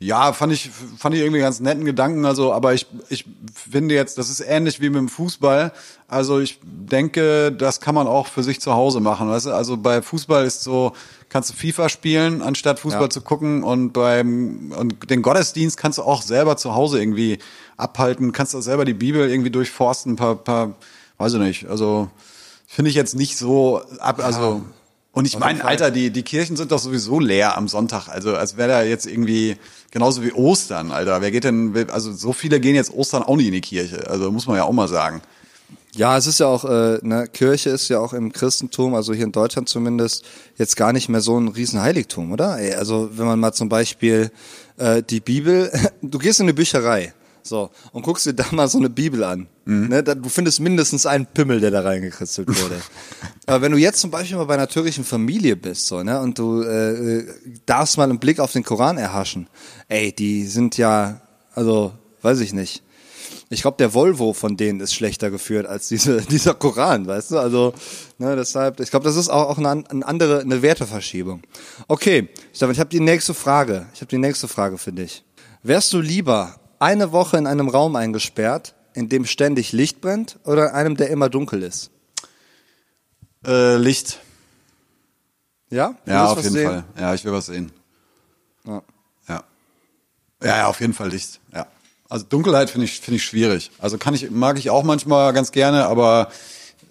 ja, 0.00 0.32
fand 0.32 0.52
ich, 0.52 0.70
fand 0.96 1.16
ich 1.16 1.22
irgendwie 1.22 1.40
ganz 1.40 1.58
netten 1.58 1.84
Gedanken. 1.84 2.24
Also, 2.24 2.52
aber 2.52 2.72
ich, 2.72 2.86
ich 3.08 3.24
finde 3.52 3.96
jetzt, 3.96 4.16
das 4.16 4.30
ist 4.30 4.38
ähnlich 4.40 4.80
wie 4.80 4.90
mit 4.90 4.98
dem 4.98 5.08
Fußball. 5.08 5.72
Also 6.06 6.38
ich 6.38 6.60
denke, 6.62 7.50
das 7.50 7.80
kann 7.80 7.96
man 7.96 8.06
auch 8.06 8.28
für 8.28 8.44
sich 8.44 8.60
zu 8.60 8.74
Hause 8.74 9.00
machen. 9.00 9.28
Weißt 9.28 9.46
du? 9.46 9.50
Also 9.50 9.76
bei 9.76 10.00
Fußball 10.00 10.46
ist 10.46 10.62
so, 10.62 10.92
kannst 11.28 11.50
du 11.50 11.54
FIFA 11.54 11.88
spielen, 11.88 12.42
anstatt 12.42 12.78
Fußball 12.78 13.02
ja. 13.02 13.10
zu 13.10 13.22
gucken. 13.22 13.64
Und 13.64 13.92
beim 13.92 14.72
und 14.78 15.10
den 15.10 15.20
Gottesdienst 15.20 15.76
kannst 15.76 15.98
du 15.98 16.02
auch 16.02 16.22
selber 16.22 16.56
zu 16.56 16.76
Hause 16.76 17.00
irgendwie 17.00 17.40
abhalten. 17.76 18.30
Kannst 18.30 18.54
du 18.54 18.60
selber 18.60 18.84
die 18.84 18.94
Bibel 18.94 19.28
irgendwie 19.28 19.50
durchforsten, 19.50 20.12
ein 20.12 20.16
paar, 20.16 20.36
paar, 20.36 20.74
weiß 21.16 21.34
ich 21.34 21.40
nicht. 21.40 21.66
Also 21.66 22.08
finde 22.68 22.90
ich 22.90 22.94
jetzt 22.94 23.16
nicht 23.16 23.36
so 23.36 23.82
ab. 23.98 24.22
Also 24.22 24.40
ja. 24.40 24.60
Und 25.10 25.24
ich 25.24 25.36
meine, 25.36 25.64
Alter, 25.64 25.90
die, 25.90 26.10
die 26.10 26.22
Kirchen 26.22 26.56
sind 26.56 26.70
doch 26.70 26.78
sowieso 26.78 27.18
leer 27.18 27.56
am 27.56 27.66
Sonntag. 27.66 28.06
Also 28.06 28.36
als 28.36 28.56
wäre 28.56 28.68
da 28.68 28.82
jetzt 28.82 29.04
irgendwie 29.04 29.56
genauso 29.90 30.22
wie 30.22 30.32
Ostern, 30.32 30.90
Alter. 30.90 31.20
Wer 31.20 31.30
geht 31.30 31.44
denn, 31.44 31.74
also 31.90 32.12
so 32.12 32.32
viele 32.32 32.60
gehen 32.60 32.74
jetzt 32.74 32.92
Ostern 32.92 33.22
auch 33.22 33.36
nicht 33.36 33.46
in 33.46 33.52
die 33.52 33.60
Kirche. 33.60 34.08
Also 34.08 34.30
muss 34.30 34.46
man 34.46 34.56
ja 34.56 34.64
auch 34.64 34.72
mal 34.72 34.88
sagen. 34.88 35.22
Ja, 35.92 36.16
es 36.16 36.26
ist 36.26 36.38
ja 36.38 36.46
auch, 36.46 36.64
äh, 36.64 36.98
ne, 37.02 37.28
Kirche 37.32 37.70
ist 37.70 37.88
ja 37.88 37.98
auch 37.98 38.12
im 38.12 38.32
Christentum, 38.32 38.94
also 38.94 39.14
hier 39.14 39.24
in 39.24 39.32
Deutschland 39.32 39.68
zumindest, 39.68 40.24
jetzt 40.56 40.76
gar 40.76 40.92
nicht 40.92 41.08
mehr 41.08 41.20
so 41.20 41.38
ein 41.38 41.48
Riesenheiligtum, 41.48 42.30
oder? 42.30 42.52
Also 42.78 43.10
wenn 43.14 43.26
man 43.26 43.40
mal 43.40 43.52
zum 43.52 43.68
Beispiel 43.68 44.30
äh, 44.76 45.02
die 45.02 45.20
Bibel, 45.20 45.72
du 46.02 46.18
gehst 46.18 46.40
in 46.40 46.44
eine 46.44 46.54
Bücherei, 46.54 47.14
so, 47.48 47.70
und 47.92 48.02
guckst 48.02 48.26
dir 48.26 48.34
da 48.34 48.44
mal 48.52 48.68
so 48.68 48.78
eine 48.78 48.90
Bibel 48.90 49.24
an. 49.24 49.48
Mhm. 49.64 49.88
Ne, 49.88 50.02
da, 50.02 50.14
du 50.14 50.28
findest 50.28 50.60
mindestens 50.60 51.06
einen 51.06 51.26
Pimmel, 51.26 51.60
der 51.60 51.70
da 51.70 51.80
reingekritzelt 51.80 52.48
wurde. 52.48 52.76
Aber 53.46 53.62
wenn 53.62 53.72
du 53.72 53.78
jetzt 53.78 54.00
zum 54.00 54.10
Beispiel 54.10 54.36
mal 54.36 54.44
bei 54.44 54.54
einer 54.54 54.68
türkischen 54.68 55.04
Familie 55.04 55.56
bist, 55.56 55.86
so, 55.86 56.02
ne, 56.02 56.20
und 56.20 56.38
du 56.38 56.62
äh, 56.62 57.26
darfst 57.66 57.96
mal 57.96 58.04
einen 58.04 58.18
Blick 58.18 58.40
auf 58.40 58.52
den 58.52 58.62
Koran 58.62 58.98
erhaschen, 58.98 59.48
ey, 59.88 60.12
die 60.12 60.46
sind 60.46 60.76
ja, 60.76 61.20
also, 61.54 61.92
weiß 62.22 62.40
ich 62.40 62.52
nicht. 62.52 62.82
Ich 63.50 63.62
glaube, 63.62 63.78
der 63.78 63.94
Volvo 63.94 64.34
von 64.34 64.58
denen 64.58 64.80
ist 64.80 64.92
schlechter 64.92 65.30
geführt 65.30 65.66
als 65.66 65.88
diese, 65.88 66.20
dieser 66.30 66.54
Koran, 66.54 67.06
weißt 67.06 67.32
du? 67.32 67.38
Also, 67.38 67.72
ne, 68.18 68.36
deshalb, 68.36 68.80
ich 68.80 68.90
glaube, 68.90 69.04
das 69.04 69.16
ist 69.16 69.28
auch, 69.28 69.48
auch 69.48 69.58
eine, 69.58 69.68
eine 69.88 70.06
andere, 70.06 70.40
eine 70.40 70.62
Werteverschiebung. 70.62 71.42
Okay, 71.88 72.28
Stefan, 72.52 72.72
ich 72.72 72.80
habe 72.80 72.90
die 72.90 73.00
nächste 73.00 73.34
Frage. 73.34 73.86
Ich 73.94 74.00
habe 74.00 74.08
die 74.08 74.18
nächste 74.18 74.48
Frage 74.48 74.76
für 74.76 74.92
dich. 74.92 75.24
Wärst 75.62 75.92
du 75.92 76.00
lieber 76.00 76.60
eine 76.78 77.12
Woche 77.12 77.36
in 77.36 77.46
einem 77.46 77.68
Raum 77.68 77.96
eingesperrt, 77.96 78.74
in 78.94 79.08
dem 79.08 79.24
ständig 79.24 79.72
Licht 79.72 80.00
brennt, 80.00 80.38
oder 80.44 80.70
in 80.70 80.74
einem, 80.74 80.96
der 80.96 81.10
immer 81.10 81.28
dunkel 81.28 81.62
ist? 81.62 81.90
Äh, 83.46 83.76
Licht. 83.76 84.20
Ja? 85.70 85.94
Du 86.04 86.10
ja, 86.10 86.26
auf 86.26 86.42
jeden 86.42 86.52
sehen? 86.52 86.66
Fall. 86.68 86.84
Ja, 86.98 87.14
ich 87.14 87.24
will 87.24 87.32
was 87.32 87.46
sehen. 87.46 87.72
Ja. 88.64 88.82
Ja. 89.28 89.44
Ja, 90.42 90.56
ja, 90.56 90.66
auf 90.66 90.80
jeden 90.80 90.94
Fall 90.94 91.10
Licht. 91.10 91.40
Ja. 91.54 91.66
Also 92.08 92.24
Dunkelheit 92.26 92.70
finde 92.70 92.86
ich 92.86 93.00
finde 93.00 93.16
ich 93.16 93.24
schwierig. 93.24 93.70
Also 93.78 93.98
kann 93.98 94.14
ich 94.14 94.30
mag 94.30 94.58
ich 94.58 94.70
auch 94.70 94.82
manchmal 94.82 95.32
ganz 95.34 95.52
gerne, 95.52 95.86
aber 95.86 96.30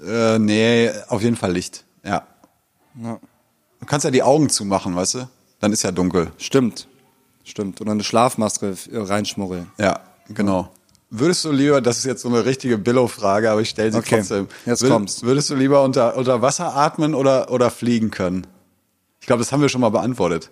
äh, 0.06 0.38
nee, 0.38 0.92
auf 1.08 1.24
jeden 1.24 1.36
Fall 1.36 1.54
Licht. 1.54 1.86
Ja. 2.04 2.28
ja. 3.02 3.20
Du 3.80 3.86
kannst 3.86 4.04
ja 4.04 4.12
die 4.12 4.22
Augen 4.22 4.50
zumachen, 4.50 4.96
weißt 4.96 5.16
du? 5.16 5.30
Dann 5.60 5.74
ist 5.74 5.84
ja 5.84 5.92
dunkel. 5.92 6.32
Stimmt. 6.38 6.88
Stimmt. 7.48 7.80
Oder 7.80 7.91
eine 7.91 8.04
Schlafmaske 8.04 8.76
reinschmuggeln. 8.91 9.72
Ja, 9.78 10.02
genau. 10.30 10.70
Würdest 11.10 11.45
du 11.45 11.52
lieber, 11.54 11.80
das 11.80 12.00
ist 12.00 12.06
jetzt 12.06 12.22
so 12.24 12.28
eine 12.28 12.43
richtige 12.43 12.78
Billo-Frage, 12.78 13.50
aber 13.50 13.62
ich 13.62 13.70
stelle 13.70 13.93
sie 13.93 13.98
okay, 13.98 14.18
trotzdem. 14.18 14.48
Jetzt 14.66 14.82
Würd, 14.82 14.91
kommst. 14.91 15.24
Würdest 15.24 15.50
du 15.50 15.56
lieber 15.56 15.82
unter, 15.82 16.18
unter 16.18 16.41
Wasser 16.41 16.76
atmen 16.76 17.16
oder, 17.16 17.50
oder 17.50 17.72
fliegen 17.72 18.12
können? 18.12 18.45
Ich 19.22 19.28
glaube, 19.28 19.39
das 19.39 19.54
haben 19.54 19.62
wir 19.62 19.70
schon 19.70 19.80
mal 19.80 19.89
beantwortet. 19.89 20.52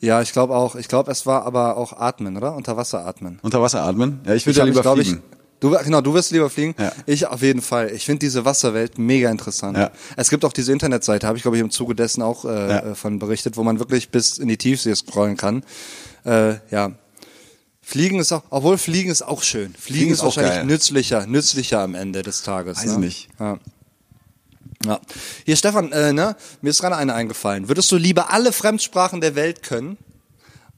Ja, 0.00 0.20
ich 0.20 0.32
glaube 0.32 0.56
auch. 0.56 0.74
Ich 0.74 0.88
glaube, 0.88 1.12
es 1.12 1.24
war 1.26 1.46
aber 1.46 1.76
auch 1.76 1.92
atmen, 1.92 2.36
oder? 2.36 2.56
Unter 2.56 2.76
Wasser 2.76 3.06
atmen. 3.06 3.38
Unter 3.42 3.62
Wasser 3.62 3.82
atmen? 3.84 4.20
Ja, 4.26 4.34
ich 4.34 4.44
würde 4.44 4.58
ja 4.58 4.64
lieber 4.64 4.78
ich, 4.78 4.82
glaub, 4.82 4.98
fliegen. 4.98 5.22
Ich, 5.30 5.38
Du, 5.62 5.70
genau, 5.70 6.00
du 6.00 6.12
wirst 6.12 6.32
lieber 6.32 6.50
fliegen. 6.50 6.74
Ja. 6.76 6.90
Ich 7.06 7.28
auf 7.28 7.40
jeden 7.40 7.62
Fall. 7.62 7.92
Ich 7.92 8.04
finde 8.04 8.18
diese 8.18 8.44
Wasserwelt 8.44 8.98
mega 8.98 9.30
interessant. 9.30 9.78
Ja. 9.78 9.92
Es 10.16 10.28
gibt 10.28 10.44
auch 10.44 10.52
diese 10.52 10.72
Internetseite, 10.72 11.24
habe 11.24 11.36
ich 11.36 11.42
glaube 11.42 11.56
ich 11.56 11.62
im 11.62 11.70
Zuge 11.70 11.94
dessen 11.94 12.20
auch 12.20 12.44
äh, 12.44 12.68
ja. 12.68 12.94
von 12.96 13.20
berichtet, 13.20 13.56
wo 13.56 13.62
man 13.62 13.78
wirklich 13.78 14.10
bis 14.10 14.38
in 14.38 14.48
die 14.48 14.56
Tiefsee 14.56 14.92
scrollen 14.96 15.36
kann. 15.36 15.62
Äh, 16.24 16.54
ja. 16.70 16.92
Fliegen 17.80 18.20
ist 18.20 18.32
auch, 18.32 18.44
obwohl 18.50 18.78
Fliegen 18.78 19.10
ist 19.10 19.22
auch 19.22 19.42
schön. 19.42 19.74
Fliegen, 19.74 19.82
Fliegen 19.82 20.12
ist, 20.12 20.22
wahrscheinlich 20.22 20.54
geil. 20.54 20.64
nützlicher, 20.64 21.26
nützlicher 21.26 21.80
am 21.80 21.94
Ende 21.94 22.22
des 22.22 22.42
Tages. 22.42 22.78
Weiß 22.78 22.92
ne? 22.92 22.98
nicht. 22.98 23.28
Ja. 23.38 23.58
Ja. 24.86 25.00
Hier, 25.44 25.56
Stefan, 25.56 25.92
äh, 25.92 26.12
ne, 26.12 26.36
mir 26.60 26.70
ist 26.70 26.80
gerade 26.80 26.96
eine 26.96 27.14
eingefallen. 27.14 27.68
Würdest 27.68 27.90
du 27.92 27.96
lieber 27.96 28.32
alle 28.32 28.52
Fremdsprachen 28.52 29.20
der 29.20 29.34
Welt 29.34 29.62
können 29.62 29.96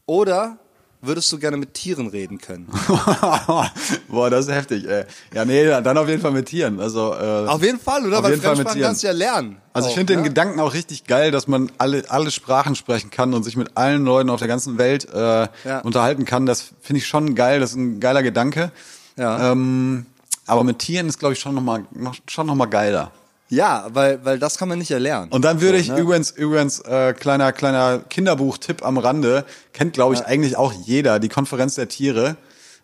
oder 0.07 0.59
würdest 1.07 1.31
du 1.33 1.39
gerne 1.39 1.57
mit 1.57 1.75
Tieren 1.75 2.07
reden 2.09 2.39
können? 2.39 2.67
Boah, 4.09 4.31
das 4.31 4.47
ist 4.47 4.53
heftig, 4.53 4.89
ey. 4.89 5.05
Ja, 5.33 5.45
nee, 5.45 5.65
dann 5.67 5.99
auf 5.99 6.09
jeden 6.09 6.21
Fall 6.21 6.31
mit 6.33 6.47
Tieren. 6.47 6.81
Also, 6.81 7.15
äh, 7.15 7.47
auf 7.47 7.63
jeden 7.63 7.79
Fall, 7.79 8.07
oder? 8.07 8.19
Auf 8.19 8.25
Weil 8.25 8.33
jeden 8.33 8.43
Fall 8.43 8.57
mit 8.57 8.69
Tieren. 8.69 8.87
kannst 8.87 9.03
du 9.03 9.07
ja 9.07 9.13
lernen. 9.13 9.57
Also 9.73 9.89
ich 9.89 9.95
finde 9.95 10.13
ne? 10.13 10.21
den 10.21 10.25
Gedanken 10.25 10.61
auch 10.61 10.73
richtig 10.73 11.05
geil, 11.05 11.31
dass 11.31 11.49
man 11.49 11.71
alle, 11.79 12.05
alle 12.09 12.31
Sprachen 12.31 12.77
sprechen 12.77 13.11
kann 13.11 13.35
und 13.35 13.43
sich 13.43 13.57
mit 13.57 13.77
allen 13.77 14.05
Leuten 14.05 14.31
auf 14.31 14.39
der 14.39 14.49
ganzen 14.49 14.79
Welt 14.79 15.09
äh, 15.13 15.49
ja. 15.65 15.81
unterhalten 15.83 16.25
kann. 16.25 16.47
Das 16.47 16.73
finde 16.81 16.99
ich 16.99 17.07
schon 17.07 17.35
geil, 17.35 17.61
das 17.61 17.71
ist 17.71 17.77
ein 17.77 18.01
geiler 18.01 18.23
Gedanke. 18.23 18.71
Ja. 19.17 19.53
Ähm, 19.53 20.07
aber 20.47 20.65
mit 20.65 20.79
Tieren 20.79 21.09
ist, 21.09 21.19
glaube 21.19 21.33
ich, 21.33 21.41
schon 21.41 21.55
nochmal 21.55 21.85
noch, 21.93 22.15
schon 22.29 22.47
noch 22.47 22.55
mal 22.55 22.67
geiler. 22.67 23.11
Ja, 23.49 23.87
weil, 23.93 24.25
weil 24.25 24.39
das 24.39 24.57
kann 24.59 24.69
man 24.69 24.79
nicht 24.79 24.91
erlernen. 24.91 25.31
Und 25.31 25.45
dann 25.45 25.61
würde 25.61 25.79
ich 25.79 25.89
ne? 25.89 25.99
übrigens, 25.99 26.31
übrigens, 26.31 26.81
äh, 26.81 27.13
kleiner, 27.13 27.53
kleiner 27.53 28.01
Kinderbuch-Tipp 28.09 28.85
am 28.85 28.99
Rande, 28.99 29.45
kennt, 29.73 29.93
glaube 29.93 30.15
ich, 30.15 30.25
eigentlich 30.25 30.57
auch 30.57 30.73
jeder, 30.73 31.19
die 31.19 31.29
Konferenz 31.29 31.75
der 31.75 31.89
Tiere. 31.89 32.37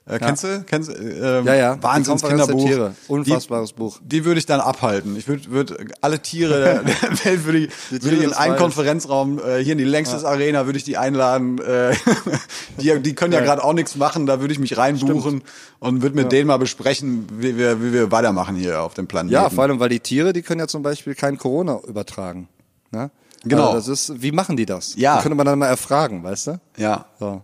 Äh, 0.07 0.19
Kennst 0.19 0.45
du? 0.45 0.65
Kennst, 0.67 0.89
du? 0.89 0.95
ähm, 0.95 1.45
Ja, 1.47 1.55
ja. 1.55 1.83
Wahnsinns 1.83 2.23
Kinderbuch. 2.23 2.65
Tiere. 2.65 2.95
Unfassbares 3.07 3.71
die, 3.71 3.75
Buch. 3.77 3.99
Die 4.03 4.25
würde 4.25 4.39
ich 4.39 4.47
dann 4.47 4.61
abhalten. 4.61 5.15
Ich 5.17 5.29
würde 5.29 5.51
würd 5.51 5.77
alle 6.01 6.21
Tiere 6.21 6.59
der, 6.61 6.83
der 6.85 7.25
Welt 7.25 7.45
würde 7.45 7.59
ich, 7.59 7.71
Die 7.91 7.99
Tiere 7.99 8.15
ich 8.17 8.23
in 8.23 8.33
einen. 8.33 8.57
Konferenzraum, 8.57 9.39
äh, 9.39 9.63
hier 9.63 9.73
in 9.73 9.79
die 9.79 9.85
Längstes 9.85 10.25
Arena 10.25 10.67
würde 10.67 10.79
ich 10.79 10.85
die 10.85 10.97
einladen. 10.97 11.59
Äh, 11.61 11.95
die, 12.81 12.99
die 13.01 13.15
können 13.15 13.33
ja, 13.33 13.41
Ja. 13.41 13.45
gerade 13.45 13.63
auch 13.63 13.73
nichts 13.75 13.95
machen, 13.97 14.27
da 14.27 14.41
würde 14.41 14.53
ich 14.53 14.59
mich 14.59 14.77
reinbuchen 14.77 15.43
und 15.79 16.03
würde 16.03 16.17
mit 16.17 16.33
denen 16.33 16.49
mal 16.49 16.57
besprechen, 16.59 17.27
wie 17.39 17.57
wir, 17.57 17.83
wie 17.83 17.93
wir 17.93 18.11
weitermachen 18.11 18.57
hier 18.57 18.83
auf 18.83 18.95
dem 18.95 19.07
Planeten. 19.07 19.35
Ja, 19.35 19.51
vor 19.51 19.65
allem, 19.65 19.79
weil 19.81 19.91
die 19.91 20.01
Tiere, 20.01 20.33
die 20.33 20.43
können 20.43 20.61
ja 20.61 20.67
zum 20.67 20.83
Beispiel 20.83 21.15
kein 21.15 21.39
Corona 21.39 21.79
übertragen. 21.87 22.49
Ne? 22.91 23.11
Genau. 23.45 23.71
Also 23.71 23.91
das 23.93 24.11
ist, 24.11 24.23
wie 24.23 24.33
machen 24.33 24.57
die 24.57 24.67
das? 24.67 24.95
Ja. 24.97 25.17
Die 25.17 25.23
könnte 25.23 25.37
man 25.37 25.47
dann 25.47 25.59
mal 25.59 25.67
erfragen, 25.69 26.23
weißt 26.25 26.47
du? 26.49 26.61
Ja. 26.77 27.07
So. 27.19 27.43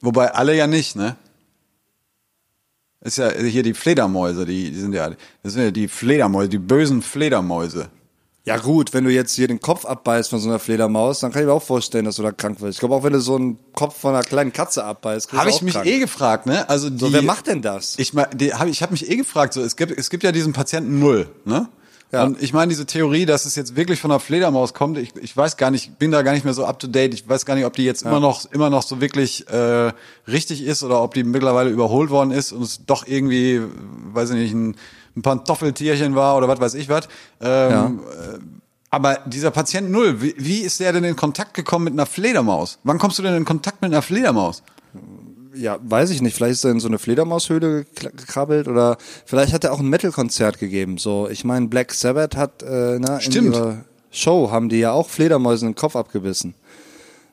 Wobei 0.00 0.32
alle 0.32 0.56
ja 0.56 0.66
nicht, 0.66 0.96
ne? 0.96 1.16
Ist 3.02 3.18
ja 3.18 3.30
hier 3.32 3.62
die 3.62 3.74
Fledermäuse, 3.74 4.44
die, 4.44 4.70
die 4.70 4.78
sind 4.78 4.92
ja, 4.92 5.10
das 5.42 5.54
sind 5.54 5.62
ja 5.62 5.70
die 5.70 5.88
Fledermäuse, 5.88 6.50
die 6.50 6.58
bösen 6.58 7.00
Fledermäuse. 7.00 7.88
Ja 8.44 8.56
gut, 8.58 8.92
wenn 8.94 9.04
du 9.04 9.10
jetzt 9.10 9.34
hier 9.34 9.48
den 9.48 9.60
Kopf 9.60 9.84
abbeißt 9.84 10.30
von 10.30 10.38
so 10.38 10.48
einer 10.48 10.58
Fledermaus, 10.58 11.20
dann 11.20 11.30
kann 11.30 11.42
ich 11.42 11.46
mir 11.46 11.52
auch 11.52 11.62
vorstellen, 11.62 12.04
dass 12.06 12.16
du 12.16 12.22
da 12.22 12.32
krank 12.32 12.60
wirst. 12.60 12.76
Ich 12.76 12.80
glaube 12.80 12.94
auch, 12.94 13.02
wenn 13.02 13.12
du 13.12 13.20
so 13.20 13.36
einen 13.36 13.58
Kopf 13.74 13.98
von 13.98 14.14
einer 14.14 14.22
kleinen 14.24 14.52
Katze 14.52 14.84
abbeißt, 14.84 15.32
Habe 15.32 15.50
ich 15.50 15.62
mich 15.62 15.74
krank. 15.74 15.86
eh 15.86 15.98
gefragt, 15.98 16.46
ne? 16.46 16.68
Also 16.68 16.90
die, 16.90 16.98
So, 16.98 17.12
wer 17.12 17.22
macht 17.22 17.46
denn 17.46 17.62
das? 17.62 17.98
Ich 17.98 18.12
mein, 18.14 18.26
die, 18.34 18.52
hab, 18.54 18.66
ich 18.68 18.82
habe 18.82 18.92
mich 18.92 19.08
eh 19.10 19.16
gefragt, 19.16 19.52
so 19.54 19.60
es 19.62 19.76
gibt 19.76 19.92
es 19.98 20.08
gibt 20.10 20.22
ja 20.22 20.32
diesen 20.32 20.52
Patienten 20.52 20.98
Null, 20.98 21.28
ne? 21.44 21.68
Ja. 22.12 22.24
Und 22.24 22.42
ich 22.42 22.52
meine 22.52 22.70
diese 22.70 22.86
Theorie, 22.86 23.24
dass 23.24 23.44
es 23.44 23.54
jetzt 23.54 23.76
wirklich 23.76 24.00
von 24.00 24.10
einer 24.10 24.18
Fledermaus 24.18 24.74
kommt, 24.74 24.98
ich, 24.98 25.14
ich 25.16 25.36
weiß 25.36 25.56
gar 25.56 25.70
nicht, 25.70 25.98
bin 25.98 26.10
da 26.10 26.22
gar 26.22 26.32
nicht 26.32 26.44
mehr 26.44 26.54
so 26.54 26.64
up 26.64 26.80
to 26.80 26.88
date. 26.88 27.14
Ich 27.14 27.28
weiß 27.28 27.46
gar 27.46 27.54
nicht, 27.54 27.64
ob 27.64 27.74
die 27.74 27.84
jetzt 27.84 28.02
immer 28.02 28.18
noch 28.18 28.50
immer 28.50 28.68
noch 28.68 28.82
so 28.82 29.00
wirklich 29.00 29.48
äh, 29.48 29.92
richtig 30.26 30.64
ist 30.64 30.82
oder 30.82 31.02
ob 31.02 31.14
die 31.14 31.22
mittlerweile 31.22 31.70
überholt 31.70 32.10
worden 32.10 32.32
ist 32.32 32.52
und 32.52 32.62
es 32.62 32.84
doch 32.84 33.06
irgendwie, 33.06 33.60
weiß 34.12 34.30
ich 34.30 34.36
nicht, 34.36 34.54
ein, 34.54 34.76
ein 35.16 35.22
Pantoffeltierchen 35.22 36.16
war 36.16 36.36
oder 36.36 36.48
was 36.48 36.60
weiß 36.60 36.74
ich 36.74 36.88
was. 36.88 37.08
Ähm, 37.40 38.00
äh, 38.00 38.38
aber 38.90 39.20
dieser 39.26 39.52
Patient 39.52 39.88
Null, 39.90 40.20
wie, 40.20 40.34
wie 40.36 40.60
ist 40.60 40.80
der 40.80 40.92
denn 40.92 41.04
in 41.04 41.14
Kontakt 41.14 41.54
gekommen 41.54 41.84
mit 41.84 41.92
einer 41.92 42.06
Fledermaus? 42.06 42.80
Wann 42.82 42.98
kommst 42.98 43.20
du 43.20 43.22
denn 43.22 43.36
in 43.36 43.44
Kontakt 43.44 43.82
mit 43.82 43.92
einer 43.92 44.02
Fledermaus? 44.02 44.64
Ja, 45.54 45.78
weiß 45.82 46.10
ich 46.10 46.22
nicht. 46.22 46.34
Vielleicht 46.36 46.52
ist 46.52 46.64
er 46.64 46.70
in 46.70 46.80
so 46.80 46.88
eine 46.88 46.98
Fledermaushöhle 46.98 47.84
gekrabbelt 47.94 48.68
oder 48.68 48.96
vielleicht 49.26 49.52
hat 49.52 49.64
er 49.64 49.72
auch 49.72 49.80
ein 49.80 49.88
Metal-Konzert 49.88 50.58
gegeben. 50.58 50.98
So, 50.98 51.28
ich 51.28 51.44
meine, 51.44 51.66
Black 51.68 51.92
Sabbath 51.92 52.36
hat 52.36 52.62
äh, 52.62 52.98
na, 53.00 53.16
in 53.16 53.20
Stimmt. 53.20 53.54
ihrer 53.54 53.84
Show 54.10 54.50
haben 54.50 54.68
die 54.68 54.78
ja 54.78 54.92
auch 54.92 55.08
Fledermäusen 55.08 55.70
den 55.70 55.74
Kopf 55.74 55.96
abgebissen. 55.96 56.54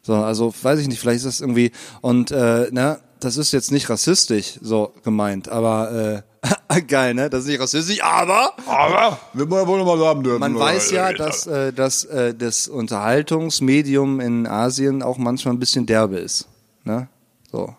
So, 0.01 0.15
also 0.15 0.53
weiß 0.61 0.79
ich 0.79 0.87
nicht. 0.87 0.99
Vielleicht 0.99 1.17
ist 1.17 1.25
das 1.25 1.41
irgendwie 1.41 1.71
und 2.01 2.31
äh, 2.31 2.69
na, 2.71 2.99
das 3.19 3.37
ist 3.37 3.51
jetzt 3.51 3.71
nicht 3.71 3.89
rassistisch 3.89 4.59
so 4.61 4.93
gemeint, 5.03 5.49
aber 5.49 6.23
äh, 6.71 6.81
geil, 6.87 7.13
ne? 7.13 7.29
Das 7.29 7.41
ist 7.41 7.47
nicht 7.47 7.59
rassistisch, 7.59 8.03
aber 8.03 8.53
Aber 8.67 9.19
wird 9.33 9.49
man 9.49 9.59
ja 9.61 9.67
wohl 9.67 9.79
noch 9.79 9.85
mal 9.85 10.05
haben 10.05 10.23
dürfen. 10.23 10.39
man 10.39 10.55
oder? 10.55 10.65
weiß 10.65 10.91
ja, 10.91 11.11
dass, 11.13 11.47
äh, 11.47 11.73
dass 11.73 12.03
äh, 12.05 12.33
das 12.33 12.67
Unterhaltungsmedium 12.67 14.19
in 14.19 14.47
Asien 14.47 15.03
auch 15.03 15.17
manchmal 15.17 15.53
ein 15.55 15.59
bisschen 15.59 15.85
derbe 15.85 16.17
ist. 16.17 16.47
Ne? 16.83 17.07
So. 17.51 17.75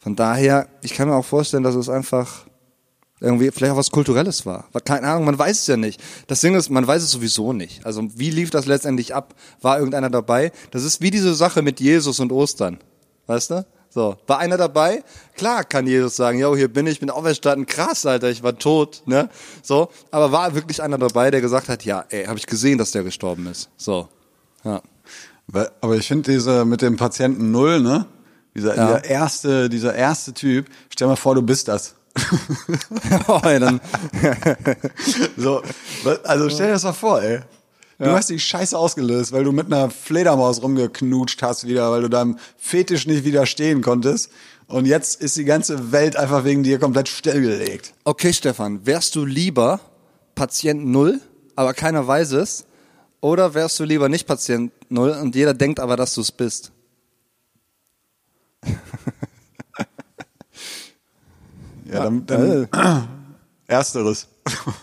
Von 0.00 0.16
daher, 0.16 0.68
ich 0.82 0.94
kann 0.94 1.08
mir 1.08 1.14
auch 1.14 1.24
vorstellen, 1.24 1.62
dass 1.62 1.74
es 1.74 1.88
einfach 1.88 2.46
irgendwie 3.20 3.50
vielleicht 3.50 3.72
auch 3.72 3.76
was 3.76 3.90
Kulturelles 3.90 4.46
war. 4.46 4.68
Keine 4.84 5.06
Ahnung, 5.08 5.26
man 5.26 5.38
weiß 5.38 5.60
es 5.60 5.66
ja 5.66 5.76
nicht. 5.76 6.00
Das 6.26 6.40
Ding 6.40 6.54
ist, 6.54 6.70
man 6.70 6.86
weiß 6.86 7.02
es 7.02 7.10
sowieso 7.10 7.52
nicht. 7.52 7.84
Also 7.84 8.08
wie 8.14 8.30
lief 8.30 8.50
das 8.50 8.66
letztendlich 8.66 9.14
ab? 9.14 9.34
War 9.60 9.78
irgendeiner 9.78 10.08
dabei? 10.10 10.52
Das 10.70 10.84
ist 10.84 11.02
wie 11.02 11.10
diese 11.10 11.34
Sache 11.34 11.62
mit 11.62 11.80
Jesus 11.80 12.18
und 12.18 12.32
Ostern. 12.32 12.78
Weißt 13.26 13.50
du? 13.50 13.66
So, 13.92 14.16
war 14.28 14.38
einer 14.38 14.56
dabei? 14.56 15.02
Klar 15.36 15.64
kann 15.64 15.86
Jesus 15.86 16.14
sagen, 16.14 16.38
yo, 16.38 16.54
hier 16.56 16.72
bin 16.72 16.86
ich, 16.86 17.00
bin 17.00 17.10
auferstanden, 17.10 17.66
krass, 17.66 18.06
Alter, 18.06 18.30
ich 18.30 18.44
war 18.44 18.56
tot, 18.56 19.02
ne? 19.06 19.28
So, 19.62 19.88
aber 20.12 20.30
war 20.30 20.54
wirklich 20.54 20.80
einer 20.80 20.96
dabei, 20.96 21.32
der 21.32 21.40
gesagt 21.40 21.68
hat, 21.68 21.84
ja, 21.84 22.04
ey, 22.08 22.24
habe 22.26 22.38
ich 22.38 22.46
gesehen, 22.46 22.78
dass 22.78 22.92
der 22.92 23.02
gestorben 23.02 23.48
ist. 23.48 23.68
So. 23.76 24.08
Ja. 24.62 24.80
Aber 25.80 25.96
ich 25.96 26.06
finde 26.06 26.30
diese 26.30 26.64
mit 26.64 26.82
dem 26.82 26.96
Patienten 26.96 27.50
Null, 27.50 27.80
ne? 27.80 28.06
Dieser, 28.54 28.76
Ja. 28.76 28.86
dieser 28.98 29.04
erste, 29.04 29.68
dieser 29.68 29.94
erste 29.94 30.32
Typ, 30.32 30.66
stell 30.90 31.06
mal 31.08 31.16
vor, 31.16 31.34
du 31.34 31.42
bist 31.42 31.68
das. 31.68 31.94
oh, 33.28 33.40
ey, 33.44 33.60
dann, 33.60 33.80
So, 35.36 35.62
also 36.24 36.50
stell 36.50 36.66
dir 36.66 36.72
das 36.72 36.82
mal 36.84 36.92
vor, 36.92 37.22
ey. 37.22 37.40
Du 37.98 38.06
hast 38.06 38.30
die 38.30 38.38
Scheiße 38.40 38.76
ausgelöst, 38.78 39.30
weil 39.30 39.44
du 39.44 39.52
mit 39.52 39.66
einer 39.66 39.90
Fledermaus 39.90 40.62
rumgeknutscht 40.62 41.42
hast 41.42 41.66
wieder, 41.66 41.90
weil 41.90 42.00
du 42.00 42.08
deinem 42.08 42.38
Fetisch 42.56 43.06
nicht 43.06 43.24
widerstehen 43.24 43.82
konntest. 43.82 44.30
Und 44.68 44.86
jetzt 44.86 45.20
ist 45.20 45.36
die 45.36 45.44
ganze 45.44 45.92
Welt 45.92 46.16
einfach 46.16 46.44
wegen 46.44 46.62
dir 46.62 46.78
komplett 46.78 47.08
stillgelegt. 47.08 47.92
Okay, 48.04 48.32
Stefan, 48.32 48.86
wärst 48.86 49.16
du 49.16 49.26
lieber 49.26 49.80
Patient 50.34 50.86
Null, 50.86 51.20
aber 51.56 51.74
keiner 51.74 52.06
weiß 52.06 52.32
es? 52.32 52.64
Oder 53.20 53.52
wärst 53.52 53.78
du 53.78 53.84
lieber 53.84 54.08
nicht 54.08 54.26
Patient 54.26 54.72
Null 54.88 55.10
und 55.10 55.34
jeder 55.34 55.52
denkt 55.52 55.78
aber, 55.78 55.96
dass 55.98 56.14
du 56.14 56.22
es 56.22 56.32
bist? 56.32 56.72
Ja, 61.92 62.04
dann, 62.04 62.26
dann 62.26 62.68
ersteres. 63.66 64.28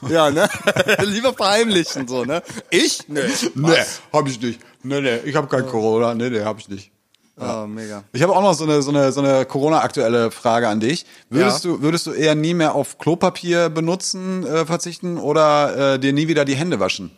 Ja, 0.09 0.29
ne? 0.29 0.47
lieber 1.03 1.33
verheimlichen, 1.33 2.07
so, 2.07 2.25
ne? 2.25 2.41
Ich? 2.69 3.07
Nee. 3.07 3.21
Nee, 3.55 3.75
hab 4.13 4.27
ich 4.27 4.41
nicht. 4.41 4.59
Nee, 4.83 5.01
nee, 5.01 5.17
ich 5.25 5.35
habe 5.35 5.47
kein 5.47 5.65
Corona. 5.65 6.13
Nee, 6.13 6.29
nee, 6.29 6.41
hab 6.41 6.59
ich 6.59 6.69
nicht. 6.69 6.91
Oh, 7.39 7.67
mega. 7.67 8.03
Ich 8.13 8.23
habe 8.23 8.35
auch 8.35 8.41
noch 8.41 8.53
so 8.55 8.63
eine, 8.63 8.81
so 8.81 8.89
eine, 8.89 9.11
so 9.11 9.21
eine 9.21 9.45
Corona-aktuelle 9.45 10.31
Frage 10.31 10.67
an 10.69 10.79
dich. 10.79 11.05
Würdest, 11.29 11.65
Ja. 11.65 11.71
du, 11.71 11.81
würdest 11.81 12.07
du 12.07 12.11
eher 12.11 12.33
nie 12.33 12.53
mehr 12.55 12.73
auf 12.73 12.97
Klopapier 12.97 13.69
benutzen, 13.69 14.45
äh, 14.45 14.65
verzichten 14.65 15.17
oder 15.17 15.93
äh, 15.95 15.99
dir 15.99 16.13
nie 16.13 16.27
wieder 16.27 16.45
die 16.45 16.55
Hände 16.55 16.79
waschen? 16.79 17.11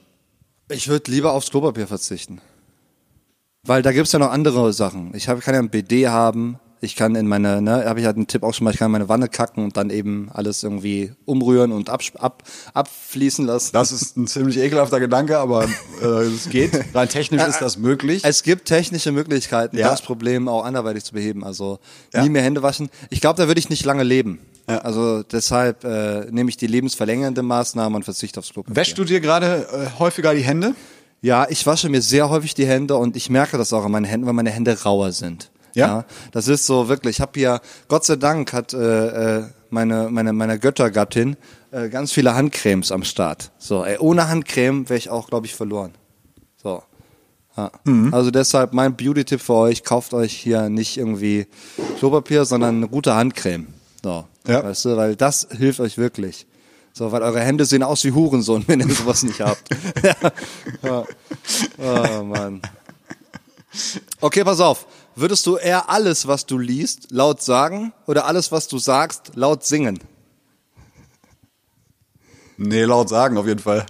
Ich 0.69 0.87
würde 0.89 1.09
lieber 1.09 1.31
aufs 1.33 1.49
Klopapier 1.51 1.87
verzichten. 1.87 2.41
Weil 3.65 3.81
da 3.81 3.91
gibt's 3.91 4.11
ja 4.11 4.19
noch 4.19 4.31
andere 4.31 4.71
Sachen. 4.73 5.11
Ich 5.15 5.27
hab, 5.27 5.41
kann 5.41 5.53
ja 5.53 5.59
ein 5.59 5.69
BD 5.69 6.07
haben. 6.07 6.59
Ich 6.81 6.95
kann 6.95 7.15
in 7.15 7.27
meine, 7.27 7.61
ne, 7.61 7.83
habe 7.85 7.99
ich 7.99 8.05
halt 8.05 8.15
einen 8.15 8.27
Tipp 8.27 8.41
auch 8.43 8.53
schon 8.53 8.63
mal, 8.63 8.71
ich 8.71 8.77
kann 8.79 8.85
in 8.85 8.93
meine 8.93 9.09
Wanne 9.09 9.27
kacken 9.27 9.65
und 9.65 9.75
dann 9.75 9.89
eben 9.89 10.29
alles 10.33 10.63
irgendwie 10.63 11.11
umrühren 11.25 11.73
und 11.73 11.89
ab, 11.89 11.99
ab, 12.17 12.43
abfließen 12.73 13.45
lassen. 13.45 13.71
Das 13.73 13.91
ist 13.91 14.15
ein 14.15 14.27
ziemlich 14.27 14.57
ekelhafter 14.57 15.01
Gedanke, 15.01 15.39
aber 15.39 15.65
äh, 16.01 16.05
es 16.05 16.47
geht. 16.49 16.71
Rein 16.95 17.09
technisch 17.09 17.43
ist 17.45 17.59
das 17.59 17.77
möglich. 17.77 18.23
Es 18.23 18.43
gibt 18.43 18.65
technische 18.65 19.11
Möglichkeiten, 19.11 19.77
Ja. 19.77 19.89
das 19.89 20.01
Problem 20.01 20.47
auch 20.47 20.63
anderweitig 20.63 21.03
zu 21.03 21.13
beheben. 21.13 21.43
Also 21.43 21.79
Ja. 22.13 22.23
nie 22.23 22.29
mehr 22.29 22.43
Hände 22.43 22.63
waschen. 22.63 22.89
Ich 23.09 23.19
glaube, 23.19 23.35
da 23.41 23.47
würde 23.49 23.59
ich 23.59 23.69
nicht 23.69 23.83
lange 23.83 24.03
leben. 24.03 24.39
Also 24.65 25.23
deshalb 25.23 25.83
äh, 25.83 26.27
nehme 26.31 26.49
ich 26.49 26.55
die 26.55 26.67
lebensverlängernde 26.67 27.41
Maßnahme 27.41 27.97
und 27.97 28.03
verzichte 28.03 28.39
aufs 28.39 28.51
Klopapier. 28.53 28.75
Wäschst 28.77 28.97
du 28.97 29.03
dir 29.03 29.19
gerade 29.19 29.67
äh, 29.73 29.99
häufiger 29.99 30.33
die 30.33 30.43
Hände? 30.43 30.75
Ja, 31.21 31.47
ich 31.49 31.65
wasche 31.65 31.89
mir 31.89 32.01
sehr 32.01 32.29
häufig 32.29 32.53
die 32.53 32.65
Hände 32.65 32.95
und 32.95 33.15
ich 33.15 33.29
merke 33.29 33.57
das 33.57 33.73
auch 33.73 33.83
an 33.85 33.91
meinen 33.91 34.05
Händen, 34.05 34.25
weil 34.25 34.33
meine 34.33 34.51
Hände 34.51 34.81
rauer 34.83 35.11
sind. 35.11 35.51
Ja? 35.75 36.05
das 36.31 36.47
ist 36.47 36.65
so 36.65 36.89
wirklich. 36.89 37.17
Ich 37.17 37.21
habe 37.21 37.31
hier, 37.35 37.61
Gott 37.87 38.03
sei 38.05 38.15
Dank, 38.15 38.53
hat 38.53 38.73
äh, 38.73 39.37
äh, 39.39 39.43
meine 39.69 40.09
meine 40.09 40.33
meine 40.33 40.57
Göttergattin 40.59 41.37
äh, 41.71 41.89
ganz 41.89 42.11
viele 42.11 42.33
Handcremes 42.35 42.91
am 42.91 43.03
Start. 43.03 43.51
So, 43.59 43.83
ey, 43.85 43.97
ohne 43.99 44.27
Handcreme 44.27 44.89
wäre 44.89 44.97
ich 44.97 45.09
auch, 45.09 45.27
glaube 45.29 45.45
ich, 45.45 45.53
verloren. 45.55 45.93
So. 46.61 46.81
Ja. 47.55 47.71
Mhm. 47.83 48.13
Also 48.13 48.31
deshalb 48.31 48.73
mein 48.73 48.95
Beauty-Tipp 48.95 49.41
für 49.41 49.53
euch: 49.53 49.83
Kauft 49.83 50.13
euch 50.13 50.33
hier 50.33 50.69
nicht 50.69 50.97
irgendwie 50.97 51.47
Klopapier, 51.99 52.45
sondern 52.45 52.77
eine 52.77 52.87
gute 52.87 53.13
Handcreme. 53.15 53.67
So, 54.03 54.25
Ja. 54.47 54.63
weißt 54.63 54.85
du, 54.85 54.97
weil 54.97 55.15
das 55.15 55.47
hilft 55.51 55.79
euch 55.81 55.97
wirklich. 55.97 56.47
So, 56.99 57.13
weil 57.13 57.21
eure 57.21 57.39
Hände 57.39 57.63
sehen 57.63 57.81
aus 57.81 58.03
wie 58.03 58.11
Hurensohn, 58.11 58.65
wenn 58.67 58.81
ihr 58.81 58.93
sowas 58.93 59.23
nicht 59.23 59.39
habt. 59.39 59.69
ja. 60.03 60.15
Ja. 60.83 61.05
Oh 61.77 62.23
Mann. 62.25 62.61
Okay, 64.19 64.43
pass 64.43 64.59
auf. 64.59 64.85
Würdest 65.15 65.45
du 65.45 65.55
eher 65.55 65.89
alles, 65.89 66.27
was 66.27 66.45
du 66.45 66.57
liest, 66.57 67.09
laut 67.11 67.41
sagen 67.41 67.93
oder 68.05 68.25
alles, 68.25 68.51
was 68.51 68.67
du 68.67 68.79
sagst, 68.79 69.31
laut 69.35 69.63
singen? 69.63 69.99
Nee, 72.57 72.83
laut 72.83 73.07
sagen 73.07 73.37
auf 73.37 73.47
jeden 73.47 73.61
Fall. 73.61 73.85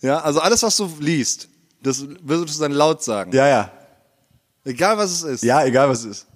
Ja, 0.00 0.18
also 0.18 0.40
alles, 0.40 0.64
was 0.64 0.76
du 0.78 0.90
liest, 0.98 1.48
das 1.80 2.04
würdest 2.22 2.58
du 2.58 2.62
dann 2.62 2.72
laut 2.72 3.04
sagen. 3.04 3.30
Ja, 3.30 3.46
ja. 3.46 3.70
Egal 4.64 4.98
was 4.98 5.12
es 5.12 5.22
ist. 5.22 5.44
Ja, 5.44 5.64
egal 5.64 5.88
was 5.88 6.00
es 6.00 6.06
ist. 6.06 6.26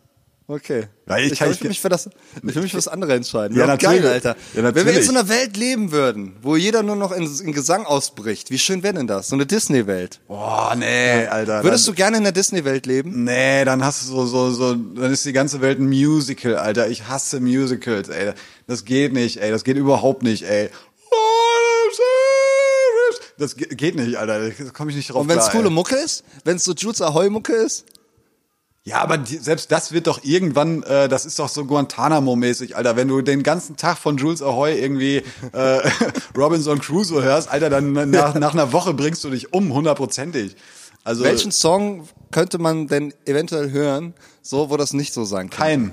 Okay. 0.49 0.88
Ja, 1.09 1.18
ich 1.18 1.32
ich, 1.32 1.38
kann- 1.38 1.51
ich 1.53 1.61
will 1.62 1.68
mich 1.68 1.80
für 1.80 1.88
das, 1.88 2.11
ich 2.36 2.55
will 2.55 2.62
mich 2.62 2.72
für 2.72 2.76
das 2.78 2.88
andere 2.88 3.14
entscheiden. 3.14 3.57
Ja, 3.57 3.66
doch 3.66 3.78
geil, 3.78 4.01
natürlich. 4.01 4.11
Alter. 4.12 4.28
Ja, 4.30 4.36
Wenn 4.55 4.62
wir 4.64 4.72
natürlich. 4.72 4.97
jetzt 4.97 5.09
in 5.11 5.16
einer 5.16 5.28
Welt 5.28 5.57
leben 5.57 5.93
würden, 5.93 6.36
wo 6.43 6.57
jeder 6.57 6.82
nur 6.82 6.97
noch 6.97 7.12
in, 7.12 7.24
in 7.40 7.53
Gesang 7.53 7.86
ausbricht, 7.86 8.51
wie 8.51 8.59
schön 8.59 8.82
wäre 8.82 8.95
denn 8.95 9.07
das? 9.07 9.28
So 9.28 9.36
eine 9.36 9.47
Disney-Welt. 9.47 10.20
Boah, 10.26 10.74
nee, 10.76 11.26
Alter. 11.26 11.62
Würdest 11.62 11.86
dann, 11.86 11.95
du 11.95 11.97
gerne 11.97 12.16
in 12.18 12.22
der 12.24 12.32
Disney-Welt 12.32 12.86
leben? 12.86 13.24
Nee, 13.24 13.64
dann 13.64 13.84
hast 13.84 14.03
du 14.03 14.07
so, 14.09 14.26
so, 14.26 14.51
so, 14.51 14.74
dann 14.74 15.12
ist 15.12 15.24
die 15.24 15.32
ganze 15.32 15.61
Welt 15.61 15.78
ein 15.78 15.86
Musical, 15.88 16.57
Alter. 16.57 16.88
Ich 16.88 17.07
hasse 17.09 17.40
Musicals, 17.40 18.09
ey. 18.09 18.32
Das 18.66 18.84
geht 18.84 19.12
nicht, 19.12 19.36
ey. 19.40 19.51
Das 19.53 19.64
geht 19.64 19.76
überhaupt 19.76 20.22
nicht, 20.22 20.43
ey. 20.43 20.70
Das 23.38 23.57
ge- 23.57 23.68
geht 23.74 23.97
nicht, 23.97 24.16
Alter. 24.16 24.49
Da 24.51 24.70
komme 24.70 24.90
ich 24.90 24.97
nicht 24.97 25.11
drauf 25.11 25.22
Und 25.22 25.28
wenn 25.28 25.38
es 25.38 25.51
coole. 25.51 25.70
Mucke 25.70 25.97
ist? 25.97 26.22
Wenn 26.45 26.57
es 26.57 26.64
so 26.64 26.72
Jules 26.74 27.01
Ahoy 27.01 27.28
Mucke 27.30 27.53
ist? 27.55 27.84
Ja, 28.84 29.00
aber 29.00 29.16
die, 29.16 29.36
selbst 29.36 29.70
das 29.70 29.92
wird 29.92 30.08
doch 30.08 30.24
irgendwann, 30.24 30.82
äh, 30.82 31.08
das 31.08 31.24
ist 31.24 31.38
doch 31.38 31.48
so 31.48 31.64
Guantanamo-mäßig, 31.64 32.74
Alter. 32.74 32.96
Wenn 32.96 33.06
du 33.06 33.20
den 33.22 33.44
ganzen 33.44 33.76
Tag 33.76 33.96
von 33.96 34.16
Jules 34.16 34.42
Ahoy 34.42 34.76
irgendwie 34.76 35.22
äh, 35.52 35.90
Robinson 36.36 36.80
Crusoe 36.80 37.22
hörst, 37.22 37.48
Alter, 37.48 37.70
dann 37.70 37.92
nach, 38.10 38.34
nach 38.34 38.54
einer 38.54 38.72
Woche 38.72 38.92
bringst 38.92 39.22
du 39.22 39.30
dich 39.30 39.52
um, 39.52 39.72
hundertprozentig. 39.72 40.56
Also 41.04 41.22
Welchen 41.22 41.52
Song 41.52 42.08
könnte 42.32 42.58
man 42.58 42.88
denn 42.88 43.14
eventuell 43.24 43.70
hören, 43.70 44.14
so 44.40 44.70
wo 44.70 44.76
das 44.76 44.92
nicht 44.92 45.12
so 45.12 45.24
sein 45.24 45.48
kann? 45.48 45.58
kein. 45.66 45.92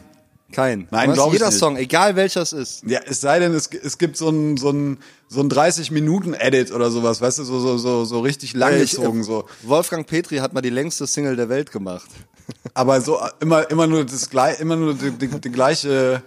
Kein. 0.51 0.87
Nein, 0.89 1.09
Was? 1.09 1.15
glaub 1.15 1.27
ich 1.27 1.33
Jeder 1.33 1.47
nicht. 1.47 1.59
Song, 1.59 1.77
egal 1.77 2.15
welcher 2.15 2.41
es 2.41 2.53
ist. 2.53 2.83
Ja, 2.85 2.99
es 3.05 3.21
sei 3.21 3.39
denn, 3.39 3.53
es, 3.53 3.67
es 3.67 3.97
gibt 3.97 4.17
so 4.17 4.29
ein 4.29 4.57
so 4.57 4.71
ein 4.71 4.97
so 5.27 5.41
ein 5.41 5.49
30 5.49 5.91
Minuten 5.91 6.33
Edit 6.33 6.71
oder 6.71 6.89
sowas, 6.89 7.21
weißt 7.21 7.39
du, 7.39 7.43
so 7.43 7.59
so 7.59 7.77
so 7.77 8.05
so 8.05 8.19
richtig 8.21 8.53
langgezogen 8.53 9.21
Ich, 9.21 9.27
äh, 9.27 9.31
so. 9.31 9.45
Wolfgang 9.63 10.07
Petri 10.07 10.37
hat 10.37 10.53
mal 10.53 10.61
die 10.61 10.71
längste 10.71 11.05
Single 11.05 11.35
der 11.35 11.49
Welt 11.49 11.71
gemacht. 11.71 12.09
Aber 12.73 12.99
so 13.01 13.19
immer 13.39 13.69
immer 13.69 13.85
nur 13.85 14.05
das 14.05 14.29
gleiche, 14.29 14.61
immer 14.61 14.75
nur 14.75 14.95
die, 14.95 15.11
die, 15.11 15.27
die 15.27 15.51
gleiche 15.51 16.23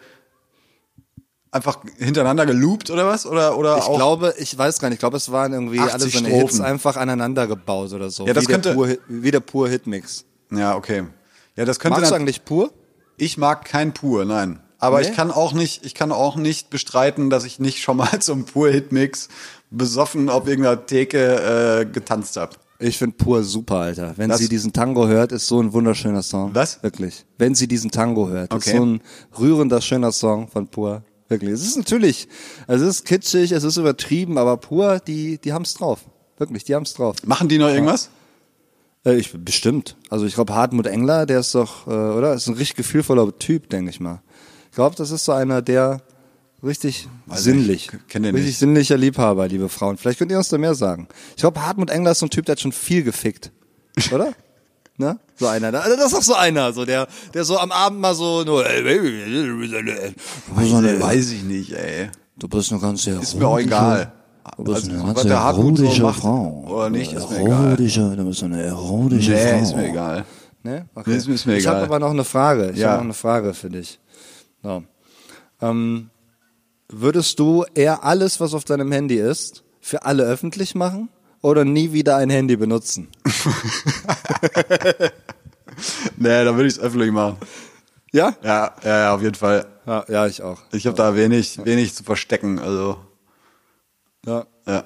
einfach 1.51 1.79
hintereinander 1.99 2.47
geloopt 2.47 2.91
oder 2.91 3.07
was 3.07 3.27
oder 3.27 3.59
oder 3.59 3.77
Ich 3.79 3.85
auch 3.85 3.97
glaube, 3.97 4.35
ich 4.39 4.57
weiß 4.57 4.79
gar 4.79 4.89
nicht, 4.89 4.97
ich 4.97 5.01
glaube, 5.01 5.16
es 5.16 5.31
waren 5.33 5.53
irgendwie 5.53 5.81
80 5.81 5.93
alle 5.95 6.09
so 6.09 6.18
eine 6.18 6.29
Strophen. 6.29 6.47
Hits 6.49 6.61
einfach 6.61 6.97
aneinander 6.97 7.47
gebaut 7.47 7.93
oder 7.93 8.09
so. 8.11 8.27
Ja, 8.27 8.33
das 8.35 8.45
wie, 8.45 8.53
könnte- 8.53 8.68
der 8.70 8.75
pur, 8.77 8.89
wie 9.09 9.31
der 9.31 9.41
pur 9.41 9.68
Hitmix. 9.68 10.25
Ja, 10.51 10.77
okay. 10.77 11.05
Ja, 11.57 11.64
das 11.64 11.79
könnte 11.79 11.99
Magst 11.99 12.12
du 12.12 12.16
eigentlich 12.16 12.45
pur? 12.45 12.73
Ich 13.23 13.39
mag 13.39 13.64
kein 13.64 13.93
pur, 13.95 14.25
nein. 14.25 14.59
Aber 14.79 15.01
Nee? 15.01 15.09
ich 15.09 15.14
kann 15.14 15.31
auch 15.31 15.53
nicht, 15.53 15.85
ich 15.87 15.95
kann 15.95 16.11
auch 16.12 16.35
nicht 16.37 16.68
bestreiten, 16.70 17.31
dass 17.31 17.45
ich 17.45 17.61
nicht 17.61 17.81
schon 17.83 17.97
mal 17.99 18.18
zum 18.20 18.45
pur 18.45 18.68
Hitmix 18.70 19.29
besoffen 19.70 20.29
auf 20.29 20.47
irgendeiner 20.49 20.85
Theke 20.87 21.81
äh, 21.81 21.85
getanzt 21.87 22.37
habe. 22.37 22.57
Ich 22.79 22.99
finde 22.99 23.16
pur 23.16 23.45
super, 23.45 23.77
Alter. 23.77 24.14
Wenn 24.16 24.29
Das- 24.29 24.39
sie 24.41 24.49
diesen 24.49 24.73
Tango 24.73 25.07
hört, 25.07 25.31
ist 25.31 25.47
so 25.47 25.61
ein 25.62 25.73
wunderschöner 25.73 26.23
Song. 26.23 26.53
Was? 26.55 26.83
Wirklich. 26.83 27.25
Wenn 27.39 27.55
sie 27.55 27.68
diesen 27.68 27.93
Tango 27.93 28.29
hört, 28.29 28.53
Okay. 28.53 28.70
ist 28.70 28.77
so 28.77 28.85
ein 28.85 29.01
rührender, 29.39 29.81
schöner 29.81 30.11
Song 30.11 30.49
von 30.49 30.66
pur. 30.66 31.03
Wirklich. 31.29 31.53
Es 31.53 31.62
ist 31.64 31.77
natürlich, 31.77 32.29
es 32.66 32.83
ist 32.83 33.05
kitschig, 33.07 33.53
es 33.53 33.62
ist 33.62 33.77
übertrieben, 33.77 34.37
aber 34.37 34.57
pur, 34.57 34.99
die, 34.99 35.39
die 35.39 35.53
haben's 35.53 35.75
drauf. 35.75 36.01
Wirklich, 36.39 36.64
die 36.64 36.75
haben's 36.75 36.93
drauf. 36.95 37.16
Machen 37.25 37.49
die 37.49 37.57
noch 37.59 37.68
irgendwas? 37.68 38.11
Äh, 39.05 39.14
ich, 39.16 39.32
bestimmt. 39.32 39.96
Also 40.11 40.26
ich 40.26 40.34
glaube, 40.34 40.55
Hartmut 40.55 40.86
Engler, 40.86 41.26
der 41.26 41.40
ist 41.40 41.55
doch, 41.55 41.86
äh, 41.86 41.90
oder? 41.90 42.34
Ist 42.34 42.48
ein 42.48 42.55
richtig 42.55 42.76
gefühlvoller 42.76 43.36
Typ, 43.38 43.68
denke 43.70 43.90
ich 43.90 44.00
mal. 44.00 44.22
Ich 44.70 44.76
glaube, 44.76 44.96
das 44.96 45.11
ist 45.11 45.24
so 45.24 45.32
einer, 45.32 45.62
der 45.62 46.03
richtig 46.62 47.09
Weiß 47.26 47.42
sinnlich. 47.42 47.90
richtig 48.14 48.59
sinnlicher 48.59 48.96
Liebhaber, 48.96 49.48
liebe 49.48 49.68
Frauen. 49.68 49.96
Vielleicht 49.96 50.18
könnt 50.18 50.30
ihr 50.30 50.38
uns 50.38 50.48
da 50.48 50.59
mehr 50.59 50.74
sagen. 50.74 51.09
Ich 51.30 51.42
glaube, 51.42 51.64
Hartmut 51.64 51.90
Engler 51.90 52.12
ist 52.12 52.20
so 52.20 52.26
ein 52.26 52.30
Typ, 52.30 52.46
der 52.46 52.53
hat 52.53 52.61
schon 52.61 52.72
viel 52.72 53.03
gefickt. 53.03 53.50
Oder? 54.12 54.32
ne? 54.96 55.18
So 55.36 55.46
einer. 55.46 55.74
Also 55.74 55.96
Das 55.96 56.07
ist 56.07 56.14
doch 56.14 56.22
so 56.22 56.34
einer, 56.34 56.72
so 56.72 56.84
der, 56.84 57.09
der 57.34 57.44
so 57.44 57.59
am 57.59 57.72
Abend 57.72 58.00
mal 58.00 58.14
so 58.14 58.44
nur, 58.44 58.68
ey, 58.68 58.82
Baby, 58.82 59.22
eine, 60.72 61.00
Weiß 61.00 61.30
ich 61.30 61.42
nicht, 61.42 61.72
ey. 61.72 62.11
du 62.38 62.48
bist 62.48 62.72
eine 62.72 62.80
ganz 62.80 63.07
Ist 63.07 63.34
mir 63.34 63.46
auch 63.46 63.59
egal. 63.59 64.12
Bist 64.59 64.84
Also, 64.84 64.90
eine 64.93 65.14
was 65.14 65.22
der 65.22 65.36
erotische 65.36 66.03
macht 66.03 66.20
Frau. 66.20 66.64
oder 66.68 66.90
nicht, 66.90 67.12
ist 67.12 67.30
mir 67.30 67.40
egal. 67.40 67.66
Erotische, 67.68 68.16
du 68.16 68.24
bist 68.24 68.43
eine 68.43 68.62
erotische 68.62 69.30
Nee, 69.30 69.53
Frau. 69.53 69.62
ist 69.62 69.76
mir 69.76 69.88
egal. 69.88 70.24
Ne? 70.64 70.86
Okay. 70.95 71.16
Ist, 71.16 71.28
ist 71.28 71.47
mir 71.47 71.57
Ich 71.57 71.66
habe 71.66 71.80
aber 71.82 71.99
noch 71.99 72.11
eine 72.11 72.24
Frage. 72.24 72.70
Ich 72.70 72.78
Ja. 72.78 72.88
habe 72.88 72.99
noch 72.99 73.05
eine 73.05 73.14
Frage 73.14 73.55
für 73.55 73.70
dich. 73.70 73.99
So. 74.62 74.82
Ähm, 75.61 76.11
würdest 76.88 77.38
du 77.38 77.64
eher 77.74 78.05
alles, 78.05 78.40
was 78.40 78.55
auf 78.55 78.64
deinem 78.64 78.90
Handy 78.93 79.16
ist, 79.16 79.62
für 79.80 80.05
alle 80.05 80.24
öffentlich 80.24 80.74
machen 80.74 81.09
oder 81.40 81.64
nie 81.64 81.93
wieder 81.93 82.16
ein 82.16 82.30
Handy 82.30 82.57
benutzen? 82.57 83.09
Nee, 86.16 86.45
da 86.45 86.55
würde 86.55 86.66
ich 86.68 86.74
es 86.74 86.80
öffentlich 86.80 87.11
machen. 87.11 87.36
Ja? 88.12 88.34
Ja, 88.43 88.72
ja, 88.84 88.99
ja, 88.99 89.14
auf 89.14 89.22
jeden 89.22 89.34
Fall. 89.34 89.66
Ja, 89.86 90.05
ja 90.09 90.26
ich 90.26 90.43
auch. 90.43 90.59
Ich 90.72 90.86
habe 90.86 90.97
da 90.97 91.16
wenig, 91.16 91.64
wenig 91.64 91.95
zu 91.95 92.05
verstecken, 92.05 92.59
also 92.59 92.99
Ja. 94.25 94.47
ja, 94.66 94.85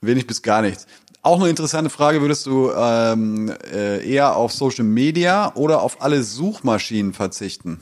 wenig 0.00 0.26
bis 0.26 0.42
gar 0.42 0.62
nichts. 0.62 0.86
Auch 1.22 1.38
eine 1.38 1.50
interessante 1.50 1.90
Frage, 1.90 2.22
würdest 2.22 2.46
du 2.46 2.70
ähm, 2.74 3.52
äh, 3.72 4.08
eher 4.10 4.36
auf 4.36 4.52
Social 4.52 4.84
Media 4.84 5.54
oder 5.54 5.82
auf 5.82 6.00
alle 6.00 6.22
Suchmaschinen 6.22 7.12
verzichten? 7.12 7.80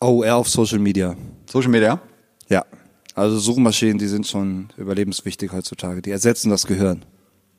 Oh, 0.00 0.22
eher 0.22 0.36
auf 0.36 0.48
Social 0.48 0.78
Media. 0.78 1.14
Social 1.50 1.70
Media? 1.70 2.00
Ja. 2.48 2.64
Also 3.14 3.38
Suchmaschinen, 3.38 3.98
die 3.98 4.08
sind 4.08 4.26
schon 4.26 4.70
überlebenswichtig 4.78 5.52
heutzutage. 5.52 6.00
Die 6.00 6.10
ersetzen 6.10 6.48
das 6.48 6.66
Gehirn. 6.66 7.04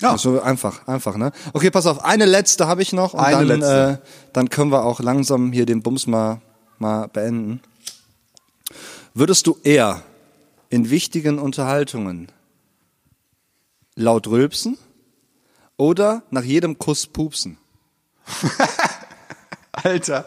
Ja. 0.02 0.18
So 0.18 0.42
einfach, 0.42 0.88
einfach, 0.88 1.16
ne? 1.16 1.32
Okay, 1.54 1.70
pass 1.70 1.86
auf, 1.86 2.04
eine 2.04 2.26
letzte 2.26 2.68
habe 2.68 2.82
ich 2.82 2.92
noch 2.92 3.14
und 3.14 3.20
Eine 3.20 3.46
dann, 3.46 3.60
letzte. 3.60 4.02
Äh, 4.04 4.08
dann 4.34 4.50
können 4.50 4.72
wir 4.72 4.84
auch 4.84 5.00
langsam 5.00 5.52
hier 5.54 5.68
den 5.68 5.84
Bums 5.84 6.08
mal, 6.08 6.42
mal 6.80 7.08
beenden. 7.08 7.62
Würdest 9.14 9.46
du 9.46 9.58
eher 9.64 10.02
in 10.70 10.90
wichtigen 10.90 11.38
Unterhaltungen 11.38 12.32
laut 13.96 14.28
rülpsen 14.28 14.78
oder 15.78 16.24
nach 16.30 16.44
jedem 16.44 16.78
Kuss 16.78 17.08
pupsen? 17.08 17.58
Alter, 19.72 20.24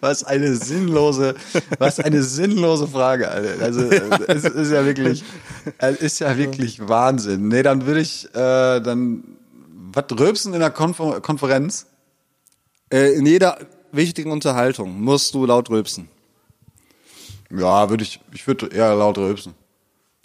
was 0.00 0.24
eine 0.24 0.56
sinnlose, 0.56 1.34
was 1.78 2.00
eine 2.00 2.22
sinnlose 2.22 2.88
Frage, 2.88 3.28
Alter. 3.30 3.64
Also 3.64 3.82
es 3.82 4.44
ist 4.44 4.72
ja 4.72 4.84
wirklich, 4.84 5.22
es 5.78 5.96
ist 5.98 6.18
ja 6.18 6.36
wirklich 6.36 6.80
Wahnsinn. 6.88 7.48
Nee, 7.48 7.62
dann 7.62 7.86
würde 7.86 8.00
ich 8.00 8.26
äh, 8.34 8.80
dann 8.80 9.22
was 9.92 10.04
rülpsen 10.18 10.52
in 10.52 10.60
der 10.60 10.70
Konfer 10.70 11.20
Konferenz? 11.20 11.86
Äh, 12.92 13.12
in 13.12 13.24
jeder 13.24 13.58
wichtigen 13.92 14.32
Unterhaltung 14.32 15.00
musst 15.00 15.32
du 15.34 15.46
laut 15.46 15.70
rülpsen. 15.70 16.08
Ja, 17.50 17.88
würde 17.88 18.02
ich, 18.02 18.20
ich 18.32 18.46
würde 18.46 18.66
eher 18.66 18.94
laut 18.94 19.16
rülpsen. 19.16 19.54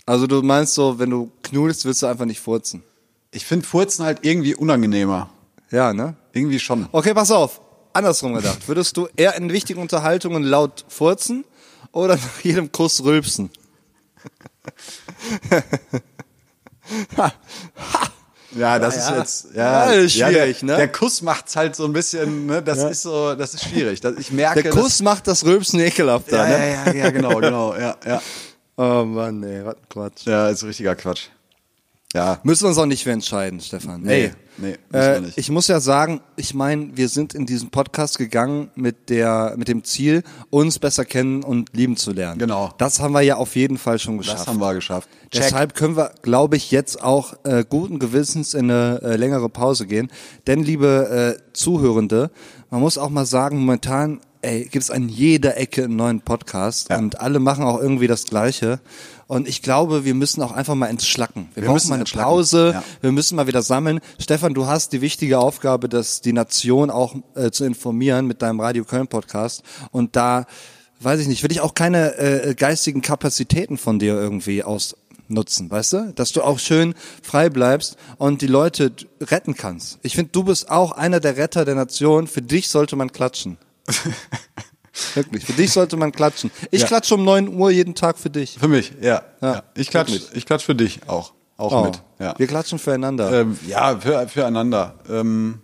Also 0.06 0.28
du 0.28 0.42
meinst 0.42 0.74
so, 0.74 1.00
wenn 1.00 1.10
du 1.10 1.32
knuddelst, 1.44 1.86
willst 1.86 2.02
du 2.04 2.08
einfach 2.08 2.26
nicht 2.26 2.40
furzen. 2.42 2.84
Ich 3.32 3.46
finde 3.46 3.66
Furzen 3.66 4.04
halt 4.06 4.20
irgendwie 4.22 4.54
unangenehmer. 4.56 5.30
Ja, 5.72 5.94
ne? 5.94 6.16
Irgendwie 6.34 6.60
schon. 6.60 6.88
Okay, 6.92 7.14
pass 7.14 7.32
auf. 7.32 7.62
Andersrum 7.94 8.34
gedacht. 8.34 8.60
Würdest 8.68 8.98
du 8.98 9.08
eher 9.16 9.36
in 9.36 9.52
wichtigen 9.52 9.80
Unterhaltungen 9.82 10.44
laut 10.44 10.86
furzen 10.88 11.46
oder 11.92 12.16
nach 12.16 12.40
jedem 12.44 12.72
Kuss 12.72 13.04
rülpsen? 13.04 13.50
Ja, 18.56 18.78
das 18.78 18.96
Ja, 18.96 19.02
ist 19.02 19.10
ja. 19.10 19.18
jetzt 19.18 19.46
ja, 19.56 19.86
Ja, 19.86 19.92
ist 19.94 20.14
schwierig, 20.14 20.60
der, 20.60 20.68
ne? 20.68 20.76
Der 20.78 20.92
Kuss 20.92 21.22
macht's 21.24 21.56
halt 21.56 21.76
so 21.76 21.86
ein 21.86 21.94
bisschen, 21.94 22.46
ne? 22.46 22.62
Das 22.62 22.84
ist 22.84 23.02
so, 23.02 23.34
das 23.34 23.54
ist 23.56 23.64
schwierig. 23.64 24.00
Das, 24.02 24.16
ich 24.20 24.32
merke, 24.32 24.62
Der 24.62 24.72
Kuss 24.72 25.02
macht 25.02 25.28
das 25.28 25.44
Rülpsen 25.44 25.80
ekelhafter, 25.80 26.38
ja, 26.38 26.58
ne? 26.58 26.70
ja, 26.72 26.86
ja, 26.86 26.94
ja, 27.06 27.10
genau, 27.10 27.40
genau, 27.40 27.76
ja, 27.76 27.96
ja. 28.06 28.22
Oh 28.76 29.04
Mann, 29.06 29.44
ey, 29.44 29.66
was 29.66 29.76
ein 29.76 29.90
Quatsch. 29.90 30.26
Ja, 30.26 30.50
ist 30.50 30.64
richtiger 30.64 30.96
Quatsch. 30.96 31.30
Ja. 32.14 32.40
Müssen 32.44 32.66
wir 32.66 32.70
uns 32.70 32.78
auch 32.78 32.86
nicht 32.86 33.04
für 33.04 33.12
entscheiden, 33.12 33.60
Stefan. 33.60 34.02
Nee, 34.04 34.26
Ey, 34.26 34.32
nee, 34.58 34.78
müssen 34.92 35.04
äh, 35.10 35.14
wir 35.14 35.22
nicht. 35.22 35.38
Ich 35.38 35.50
muss 35.50 35.68
ja 35.68 35.80
sagen, 35.80 36.22
ich 36.36 36.54
meine, 36.54 36.96
wir 36.96 37.10
sind 37.10 37.34
in 37.34 37.48
diesen 37.48 37.72
Podcast 37.72 38.20
gegangen 38.20 38.70
mit 38.76 39.10
der, 39.10 39.56
mit 39.58 39.68
dem 39.68 39.84
Ziel, 39.84 40.22
uns 40.52 40.78
besser 40.78 41.06
kennen 41.06 41.44
und 41.44 41.76
lieben 41.76 41.98
zu 41.98 42.12
lernen. 42.12 42.38
Genau. 42.38 42.72
Das 42.78 43.00
haben 43.00 43.14
wir 43.14 43.22
ja 43.22 43.38
auf 43.38 43.56
jeden 43.56 43.80
Fall 43.80 43.98
schon 43.98 44.20
geschafft. 44.20 44.42
Das 44.42 44.48
haben 44.48 44.60
wir 44.60 44.76
geschafft. 44.76 45.10
Check. 45.32 45.42
Deshalb 45.42 45.74
können 45.74 45.98
wir, 45.98 46.14
glaube 46.22 46.56
ich, 46.56 46.70
jetzt 46.70 47.02
auch 47.02 47.34
äh, 47.46 47.66
guten 47.68 47.98
Gewissens 47.98 48.54
in 48.54 48.70
eine 48.70 49.02
äh, 49.02 49.16
längere 49.16 49.50
Pause 49.50 49.88
gehen. 49.88 50.12
Denn, 50.46 50.64
liebe 50.64 51.36
äh, 51.40 51.54
Zuhörende, 51.54 52.30
man 52.70 52.82
muss 52.82 53.00
auch 53.00 53.10
mal 53.10 53.26
sagen, 53.26 53.58
momentan 53.58 54.22
ey, 54.44 54.66
gibt 54.66 54.84
es 54.84 54.92
an 54.92 55.10
jeder 55.10 55.58
Ecke 55.58 55.86
einen 55.86 55.96
neuen 55.96 56.22
Podcast 56.22 56.90
Ja. 56.90 56.98
und 57.00 57.20
alle 57.20 57.40
machen 57.40 57.64
auch 57.64 57.80
irgendwie 57.80 58.08
das 58.08 58.26
Gleiche. 58.26 58.80
Und 59.28 59.48
ich 59.48 59.62
glaube, 59.62 60.06
wir 60.06 60.14
müssen 60.14 60.44
auch 60.44 60.52
einfach 60.52 60.76
mal 60.76 60.88
entschlacken. 60.88 61.48
Wir, 61.54 61.64
Wir 61.64 61.68
brauchen 61.68 61.74
müssen 61.76 61.90
mal 61.90 61.96
eine 61.96 62.04
Pause. 62.06 62.72
ja. 62.76 62.84
Wir 63.02 63.12
müssen 63.12 63.36
mal 63.36 63.48
wieder 63.48 63.62
sammeln. 63.64 64.00
Stefan, 64.20 64.54
du 64.54 64.68
hast 64.68 64.94
die 64.94 65.02
wichtige 65.02 65.40
Aufgabe, 65.40 65.90
dass 65.90 66.22
die 66.22 66.34
Nation 66.34 66.90
auch 66.92 67.16
äh, 67.36 67.50
zu 67.50 67.64
informieren 67.66 68.28
mit 68.28 68.42
deinem 68.42 68.60
Radio 68.60 68.84
Köln 68.84 69.08
Podcast. 69.08 69.64
Und 69.92 70.16
da, 70.16 70.46
weiß 71.00 71.20
ich 71.22 71.28
nicht, 71.28 71.42
will 71.42 71.52
ich 71.52 71.62
auch 71.62 71.74
keine 71.74 72.16
äh, 72.18 72.54
geistigen 72.54 73.02
Kapazitäten 73.02 73.78
von 73.78 73.98
dir 73.98 74.14
irgendwie 74.14 74.62
ausnutzen, 74.64 75.72
weißt 75.72 75.94
du? 75.94 76.14
Dass 76.16 76.32
du 76.34 76.42
auch 76.44 76.60
schön 76.60 76.94
frei 77.24 77.50
bleibst 77.50 77.96
und 78.18 78.42
die 78.42 78.48
Leute 78.48 78.92
retten 79.22 79.56
kannst. 79.56 80.00
Ich 80.04 80.16
finde, 80.16 80.32
du 80.32 80.44
bist 80.44 80.70
auch 80.70 80.92
einer 80.92 81.20
der 81.22 81.38
Retter 81.38 81.66
der 81.66 81.76
Nation. 81.76 82.28
Für 82.28 82.42
dich 82.42 82.68
sollte 82.68 82.96
man 82.98 83.12
klatschen. 83.12 83.58
Wirklich. 85.16 85.46
Für 85.46 85.54
dich 85.54 85.72
sollte 85.72 85.98
man 85.98 86.12
klatschen. 86.12 86.52
Ich 86.72 86.82
Ja. 86.82 86.88
klatsche 86.88 87.16
um 87.16 87.24
9 87.24 87.48
Uhr 87.48 87.72
jeden 87.72 87.96
Tag 87.96 88.18
für 88.18 88.30
dich. 88.30 88.58
Für 88.60 88.68
mich, 88.68 88.94
ja. 89.02 89.24
Ja, 89.42 89.54
ja. 89.54 89.64
Ich 89.76 89.90
klatsch, 89.90 90.12
wirklich. 90.12 90.36
ich 90.36 90.46
klatsch 90.46 90.64
für 90.64 90.76
dich 90.76 91.02
auch. 91.08 91.34
Auch 91.58 91.72
Oh, 91.72 91.84
mit. 91.86 92.02
Ja. 92.20 92.36
Wir 92.38 92.48
klatschen 92.48 92.80
füreinander. 92.80 93.42
Ähm, 93.42 93.58
ja, 93.68 93.98
für, 94.00 94.28
füreinander. 94.28 94.96
Ähm, 95.10 95.62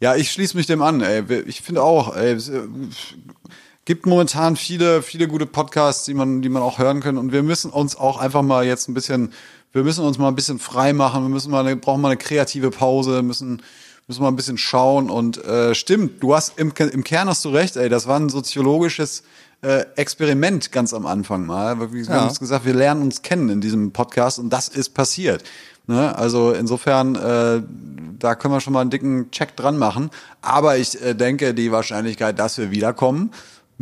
ja, 0.00 0.14
ich 0.16 0.30
schließe 0.32 0.56
mich 0.56 0.66
dem 0.66 0.82
an. 0.82 1.00
Ey. 1.00 1.22
Ich 1.46 1.62
finde 1.62 1.82
auch, 1.82 2.16
ey, 2.16 2.32
es 2.32 2.48
äh, 2.48 2.62
gibt 3.84 4.06
momentan 4.06 4.56
viele, 4.56 5.02
viele 5.02 5.28
gute 5.28 5.46
Podcasts, 5.46 6.04
die 6.04 6.14
man, 6.14 6.42
die 6.42 6.48
man 6.48 6.62
auch 6.62 6.78
hören 6.78 7.00
kann. 7.00 7.18
Und 7.18 7.32
wir 7.32 7.42
müssen 7.42 7.70
uns 7.70 7.96
auch 7.96 8.18
einfach 8.18 8.42
mal 8.42 8.64
jetzt 8.64 8.88
ein 8.88 8.94
bisschen, 8.94 9.32
wir 9.72 9.84
müssen 9.84 10.04
uns 10.04 10.18
mal 10.18 10.28
ein 10.28 10.34
bisschen 10.34 10.58
frei 10.58 10.92
machen. 10.92 11.22
Wir 11.24 11.28
müssen 11.30 11.50
mal, 11.50 11.60
eine, 11.64 11.76
brauchen 11.76 12.00
mal 12.00 12.08
eine 12.08 12.16
kreative 12.18 12.70
Pause, 12.70 13.22
müssen, 13.22 13.62
müssen 14.12 14.22
mal 14.22 14.28
ein 14.28 14.36
bisschen 14.36 14.58
schauen. 14.58 15.08
Und 15.10 15.42
äh, 15.44 15.74
stimmt, 15.74 16.22
du 16.22 16.34
hast 16.34 16.58
im, 16.58 16.72
im 16.76 17.02
Kern 17.04 17.28
hast 17.28 17.44
du 17.44 17.48
recht. 17.48 17.76
Ey, 17.76 17.88
das 17.88 18.06
war 18.06 18.18
ein 18.20 18.28
soziologisches 18.28 19.22
äh, 19.62 19.84
Experiment 19.96 20.70
ganz 20.72 20.92
am 20.92 21.06
Anfang 21.06 21.46
mal. 21.46 21.92
Wir 21.92 22.02
Ja. 22.04 22.10
haben 22.14 22.28
uns 22.28 22.38
gesagt, 22.40 22.66
wir 22.66 22.74
lernen 22.74 23.02
uns 23.02 23.22
kennen 23.22 23.48
in 23.48 23.60
diesem 23.60 23.92
Podcast 23.92 24.38
und 24.38 24.50
das 24.50 24.68
ist 24.68 24.90
passiert. 24.90 25.44
Ne? 25.86 26.14
Also 26.16 26.52
insofern, 26.52 27.14
äh, 27.16 27.62
da 28.18 28.34
können 28.34 28.54
wir 28.54 28.60
schon 28.60 28.72
mal 28.72 28.82
einen 28.82 28.90
dicken 28.90 29.30
Check 29.30 29.56
dran 29.56 29.78
machen. 29.78 30.10
Aber 30.42 30.76
ich 30.76 31.00
äh, 31.02 31.14
denke, 31.14 31.54
die 31.54 31.72
Wahrscheinlichkeit, 31.72 32.38
dass 32.38 32.58
wir 32.58 32.70
wiederkommen, 32.70 33.30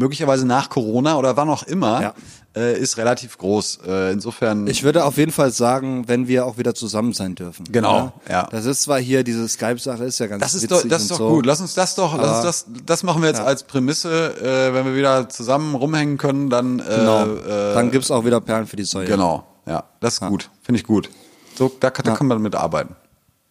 möglicherweise 0.01 0.47
nach 0.47 0.69
Corona 0.71 1.17
oder 1.19 1.37
wann 1.37 1.49
auch 1.49 1.63
immer, 1.63 2.03
Ja. 2.03 2.15
äh, 2.57 2.77
ist 2.77 2.97
relativ 2.97 3.39
groß. 3.39 3.81
Äh, 3.87 4.13
insofern. 4.13 4.67
Ich 4.67 4.83
würde 4.83 5.05
auf 5.05 5.17
jeden 5.19 5.31
Fall 5.31 5.53
sagen, 5.53 6.09
wenn 6.09 6.27
wir 6.27 6.47
auch 6.47 6.59
wieder 6.59 6.75
zusammen 6.75 7.13
sein 7.13 7.37
dürfen. 7.37 7.65
Genau, 7.71 8.13
ja. 8.29 8.49
Das 8.51 8.65
ist 8.65 8.83
zwar 8.83 8.99
hier, 8.99 9.23
diese 9.23 9.47
Skype-Sache 9.49 10.03
ist 10.05 10.19
ja 10.19 10.27
ganz 10.27 10.43
das 10.43 10.55
ist 10.55 10.71
doch, 10.71 10.83
das 10.89 11.03
ist 11.03 11.11
doch 11.13 11.19
so. 11.19 11.29
gut. 11.29 11.47
Lass 11.47 11.61
uns 11.61 11.75
das 11.75 11.95
doch, 11.95 12.17
lass 12.19 12.37
uns 12.37 12.43
das, 12.45 12.67
das 12.87 13.03
machen 13.05 13.23
wir 13.23 13.29
jetzt 13.29 13.39
Ja. 13.39 13.45
als 13.45 13.63
Prämisse, 13.63 14.35
äh, 14.41 14.75
wenn 14.75 14.85
wir 14.87 14.97
wieder 14.97 15.29
zusammen 15.29 15.75
rumhängen 15.77 16.19
können, 16.19 16.51
dann, 16.51 16.81
äh, 16.81 16.83
Genau. 16.97 17.27
äh, 17.27 17.75
Dann 17.75 17.91
gibt's 17.93 18.11
auch 18.11 18.25
wieder 18.25 18.41
Perlen 18.41 18.67
für 18.67 18.77
die 18.77 18.85
Säule. 18.85 19.07
genau, 19.07 19.45
ja, 19.67 19.85
das 20.01 20.15
ist 20.15 20.21
gut, 20.21 20.51
finde 20.63 20.81
ich 20.81 20.87
gut. 20.87 21.09
So, 21.57 21.71
da, 21.79 21.91
kann- 21.91 22.05
da 22.07 22.15
kann 22.17 22.27
man 22.27 22.41
mit 22.43 22.55
arbeiten. 22.57 22.97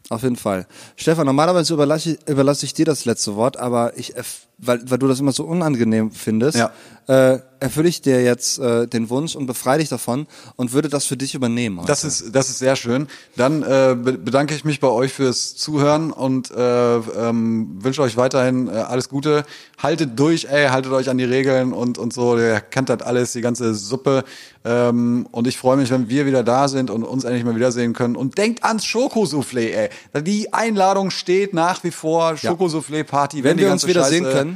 Auf 0.09 0.23
jeden 0.23 0.37
Fall. 0.37 0.65
Stefan, 0.95 1.27
normalerweise 1.27 1.71
überlasse 1.75 2.11
ich, 2.13 2.27
überlasse 2.27 2.65
ich 2.65 2.73
dir 2.73 2.85
das 2.85 3.05
letzte 3.05 3.35
Wort, 3.35 3.57
aber 3.57 3.95
ich, 3.95 4.15
weil, 4.61 4.81
weil 4.89 4.97
du 4.97 5.07
das 5.07 5.19
immer 5.19 5.31
so 5.31 5.43
unangenehm 5.45 6.11
findest, 6.11 6.57
Ja. 6.57 6.71
äh, 7.07 7.39
erfülle 7.61 7.89
ich 7.89 8.01
dir 8.01 8.23
jetzt 8.23 8.57
äh, 8.59 8.87
den 8.87 9.09
Wunsch 9.09 9.35
und 9.35 9.45
befreie 9.45 9.79
dich 9.79 9.89
davon 9.89 10.27
und 10.55 10.71
würde 10.71 10.87
das 10.87 11.05
für 11.05 11.17
dich 11.17 11.35
übernehmen. 11.35 11.77
heute. 11.79 11.87
Das 11.87 12.05
ist, 12.05 12.33
das 12.33 12.49
ist 12.49 12.59
sehr 12.59 12.77
schön. 12.77 13.07
Dann 13.35 13.63
äh, 13.63 13.95
be- 14.01 14.13
bedanke 14.17 14.55
ich 14.55 14.63
mich 14.63 14.79
bei 14.79 14.87
euch 14.87 15.11
fürs 15.11 15.55
Zuhören 15.57 16.11
und 16.11 16.51
äh, 16.51 16.95
ähm, 16.97 17.77
wünsche 17.83 18.01
euch 18.01 18.15
weiterhin 18.15 18.67
äh, 18.69 18.71
alles 18.71 19.09
Gute. 19.09 19.43
Haltet 19.77 20.17
durch, 20.17 20.45
ey, 20.45 20.67
haltet 20.69 20.91
euch 20.93 21.09
an 21.09 21.17
die 21.17 21.25
Regeln 21.25 21.73
und, 21.73 21.97
und 21.97 22.13
so. 22.13 22.37
Ihr 22.37 22.61
kennt 22.61 22.87
das 22.89 23.01
alles, 23.01 23.33
die 23.33 23.41
ganze 23.41 23.73
Suppe. 23.75 24.23
Ähm, 24.63 25.27
und 25.31 25.47
ich 25.47 25.57
freue 25.57 25.75
mich, 25.77 25.89
wenn 25.89 26.07
wir 26.09 26.25
wieder 26.25 26.43
da 26.43 26.67
sind 26.69 26.89
und 26.89 27.03
uns 27.03 27.23
endlich 27.25 27.43
mal 27.43 27.55
wiedersehen 27.55 27.91
können. 27.93 28.15
Und 28.15 28.37
denkt 28.37 28.63
ans 28.63 28.85
Schokosoufflé, 28.85 29.73
ey. 29.73 29.89
Die 30.21 30.53
Einladung 30.53 31.09
steht 31.11 31.53
nach 31.53 31.83
wie 31.83 31.91
vor. 31.91 32.37
Schokosoufflé-Party. 32.37 33.43
Wenn 33.43 33.57
die 33.57 33.63
wir 33.63 33.71
uns 33.71 33.81
ganze 33.83 33.87
wieder 33.87 34.03
Scheiße- 34.05 34.09
sehen 34.09 34.23
können, 34.25 34.48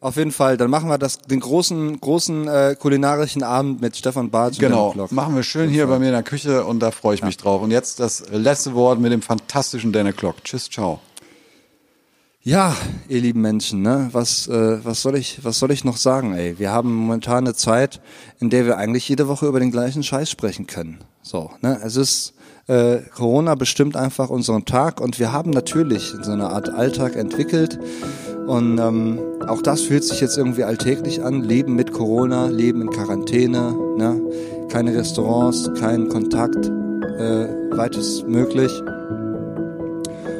auf 0.00 0.16
jeden 0.16 0.30
Fall, 0.30 0.56
dann 0.56 0.70
machen 0.70 0.88
wir 0.88 0.98
das, 0.98 1.18
den 1.18 1.40
großen, 1.40 2.00
großen 2.00 2.46
äh, 2.46 2.76
kulinarischen 2.78 3.42
Abend 3.42 3.80
mit 3.80 3.96
Stefan 3.96 4.30
Bartsch 4.30 4.58
und 4.58 4.60
Genau, 4.60 4.94
Dan 4.96 5.08
machen 5.10 5.34
wir 5.34 5.42
schön 5.42 5.68
hier 5.68 5.86
bei 5.88 5.98
mir 5.98 6.06
in 6.06 6.12
der 6.12 6.22
Küche 6.22 6.64
und 6.64 6.80
da 6.80 6.92
freue 6.92 7.16
ich 7.16 7.22
mich 7.24 7.36
drauf. 7.36 7.62
Und 7.62 7.72
jetzt 7.72 7.98
das 7.98 8.24
letzte 8.30 8.74
Wort 8.74 9.00
mit 9.00 9.10
dem 9.10 9.22
fantastischen 9.22 9.92
Dane 9.92 10.12
Clock. 10.12 10.44
Tschüss, 10.44 10.70
ciao. 10.70 11.00
Ja, 12.42 12.76
ihr 13.08 13.20
lieben 13.20 13.40
Menschen, 13.40 13.82
ne? 13.82 14.08
Was, 14.12 14.46
äh, 14.46 14.84
was 14.84 15.02
soll 15.02 15.16
ich, 15.16 15.44
was 15.44 15.58
soll 15.58 15.72
ich 15.72 15.84
noch 15.84 15.96
sagen, 15.96 16.34
ey? 16.34 16.58
Wir 16.58 16.70
haben 16.70 16.94
momentan 16.94 17.38
eine 17.44 17.54
Zeit, 17.54 18.00
in 18.38 18.48
der 18.48 18.64
wir 18.64 18.78
eigentlich 18.78 19.08
jede 19.08 19.26
Woche 19.26 19.46
über 19.46 19.58
den 19.58 19.72
gleichen 19.72 20.04
Scheiß 20.04 20.30
sprechen 20.30 20.66
können. 20.68 20.98
So, 21.22 21.50
ne? 21.60 21.80
Es 21.82 21.96
ist 21.96 22.34
äh, 22.68 22.98
Corona 23.14 23.54
bestimmt 23.54 23.96
einfach 23.96 24.30
unseren 24.30 24.64
Tag 24.64 25.00
und 25.00 25.18
wir 25.18 25.32
haben 25.32 25.50
natürlich 25.50 26.14
so 26.22 26.30
eine 26.30 26.50
Art 26.50 26.68
Alltag 26.68 27.16
entwickelt 27.16 27.78
und 28.46 28.78
ähm, 28.78 29.18
auch 29.46 29.62
das 29.62 29.82
fühlt 29.82 30.04
sich 30.04 30.20
jetzt 30.20 30.38
irgendwie 30.38 30.64
alltäglich 30.64 31.22
an. 31.22 31.42
Leben 31.42 31.74
mit 31.74 31.92
Corona, 31.92 32.46
Leben 32.46 32.82
in 32.82 32.90
Quarantäne, 32.90 33.74
ne? 33.96 34.20
Keine 34.68 34.94
Restaurants, 34.94 35.70
kein 35.78 36.08
Kontakt, 36.08 36.66
äh, 36.66 37.48
weites 37.76 38.22
möglich. 38.24 38.70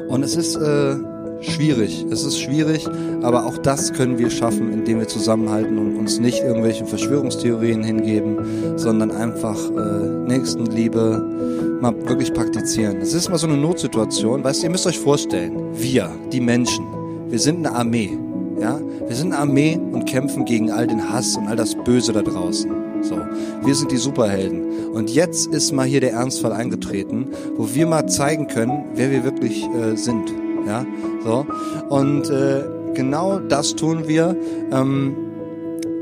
Und 0.09 0.23
es 0.23 0.37
ist 0.37 0.57
äh, 0.57 0.97
schwierig. 1.41 2.05
Es 2.11 2.25
ist 2.25 2.39
schwierig, 2.41 2.87
aber 3.23 3.47
auch 3.47 3.59
das 3.59 3.93
können 3.93 4.19
wir 4.19 4.31
schaffen, 4.31 4.73
indem 4.73 5.01
wir 5.01 5.09
zusammenhalten 5.09 5.79
und 5.79 5.97
uns 5.97 6.19
nicht 6.19 6.43
irgendwelchen 6.43 6.87
Verschwörungstheorien 6.87 7.83
hingeben, 7.83 8.79
sondern 8.79 9.11
einfach 9.11 9.59
äh, 9.71 10.09
Nächstenliebe 10.27 11.68
mal 11.81 11.95
wirklich 12.09 12.33
praktizieren. 12.33 12.99
Es 13.01 13.15
ist 13.15 13.29
mal 13.29 13.39
so 13.39 13.47
eine 13.47 13.57
Notsituation. 13.57 14.43
Weißt 14.43 14.63
du, 14.63 14.67
ihr 14.67 14.71
müsst 14.71 14.87
euch 14.87 14.99
vorstellen, 14.99 15.55
wir, 15.75 16.11
die 16.33 16.41
Menschen, 16.41 16.87
wir 17.29 17.39
sind 17.39 17.67
eine 17.67 17.75
Armee. 17.75 18.19
Ja, 18.61 18.81
wir 19.07 19.15
sind 19.15 19.33
eine 19.33 19.43
Armee 19.43 19.79
und 19.93 20.07
kämpfen 20.07 20.45
gegen 20.45 20.73
all 20.73 20.87
den 20.87 21.13
Hass 21.13 21.37
und 21.37 21.47
all 21.47 21.55
das 21.55 21.77
Böse 21.85 22.13
da 22.13 22.23
draußen. 22.23 22.71
So, 23.03 23.17
wir 23.63 23.75
sind 23.75 23.93
die 23.93 23.97
Superhelden. 23.97 24.91
Und 24.93 25.11
jetzt 25.11 25.47
ist 25.47 25.71
mal 25.73 25.87
hier 25.87 26.01
der 26.01 26.13
Ernstfall 26.13 26.53
eingetreten, 26.53 27.29
wo 27.57 27.73
wir 27.73 27.87
mal 27.87 28.09
zeigen 28.09 28.49
können, 28.49 28.85
wer 28.95 29.13
wir 29.13 29.23
wirklich 29.23 29.65
äh, 29.65 29.97
sind. 29.97 30.33
Ja, 30.67 30.85
so. 31.23 31.47
Und 31.89 32.29
äh, 32.31 32.65
genau 32.95 33.39
das 33.39 33.77
tun 33.77 34.09
wir. 34.09 34.37
Ähm, 34.73 35.15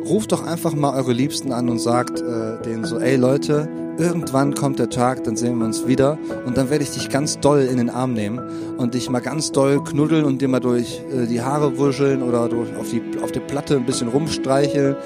ruft 0.08 0.32
doch 0.32 0.46
einfach 0.46 0.74
mal 0.74 0.96
eure 0.96 1.12
Liebsten 1.12 1.52
an 1.52 1.68
und 1.68 1.78
sagt 1.78 2.20
äh, 2.20 2.62
denen 2.64 2.84
so, 2.84 2.98
ey 2.98 3.16
Leute, 3.16 3.68
irgendwann 3.98 4.54
kommt 4.54 4.78
der 4.78 4.90
Tag, 4.90 5.24
dann 5.24 5.36
sehen 5.36 5.58
wir 5.58 5.64
uns 5.64 5.86
wieder 5.86 6.18
und 6.44 6.56
dann 6.56 6.70
werde 6.70 6.84
ich 6.84 6.90
dich 6.90 7.08
ganz 7.08 7.40
doll 7.40 7.60
in 7.60 7.76
den 7.78 7.90
Arm 7.90 8.12
nehmen 8.12 8.40
und 8.76 8.94
dich 8.94 9.10
mal 9.10 9.20
ganz 9.20 9.52
doll 9.52 9.82
knuddeln 9.82 10.24
und 10.24 10.40
dir 10.40 10.48
mal 10.48 10.60
durch 10.60 11.02
äh, 11.12 11.26
die 11.26 11.42
Haare 11.42 11.78
wuscheln 11.78 12.22
oder 12.22 12.48
durch, 12.48 12.74
auf, 12.76 12.90
die, 12.90 13.02
auf 13.22 13.32
die 13.32 13.40
Platte 13.40 13.76
ein 13.76 13.86
bisschen 13.86 14.08
rumstreicheln 14.08 14.96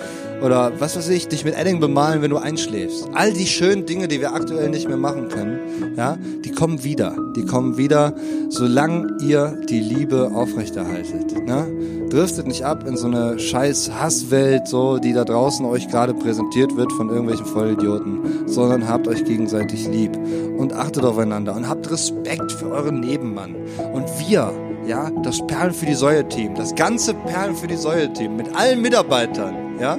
oder 0.42 0.72
was 0.78 0.96
weiß 0.96 1.08
ich, 1.10 1.28
dich 1.28 1.44
mit 1.44 1.54
Edding 1.54 1.80
bemalen, 1.80 2.22
wenn 2.22 2.30
du 2.30 2.38
einschläfst. 2.38 3.08
All 3.12 3.32
die 3.32 3.46
schönen 3.46 3.86
Dinge, 3.86 4.08
die 4.08 4.20
wir 4.20 4.32
aktuell 4.32 4.70
nicht 4.70 4.88
mehr 4.88 4.96
machen 4.96 5.28
können, 5.28 5.58
ja, 5.96 6.16
die 6.44 6.50
kommen 6.50 6.82
wieder. 6.84 7.14
Die 7.36 7.44
kommen 7.44 7.76
wieder, 7.76 8.14
solange 8.48 9.16
ihr 9.22 9.60
die 9.68 9.80
Liebe 9.80 10.30
aufrechterhaltet. 10.34 11.46
Ne? 11.46 12.08
Driftet 12.10 12.46
nicht 12.46 12.64
ab 12.64 12.86
in 12.86 12.96
so 12.96 13.06
eine 13.06 13.38
scheiß 13.38 13.92
Hasswelt, 13.92 14.66
so, 14.66 14.98
die 14.98 15.12
da 15.12 15.24
draußen 15.24 15.64
euch 15.66 15.88
gerade 15.88 16.14
präsentiert 16.14 16.76
wird 16.76 16.92
von 16.92 17.08
irgendwelchen 17.08 17.46
Vollidioten, 17.46 18.48
sondern 18.48 18.88
habt 18.88 19.08
euch 19.08 19.24
gegenseitig 19.24 19.86
lieb 19.88 20.18
und 20.58 20.72
achtet 20.72 21.04
aufeinander 21.04 21.54
und 21.54 21.68
habt 21.68 21.90
Respekt 21.90 22.52
für 22.52 22.70
euren 22.70 23.00
Nebenmann. 23.00 23.54
Und 23.92 24.06
wir, 24.18 24.52
ja, 24.86 25.10
das 25.22 25.46
Perlen 25.46 25.72
für 25.72 25.86
die 25.86 25.94
Säue-Team, 25.94 26.54
das 26.54 26.74
ganze 26.74 27.14
Perlen 27.14 27.54
für 27.54 27.68
die 27.68 27.76
Säue-Team 27.76 28.36
mit 28.36 28.54
allen 28.56 28.82
Mitarbeitern, 28.82 29.69
ja, 29.80 29.96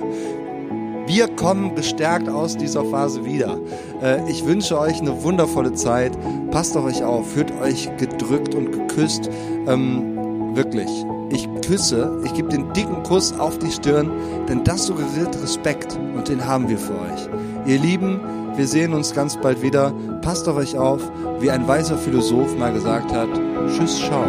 wir 1.08 1.28
kommen 1.36 1.76
gestärkt 1.76 2.30
aus 2.30 2.56
dieser 2.56 2.86
Phase 2.86 3.26
wieder. 3.26 3.58
Äh, 4.02 4.30
ich 4.30 4.46
wünsche 4.46 4.80
euch 4.80 5.02
eine 5.02 5.24
wundervolle 5.24 5.74
Zeit. 5.74 6.14
Passt 6.52 6.78
auf 6.78 6.86
euch 6.86 7.04
auf, 7.04 7.32
fühlt 7.32 7.52
euch 7.62 7.90
gedrückt 7.98 8.56
und 8.56 8.72
geküsst. 8.72 9.30
Ähm, 9.68 10.56
wirklich. 10.56 10.90
Ich 11.30 11.48
küsse, 11.66 12.22
ich 12.26 12.34
gebe 12.34 12.50
den 12.50 12.72
dicken 12.74 13.04
Kuss 13.04 13.34
auf 13.40 13.58
die 13.58 13.72
Stirn, 13.72 14.12
denn 14.50 14.64
das 14.64 14.86
suggeriert 14.86 15.42
Respekt 15.42 15.98
und 16.16 16.28
den 16.28 16.46
haben 16.46 16.68
wir 16.68 16.78
für 16.78 16.94
euch. 16.94 17.30
Ihr 17.66 17.80
Lieben, 17.80 18.20
wir 18.56 18.68
sehen 18.68 18.94
uns 18.94 19.14
ganz 19.14 19.38
bald 19.38 19.62
wieder. 19.62 19.94
Passt 20.22 20.48
auf 20.48 20.58
euch 20.58 20.78
auf, 20.78 21.02
wie 21.40 21.50
ein 21.50 21.68
weiser 21.68 21.98
Philosoph 21.98 22.58
mal 22.58 22.74
gesagt 22.74 23.14
hat. 23.14 23.30
Tschüss, 23.68 23.98
ciao. 24.00 24.26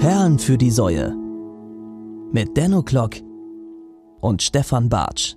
Perlen 0.00 0.38
für 0.38 0.56
die 0.56 0.70
Säue. 0.70 1.14
Mit 2.32 2.56
Denno 2.56 2.82
Klock 2.82 3.16
und 4.22 4.40
Stefan 4.40 4.88
Bartsch. 4.88 5.36